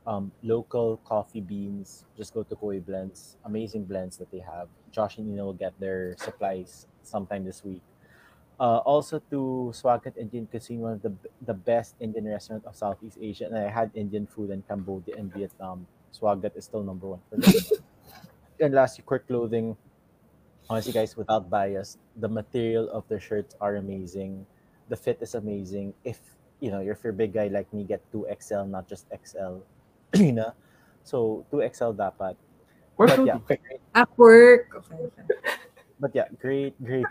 um, 0.07 0.31
local 0.41 0.97
coffee 1.03 1.41
beans, 1.41 2.05
just 2.15 2.33
go 2.33 2.43
to 2.43 2.55
Kohi 2.55 2.83
Blends. 2.83 3.35
Amazing 3.43 3.85
blends 3.85 4.15
that 4.17 4.31
they 4.31 4.39
have. 4.39 4.69
Josh 4.91 5.17
and 5.17 5.27
Nina 5.27 5.43
will 5.43 5.53
get 5.53 5.77
their 5.81 6.15
supplies 6.17 6.87
sometime 7.03 7.43
this 7.43 7.63
week. 7.63 7.81
Uh, 8.57 8.77
also 8.87 9.19
to 9.31 9.73
Swagat 9.75 10.15
Indian 10.15 10.47
Cuisine, 10.47 10.79
one 10.79 10.93
of 10.93 11.01
the 11.01 11.11
the 11.41 11.53
best 11.53 11.95
Indian 11.99 12.25
restaurant 12.25 12.63
of 12.65 12.75
Southeast 12.75 13.17
Asia. 13.19 13.45
And 13.51 13.57
I 13.57 13.67
had 13.67 13.91
Indian 13.95 14.27
food 14.27 14.51
in 14.51 14.63
Cambodia 14.63 15.15
and 15.17 15.33
Vietnam. 15.33 15.87
Swagat 16.15 16.55
is 16.55 16.63
still 16.63 16.83
number 16.83 17.07
one 17.07 17.19
for 17.27 17.35
and 18.63 18.73
lastly, 18.73 19.03
Quirk 19.05 19.27
Clothing. 19.27 19.75
Honestly, 20.69 20.93
guys, 20.93 21.17
without 21.17 21.49
bias, 21.49 21.97
the 22.17 22.29
material 22.29 22.89
of 22.89 23.07
the 23.07 23.19
shirts 23.19 23.55
are 23.59 23.75
amazing. 23.75 24.45
The 24.89 24.95
fit 24.95 25.19
is 25.21 25.35
amazing. 25.35 25.93
If 26.03 26.19
you 26.59 26.71
know, 26.71 26.79
if 26.79 27.03
you're 27.03 27.11
a 27.11 27.15
big 27.15 27.33
guy 27.33 27.47
like 27.47 27.71
me, 27.73 27.83
get 27.83 27.99
two 28.11 28.25
XL, 28.31 28.63
not 28.63 28.87
just 28.87 29.07
XL. 29.11 29.59
you 30.15 30.31
know, 30.31 30.53
so 31.03 31.45
two 31.51 31.59
XL 31.59 31.91
dapat. 31.91 32.35
Or 32.95 33.07
But 33.07 33.25
yeah, 33.25 33.39
at 33.95 34.07
work 34.17 34.69
okay, 34.71 34.95
okay. 34.95 35.23
but 35.99 36.15
yeah, 36.15 36.27
great, 36.39 36.77
great, 36.83 37.05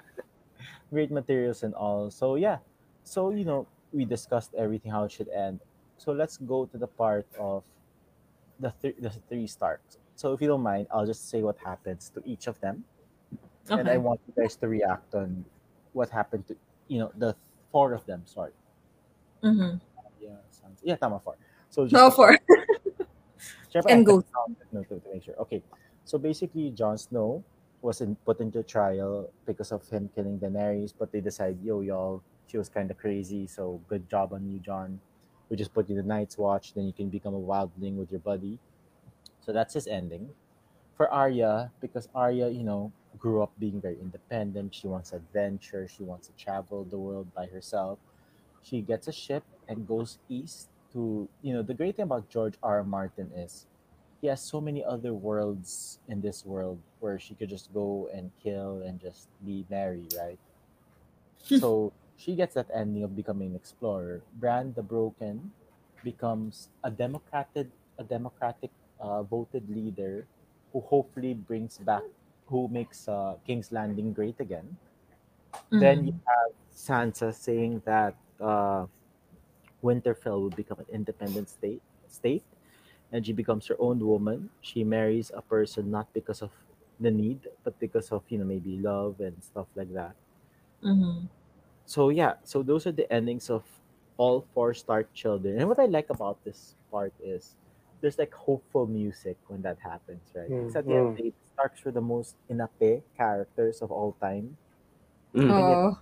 great 0.90 1.10
materials 1.10 1.62
and 1.62 1.74
all. 1.74 2.10
So 2.10 2.36
yeah, 2.36 2.58
so 3.04 3.30
you 3.30 3.44
know, 3.44 3.66
we 3.92 4.04
discussed 4.04 4.54
everything 4.56 4.92
how 4.92 5.04
it 5.04 5.12
should 5.12 5.28
end. 5.28 5.60
So 5.98 6.12
let's 6.12 6.38
go 6.38 6.66
to 6.66 6.78
the 6.78 6.86
part 6.88 7.26
of 7.38 7.62
the 8.60 8.72
th- 8.80 8.96
the 9.00 9.10
three 9.28 9.46
stars. 9.46 9.98
So 10.14 10.32
if 10.32 10.40
you 10.40 10.48
don't 10.48 10.62
mind, 10.62 10.86
I'll 10.90 11.06
just 11.06 11.28
say 11.28 11.42
what 11.42 11.58
happens 11.58 12.10
to 12.14 12.22
each 12.24 12.46
of 12.46 12.60
them, 12.60 12.84
and 13.70 13.88
I 13.88 13.96
want 13.98 14.20
you 14.26 14.34
guys 14.42 14.56
to 14.56 14.68
react 14.68 15.14
on 15.14 15.44
what 15.92 16.08
happened 16.10 16.46
to 16.48 16.56
you 16.88 16.98
know 16.98 17.12
the 17.16 17.34
four 17.70 17.92
of 17.92 18.04
them. 18.06 18.22
Sorry, 18.26 18.52
Mhm. 19.42 19.80
yeah, 20.20 20.36
sounds 20.50 20.80
yeah, 20.82 20.96
tama 20.96 21.20
four. 21.20 21.36
So 21.70 21.86
no 21.90 22.10
four. 22.10 22.36
And 23.88 24.04
go. 24.04 24.22
no, 24.72 24.82
to, 24.84 25.00
to 25.00 25.08
make 25.12 25.24
sure. 25.24 25.34
Okay, 25.40 25.62
so 26.04 26.18
basically, 26.18 26.70
Jon 26.70 26.98
Snow 26.98 27.42
was 27.80 28.00
in, 28.00 28.16
put 28.24 28.40
into 28.40 28.62
trial 28.62 29.30
because 29.46 29.72
of 29.72 29.88
him 29.88 30.10
killing 30.14 30.38
Daenerys, 30.38 30.92
but 30.96 31.10
they 31.10 31.20
decide, 31.20 31.56
yo, 31.64 31.80
y'all, 31.80 32.22
she 32.46 32.58
was 32.58 32.68
kind 32.68 32.90
of 32.90 32.98
crazy, 32.98 33.46
so 33.46 33.80
good 33.88 34.08
job 34.10 34.32
on 34.32 34.46
you, 34.46 34.58
Jon. 34.58 35.00
We 35.48 35.56
just 35.56 35.72
put 35.72 35.88
you 35.88 35.98
in 35.98 36.06
the 36.06 36.08
Night's 36.14 36.36
Watch, 36.38 36.74
then 36.74 36.84
you 36.84 36.92
can 36.92 37.08
become 37.08 37.34
a 37.34 37.40
wildling 37.40 37.96
with 37.96 38.10
your 38.10 38.20
buddy. 38.20 38.58
So 39.40 39.52
that's 39.52 39.74
his 39.74 39.86
ending. 39.86 40.30
For 40.96 41.10
Arya, 41.10 41.72
because 41.80 42.08
Arya, 42.14 42.48
you 42.50 42.62
know, 42.64 42.92
grew 43.18 43.42
up 43.42 43.52
being 43.58 43.80
very 43.80 43.98
independent, 44.00 44.74
she 44.74 44.86
wants 44.86 45.12
adventure, 45.12 45.88
she 45.88 46.02
wants 46.02 46.28
to 46.28 46.32
travel 46.42 46.84
the 46.84 46.98
world 46.98 47.32
by 47.34 47.46
herself. 47.46 47.98
She 48.62 48.80
gets 48.80 49.08
a 49.08 49.12
ship 49.12 49.44
and 49.68 49.86
goes 49.86 50.18
east 50.28 50.68
to, 50.92 51.28
you 51.42 51.52
know, 51.52 51.62
the 51.62 51.74
great 51.74 51.96
thing 51.96 52.04
about 52.04 52.28
George 52.28 52.54
R. 52.62 52.78
R. 52.78 52.84
Martin 52.84 53.30
is 53.34 53.66
he 54.20 54.28
has 54.28 54.40
so 54.40 54.60
many 54.60 54.84
other 54.84 55.12
worlds 55.14 55.98
in 56.08 56.20
this 56.20 56.46
world 56.46 56.78
where 57.00 57.18
she 57.18 57.34
could 57.34 57.48
just 57.50 57.72
go 57.74 58.08
and 58.14 58.30
kill 58.42 58.82
and 58.86 59.00
just 59.00 59.28
be 59.44 59.66
merry, 59.68 60.06
right? 60.16 60.38
so 61.42 61.92
she 62.16 62.36
gets 62.36 62.54
that 62.54 62.68
ending 62.72 63.02
of 63.02 63.16
becoming 63.16 63.50
an 63.50 63.56
explorer. 63.56 64.22
Bran 64.38 64.72
the 64.74 64.82
Broken 64.82 65.50
becomes 66.04 66.68
a 66.84 66.90
democratic, 66.90 67.68
a 67.98 68.04
democratic 68.04 68.70
uh, 69.00 69.22
voted 69.22 69.68
leader 69.68 70.26
who 70.72 70.80
hopefully 70.80 71.34
brings 71.34 71.78
back, 71.78 72.02
who 72.52 72.68
makes 72.68 73.08
uh, 73.08 73.36
King's 73.48 73.72
Landing 73.72 74.12
great 74.12 74.38
again. 74.40 74.76
Then 75.72 76.06
you 76.06 76.12
have 76.26 76.52
Sansa 76.72 77.34
saying 77.34 77.82
that 77.84 78.16
uh, 78.40 78.86
Winterfell 79.82 80.40
will 80.40 80.50
become 80.50 80.80
an 80.80 80.86
independent 80.90 81.48
state, 81.50 81.82
state, 82.08 82.44
and 83.12 83.26
she 83.26 83.32
becomes 83.34 83.66
her 83.68 83.76
own 83.80 84.00
woman. 84.00 84.50
She 84.62 84.84
marries 84.84 85.30
a 85.34 85.42
person 85.42 85.90
not 85.90 86.12
because 86.14 86.42
of 86.42 86.52
the 87.00 87.10
need, 87.12 87.48
but 87.64 87.78
because 87.80 88.12
of 88.12 88.24
you 88.30 88.38
know 88.38 88.46
maybe 88.46 88.78
love 88.78 89.20
and 89.20 89.42
stuff 89.44 89.68
like 89.76 89.92
that. 89.94 90.16
Mhm. 90.82 91.28
So 91.84 92.08
yeah, 92.08 92.36
so 92.44 92.62
those 92.62 92.86
are 92.86 92.92
the 92.92 93.10
endings 93.12 93.50
of 93.50 93.64
all 94.16 94.42
four 94.54 94.74
Stark 94.74 95.12
children. 95.12 95.58
And 95.58 95.68
what 95.68 95.78
I 95.78 95.86
like 95.86 96.10
about 96.10 96.42
this 96.44 96.76
part 96.90 97.12
is 97.20 97.56
there's 98.02 98.18
like 98.18 98.34
hopeful 98.34 98.86
music 98.86 99.38
when 99.48 99.62
that 99.62 99.78
happens, 99.80 100.20
right? 100.34 100.50
Mm, 100.50 100.58
Because 100.60 100.76
at 100.76 100.86
the 100.86 100.94
end 100.98 101.08
of 101.08 101.16
the 101.16 101.22
day, 101.22 101.30
the 101.30 101.46
Starks 101.54 101.84
were 101.86 101.92
the 101.94 102.02
most 102.02 102.36
inape 102.50 103.02
characters 103.16 103.80
of 103.80 103.90
all 103.94 104.16
time. 104.20 104.58
Mm. 105.34 105.48
oh 105.48 105.98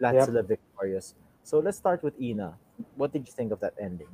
Lots 0.00 0.14
Yep. 0.14 0.28
of 0.28 0.34
the 0.34 0.42
victorious. 0.42 1.14
So 1.44 1.60
let's 1.60 1.78
start 1.78 2.02
with 2.02 2.18
Ina. 2.20 2.58
What 2.96 3.12
did 3.14 3.26
you 3.26 3.32
think 3.32 3.52
of 3.52 3.60
that 3.60 3.74
ending? 3.80 4.10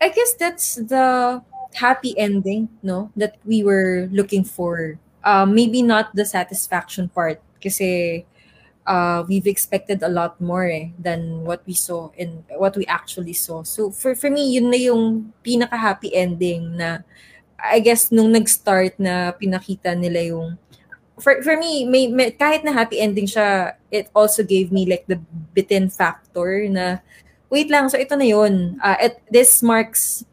I 0.00 0.08
guess 0.10 0.34
that's 0.34 0.76
the 0.76 1.42
happy 1.74 2.16
ending, 2.18 2.68
no, 2.82 3.10
that 3.16 3.36
we 3.44 3.64
were 3.64 4.08
looking 4.12 4.44
for. 4.44 4.98
Uh, 5.24 5.44
maybe 5.44 5.82
not 5.82 6.14
the 6.14 6.24
satisfaction 6.24 7.08
part, 7.10 7.42
kasi 7.60 8.24
uh, 8.88 9.22
we've 9.28 9.46
expected 9.46 10.02
a 10.02 10.08
lot 10.08 10.40
more 10.40 10.64
eh, 10.64 10.88
than 10.96 11.44
what 11.44 11.60
we 11.68 11.76
saw 11.76 12.08
and 12.16 12.42
what 12.56 12.72
we 12.74 12.88
actually 12.88 13.36
saw. 13.36 13.60
So 13.62 13.92
for 13.92 14.16
for 14.16 14.32
me, 14.32 14.56
yun 14.56 14.72
na 14.72 14.80
yung 14.80 15.30
pinaka 15.44 15.76
happy 15.76 16.10
ending 16.16 16.80
na 16.80 17.04
I 17.60 17.84
guess 17.84 18.08
nung 18.08 18.32
nag-start 18.32 18.96
na 18.96 19.36
pinakita 19.36 19.92
nila 19.92 20.32
yung 20.32 20.56
for 21.20 21.42
for 21.44 21.58
me 21.60 21.84
may, 21.84 22.08
may 22.08 22.32
kahit 22.32 22.64
na 22.64 22.72
happy 22.72 22.96
ending 22.96 23.28
siya, 23.28 23.76
it 23.92 24.08
also 24.16 24.40
gave 24.40 24.72
me 24.72 24.88
like 24.88 25.04
the 25.04 25.20
bitten 25.52 25.92
factor 25.92 26.64
na 26.72 27.04
wait 27.52 27.68
lang, 27.68 27.92
so 27.92 28.00
ito 28.00 28.16
na 28.16 28.24
yun. 28.24 28.80
Uh, 28.80 28.96
it, 29.10 29.20
this 29.28 29.60
marks 29.60 30.24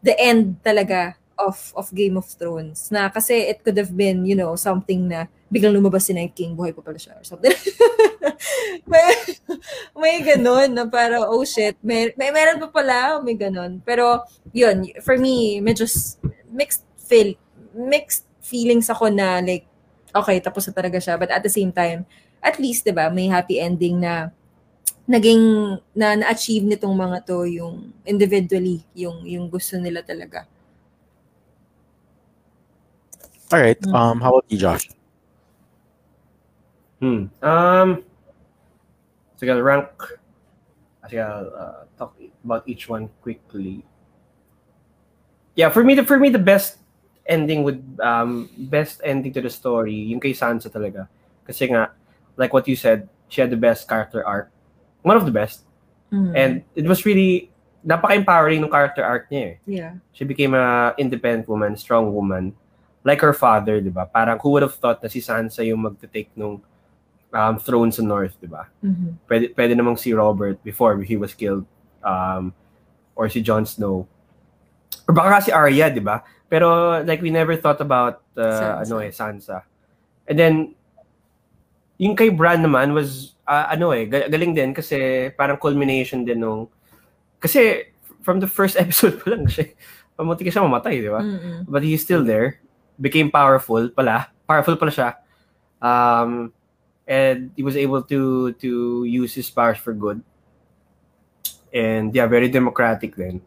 the 0.00 0.14
end 0.16 0.56
talaga 0.64 1.17
of 1.38 1.72
of 1.78 1.88
Game 1.94 2.18
of 2.18 2.26
Thrones. 2.26 2.90
Na 2.90 3.08
kasi 3.08 3.48
it 3.48 3.62
could 3.62 3.78
have 3.78 3.94
been, 3.94 4.26
you 4.26 4.34
know, 4.34 4.58
something 4.58 5.06
na 5.06 5.30
biglang 5.48 5.72
lumabas 5.72 6.04
si 6.04 6.12
Night 6.12 6.36
King, 6.36 6.52
buhay 6.52 6.76
pa 6.76 6.84
pala 6.84 7.00
siya 7.00 7.16
or 7.16 7.24
something. 7.24 7.54
may, 8.90 9.08
may 9.96 10.16
ganun 10.20 10.76
na 10.76 10.84
para, 10.84 11.24
oh 11.24 11.44
shit, 11.44 11.76
may, 11.80 12.12
may 12.20 12.28
meron 12.28 12.60
pa 12.60 12.68
pala, 12.68 13.20
may 13.24 13.32
ganun. 13.32 13.80
Pero, 13.80 14.28
yun, 14.52 14.84
for 15.00 15.16
me, 15.16 15.64
medyo 15.64 15.88
mixed 16.52 16.84
feel, 17.00 17.32
mixed 17.72 18.28
feelings 18.44 18.92
ako 18.92 19.08
na 19.08 19.40
like, 19.40 19.64
okay, 20.12 20.36
tapos 20.40 20.68
na 20.68 20.76
talaga 20.76 21.00
siya. 21.00 21.16
But 21.16 21.32
at 21.32 21.40
the 21.40 21.52
same 21.52 21.72
time, 21.72 22.04
at 22.44 22.60
least, 22.60 22.84
di 22.84 22.92
ba, 22.92 23.08
may 23.08 23.32
happy 23.32 23.56
ending 23.56 24.04
na 24.04 24.28
naging, 25.08 25.40
na 25.96 26.12
na-achieve 26.12 26.68
nitong 26.68 26.92
mga 26.92 27.24
to 27.24 27.48
yung 27.48 27.96
individually, 28.04 28.84
yung, 28.92 29.24
yung 29.24 29.48
gusto 29.48 29.80
nila 29.80 30.04
talaga. 30.04 30.44
All 33.52 33.60
right. 33.60 33.80
Mm. 33.80 33.94
Um, 33.94 34.20
how 34.20 34.30
about 34.30 34.44
you, 34.48 34.58
Josh? 34.58 34.88
Hmm. 37.00 37.26
Um, 37.42 38.04
so 39.36 39.46
I'll 39.46 39.62
rank. 39.62 39.88
Sige, 41.06 41.22
I'll 41.22 41.52
uh, 41.54 41.84
talk 41.96 42.14
about 42.44 42.68
each 42.68 42.88
one 42.88 43.08
quickly. 43.22 43.84
Yeah, 45.54 45.70
for 45.70 45.82
me, 45.82 45.94
the 45.94 46.04
for 46.04 46.18
me 46.18 46.28
the 46.28 46.42
best 46.42 46.78
ending 47.26 47.62
would 47.62 47.82
um 48.00 48.48
best 48.70 49.00
ending 49.04 49.32
to 49.32 49.40
the 49.40 49.50
story 49.50 49.94
yung 49.94 50.20
kay 50.20 50.32
Sansa 50.32 50.68
talaga. 50.68 51.08
Kasi 51.46 51.70
nga, 51.72 51.94
like 52.36 52.52
what 52.52 52.68
you 52.68 52.76
said, 52.76 53.08
she 53.28 53.40
had 53.40 53.50
the 53.50 53.56
best 53.56 53.88
character 53.88 54.26
arc. 54.26 54.50
One 55.02 55.16
of 55.16 55.24
the 55.24 55.32
best. 55.32 55.64
Mm. 56.12 56.32
And 56.36 56.52
it 56.74 56.84
was 56.84 57.06
really 57.06 57.50
napaka-empowering 57.86 58.60
ng 58.60 58.70
character 58.70 59.04
arc 59.04 59.30
niya 59.30 59.44
eh. 59.44 59.54
yeah. 59.64 59.92
She 60.12 60.24
became 60.24 60.52
a 60.52 60.92
independent 60.98 61.48
woman, 61.48 61.76
strong 61.76 62.12
woman. 62.12 62.52
Like 63.04 63.20
her 63.22 63.32
father, 63.32 63.80
di 63.80 63.90
ba? 63.90 64.06
Parang 64.06 64.38
who 64.42 64.50
would 64.52 64.62
have 64.62 64.74
thought 64.74 65.02
na 65.02 65.08
si 65.08 65.20
Sansa 65.20 65.64
yung 65.64 65.80
magte-take 65.80 66.28
nung 66.34 66.60
um, 67.30 67.54
throne 67.58 67.92
sa 67.92 68.02
North, 68.02 68.34
di 68.40 68.50
ba? 68.50 68.66
Mhm. 68.82 69.18
Pwede, 69.28 69.44
pwede 69.54 69.72
namang 69.76 69.96
si 69.98 70.12
Robert 70.12 70.58
before 70.66 70.98
he 71.02 71.16
was 71.16 71.32
killed. 71.32 71.64
Um, 72.02 72.52
or 73.18 73.26
si 73.28 73.42
Jon 73.42 73.66
Snow. 73.66 74.06
Or 75.06 75.12
baka 75.14 75.42
si 75.42 75.50
Arya, 75.50 75.90
di 75.90 75.98
ba? 75.98 76.22
Pero 76.48 77.00
like 77.02 77.20
we 77.20 77.30
never 77.30 77.56
thought 77.58 77.80
about 77.82 78.22
uh, 78.38 78.80
Sansa. 78.80 78.82
ano 78.86 78.94
eh, 79.02 79.10
Sansa. 79.10 79.58
And 80.28 80.36
then, 80.38 80.54
yung 81.98 82.14
kay 82.14 82.30
Bran 82.30 82.62
naman 82.62 82.94
was, 82.94 83.34
ah, 83.42 83.66
ano 83.72 83.90
eh, 83.90 84.06
ga- 84.06 84.28
galing 84.30 84.54
din 84.54 84.70
kasi 84.70 85.28
parang 85.34 85.58
culmination 85.58 86.22
din 86.22 86.38
nung, 86.40 86.68
kasi 87.42 87.90
from 88.22 88.38
the 88.38 88.46
first 88.46 88.76
episode 88.82 89.18
pa 89.18 89.34
lang 89.34 89.50
siya, 89.50 89.72
pamunti 90.14 90.46
ka 90.46 90.52
siya 90.52 90.62
mamatay, 90.66 91.02
di 91.02 91.10
ba? 91.10 91.22
Mm-mm. 91.22 91.66
but 91.66 91.82
he's 91.82 92.02
still 92.02 92.22
there. 92.22 92.60
Became 92.98 93.30
powerful 93.30 93.88
pala. 93.94 94.28
Powerful 94.44 94.76
pala 94.76 94.90
siya. 94.90 95.10
Um, 95.78 96.52
and 97.06 97.50
he 97.56 97.62
was 97.62 97.78
able 97.78 98.02
to 98.04 98.52
to 98.58 99.04
use 99.06 99.32
his 99.32 99.48
powers 99.48 99.78
for 99.78 99.94
good. 99.94 100.20
And 101.72 102.12
yeah, 102.12 102.26
very 102.26 102.50
democratic 102.50 103.16
then. 103.16 103.40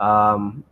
Um, 0.00 0.64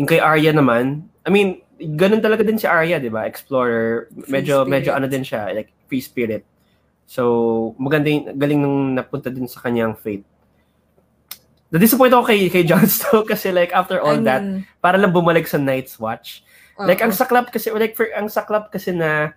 yung 0.00 0.08
kay 0.08 0.18
Arya 0.18 0.56
naman, 0.56 1.04
I 1.26 1.30
mean, 1.30 1.60
ganun 1.76 2.24
talaga 2.24 2.44
din 2.44 2.56
si 2.56 2.64
Arya, 2.64 2.96
di 2.96 3.12
ba? 3.12 3.28
Explorer. 3.28 4.08
Medyo, 4.28 4.64
spirit. 4.64 4.72
medyo 4.72 4.90
ano 4.96 5.06
din 5.08 5.24
siya, 5.24 5.52
like 5.52 5.72
free 5.88 6.00
spirit. 6.00 6.44
So, 7.04 7.74
maganda 7.76 8.08
yung, 8.08 8.38
galing 8.38 8.60
nung 8.62 8.94
napunta 8.94 9.28
din 9.28 9.50
sa 9.50 9.60
kanyang 9.60 9.98
fate. 9.98 10.24
Na-disappoint 11.70 12.14
ako 12.14 12.24
kay, 12.26 12.46
kay 12.50 12.62
Jon 12.62 12.86
Snow 12.86 13.22
kasi 13.30 13.50
like 13.50 13.74
after 13.74 13.98
all 13.98 14.18
I 14.18 14.26
that, 14.26 14.42
mean, 14.42 14.66
para 14.78 14.98
lang 14.98 15.10
bumalik 15.10 15.46
sa 15.46 15.58
Night's 15.58 15.98
Watch. 15.98 16.46
Like 16.86 17.00
ang 17.02 17.12
saklap 17.12 17.52
kasi 17.52 17.68
like 17.72 17.92
for 17.92 18.08
ang 18.12 18.28
saklap 18.28 18.72
kasi 18.72 18.92
na 18.92 19.32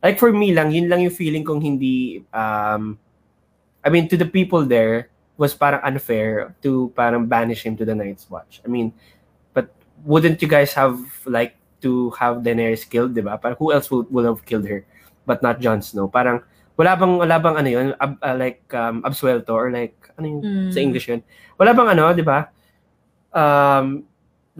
like 0.00 0.18
for 0.18 0.30
me 0.30 0.54
lang 0.54 0.70
yun 0.70 0.86
lang 0.86 1.02
yung 1.02 1.12
feeling 1.12 1.42
kong 1.42 1.60
hindi 1.60 2.22
um 2.30 2.94
I 3.80 3.88
mean 3.88 4.06
to 4.08 4.16
the 4.16 4.28
people 4.28 4.62
there 4.62 5.08
was 5.34 5.56
parang 5.56 5.80
unfair 5.82 6.52
to 6.60 6.92
parang 6.92 7.24
banish 7.24 7.64
him 7.64 7.74
to 7.80 7.84
the 7.88 7.96
Night's 7.96 8.28
Watch. 8.28 8.60
I 8.62 8.68
mean 8.68 8.92
but 9.56 9.72
wouldn't 10.04 10.40
you 10.40 10.48
guys 10.48 10.72
have 10.76 11.00
like 11.24 11.56
to 11.80 12.12
have 12.20 12.44
Daenerys 12.44 12.84
killed, 12.84 13.16
'di 13.16 13.24
ba? 13.24 13.40
Parang 13.40 13.56
who 13.56 13.72
else 13.72 13.88
would, 13.88 14.04
would 14.12 14.28
have 14.28 14.44
killed 14.44 14.68
her 14.68 14.84
but 15.24 15.40
not 15.40 15.60
Jon 15.64 15.80
Snow? 15.80 16.08
Parang 16.12 16.44
wala 16.76 16.92
bang 16.96 17.12
wala 17.16 17.36
bang 17.40 17.56
ano 17.56 17.68
yun 17.68 17.86
ab- 17.96 18.20
uh, 18.20 18.36
like 18.36 18.60
um, 18.76 19.00
absuelto 19.04 19.52
or 19.52 19.72
like 19.72 19.96
ano 20.20 20.28
yung 20.28 20.40
Mm. 20.44 20.70
sa 20.72 20.80
English 20.80 21.08
yun? 21.08 21.20
Wala 21.56 21.72
bang 21.72 21.88
ano, 21.96 22.12
'di 22.12 22.24
ba? 22.24 22.52
Um 23.32 24.04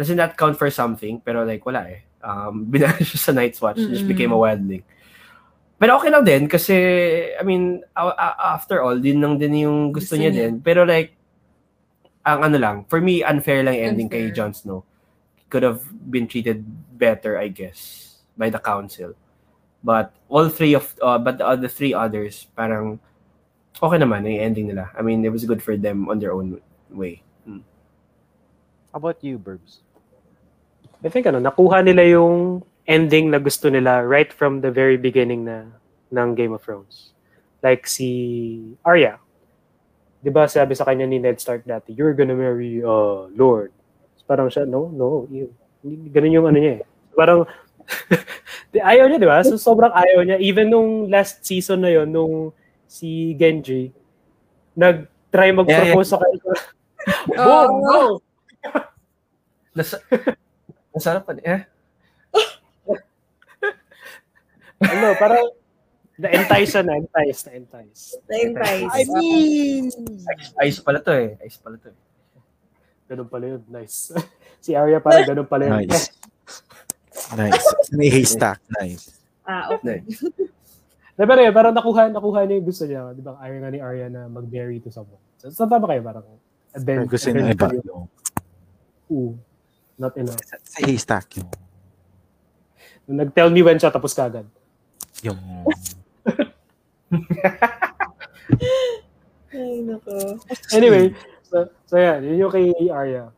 doesn't 0.00 0.16
that 0.16 0.40
count 0.40 0.56
for 0.56 0.72
something? 0.72 1.20
Pero 1.20 1.44
like, 1.44 1.60
wala 1.62 1.84
eh. 1.92 2.00
Um, 2.24 2.64
binash 2.72 3.04
siya 3.04 3.20
sa 3.20 3.32
Night's 3.36 3.60
Watch. 3.60 3.76
Just 3.76 4.08
Mm-mm. 4.08 4.08
became 4.08 4.32
a 4.32 4.40
wildling. 4.40 4.82
Pero 5.76 5.96
okay 5.96 6.08
lang 6.12 6.24
din 6.24 6.44
kasi, 6.48 6.76
I 7.36 7.44
mean, 7.44 7.80
a- 7.96 8.12
a- 8.12 8.38
after 8.56 8.80
all, 8.80 8.96
din 8.96 9.20
lang 9.20 9.36
din 9.36 9.64
yung 9.64 9.92
gusto, 9.92 10.16
Gusto 10.16 10.20
niya, 10.20 10.32
niya. 10.32 10.40
din. 10.48 10.60
Pero 10.60 10.84
like, 10.84 11.16
ang 12.20 12.44
ano 12.44 12.56
lang, 12.60 12.76
for 12.84 13.00
me, 13.00 13.24
unfair 13.24 13.64
lang 13.64 13.76
yung 13.80 13.88
ending 13.96 14.08
kay 14.12 14.28
Unfair. 14.28 14.36
Jon 14.36 14.52
Snow. 14.52 14.84
Could 15.48 15.64
have 15.64 15.80
been 16.12 16.28
treated 16.28 16.62
better, 16.94 17.40
I 17.40 17.48
guess, 17.48 18.12
by 18.36 18.52
the 18.52 18.60
council. 18.60 19.16
But 19.80 20.12
all 20.28 20.52
three 20.52 20.76
of, 20.76 20.92
uh, 21.00 21.16
but 21.16 21.40
the 21.40 21.48
other 21.48 21.66
three 21.66 21.96
others, 21.96 22.44
parang 22.52 23.00
okay 23.80 23.96
naman 23.96 24.28
yung 24.28 24.44
ending 24.44 24.68
nila. 24.68 24.92
I 24.92 25.00
mean, 25.00 25.24
it 25.24 25.32
was 25.32 25.48
good 25.48 25.64
for 25.64 25.80
them 25.80 26.12
on 26.12 26.20
their 26.20 26.36
own 26.36 26.60
way. 26.92 27.24
Mm. 27.48 27.64
How 28.92 29.00
about 29.00 29.24
you, 29.24 29.40
Burbs? 29.40 29.80
I 31.00 31.08
think 31.08 31.24
ano, 31.26 31.40
nakuha 31.40 31.80
nila 31.80 32.04
yung 32.04 32.60
ending 32.84 33.30
na 33.32 33.38
gusto 33.40 33.72
nila 33.72 34.04
right 34.04 34.32
from 34.32 34.60
the 34.60 34.68
very 34.68 35.00
beginning 35.00 35.48
na 35.48 35.64
ng 36.12 36.34
Game 36.36 36.52
of 36.52 36.60
Thrones. 36.60 37.14
Like 37.64 37.86
si 37.86 38.76
Arya. 38.84 39.20
'Di 40.20 40.28
ba 40.28 40.44
sabi 40.44 40.76
sa 40.76 40.84
kanya 40.84 41.08
ni 41.08 41.16
Ned 41.16 41.40
Stark 41.40 41.64
dati, 41.64 41.96
you're 41.96 42.12
gonna 42.12 42.36
marry 42.36 42.84
uh, 42.84 43.28
Lord. 43.32 43.72
Parang 44.28 44.46
siya, 44.46 44.68
no, 44.68 44.92
no. 44.92 45.26
Hindi- 45.26 45.50
Ganun 46.12 46.36
yung 46.36 46.46
ano 46.46 46.58
niya 46.60 46.72
eh. 46.78 46.82
Parang, 47.16 47.48
ayaw 48.92 49.10
niya, 49.10 49.18
di 49.18 49.26
ba? 49.26 49.42
So, 49.42 49.58
sobrang 49.58 49.90
ayaw 49.90 50.22
niya. 50.22 50.38
Even 50.38 50.70
nung 50.70 51.10
last 51.10 51.42
season 51.42 51.82
na 51.82 51.90
yon 51.90 52.12
nung 52.12 52.54
si 52.86 53.34
Genji, 53.34 53.90
nag-try 54.76 55.50
mag-propose 55.50 56.14
sa 56.14 56.20
kanya. 56.20 56.38
Oh. 57.32 58.20
Go! 59.72 60.36
Nasa, 60.90 61.14
nasarap 61.14 61.22
pa 61.26 61.32
eh. 61.38 61.62
ano, 64.80 65.06
parang 65.20 65.46
na-entice 66.20 66.68
siya, 66.68 66.82
na-entice, 66.82 67.40
na-entice. 67.46 68.02
Na-entice. 68.26 68.92
I 68.92 69.02
mean, 69.06 69.84
Ice 70.66 70.78
pala 70.82 70.98
to 71.00 71.12
eh. 71.14 71.38
Ice 71.46 71.56
pala 71.62 71.78
to 71.78 71.88
eh. 71.94 71.98
ganun 73.10 73.26
pala 73.26 73.44
yun. 73.58 73.62
Nice. 73.66 74.14
si 74.64 74.78
Arya 74.78 75.02
parang 75.02 75.26
ganun 75.26 75.48
pala 75.50 75.66
yun. 75.66 75.74
Nice. 75.82 76.14
Nice. 77.34 77.66
May 77.90 78.06
haystack. 78.06 78.62
Nice. 78.78 79.18
Ah, 79.42 79.74
okay. 79.74 80.06
Na, 81.18 81.26
pero 81.26 81.42
yun, 81.42 81.50
parang 81.50 81.74
nakuha, 81.74 82.06
nakuha 82.06 82.46
niya 82.46 82.62
yung 82.62 82.68
gusto 82.70 82.84
niya. 82.86 83.10
Di 83.12 83.22
ba, 83.22 83.34
ayaw 83.42 83.56
nga 83.60 83.70
ni 83.74 83.78
Arya 83.82 84.06
na 84.06 84.30
mag-marry 84.30 84.78
to 84.78 84.94
someone. 84.94 85.18
So, 85.42 85.50
saan 85.50 85.68
tama 85.68 85.90
kayo? 85.90 86.06
Parang, 86.06 86.24
then, 86.78 87.04
Gusto 87.10 87.34
niya 87.34 87.50
iba. 87.50 87.66
no? 87.82 88.06
Ooh, 90.00 90.08
not 90.08 90.16
enough. 90.16 90.40
Sa 90.64 90.80
haystack 90.80 91.36
yung... 91.36 91.52
Nung 93.04 93.20
nag-tell 93.20 93.52
me 93.52 93.60
when 93.60 93.76
siya, 93.76 93.92
tapos 93.92 94.16
kagad. 94.16 94.48
yung 95.20 95.36
Ay, 99.50 99.82
nako. 99.84 100.40
Anyway, 100.72 101.12
so, 101.44 101.68
so 101.84 101.98
yeah, 101.98 102.16
yun 102.22 102.38
yung 102.48 102.52
kay 102.54 102.72
Arya. 102.88 103.28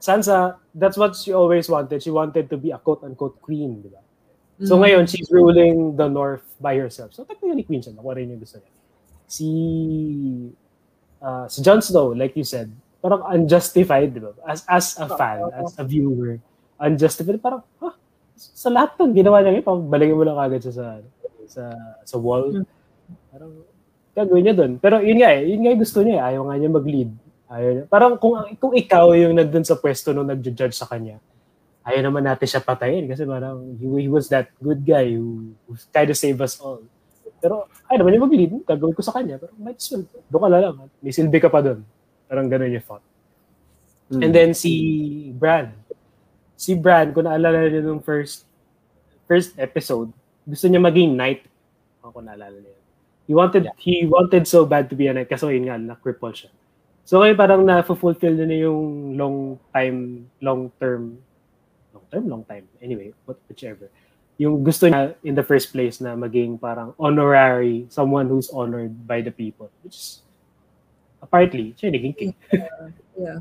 Sansa, 0.00 0.56
that's 0.74 0.96
what 0.96 1.14
she 1.16 1.32
always 1.32 1.68
wanted. 1.68 2.02
She 2.02 2.10
wanted 2.10 2.50
to 2.50 2.56
be 2.56 2.72
a 2.72 2.78
quote-unquote 2.78 3.40
queen, 3.40 3.80
di 3.80 3.88
ba? 3.88 4.00
So 4.62 4.76
Mm. 4.78 4.82
ngayon, 4.86 5.04
she's 5.10 5.28
ruling 5.30 5.96
the 5.96 6.08
North 6.08 6.44
by 6.60 6.76
herself. 6.78 7.12
So 7.12 7.24
technically 7.24 7.66
queen 7.66 7.82
siya. 7.82 7.94
Nakuha 7.98 8.16
rin 8.16 8.30
yung 8.30 8.40
gusto 8.40 8.62
niya. 8.62 8.72
Si, 9.26 9.48
uh, 11.18 11.46
si 11.50 11.58
Jon 11.64 11.82
Snow, 11.82 12.14
like 12.14 12.36
you 12.38 12.44
said, 12.46 12.70
parang 13.04 13.20
unjustified, 13.36 14.16
di 14.16 14.20
ba? 14.24 14.32
As, 14.48 14.64
as 14.64 14.96
a 14.96 15.04
fan, 15.12 15.44
as 15.52 15.76
a 15.76 15.84
viewer, 15.84 16.40
unjustified. 16.80 17.36
Parang, 17.36 17.60
ha? 17.84 17.92
Sa 18.32 18.72
lahat 18.72 18.96
ng 18.96 19.12
ginawa 19.12 19.44
niya 19.44 19.60
parang 19.60 19.84
balingin 19.84 20.16
mo 20.16 20.24
lang 20.24 20.40
agad 20.40 20.64
siya 20.64 20.72
sa, 20.72 20.86
sa, 21.44 21.62
sa 22.00 22.16
wall. 22.16 22.64
Parang, 23.28 23.52
gagawin 24.16 24.42
niya 24.48 24.56
doon. 24.56 24.72
Pero 24.80 25.04
yun 25.04 25.20
nga 25.20 25.36
eh, 25.36 25.52
yun 25.52 25.60
nga 25.60 25.70
yung 25.76 25.82
gusto 25.84 26.00
niya 26.00 26.16
eh. 26.16 26.26
Ayaw 26.32 26.42
nga 26.48 26.56
niya 26.56 26.70
mag-lead. 26.72 27.10
Ayaw 27.52 27.70
niya. 27.76 27.84
Parang 27.92 28.12
kung, 28.16 28.40
kung 28.56 28.72
ikaw 28.72 29.12
yung 29.12 29.36
nandun 29.36 29.66
sa 29.68 29.76
pwesto 29.76 30.16
nung 30.16 30.30
nag-judge 30.30 30.72
sa 30.72 30.88
kanya, 30.88 31.20
ayaw 31.84 32.08
naman 32.08 32.24
natin 32.24 32.48
siya 32.48 32.64
patayin 32.64 33.04
kasi 33.04 33.28
parang 33.28 33.76
he, 33.76 33.84
he 34.00 34.08
was 34.08 34.32
that 34.32 34.48
good 34.64 34.80
guy 34.80 35.12
who, 35.12 35.52
who 35.68 35.76
kind 35.92 36.08
of 36.08 36.16
saved 36.16 36.40
us 36.40 36.56
all. 36.56 36.80
Pero 37.36 37.68
ayaw 37.92 38.00
naman 38.00 38.10
niya 38.16 38.24
mag-lead. 38.24 38.52
Gagawin 38.64 38.96
ko 38.96 39.02
sa 39.04 39.12
kanya. 39.12 39.36
Pero 39.36 39.52
might 39.60 39.76
as 39.76 39.92
well. 39.92 40.08
Doon 40.32 40.40
ka 40.40 40.48
na 40.48 40.58
lang. 40.64 40.74
May 41.04 41.12
silbi 41.12 41.38
ka 41.42 41.52
pa 41.52 41.60
doon. 41.60 41.84
Parang 42.34 42.50
ganun 42.50 42.74
yung 42.74 42.82
thought. 42.82 43.06
And 44.10 44.34
then 44.34 44.58
si 44.58 45.30
Bran. 45.38 45.70
Si 46.58 46.74
Bran, 46.74 47.14
kung 47.14 47.30
naalala 47.30 47.70
niyo 47.70 47.86
nung 47.86 48.02
first 48.02 48.42
first 49.30 49.54
episode, 49.54 50.10
gusto 50.42 50.66
niya 50.66 50.82
maging 50.82 51.14
knight. 51.14 51.46
Ako 52.02 52.18
naalala 52.18 52.58
niyo. 52.58 52.74
He 53.30 53.38
wanted 53.38 53.70
he 53.78 54.02
wanted 54.10 54.50
so 54.50 54.66
bad 54.66 54.90
to 54.90 54.98
be 54.98 55.06
a 55.06 55.14
knight 55.14 55.30
kasi 55.30 55.46
yun 55.46 55.70
nga 55.70 55.78
na-cripple 55.78 56.34
siya. 56.34 56.50
So 57.06 57.22
ngayon 57.22 57.38
parang 57.38 57.62
na-fulfill 57.62 58.34
na 58.34 58.50
niya 58.50 58.66
yung 58.66 59.14
long 59.14 59.62
time, 59.70 60.26
long 60.42 60.74
term, 60.82 61.22
long 61.94 62.06
term, 62.10 62.24
long 62.26 62.42
time. 62.50 62.66
Anyway, 62.82 63.14
what, 63.30 63.38
whichever. 63.46 63.86
yung 64.34 64.66
gusto 64.66 64.90
niya 64.90 65.14
in 65.22 65.34
the 65.38 65.46
first 65.46 65.70
place 65.70 66.02
na 66.02 66.18
maging 66.18 66.58
parang 66.58 66.90
honorary, 66.98 67.86
someone 67.86 68.26
who's 68.26 68.50
honored 68.50 68.90
by 69.06 69.22
the 69.22 69.30
people. 69.30 69.70
Which 69.86 69.94
is, 69.94 70.26
partly, 71.30 71.74
siya 71.78 71.92
naging 71.92 72.16
king. 72.16 72.34
Yeah. 73.18 73.40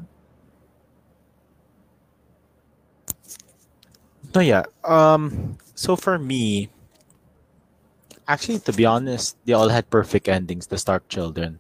No, 4.34 4.42
yeah. 4.42 4.66
Um. 4.84 5.58
So 5.76 5.96
for 5.96 6.18
me, 6.18 6.70
actually, 8.28 8.60
to 8.60 8.74
be 8.74 8.86
honest, 8.86 9.38
they 9.46 9.54
all 9.54 9.70
had 9.70 9.90
perfect 9.90 10.28
endings. 10.28 10.68
The 10.68 10.78
Stark 10.78 11.08
children. 11.10 11.60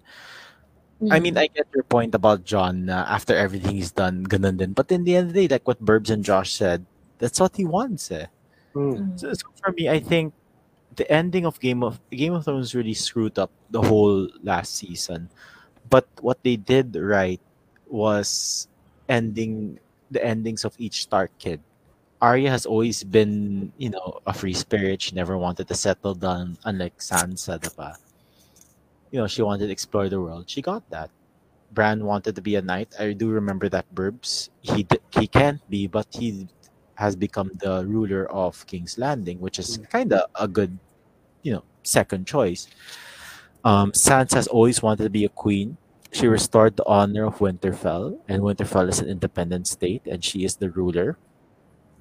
I 1.11 1.19
mean, 1.19 1.37
I 1.37 1.47
get 1.47 1.67
your 1.75 1.83
point 1.83 2.15
about 2.15 2.45
Jon. 2.45 2.89
Uh, 2.89 3.05
after 3.09 3.35
everything 3.35 3.75
he's 3.75 3.91
done, 3.91 4.25
ganun 4.25 4.55
din. 4.55 4.71
But 4.71 4.91
in 4.91 5.03
the 5.03 5.17
end 5.17 5.27
of 5.27 5.33
the 5.33 5.47
day, 5.47 5.53
like 5.53 5.67
what 5.67 5.83
Burbs 5.83 6.09
and 6.09 6.23
Josh 6.23 6.53
said, 6.53 6.85
that's 7.19 7.39
what 7.39 7.55
he 7.57 7.65
wants. 7.65 8.11
Eh. 8.11 8.27
Mm. 8.75 9.19
So, 9.19 9.33
so 9.33 9.47
for 9.61 9.71
me, 9.73 9.89
I 9.89 9.99
think 9.99 10.33
the 10.95 11.09
ending 11.11 11.45
of 11.45 11.59
Game 11.59 11.83
of 11.83 11.99
Game 12.09 12.33
of 12.33 12.45
Thrones 12.45 12.75
really 12.75 12.93
screwed 12.93 13.37
up 13.37 13.51
the 13.69 13.81
whole 13.81 14.29
last 14.43 14.75
season. 14.75 15.29
But 15.89 16.07
what 16.21 16.43
they 16.43 16.55
did 16.55 16.95
right 16.95 17.41
was 17.87 18.67
ending 19.09 19.79
the 20.11 20.23
endings 20.23 20.65
of 20.65 20.75
each 20.77 21.03
Stark 21.03 21.31
kid. 21.39 21.59
Arya 22.21 22.49
has 22.49 22.65
always 22.65 23.03
been, 23.03 23.73
you 23.77 23.89
know, 23.89 24.21
a 24.25 24.33
free 24.33 24.53
spirit. 24.53 25.01
She 25.01 25.11
never 25.13 25.37
wanted 25.37 25.67
to 25.67 25.75
settle 25.75 26.15
down, 26.15 26.57
unlike 26.63 26.97
Sansa, 26.99 27.59
diba? 27.59 27.97
You 29.11 29.19
know, 29.19 29.27
she 29.27 29.41
wanted 29.41 29.67
to 29.67 29.73
explore 29.73 30.07
the 30.07 30.21
world. 30.21 30.49
She 30.49 30.61
got 30.61 30.89
that. 30.89 31.09
Bran 31.73 32.05
wanted 32.05 32.35
to 32.35 32.41
be 32.41 32.55
a 32.55 32.61
knight. 32.61 32.93
I 32.97 33.11
do 33.13 33.29
remember 33.29 33.67
that 33.69 33.85
Burbs. 33.93 34.49
He 34.61 34.87
he 35.11 35.27
can't 35.27 35.59
be, 35.69 35.87
but 35.87 36.07
he 36.11 36.47
has 36.95 37.15
become 37.15 37.51
the 37.59 37.83
ruler 37.85 38.29
of 38.31 38.65
King's 38.67 38.97
Landing, 38.97 39.41
which 39.41 39.59
is 39.59 39.77
mm. 39.77 39.89
kind 39.89 40.13
of 40.13 40.29
a 40.39 40.47
good, 40.47 40.77
you 41.41 41.51
know, 41.53 41.63
second 41.81 42.25
choice. 42.25 42.67
Um, 43.63 43.91
Sansa 43.93 44.35
has 44.35 44.47
always 44.47 44.81
wanted 44.81 45.03
to 45.03 45.09
be 45.09 45.25
a 45.25 45.29
queen. 45.29 45.77
She 46.11 46.27
restored 46.27 46.77
the 46.77 46.85
honor 46.85 47.25
of 47.25 47.39
Winterfell, 47.39 48.19
and 48.27 48.43
Winterfell 48.43 48.89
is 48.89 48.99
an 48.99 49.09
independent 49.09 49.67
state, 49.67 50.03
and 50.05 50.23
she 50.23 50.43
is 50.45 50.57
the 50.57 50.69
ruler. 50.69 51.17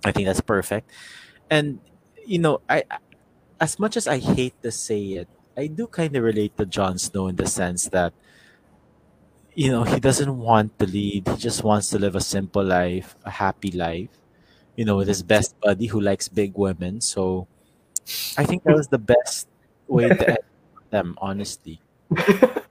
I 0.05 0.13
think 0.13 0.27
that's 0.27 0.41
perfect. 0.43 0.91
And 1.51 1.81
you 2.27 2.39
know, 2.39 2.61
I 2.69 2.85
I- 2.91 2.99
as 3.61 3.79
much 3.79 3.97
as 3.97 4.09
I 4.09 4.19
hate 4.19 4.55
to 4.63 4.73
say 4.73 5.23
it, 5.23 5.29
I 5.57 5.69
do 5.69 5.87
kind 5.87 6.17
of 6.17 6.25
relate 6.25 6.57
to 6.59 6.67
Jon 6.67 6.99
Snow 6.99 7.29
in 7.29 7.37
the 7.37 7.47
sense 7.47 7.89
that 7.91 8.15
you 9.55 9.71
know 9.71 9.85
he 9.85 10.01
doesn't 10.01 10.39
want 10.39 10.79
to 10.79 10.87
lead. 10.87 11.29
He 11.29 11.37
just 11.37 11.63
wants 11.65 11.91
to 11.91 11.99
live 11.99 12.15
a 12.17 12.21
simple 12.21 12.65
life, 12.65 13.17
a 13.25 13.31
happy 13.31 13.71
life. 13.71 14.11
You 14.77 14.85
know, 14.87 14.97
with 14.97 15.09
his 15.09 15.23
best 15.23 15.55
buddy 15.61 15.87
who 15.87 16.01
likes 16.01 16.29
big 16.29 16.55
women. 16.57 17.01
So 17.03 17.49
I 18.39 18.45
think 18.47 18.65
that 18.65 18.77
was 18.77 18.89
the 18.89 18.99
best 18.99 19.49
way 19.89 20.09
to 20.09 20.29
end 20.31 20.39
them, 20.93 21.17
honestly. 21.17 21.81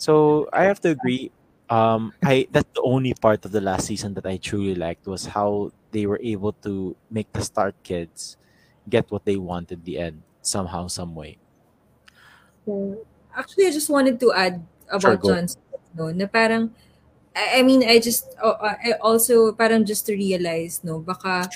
So 0.00 0.48
I 0.50 0.64
have 0.64 0.80
to 0.80 0.96
agree. 0.96 1.28
Um, 1.68 2.16
I 2.24 2.48
that's 2.50 2.72
the 2.72 2.82
only 2.82 3.12
part 3.12 3.44
of 3.44 3.52
the 3.52 3.60
last 3.60 3.86
season 3.86 4.16
that 4.16 4.24
I 4.24 4.40
truly 4.40 4.74
liked 4.74 5.04
was 5.04 5.28
how 5.28 5.76
they 5.92 6.08
were 6.08 6.18
able 6.24 6.56
to 6.64 6.96
make 7.12 7.28
the 7.36 7.44
Stark 7.44 7.76
kids 7.84 8.40
get 8.88 9.12
what 9.12 9.28
they 9.28 9.36
want 9.36 9.70
in 9.70 9.84
the 9.84 10.00
end 10.00 10.24
somehow, 10.40 10.88
some 10.88 11.14
way. 11.14 11.36
Actually, 13.36 13.68
I 13.68 13.72
just 13.76 13.92
wanted 13.92 14.18
to 14.24 14.32
add 14.32 14.64
about 14.88 15.20
go. 15.20 15.36
Jon 15.36 15.46
no, 15.92 16.08
na 16.10 16.26
parang, 16.26 16.72
I, 17.36 17.60
I 17.60 17.62
mean, 17.62 17.84
I 17.84 17.98
just, 17.98 18.30
oh, 18.42 18.56
uh, 18.56 18.78
I 18.78 18.94
also, 19.02 19.52
parang 19.52 19.84
just 19.84 20.06
to 20.06 20.14
realize, 20.14 20.80
no, 20.82 20.98
baka, 21.02 21.50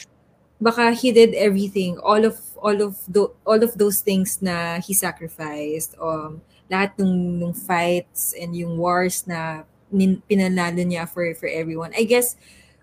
baka 0.61 0.93
he 0.93 1.13
did 1.13 1.35
everything, 1.35 1.99
all 1.99 2.25
of, 2.25 2.41
all 2.59 2.81
of, 2.81 2.97
tho- 3.09 3.35
all 3.47 3.63
of 3.63 3.77
those 3.77 4.01
things 4.01 4.41
na 4.41 4.81
he 4.81 4.95
sacrificed, 4.95 5.95
um, 6.01 6.41
lahat 6.71 6.93
nung, 6.99 7.39
nung 7.41 7.55
fights 7.55 8.35
and 8.41 8.57
yung 8.57 8.79
wars 8.79 9.27
na 9.27 9.65
nin, 9.93 10.23
pinanalo 10.31 10.81
niya 10.85 11.09
for, 11.09 11.35
for 11.35 11.49
everyone. 11.49 11.93
I 11.97 12.05
guess, 12.05 12.37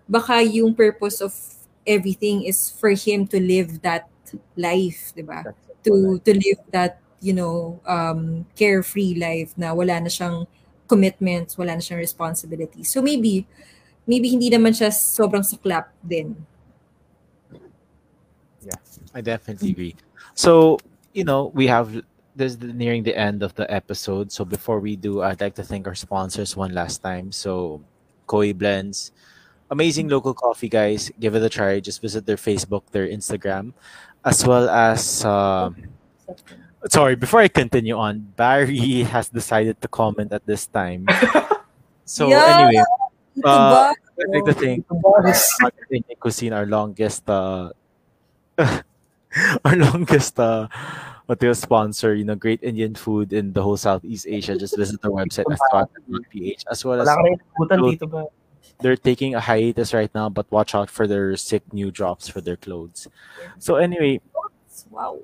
baka 0.07 0.43
yung 0.43 0.75
purpose 0.75 1.21
of 1.21 1.33
everything 1.87 2.43
is 2.43 2.69
for 2.69 2.91
him 2.91 3.25
to 3.27 3.39
live 3.39 3.81
that 3.81 4.07
life, 4.55 5.11
di 5.15 5.23
ba? 5.23 5.43
to 5.83 6.21
to 6.21 6.31
live 6.33 6.61
that 6.69 7.01
you 7.21 7.33
know 7.33 7.79
um 7.85 8.45
carefree 8.57 9.17
life 9.17 9.53
na 9.57 9.73
wala 9.73 9.97
na 10.01 10.09
siyang 10.09 10.45
commitments, 10.85 11.57
wala 11.57 11.77
na 11.77 11.81
siyang 11.83 12.01
responsibilities. 12.01 12.89
So 12.91 13.01
maybe 13.01 13.45
maybe 14.05 14.29
hindi 14.29 14.49
naman 14.49 14.73
siya 14.75 14.91
sobrang 14.93 15.45
saklap 15.45 15.89
din. 16.01 16.35
Yeah 18.63 18.75
i 19.13 19.21
definitely 19.21 19.71
agree. 19.71 19.95
So, 20.35 20.79
you 21.13 21.23
know, 21.25 21.51
we 21.53 21.67
have 21.67 21.91
this 22.35 22.53
is 22.55 22.59
nearing 22.63 23.03
the 23.03 23.11
end 23.17 23.43
of 23.43 23.53
the 23.55 23.67
episode. 23.67 24.31
So 24.31 24.45
before 24.45 24.79
we 24.79 24.95
do, 24.95 25.21
I'd 25.21 25.41
like 25.41 25.55
to 25.55 25.63
thank 25.63 25.85
our 25.87 25.95
sponsors 25.95 26.55
one 26.55 26.71
last 26.73 27.03
time. 27.03 27.31
So 27.33 27.81
Kohi 28.27 28.55
Blends, 28.55 29.11
amazing 29.69 30.07
local 30.07 30.33
coffee, 30.33 30.69
guys. 30.69 31.11
Give 31.19 31.35
it 31.35 31.43
a 31.43 31.49
try. 31.49 31.79
Just 31.81 31.99
visit 32.01 32.25
their 32.25 32.37
Facebook, 32.39 32.83
their 32.91 33.07
Instagram, 33.07 33.73
as 34.23 34.45
well 34.47 34.69
as 34.69 35.25
um 35.25 35.75
sorry, 36.87 37.15
before 37.15 37.41
I 37.41 37.47
continue 37.49 37.97
on, 37.97 38.31
Barry 38.37 39.03
has 39.13 39.27
decided 39.27 39.81
to 39.81 39.87
comment 39.89 40.31
at 40.31 40.45
this 40.45 40.67
time. 40.67 41.07
So 42.05 42.27
Yeah. 42.27 42.43
anyway, 42.59 42.83
Uh. 43.43 43.93
I'd 44.19 44.29
like 44.35 44.45
to 44.45 44.53
thank 44.53 44.85
Cuisine, 46.19 46.51
our 46.53 46.65
longest 46.65 47.23
uh 47.29 47.71
our 49.65 49.75
longest 49.75 50.39
uh 50.39 50.67
material 51.27 51.55
sponsor, 51.55 52.13
you 52.15 52.25
know, 52.25 52.35
great 52.35 52.61
Indian 52.63 52.95
food 52.95 53.31
in 53.33 53.53
the 53.53 53.63
whole 53.63 53.77
Southeast 53.77 54.25
Asia. 54.27 54.55
Just 54.57 54.75
visit 54.77 55.01
their 55.01 55.11
website 55.11 55.45
ph 56.29 56.63
as 56.69 56.83
well 56.83 56.99
as 57.01 57.07
Wala 57.07 57.15
ka 57.15 57.23
rin 57.23 57.37
nabutan 57.39 57.79
dito 57.87 58.05
ba? 58.09 58.25
they're 58.81 58.97
taking 58.99 59.35
a 59.35 59.39
hiatus 59.39 59.93
right 59.93 60.09
now, 60.15 60.27
but 60.29 60.49
watch 60.51 60.73
out 60.75 60.89
for 60.89 61.05
their 61.07 61.37
sick 61.37 61.61
new 61.73 61.91
drops 61.91 62.27
for 62.27 62.41
their 62.41 62.57
clothes. 62.57 63.07
So 63.59 63.75
anyway, 63.77 64.19
Wow. 64.89 65.19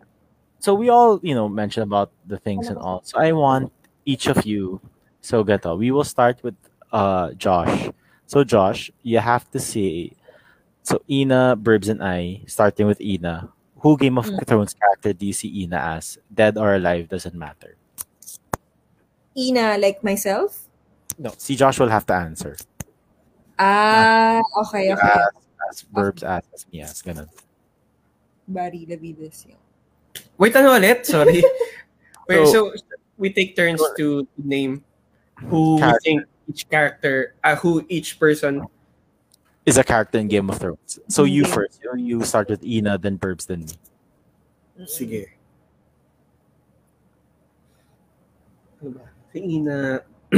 so 0.60 0.74
we 0.76 0.90
all 0.90 1.20
you 1.24 1.34
know 1.36 1.48
mentioned 1.50 1.84
about 1.84 2.12
the 2.28 2.38
things 2.38 2.68
and 2.68 2.78
all 2.78 3.02
so 3.04 3.18
i 3.20 3.32
want 3.32 3.72
each 4.06 4.28
of 4.28 4.46
you 4.46 4.80
so 5.22 5.44
gato 5.44 5.76
we 5.76 5.92
will 5.92 6.04
start 6.08 6.40
with 6.44 6.56
uh 6.92 7.32
josh 7.36 7.90
so 8.26 8.44
josh 8.44 8.92
you 9.04 9.20
have 9.20 9.50
to 9.52 9.60
say 9.60 10.12
so 10.88 11.04
ina 11.12 11.60
burbs 11.60 11.92
and 11.92 12.00
i 12.00 12.40
starting 12.48 12.88
with 12.88 13.02
ina 13.04 13.52
who 13.84 14.00
game 14.00 14.16
of 14.18 14.24
Mm. 14.26 14.40
thrones 14.48 14.72
character 14.72 15.12
do 15.12 15.28
you 15.28 15.36
see 15.36 15.52
ina 15.68 16.00
as 16.00 16.16
dead 16.32 16.56
or 16.56 16.80
alive 16.80 17.12
doesn't 17.12 17.36
matter 17.36 17.76
Ina 19.38 19.78
like 19.78 20.02
myself? 20.02 20.66
no 21.20 21.30
see 21.38 21.54
josh 21.60 21.78
will 21.78 21.92
have 21.92 22.06
to 22.08 22.16
answer 22.16 22.56
Ah, 23.60 24.38
okay, 24.66 24.94
okay. 24.94 25.02
as, 25.18 25.34
as 25.66 25.78
burbs 25.90 26.22
as, 26.22 26.46
as 26.54 26.62
me 26.70 26.86
as 26.86 27.02
ganun. 27.02 27.26
Barry 28.46 28.86
Lavides 28.86 29.50
yun. 29.50 29.58
Wait, 30.38 30.54
ano 30.54 30.78
ulit? 30.78 31.10
Sorry. 31.10 31.42
Wait, 32.30 32.46
So- 32.54 32.70
so, 32.78 32.86
we 33.18 33.34
take 33.34 33.58
turns 33.58 33.82
to 33.98 34.30
name 34.38 34.86
who 35.50 35.82
we 35.82 35.90
think 36.06 36.22
each 36.46 36.70
character, 36.70 37.34
uh, 37.42 37.58
who 37.58 37.82
each 37.90 38.22
person. 38.22 38.62
Is 39.68 39.76
a 39.78 39.84
character 39.84 40.18
in 40.18 40.32
game 40.32 40.48
of 40.50 40.56
thrones 40.58 40.98
so 41.12 41.28
you 41.28 41.44
Okay. 41.44 41.52
first 41.68 41.84
you, 41.84 41.92
you 42.00 42.18
start 42.24 42.48
with 42.48 42.64
ina 42.64 42.96
then 42.98 43.20
burbs 43.20 43.46
then 43.46 43.68
me 43.68 43.76
Sige. 44.86 45.26
Ano 48.78 48.94
ba? 48.94 49.10
Si 49.34 49.40
Ina. 49.42 49.78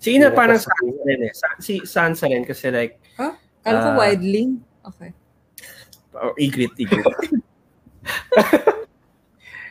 si 0.00 0.08
Ina 0.16 0.32
Ina 0.32 0.36
parang 0.36 0.56
kasi- 0.56 0.72
Sansa 0.72 1.04
rin 1.04 1.20
eh. 1.28 1.32
Si 1.60 1.74
Sansa 1.84 2.24
rin 2.24 2.44
kasi 2.48 2.72
like, 2.72 2.96
Kala 3.60 3.76
ko 3.84 3.88
Ah. 3.92 3.98
wildling. 4.00 4.64
Okay. 4.88 5.12
or 6.16 6.32
Ygritte, 6.40 6.80
Ygritte. 6.88 7.44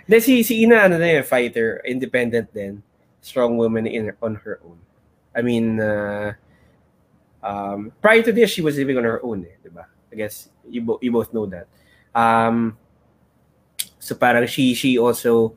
Hindi, 0.05 0.17
si, 0.21 0.45
si 0.45 0.61
Ina, 0.69 0.85
ano 0.85 1.01
na 1.01 1.17
yun, 1.17 1.25
fighter, 1.25 1.81
independent 1.81 2.45
din. 2.53 2.81
Strong 3.25 3.57
woman 3.57 3.89
in, 3.89 4.13
on 4.21 4.37
her 4.45 4.61
own. 4.61 4.77
I 5.39 5.41
mean, 5.41 5.79
uh, 5.79 6.33
um, 7.43 7.91
prior 8.01 8.21
to 8.23 8.31
this, 8.31 8.51
she 8.51 8.61
was 8.61 8.77
living 8.77 8.97
on 8.97 9.03
her 9.03 9.23
own, 9.23 9.45
eh, 9.45 9.55
di 9.63 9.69
ba? 9.69 9.87
I 10.11 10.15
guess 10.15 10.49
you, 10.67 10.81
bo- 10.81 10.99
you 11.01 11.11
both 11.11 11.33
know 11.33 11.45
that. 11.47 11.67
Um, 12.13 12.77
so 13.99 14.15
parang 14.15 14.47
she, 14.47 14.73
she 14.73 14.97
also 14.97 15.55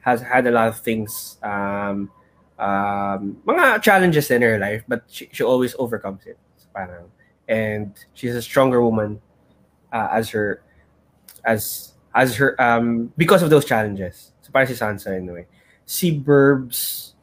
has 0.00 0.22
had 0.22 0.46
a 0.46 0.50
lot 0.50 0.68
of 0.68 0.80
things, 0.80 1.38
um, 1.42 2.10
um, 2.58 3.38
mga 3.46 3.82
challenges 3.82 4.30
in 4.30 4.42
her 4.42 4.58
life, 4.58 4.84
but 4.88 5.04
she, 5.08 5.28
she 5.32 5.44
always 5.44 5.74
overcomes 5.78 6.26
it. 6.26 6.38
So 6.56 6.66
parang, 6.74 7.10
and 7.48 7.92
she's 8.14 8.34
a 8.34 8.42
stronger 8.42 8.82
woman 8.82 9.20
uh, 9.92 10.08
as 10.12 10.30
her 10.30 10.62
as 11.44 11.92
as 12.14 12.36
her 12.36 12.60
um 12.60 13.12
because 13.16 13.42
of 13.42 13.50
those 13.50 13.64
challenges. 13.64 14.32
So 14.42 14.50
parang 14.52 14.68
si 14.68 14.74
Sansa 14.74 15.16
in 15.18 15.28
a 15.28 15.32
way. 15.32 15.46
Si 15.86 16.12
Burbs 16.18 17.14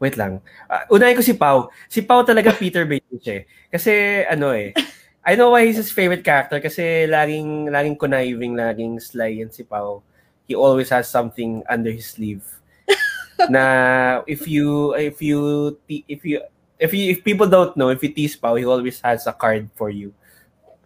Wait 0.00 0.16
lang. 0.16 0.40
Uh, 0.64 0.96
unahin 0.96 1.14
ko 1.14 1.22
si 1.22 1.36
Pau. 1.36 1.68
Si 1.86 2.00
Pau 2.00 2.24
talaga 2.24 2.56
Peter 2.56 2.88
Baelish 2.88 3.28
eh. 3.28 3.44
Kasi 3.68 4.24
ano 4.24 4.56
eh 4.56 4.72
I 5.20 5.36
know 5.36 5.52
why 5.52 5.68
he's 5.68 5.76
his 5.76 5.92
favorite 5.92 6.24
character 6.24 6.56
kasi 6.64 7.04
laging 7.04 7.68
laging 7.68 8.00
conniving, 8.00 8.56
laging 8.56 8.96
sly 8.96 9.44
yan 9.44 9.52
si 9.52 9.62
Pao. 9.68 10.00
He 10.48 10.56
always 10.56 10.88
has 10.88 11.12
something 11.12 11.60
under 11.68 11.92
his 11.92 12.08
sleeve. 12.08 12.40
na 13.52 14.24
if 14.24 14.48
you 14.48 14.96
if 14.96 15.20
you 15.20 15.76
if 16.08 16.24
you 16.24 16.40
if 16.80 16.90
you 16.96 17.12
if 17.12 17.20
people 17.20 17.46
don't 17.46 17.76
know, 17.76 17.92
if 17.92 18.00
you 18.00 18.08
tease 18.08 18.34
Pao, 18.34 18.56
he 18.56 18.64
always 18.64 18.98
has 19.04 19.28
a 19.28 19.36
card 19.36 19.68
for 19.76 19.92
you. 19.92 20.16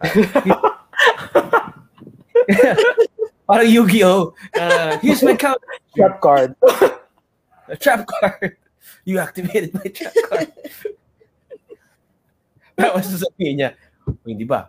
Parang 3.45 3.69
Yu-Gi-Oh! 3.69 4.33
Uh, 4.57 4.97
here's 4.99 5.21
my 5.23 5.35
count. 5.37 5.61
Trap 5.95 6.19
card. 6.19 6.55
A 7.69 7.77
trap 7.77 8.05
card. 8.05 8.57
You 9.05 9.19
activated 9.19 9.73
my 9.73 9.89
trap 9.89 10.13
card. 10.29 10.51
Tapos 12.79 13.07
sasabihin 13.07 13.55
niya, 13.55 13.69
o 14.03 14.27
hindi 14.27 14.43
ba? 14.43 14.67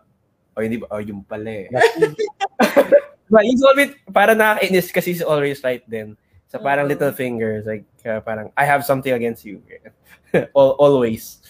O 0.54 0.62
hindi 0.62 0.78
ba? 0.78 0.86
O 0.94 1.02
yung 1.02 1.26
pala 1.26 1.50
eh. 1.50 1.66
But 3.30 3.42
he's 3.42 3.62
always, 3.62 3.90
parang 4.14 4.38
nakakainis 4.38 4.94
kasi 4.94 5.10
he's 5.10 5.26
always 5.26 5.58
right 5.66 5.82
then. 5.90 6.14
So 6.46 6.62
parang 6.62 6.86
little 6.86 7.10
fingers, 7.10 7.66
like 7.66 7.82
uh, 8.06 8.22
parang, 8.22 8.54
I 8.54 8.62
have 8.62 8.86
something 8.86 9.10
against 9.10 9.42
you. 9.42 9.58
Al- 10.54 10.78
always. 10.78 11.42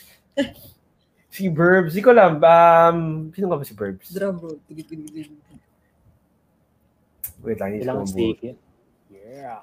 si 1.28 1.52
Burbs, 1.52 1.93
di 1.93 2.01
ko 2.01 2.16
lang, 2.16 2.40
um, 2.40 3.28
sino 3.36 3.52
nga 3.52 3.60
ba 3.60 3.68
si 3.68 3.76
Burbs? 3.76 4.09
Drum 4.09 4.40
roll. 4.40 4.56
Wait 7.44 7.60
lang, 7.60 7.76
Ilang 7.76 8.09
he's 8.09 8.16
steak 8.16 8.40
yun. 8.40 8.56
Yeah. 9.12 9.60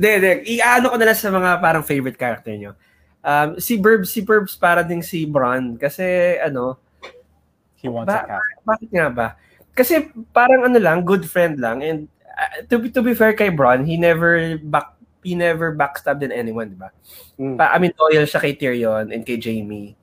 Hindi, 0.00 0.08
hindi. 0.16 0.32
I-ano 0.56 0.88
ko 0.88 0.96
na 0.96 1.12
lang 1.12 1.18
sa 1.20 1.28
mga 1.28 1.60
parang 1.60 1.84
favorite 1.84 2.16
character 2.16 2.56
nyo. 2.56 2.72
Um, 3.20 3.60
si 3.60 3.76
Burbs, 3.76 4.08
si 4.08 4.24
Burbs 4.24 4.56
para 4.56 4.80
ding 4.80 5.04
si 5.04 5.28
Bron. 5.28 5.76
Kasi, 5.76 6.40
ano, 6.40 6.80
He 7.80 7.88
wants 7.88 8.12
Ba- 8.12 8.24
a 8.24 8.28
cat. 8.36 8.56
bakit 8.64 8.88
nga 8.92 9.08
ba? 9.08 9.28
Kasi 9.72 10.12
parang 10.36 10.68
ano 10.68 10.76
lang, 10.76 11.00
good 11.04 11.24
friend 11.24 11.56
lang. 11.56 11.80
And 11.80 12.00
uh, 12.28 12.64
to, 12.68 12.76
be, 12.76 12.92
to 12.92 13.00
be 13.00 13.16
fair 13.16 13.32
kay 13.32 13.48
Bron, 13.48 13.84
he 13.84 13.96
never 13.96 14.60
back 14.60 14.96
he 15.24 15.36
never 15.36 15.72
backstabbed 15.76 16.24
in 16.24 16.32
anyone, 16.32 16.72
di 16.72 16.78
ba? 16.80 16.88
Mm. 17.36 17.56
Pa, 17.60 17.72
I 17.72 17.78
mean, 17.80 17.92
loyal 17.96 18.24
siya 18.24 18.40
kay 18.40 18.56
Tyrion 18.56 19.12
and 19.12 19.24
kay 19.24 19.36
Jamie. 19.36 19.96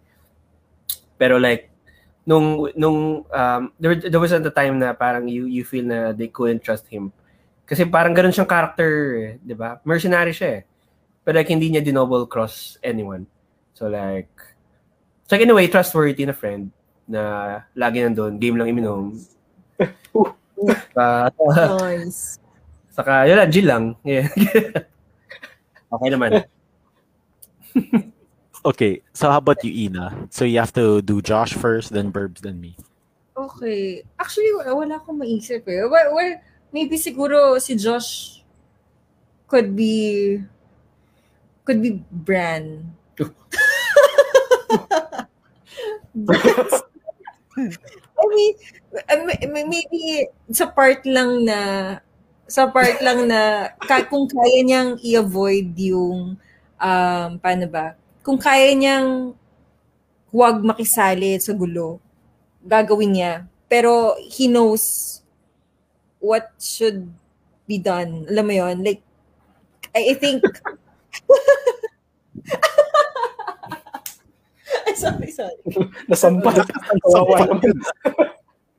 Pero 1.17 1.41
like, 1.41 1.73
nung, 2.21 2.69
nung, 2.77 3.25
um, 3.25 3.61
there, 3.81 3.97
there 3.97 4.21
was 4.21 4.29
at 4.29 4.45
the 4.45 4.53
time 4.53 4.77
na 4.77 4.93
parang 4.93 5.25
you, 5.25 5.49
you 5.49 5.65
feel 5.65 5.85
na 5.85 6.13
they 6.13 6.29
couldn't 6.29 6.61
trust 6.61 6.85
him. 6.85 7.09
Kasi 7.67 7.83
parang 7.83 8.15
ganun 8.15 8.31
siyang 8.31 8.47
character, 8.47 8.91
eh, 9.19 9.31
di 9.43 9.51
ba? 9.51 9.83
Mercenary 9.83 10.31
siya 10.31 10.49
eh. 10.57 10.61
Pero 11.27 11.35
like, 11.35 11.51
hindi 11.51 11.67
niya 11.67 11.83
dinoble 11.83 12.23
cross 12.31 12.79
anyone. 12.79 13.27
So 13.75 13.91
like, 13.91 14.31
it's 15.21 15.31
like 15.35 15.43
in 15.43 15.51
a 15.51 15.55
way, 15.55 15.67
trustworthy 15.67 16.23
na 16.23 16.31
friend 16.31 16.71
na 17.03 17.21
lagi 17.75 17.99
nandun, 17.99 18.39
game 18.39 18.55
lang 18.55 18.71
iminom. 18.71 19.19
Uh, 20.95 21.27
Nice. 21.83 22.39
saka, 22.95 23.27
yun 23.27 23.37
lang, 23.37 23.51
Jill 23.51 23.67
lang. 23.67 23.83
Yeah. 24.01 24.31
okay 25.93 26.09
naman. 26.09 26.47
Okay, 28.65 28.99
so 29.13 29.29
how 29.29 29.37
about 29.37 29.63
you, 29.63 29.71
Ina? 29.87 30.27
So 30.31 30.43
you 30.43 30.59
have 30.59 30.73
to 30.73 30.99
do 31.03 31.21
Josh 31.21 31.53
first, 31.53 31.93
then 31.93 32.11
Burbs, 32.11 32.41
then 32.41 32.59
me. 32.59 32.75
Okay. 33.37 34.03
Actually, 34.19 34.51
wala, 34.57 34.75
wala 34.75 34.95
akong 34.97 35.21
maisip 35.21 35.63
eh. 35.69 35.85
Well, 35.85 36.09
well, 36.11 36.41
maybe 36.73 36.97
siguro 36.97 37.59
si 37.59 37.75
Josh 37.75 38.41
could 39.47 39.75
be 39.75 40.41
could 41.65 41.81
be 41.81 42.03
Bran. 42.11 42.93
I 48.17 49.15
mean, 49.23 49.37
may- 49.53 49.67
maybe 49.67 50.27
sa 50.51 50.65
part 50.69 51.03
lang 51.05 51.45
na 51.45 51.59
sa 52.47 52.69
part 52.71 52.97
lang 53.03 53.27
na 53.27 53.71
kung 54.07 54.25
kaya 54.29 54.63
niyang 54.63 54.95
i-avoid 55.03 55.75
yung 55.75 56.39
um, 56.79 57.29
paano 57.43 57.65
ba? 57.67 57.93
Kung 58.23 58.39
kaya 58.39 58.71
niyang 58.73 59.35
huwag 60.31 60.63
makisali 60.63 61.39
sa 61.39 61.51
gulo, 61.55 61.99
gagawin 62.63 63.11
niya. 63.15 63.33
Pero 63.67 64.15
he 64.19 64.47
knows 64.47 65.19
what 66.19 66.51
should 66.59 67.11
be 67.67 67.77
done. 67.77 68.25
Alam 68.29 68.45
mo 68.47 68.53
yon 68.53 68.77
Like, 68.83 69.01
I, 69.95 70.11
I 70.11 70.15
think... 70.15 70.43
Ay, 74.87 74.93
sorry, 75.01 75.29
sorry. 75.31 75.57
Nasampal. 76.09 76.55
Kawawa 77.03 77.37
naman. 77.47 77.75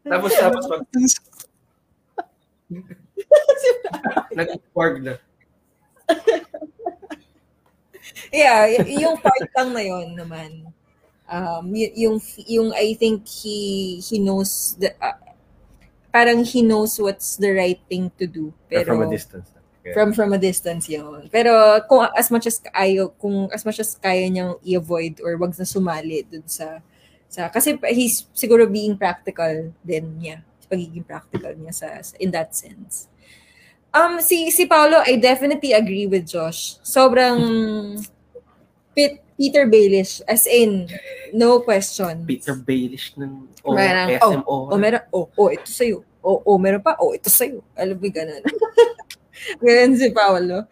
Tapos, 0.08 0.32
tapos, 0.34 0.64
pag 0.68 0.82
nag-org 4.36 4.94
na. 5.04 5.14
yeah, 8.32 8.66
y- 8.68 9.04
yung 9.04 9.16
part 9.20 9.44
lang 9.56 9.70
na 9.74 9.82
yon 9.84 10.16
naman. 10.16 10.50
Um, 11.28 11.72
y- 11.76 11.92
yung, 11.96 12.20
yung 12.48 12.72
I 12.72 12.94
think 12.96 13.28
he, 13.28 14.00
he 14.00 14.18
knows, 14.18 14.76
the, 14.80 14.92
uh, 15.00 15.16
parang 16.12 16.44
he 16.44 16.62
knows 16.62 16.96
what's 16.98 17.36
the 17.36 17.52
right 17.52 17.80
thing 17.88 18.10
to 18.18 18.26
do. 18.26 18.52
Pero, 18.68 18.84
from 18.84 19.02
a 19.04 19.10
distance. 19.10 19.48
Okay. 19.82 19.94
From 19.94 20.08
from 20.12 20.30
a 20.34 20.40
distance 20.40 20.84
yun. 20.90 21.30
Pero 21.30 21.80
kung 21.86 22.08
as 22.12 22.28
much 22.28 22.44
as 22.50 22.60
ayo 22.74 23.14
kung 23.16 23.48
as 23.54 23.64
much 23.64 23.78
as 23.80 23.94
kaya 23.96 24.26
niyang 24.28 24.58
i-avoid 24.66 25.22
or 25.22 25.38
wag 25.38 25.54
na 25.56 25.64
sumali 25.64 26.26
dun 26.26 26.44
sa 26.44 26.82
sa 27.28 27.48
kasi 27.48 27.76
he's 27.92 28.26
siguro 28.34 28.66
being 28.68 28.98
practical 28.98 29.72
din 29.80 30.06
niya. 30.18 30.42
Pagiging 30.68 31.06
practical 31.06 31.56
niya 31.56 31.72
sa, 31.72 31.88
sa- 32.04 32.18
in 32.20 32.28
that 32.28 32.52
sense. 32.52 33.08
Um 33.94 34.20
si 34.20 34.52
si 34.52 34.68
Paolo, 34.68 35.00
I 35.00 35.16
definitely 35.16 35.72
agree 35.72 36.04
with 36.04 36.28
Josh. 36.28 36.76
Sobrang 36.84 37.40
Pit, 38.92 39.22
Peter 39.38 39.70
Baelish 39.70 40.18
as 40.26 40.50
in 40.50 40.90
no 41.30 41.62
question. 41.62 42.26
Peter 42.26 42.58
Baelish 42.58 43.14
ng 43.14 43.46
o, 43.62 43.78
Parang, 43.78 44.10
SMO. 44.18 44.56
O 44.66 44.74
meron, 44.74 45.02
oh, 45.14 45.30
oh, 45.38 45.48
ito 45.54 45.70
sa'yo. 45.70 46.02
O, 46.18 46.42
oh, 46.42 46.58
meron 46.58 46.82
pa, 46.82 46.98
oh, 46.98 47.14
ito 47.14 47.30
sa'yo. 47.30 47.62
Alam 47.78 48.02
mo, 48.02 48.10
ganun. 48.10 48.42
ganun 49.62 49.94
si 49.94 50.10
Paolo. 50.10 50.66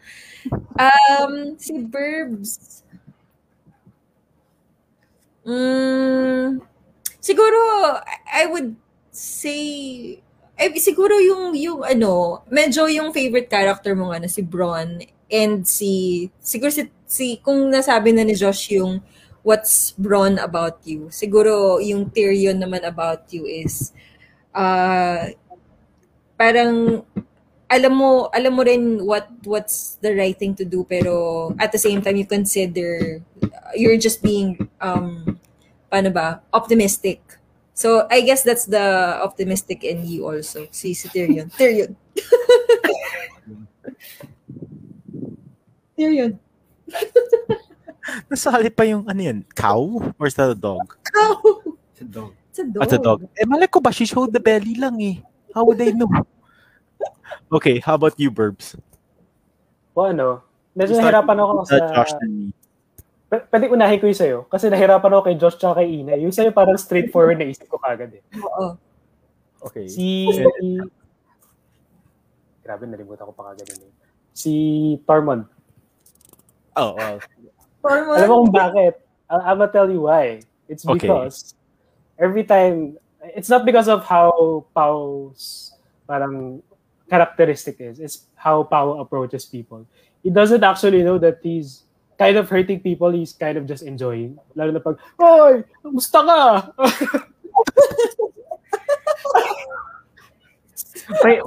Um, 0.74 1.54
si 1.54 1.78
Burbs. 1.78 2.82
Mm, 5.46 6.58
siguro, 7.22 7.58
I- 8.26 8.50
would 8.50 8.74
say, 9.14 9.62
ay, 10.58 10.74
siguro 10.82 11.14
yung, 11.22 11.54
yung 11.54 11.86
ano, 11.86 12.42
medyo 12.50 12.90
yung 12.90 13.14
favorite 13.14 13.46
character 13.46 13.94
mo 13.94 14.10
nga 14.10 14.18
na 14.18 14.26
si 14.26 14.42
Bron 14.42 14.98
and 15.30 15.66
si, 15.66 16.26
siguro 16.38 16.70
si, 16.70 16.86
si 17.06 17.38
kung 17.42 17.70
nasabi 17.70 18.14
na 18.14 18.22
ni 18.22 18.34
Josh 18.34 18.74
yung 18.74 19.02
what's 19.46 19.94
Bron 19.94 20.38
about 20.42 20.82
you, 20.82 21.06
siguro 21.10 21.78
yung 21.78 22.10
Tyrion 22.10 22.58
naman 22.58 22.82
about 22.82 23.30
you 23.30 23.46
is, 23.46 23.94
uh, 24.54 25.30
parang, 26.34 27.02
alam 27.66 27.92
mo, 27.94 28.30
alam 28.30 28.52
mo 28.54 28.62
rin 28.62 29.02
what, 29.02 29.26
what's 29.46 29.98
the 30.02 30.14
right 30.14 30.38
thing 30.38 30.54
to 30.54 30.64
do, 30.64 30.86
pero 30.86 31.54
at 31.58 31.70
the 31.70 31.78
same 31.78 32.02
time, 32.02 32.16
you 32.16 32.26
consider, 32.26 33.22
you're 33.74 33.98
just 33.98 34.22
being, 34.22 34.58
um, 34.80 35.38
paano 35.90 36.10
ba, 36.10 36.42
optimistic. 36.54 37.22
So, 37.74 38.06
I 38.10 38.22
guess 38.22 38.42
that's 38.42 38.64
the 38.64 39.18
optimistic 39.22 39.84
in 39.84 40.06
you 40.06 40.26
also, 40.26 40.66
si, 40.70 40.94
si 40.94 41.08
Tyrion. 41.08 41.50
Tyrion. 41.54 41.94
Tyrion. 45.96 46.36
Nasali 48.30 48.70
pa 48.70 48.86
yung 48.86 49.02
ano 49.04 49.18
yan, 49.18 49.42
cow? 49.50 49.98
Or 50.14 50.26
is 50.28 50.36
that 50.36 50.52
a 50.52 50.54
dog? 50.54 50.94
Oh, 51.16 51.74
It's 51.90 52.00
a 52.00 52.06
dog. 52.06 52.30
it's 52.52 52.60
a 52.60 52.64
dog. 52.64 52.78
What's 52.78 52.94
a 52.94 53.00
dog? 53.00 53.18
Eh, 53.34 53.48
malay 53.48 53.66
ko 53.66 53.80
ba? 53.80 53.90
She 53.90 54.06
showed 54.06 54.30
the 54.30 54.38
belly 54.38 54.76
lang 54.76 55.00
eh. 55.02 55.18
How 55.50 55.64
would 55.64 55.80
they 55.80 55.90
know? 55.90 56.06
Okay, 57.50 57.80
how 57.80 57.96
about 57.96 58.14
you, 58.20 58.30
Burbs? 58.30 58.76
O 59.96 60.04
ano, 60.04 60.44
medyo 60.76 60.94
nahirapan 60.94 61.40
ako 61.40 61.64
sa... 61.64 61.80
Josh 61.90 62.12
and 62.20 62.30
me. 62.30 62.46
P- 63.26 63.42
pwede 63.50 63.72
unahin 63.72 63.98
ko 63.98 64.06
yung 64.06 64.20
sa'yo. 64.20 64.38
Kasi 64.46 64.68
nahirapan 64.68 65.10
ako 65.10 65.22
kay 65.26 65.36
Josh 65.40 65.56
tsaka 65.58 65.82
kay 65.82 66.04
Ina. 66.04 66.14
Yung 66.20 66.30
sa'yo 66.30 66.52
parang 66.52 66.78
straightforward 66.78 67.40
na 67.40 67.48
isip 67.48 67.66
ko 67.66 67.80
kagad 67.80 68.12
eh. 68.14 68.22
Oo. 68.38 68.76
Okay. 69.66 69.88
Si... 69.90 70.28
Grabe, 72.62 72.84
nalimutan 72.86 73.26
ko 73.26 73.32
pa 73.34 73.50
kagad 73.50 73.66
yun. 73.72 73.88
eh. 73.88 73.92
Si 74.30 74.52
Tormund. 75.02 75.48
Oh, 76.76 76.92
well. 76.94 77.18
Formal. 77.80 78.14
Alam 78.20 78.28
mo 78.28 78.36
kung 78.44 78.52
bakit? 78.52 78.94
I- 79.26 79.44
I'm 79.50 79.58
gonna 79.58 79.72
tell 79.72 79.88
you 79.90 80.04
why. 80.06 80.44
It's 80.68 80.84
Okay. 80.84 81.06
because 81.08 81.54
every 82.20 82.44
time, 82.44 82.98
it's 83.34 83.48
not 83.48 83.64
because 83.64 83.88
of 83.88 84.04
how 84.04 84.64
Pau's 84.76 85.72
parang 86.06 86.62
characteristic 87.10 87.80
is. 87.80 87.98
It's 87.98 88.26
how 88.34 88.62
Pau 88.66 88.98
approaches 89.00 89.46
people. 89.46 89.86
He 90.22 90.30
doesn't 90.30 90.62
actually 90.62 91.02
know 91.02 91.18
that 91.18 91.38
he's 91.42 91.86
kind 92.18 92.36
of 92.36 92.48
hurting 92.50 92.80
people, 92.80 93.10
he's 93.12 93.32
kind 93.32 93.56
of 93.58 93.66
just 93.66 93.82
enjoying. 93.84 94.38
Lalo 94.56 94.72
na 94.72 94.80
pag, 94.82 94.98
Hoy! 95.20 95.62
Musta 95.84 96.20
ka? 96.24 96.40
May, 101.22 101.38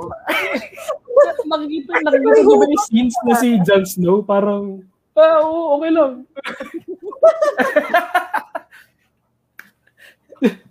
nakikita, 1.52 1.92
nakikita 2.00 2.48
ko 2.48 2.54
ba 2.56 2.66
yung 2.70 2.86
scenes 2.88 3.16
na 3.28 3.36
si 3.36 3.60
Jon 3.68 3.84
Snow? 3.84 4.24
Parang, 4.24 4.88
ah, 5.20 5.38
oo, 5.44 5.78
okay 5.80 5.92
lang. 5.92 6.14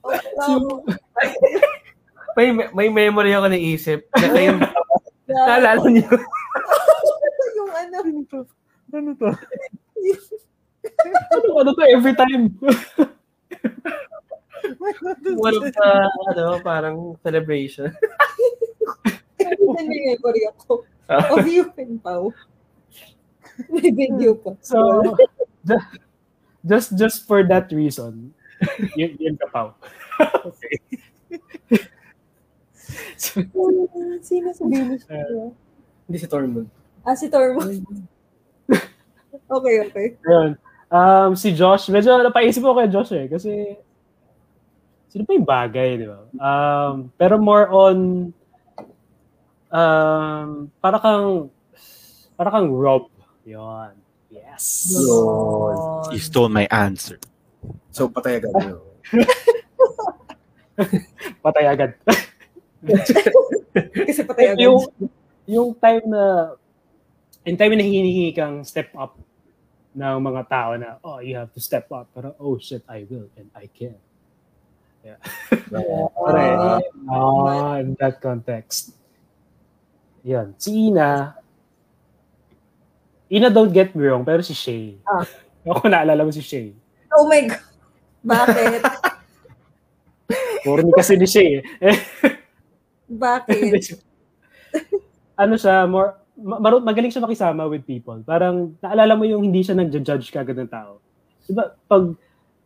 Wow. 0.08 0.80
may, 2.38 2.48
may 2.72 2.88
memory 2.88 3.36
ako 3.36 3.46
naisip 3.52 4.08
na 4.16 4.28
kayo, 4.32 4.56
naalala 5.28 5.84
niyo, 5.90 6.08
yung 7.58 7.72
ano. 7.74 7.96
Ano 8.00 8.20
to? 8.24 9.28
Ano, 11.34 11.48
ano 11.60 11.70
to 11.76 11.82
every 11.84 12.14
time? 12.16 12.56
one 15.36 15.56
of 15.58 15.68
the, 15.68 15.90
ano, 16.32 16.62
parang 16.64 17.18
celebration. 17.20 17.92
Ano 19.42 19.62
may 19.76 20.16
memory 20.16 20.42
ako. 20.56 20.86
Of 21.08 21.48
you 21.48 21.68
and 21.76 22.00
Pao. 22.04 22.32
May 23.72 23.90
video 23.90 24.38
pa. 24.38 24.54
So, 24.62 24.78
ju- 25.66 25.88
just 26.62 26.94
just 26.94 27.18
for 27.26 27.42
that 27.46 27.70
reason, 27.74 28.30
yun, 28.94 29.12
yun 29.18 29.34
ka, 29.34 29.46
Pao. 29.50 29.74
okay. 30.46 30.74
so, 33.18 33.42
Sino 34.22 34.50
sabihin 34.54 34.94
mo 34.94 34.96
siya? 34.98 35.22
Hindi 36.08 36.18
si 36.18 36.26
Tormund. 36.30 36.68
Ah, 37.04 37.14
si 37.18 37.26
Tormund. 37.28 37.84
okay, 39.48 39.74
okay. 39.86 40.06
Ayun. 40.24 40.52
Um, 40.88 41.36
si 41.36 41.52
Josh, 41.52 41.92
medyo 41.92 42.16
napaisip 42.16 42.64
ko 42.64 42.72
kay 42.72 42.88
Josh 42.88 43.12
eh. 43.12 43.28
Kasi, 43.28 43.76
sino 45.12 45.22
pa 45.28 45.36
yung 45.36 45.48
bagay, 45.48 46.00
di 46.00 46.06
ba? 46.08 46.24
Um, 46.40 47.12
pero 47.20 47.36
more 47.36 47.68
on, 47.68 47.98
um, 49.68 50.48
para 50.80 50.96
kang, 50.96 51.52
para 52.40 52.48
kang 52.48 52.72
Rob. 52.72 53.12
Yun. 53.48 53.96
Yes. 54.28 54.92
Yun. 54.92 56.12
You 56.12 56.20
stole 56.20 56.52
my 56.52 56.68
answer. 56.68 57.16
So, 57.88 58.12
patay 58.12 58.44
agad 58.44 58.52
yun. 58.60 58.84
Patay 61.42 61.64
agad. 61.64 61.96
Kasi 64.06 64.20
patay 64.22 64.52
agad. 64.52 64.62
yung, 64.62 64.84
yung 65.48 65.72
time 65.74 66.04
na, 66.06 66.54
yung 67.42 67.58
time 67.58 67.74
na 67.74 67.82
hinihingi 67.82 68.30
kang 68.36 68.62
step 68.68 68.92
up 68.94 69.16
ng 69.96 70.16
mga 70.20 70.42
tao 70.46 70.76
na, 70.76 71.00
oh, 71.00 71.24
you 71.24 71.34
have 71.34 71.50
to 71.50 71.58
step 71.58 71.88
up. 71.88 72.06
Pero, 72.12 72.36
oh 72.36 72.60
shit, 72.60 72.84
I 72.84 73.08
will 73.08 73.32
and 73.34 73.48
I 73.56 73.66
can. 73.72 73.96
Yeah. 75.02 75.18
Pare, 75.72 76.84
ah, 77.08 77.80
in 77.80 77.96
that 77.96 78.20
context. 78.20 78.92
Yan. 80.22 80.52
Si 80.60 80.92
Ina, 80.92 81.32
Ina 83.28 83.52
don't 83.52 83.72
get 83.72 83.92
me 83.92 84.08
wrong, 84.08 84.24
pero 84.24 84.40
si 84.40 84.56
Shay. 84.56 84.96
Ah. 85.04 85.24
Ako 85.68 85.84
naalala 85.88 86.24
mo 86.24 86.32
si 86.32 86.40
Shay. 86.40 86.72
Oh 87.12 87.28
my 87.28 87.44
God. 87.44 87.64
Bakit? 88.24 88.82
Ni 90.68 90.92
kasi 90.92 91.16
ni 91.16 91.24
Shay. 91.24 91.64
eh. 91.80 91.96
Bakit? 93.24 94.04
ano 95.38 95.54
siya, 95.54 95.86
more, 95.88 96.18
ma- 96.36 96.60
marunong- 96.60 96.84
magaling 96.84 97.12
siya 97.14 97.24
makisama 97.24 97.64
with 97.64 97.86
people. 97.86 98.20
Parang, 98.26 98.74
naalala 98.82 99.16
mo 99.16 99.24
yung 99.24 99.46
hindi 99.46 99.64
siya 99.64 99.78
nag-judge 99.78 100.28
kagad 100.28 100.58
ng 100.58 100.68
tao. 100.68 101.00
Diba, 101.46 101.72
pag, 101.88 102.12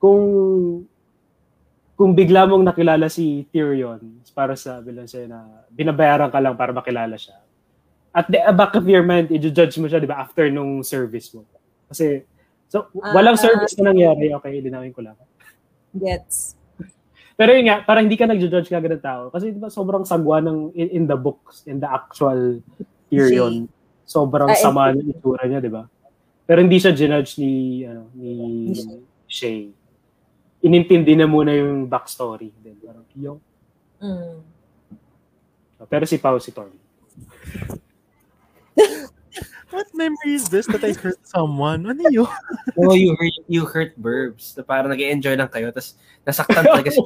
kung, 0.02 0.24
kung 1.94 2.10
bigla 2.16 2.48
mong 2.48 2.64
nakilala 2.66 3.06
si 3.06 3.46
Tyrion, 3.54 4.00
para 4.34 4.56
sa 4.56 4.80
bilang 4.82 5.06
siya 5.06 5.28
na 5.28 5.68
binabayaran 5.70 6.32
ka 6.32 6.40
lang 6.42 6.56
para 6.56 6.72
makilala 6.74 7.14
siya. 7.14 7.38
At 8.12 8.28
the 8.28 8.44
back 8.52 8.76
of 8.76 8.84
your 8.84 9.00
mind, 9.02 9.32
i-judge 9.32 9.80
mo 9.80 9.88
siya, 9.88 9.96
di 9.96 10.04
ba, 10.06 10.20
after 10.20 10.52
nung 10.52 10.84
service 10.84 11.32
mo. 11.32 11.48
Kasi, 11.88 12.20
so, 12.68 12.92
walang 12.92 13.40
Ah. 13.40 13.42
service 13.42 13.72
na 13.80 13.88
nangyari, 13.88 14.28
okay, 14.36 14.60
linawin 14.60 14.92
ko 14.92 15.00
lang. 15.00 15.16
Gets. 15.96 16.60
Pero 17.40 17.56
yun 17.56 17.72
nga, 17.72 17.80
parang 17.80 18.04
hindi 18.04 18.20
ka 18.20 18.28
nag-judge 18.28 18.68
kagad 18.68 19.00
ng 19.00 19.04
tao. 19.04 19.32
Kasi 19.32 19.48
di 19.48 19.60
ba 19.60 19.72
sobrang 19.72 20.04
sagwa 20.04 20.44
ng 20.44 20.76
in, 20.76 20.88
in 20.92 21.04
the 21.08 21.16
books, 21.16 21.64
in 21.64 21.80
the 21.80 21.88
actual 21.88 22.60
Tyrion. 23.08 23.64
Sobrang 24.04 24.52
Ah, 24.52 24.56
eh. 24.56 24.60
sama 24.60 24.92
ng 24.92 25.08
itsura 25.08 25.48
niya, 25.48 25.64
di 25.64 25.72
ba? 25.72 25.88
Pero 26.44 26.60
hindi 26.60 26.76
siya 26.76 26.92
ginudge 26.92 27.40
ni, 27.40 27.84
ano, 27.88 28.12
ni 28.12 28.32
Shay. 29.24 29.72
Inintindi 30.60 31.16
na 31.16 31.24
muna 31.24 31.56
yung 31.56 31.88
backstory. 31.88 32.52
Then, 32.60 32.76
parang, 32.78 33.08
yung, 33.16 33.40
Mm. 34.04 34.36
pero 35.88 36.04
si 36.04 36.20
Pao, 36.20 36.36
si 36.36 36.52
Torm. 36.52 36.76
What 39.72 39.88
memory 39.96 40.36
is 40.36 40.52
this 40.52 40.68
that 40.68 40.84
I 40.84 40.92
hurt 40.92 41.18
someone? 41.24 41.88
Ano 41.88 42.04
yun? 42.12 42.28
Oh, 42.76 42.92
you 42.92 43.16
hurt, 43.16 43.36
you 43.48 43.62
hurt 43.64 43.92
Burbs. 43.96 44.52
Na 44.56 44.62
parang 44.64 44.92
nag 44.92 45.00
enjoy 45.00 45.32
lang 45.36 45.48
kayo, 45.48 45.72
tapos 45.72 45.96
nasaktan 46.24 46.64
talaga 46.64 46.92
si 46.92 47.00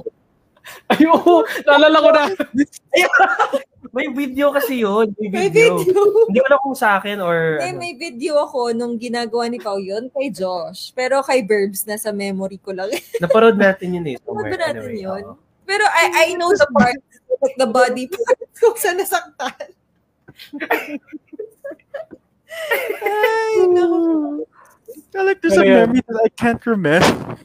Ay, 0.91 1.07
oo! 1.07 1.47
Naalala 1.63 1.99
ko 2.03 2.11
na! 2.11 2.23
May 3.97 4.11
video 4.11 4.51
kasi 4.51 4.83
yun. 4.83 5.15
May 5.15 5.31
May 5.31 5.47
video. 5.47 5.79
video. 5.79 6.27
Hindi 6.27 6.39
ko 6.43 6.47
alam 6.51 6.61
kung 6.61 6.75
sa 6.75 6.99
akin 6.99 7.23
or 7.23 7.63
Hindi, 7.63 7.71
ano. 7.71 7.79
may 7.81 7.95
video 7.95 8.35
ako 8.43 8.75
nung 8.75 8.99
ginagawa 8.99 9.47
ni 9.47 9.63
Pao 9.63 9.79
yun 9.79 10.11
kay 10.11 10.29
Josh. 10.29 10.91
Pero 10.93 11.23
kay 11.23 11.47
Burbs, 11.47 11.87
nasa 11.87 12.11
memory 12.11 12.59
ko 12.59 12.75
lang. 12.75 12.91
Naparod 13.23 13.55
natin 13.57 13.95
yun 13.95 14.07
eh. 14.11 14.17
Ba 14.21 14.35
natin 14.43 14.83
Anyway, 14.91 15.07
yun? 15.07 15.23
oo. 15.23 15.39
Pero 15.65 15.87
I 15.87 16.05
I 16.13 16.39
know 16.39 16.51
the 16.51 16.67
part, 16.75 16.99
the 17.57 17.67
body 17.71 18.11
part 18.11 18.39
kung 18.59 18.75
saan 18.75 18.99
nasaktan. 18.99 19.71
Ay, 23.03 23.67
naku. 23.71 24.45
I 25.17 25.23
like 25.23 25.41
there's 25.41 25.57
a 25.57 25.65
Ano 25.65 25.87
memory 25.87 26.03
that 26.07 26.21
I 26.25 26.29
can't 26.29 26.65
remember. 26.67 27.39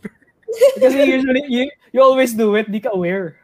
Kasi 0.83 0.97
usually, 1.07 1.47
you, 1.47 1.71
you 1.95 2.01
always 2.03 2.33
do 2.35 2.55
it, 2.55 2.67
di 2.67 2.79
ka 2.83 2.91
aware. 2.91 3.39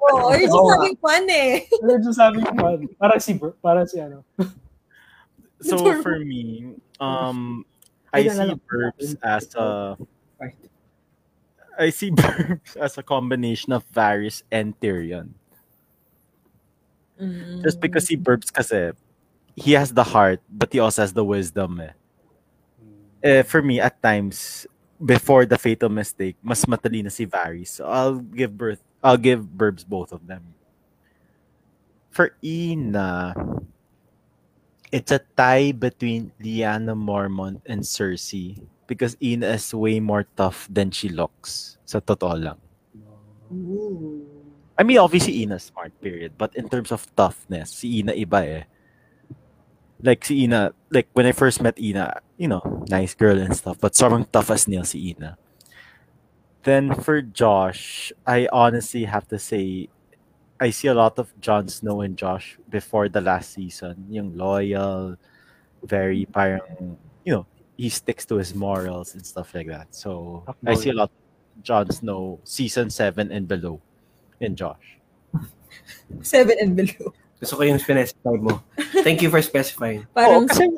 Oo, 0.00 0.32
you're 0.34 0.50
just 0.50 0.58
Oo. 0.58 0.70
having 0.74 0.96
fun 0.98 1.24
eh. 1.30 1.68
Pero 1.70 1.98
just 2.02 2.18
having 2.18 2.42
fun. 2.42 2.88
parang 2.98 3.20
si, 3.22 3.32
Bur- 3.38 3.58
parang 3.62 3.86
si 3.86 4.00
ano. 4.00 4.24
So 5.60 5.76
for 6.02 6.18
me, 6.18 6.74
um, 6.98 7.68
I 8.12 8.24
see 8.24 8.32
naalala 8.32 8.56
ko. 8.56 8.64
Burbs 8.66 9.08
as 9.22 9.44
a 9.54 9.66
Right. 10.40 10.56
I 11.78 11.90
see 11.92 12.10
Burbs 12.16 12.76
as 12.80 12.96
a 12.96 13.04
combination 13.04 13.72
of 13.76 13.84
Varys 13.92 14.42
and 14.50 14.72
Tyrion. 14.80 15.36
Mm. 17.20 17.62
Just 17.62 17.78
because 17.78 18.08
he 18.08 18.16
Burbs 18.16 18.48
kasi 18.48 18.96
he 19.60 19.72
has 19.72 19.92
the 19.92 20.04
heart, 20.04 20.40
but 20.48 20.72
he 20.72 20.80
also 20.80 21.02
has 21.02 21.12
the 21.12 21.24
wisdom. 21.24 21.80
Eh. 21.80 21.92
Eh, 23.22 23.42
for 23.42 23.60
me, 23.60 23.78
at 23.78 24.00
times, 24.02 24.66
before 25.04 25.44
the 25.44 25.58
fatal 25.58 25.88
mistake, 25.88 26.36
mas 26.42 26.64
matalino 26.64 27.12
si 27.12 27.26
Varys. 27.26 27.68
So 27.68 27.84
I'll 27.84 28.20
give 28.20 28.56
birth. 28.56 28.80
I'll 29.04 29.20
give 29.20 29.44
Burbs 29.44 29.84
both 29.84 30.12
of 30.12 30.26
them. 30.26 30.56
For 32.10 32.36
Ina, 32.42 33.36
it's 34.92 35.12
a 35.12 35.20
tie 35.36 35.72
between 35.72 36.32
Lyanna 36.40 36.96
Mormont 36.96 37.60
and 37.64 37.80
Cersei 37.80 38.60
because 38.88 39.16
Ina 39.22 39.46
is 39.56 39.72
way 39.72 40.00
more 40.00 40.26
tough 40.36 40.68
than 40.68 40.90
she 40.90 41.08
looks. 41.08 41.78
Sa 41.84 42.00
totoo 42.00 42.36
lang. 42.36 42.60
Ooh. 43.52 44.26
I 44.76 44.82
mean, 44.82 44.98
obviously 44.98 45.44
Ina 45.44 45.60
smart, 45.60 45.92
period. 46.00 46.32
But 46.36 46.56
in 46.56 46.68
terms 46.68 46.92
of 46.92 47.04
toughness, 47.14 47.72
si 47.72 48.00
Ina 48.00 48.12
iba 48.16 48.40
eh. 48.44 48.64
Like 50.02 50.24
si 50.24 50.44
Ina, 50.44 50.72
like 50.90 51.08
when 51.12 51.26
I 51.26 51.32
first 51.32 51.62
met 51.62 51.78
Ina, 51.78 52.20
you 52.36 52.48
know, 52.48 52.84
nice 52.88 53.14
girl 53.14 53.38
and 53.38 53.56
stuff, 53.56 53.78
but 53.80 53.92
sobrang 53.92 54.30
tough 54.30 54.50
as 54.50 54.66
nail 54.66 54.84
si 54.84 55.10
Ina. 55.10 55.36
Then 56.62 56.94
for 56.94 57.22
Josh, 57.22 58.12
I 58.26 58.48
honestly 58.52 59.04
have 59.04 59.28
to 59.28 59.38
say, 59.38 59.88
I 60.60 60.70
see 60.70 60.88
a 60.88 60.94
lot 60.94 61.18
of 61.18 61.32
Jon 61.40 61.68
Snow 61.68 62.02
and 62.02 62.16
Josh 62.16 62.58
before 62.68 63.08
the 63.08 63.20
last 63.20 63.52
season. 63.52 64.04
Yung 64.10 64.36
loyal, 64.36 65.16
very 65.82 66.26
parang, 66.26 66.98
you 67.24 67.32
know, 67.32 67.46
he 67.76 67.88
sticks 67.88 68.26
to 68.26 68.36
his 68.36 68.54
morals 68.54 69.14
and 69.14 69.24
stuff 69.24 69.54
like 69.54 69.68
that. 69.68 69.94
So 69.94 70.44
I 70.66 70.74
see 70.74 70.90
a 70.90 70.94
lot 70.94 71.08
of 71.08 71.64
Jon 71.64 71.90
Snow 71.90 72.40
season 72.44 72.90
7 72.90 73.32
and 73.32 73.48
below 73.48 73.80
in 74.40 74.54
Josh. 74.54 74.98
Seven 76.22 76.56
and 76.60 76.76
below. 76.76 77.14
Gusto 77.40 77.56
ko 77.56 77.62
yung 77.64 77.80
specify 77.80 78.36
mo. 78.36 78.60
Thank 79.00 79.24
you 79.24 79.32
for 79.32 79.40
specifying. 79.40 80.04
Parang, 80.16 80.44
kasi 80.44 80.68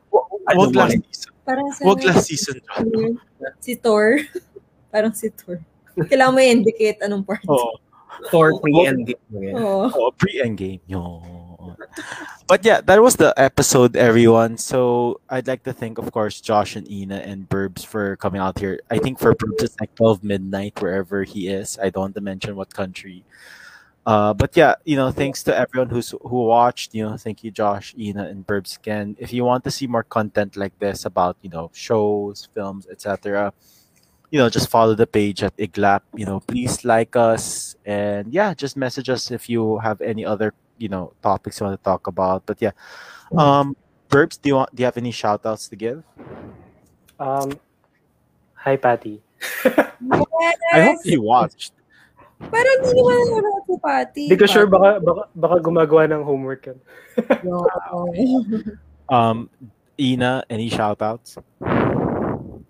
I 0.48 0.54
wag 0.58 0.74
last 0.74 0.98
season. 0.98 1.30
parang 1.46 1.68
sa, 1.70 1.80
Wag 1.86 2.02
last 2.02 2.26
season, 2.26 2.56
si 3.62 3.74
Thor. 3.78 4.18
parang 4.94 5.14
si 5.14 5.30
Thor. 5.30 5.62
Kailangan 5.94 6.34
mo 6.34 6.40
i-indicate 6.42 6.98
anong 7.02 7.22
part. 7.26 7.42
Oo. 7.46 7.78
Thor 8.30 8.58
pre 8.60 8.86
and 8.86 9.06
game. 9.06 9.56
Oo. 9.56 9.90
Oh, 9.90 10.10
pre-endgame. 10.14 10.80
Yo. 10.86 11.22
but 12.46 12.64
yeah, 12.64 12.80
that 12.82 13.02
was 13.02 13.16
the 13.16 13.34
episode, 13.36 13.96
everyone. 13.96 14.58
So 14.58 15.20
I'd 15.30 15.46
like 15.46 15.64
to 15.64 15.72
thank, 15.72 15.98
of 15.98 16.12
course, 16.12 16.40
Josh 16.40 16.76
and 16.76 16.86
Ina 16.90 17.22
and 17.26 17.48
Burbs 17.48 17.84
for 17.86 18.16
coming 18.16 18.40
out 18.40 18.58
here. 18.58 18.80
I 18.90 18.98
think 18.98 19.18
for 19.18 19.34
Burbs 19.34 19.62
it's 19.62 19.78
like 19.80 19.94
twelve 19.94 20.22
midnight 20.22 20.80
wherever 20.80 21.24
he 21.24 21.48
is. 21.48 21.78
I 21.82 21.90
don't 21.90 22.12
want 22.12 22.14
to 22.14 22.20
mention 22.20 22.54
what 22.54 22.74
country. 22.74 23.24
Uh, 24.04 24.34
but 24.34 24.56
yeah, 24.56 24.74
you 24.84 24.96
know, 24.96 25.10
thanks 25.12 25.42
to 25.44 25.56
everyone 25.56 25.88
who's 25.88 26.10
who 26.10 26.46
watched. 26.46 26.94
You 26.94 27.08
know, 27.08 27.16
thank 27.16 27.44
you, 27.44 27.50
Josh, 27.50 27.94
Ina, 27.96 28.26
and 28.26 28.46
Burbs 28.46 28.76
again. 28.78 29.16
If 29.18 29.32
you 29.32 29.44
want 29.44 29.62
to 29.64 29.70
see 29.70 29.86
more 29.86 30.02
content 30.02 30.56
like 30.56 30.76
this 30.80 31.04
about 31.04 31.36
you 31.42 31.50
know 31.50 31.70
shows, 31.72 32.48
films, 32.52 32.88
etc., 32.90 33.52
you 34.30 34.38
know, 34.38 34.48
just 34.48 34.70
follow 34.70 34.94
the 34.94 35.06
page 35.06 35.44
at 35.44 35.56
Iglap. 35.56 36.00
You 36.16 36.26
know, 36.26 36.40
please 36.40 36.84
like 36.84 37.14
us 37.14 37.76
and 37.86 38.32
yeah, 38.32 38.54
just 38.54 38.76
message 38.76 39.08
us 39.08 39.30
if 39.30 39.48
you 39.48 39.78
have 39.78 40.00
any 40.00 40.24
other 40.24 40.52
you 40.78 40.88
know 40.88 41.12
topics 41.22 41.60
you 41.60 41.66
want 41.66 41.78
to 41.78 41.84
talk 41.84 42.08
about. 42.08 42.44
But 42.44 42.60
yeah, 42.60 42.72
um, 43.36 43.76
Burbs, 44.08 44.40
do 44.40 44.48
you 44.48 44.56
want? 44.56 44.74
Do 44.74 44.82
you 44.82 44.86
have 44.86 44.96
any 44.96 45.12
shout 45.12 45.46
outs 45.46 45.68
to 45.68 45.76
give? 45.76 46.02
Um, 47.20 47.60
hi, 48.54 48.76
Patty. 48.76 49.22
I 49.64 50.80
hope 50.90 51.00
you 51.04 51.22
watched. 51.22 51.72
Pero 52.50 52.68
hindi 52.80 52.90
naman 52.96 53.16
nanonood 53.28 53.64
si 53.68 53.76
Patty. 53.78 54.26
Hindi 54.26 54.40
ko 54.40 54.46
sure 54.48 54.66
baka, 54.66 54.98
baka, 54.98 55.22
baka 55.36 55.56
gumagawa 55.60 56.02
ng 56.10 56.22
homework 56.24 56.66
yan. 56.66 56.78
No. 57.44 57.66
Um, 59.12 59.50
Ina, 60.00 60.40
any 60.48 60.70
shoutouts? 60.72 61.36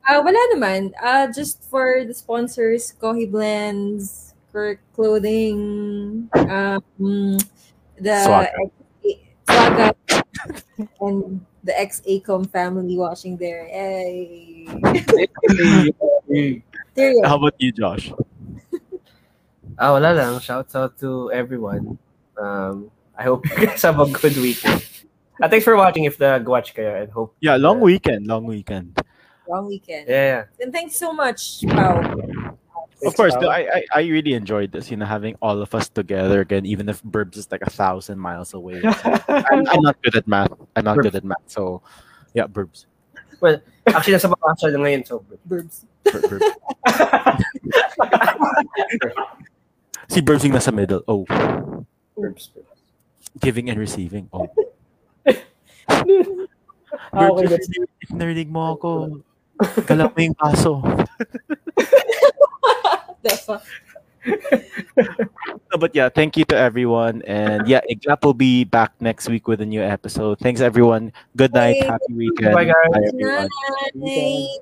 Ah, 0.02 0.18
wala 0.18 0.40
naman. 0.50 0.90
Uh, 0.98 1.30
just 1.30 1.62
for 1.70 2.02
the 2.02 2.10
sponsors, 2.10 2.90
Kohi 2.98 3.30
Blends, 3.30 4.34
Quirk 4.50 4.82
Clothing, 4.92 6.26
um, 6.34 7.38
the 7.94 8.16
Swaga. 8.26 8.50
Swaga, 9.46 9.94
and 11.00 11.46
the 11.62 11.78
ex-ACOM 11.78 12.50
family 12.50 12.98
watching 12.98 13.36
there. 13.36 13.70
Yay! 13.70 14.66
There 16.94 17.12
you 17.12 17.24
How 17.24 17.36
about 17.36 17.54
you, 17.56 17.72
Josh? 17.72 18.12
Ah, 19.82 19.98
wala 19.98 20.14
lang. 20.14 20.38
Shouts 20.38 20.78
out 20.78 20.94
to 21.02 21.26
everyone. 21.34 21.98
Um, 22.38 22.86
I 23.18 23.26
hope 23.26 23.42
you 23.50 23.66
guys 23.66 23.82
have 23.82 23.98
a 23.98 24.06
good 24.06 24.38
weekend. 24.38 24.78
Uh, 25.42 25.50
thanks 25.50 25.66
for 25.66 25.74
watching 25.74 26.06
if 26.06 26.22
the 26.22 26.38
watch 26.46 26.70
kayo 26.70 27.02
and 27.02 27.10
hope 27.10 27.34
Yeah, 27.42 27.58
long 27.58 27.82
uh, 27.82 27.90
weekend, 27.90 28.30
long 28.30 28.46
weekend. 28.46 28.94
Long 29.50 29.66
weekend. 29.66 30.06
Yeah, 30.06 30.46
yeah. 30.46 30.62
And 30.62 30.70
thanks 30.72 30.94
so 30.94 31.10
much, 31.10 31.66
Pao. 31.66 31.98
Of 33.02 33.16
course, 33.18 33.34
Pao. 33.34 33.50
I, 33.50 33.82
I 33.82 33.82
I 33.90 34.00
really 34.06 34.38
enjoyed 34.38 34.70
this. 34.70 34.86
You 34.86 35.02
know, 35.02 35.06
having 35.10 35.34
all 35.42 35.58
of 35.58 35.74
us 35.74 35.90
together 35.90 36.46
again, 36.46 36.62
even 36.62 36.86
if 36.86 37.02
Burbs 37.02 37.34
is 37.34 37.50
like 37.50 37.66
a 37.66 37.72
thousand 37.74 38.22
miles 38.22 38.54
away. 38.54 38.78
I'm, 39.26 39.66
I'm 39.66 39.82
not 39.82 39.98
good 40.06 40.14
at 40.14 40.30
math. 40.30 40.54
I'm 40.78 40.86
not 40.86 41.02
good 41.02 41.18
at 41.18 41.26
math. 41.26 41.42
So, 41.50 41.82
yeah, 42.38 42.46
Burbs. 42.46 42.86
Well, 43.42 43.58
actually, 43.90 44.14
nasa 44.14 44.30
bakasyon 44.30 44.78
na 44.78 44.86
ngayon, 44.86 45.02
so 45.10 45.26
Burbs. 45.42 45.90
Bur- 46.06 46.38
Burbs. 46.38 46.54
si 50.12 50.20
Burbs 50.20 50.44
yung 50.44 50.52
nasa 50.52 50.68
middle. 50.68 51.00
Oh, 51.08 51.24
Burbs. 52.12 52.52
giving 53.40 53.72
and 53.72 53.80
receiving. 53.80 54.28
Oh. 54.32 54.44
Ah, 57.12 57.28
okay, 57.28 57.44
if 57.44 57.50
that's- 57.52 57.68
narinig- 57.68 57.96
if 58.00 58.10
narinig 58.12 58.48
mo 58.48 58.72
ako, 58.72 59.20
galaw 59.84 60.08
mo 60.12 60.18
yung 60.20 60.36
baso. 60.36 60.80
The? 63.22 63.60
No, 65.70 65.76
but 65.78 65.92
yeah, 65.94 66.08
thank 66.08 66.36
you 66.36 66.44
to 66.48 66.56
everyone. 66.56 67.20
And 67.22 67.68
yeah, 67.68 67.80
Iglap 67.86 68.24
will 68.24 68.34
be 68.36 68.64
back 68.64 68.92
next 68.98 69.28
week 69.28 69.46
with 69.46 69.60
a 69.60 69.66
new 69.68 69.82
episode. 69.82 70.38
Thanks, 70.40 70.60
everyone. 70.60 71.12
Good 71.36 71.52
night. 71.54 71.80
Bye. 71.84 71.96
Happy 71.96 72.12
weekend. 72.12 72.54
Bye, 72.54 72.64
guys. 72.66 72.90
Bye, 72.92 73.00
Good 73.12 73.14
everyone. 73.14 73.48
night. 73.94 74.60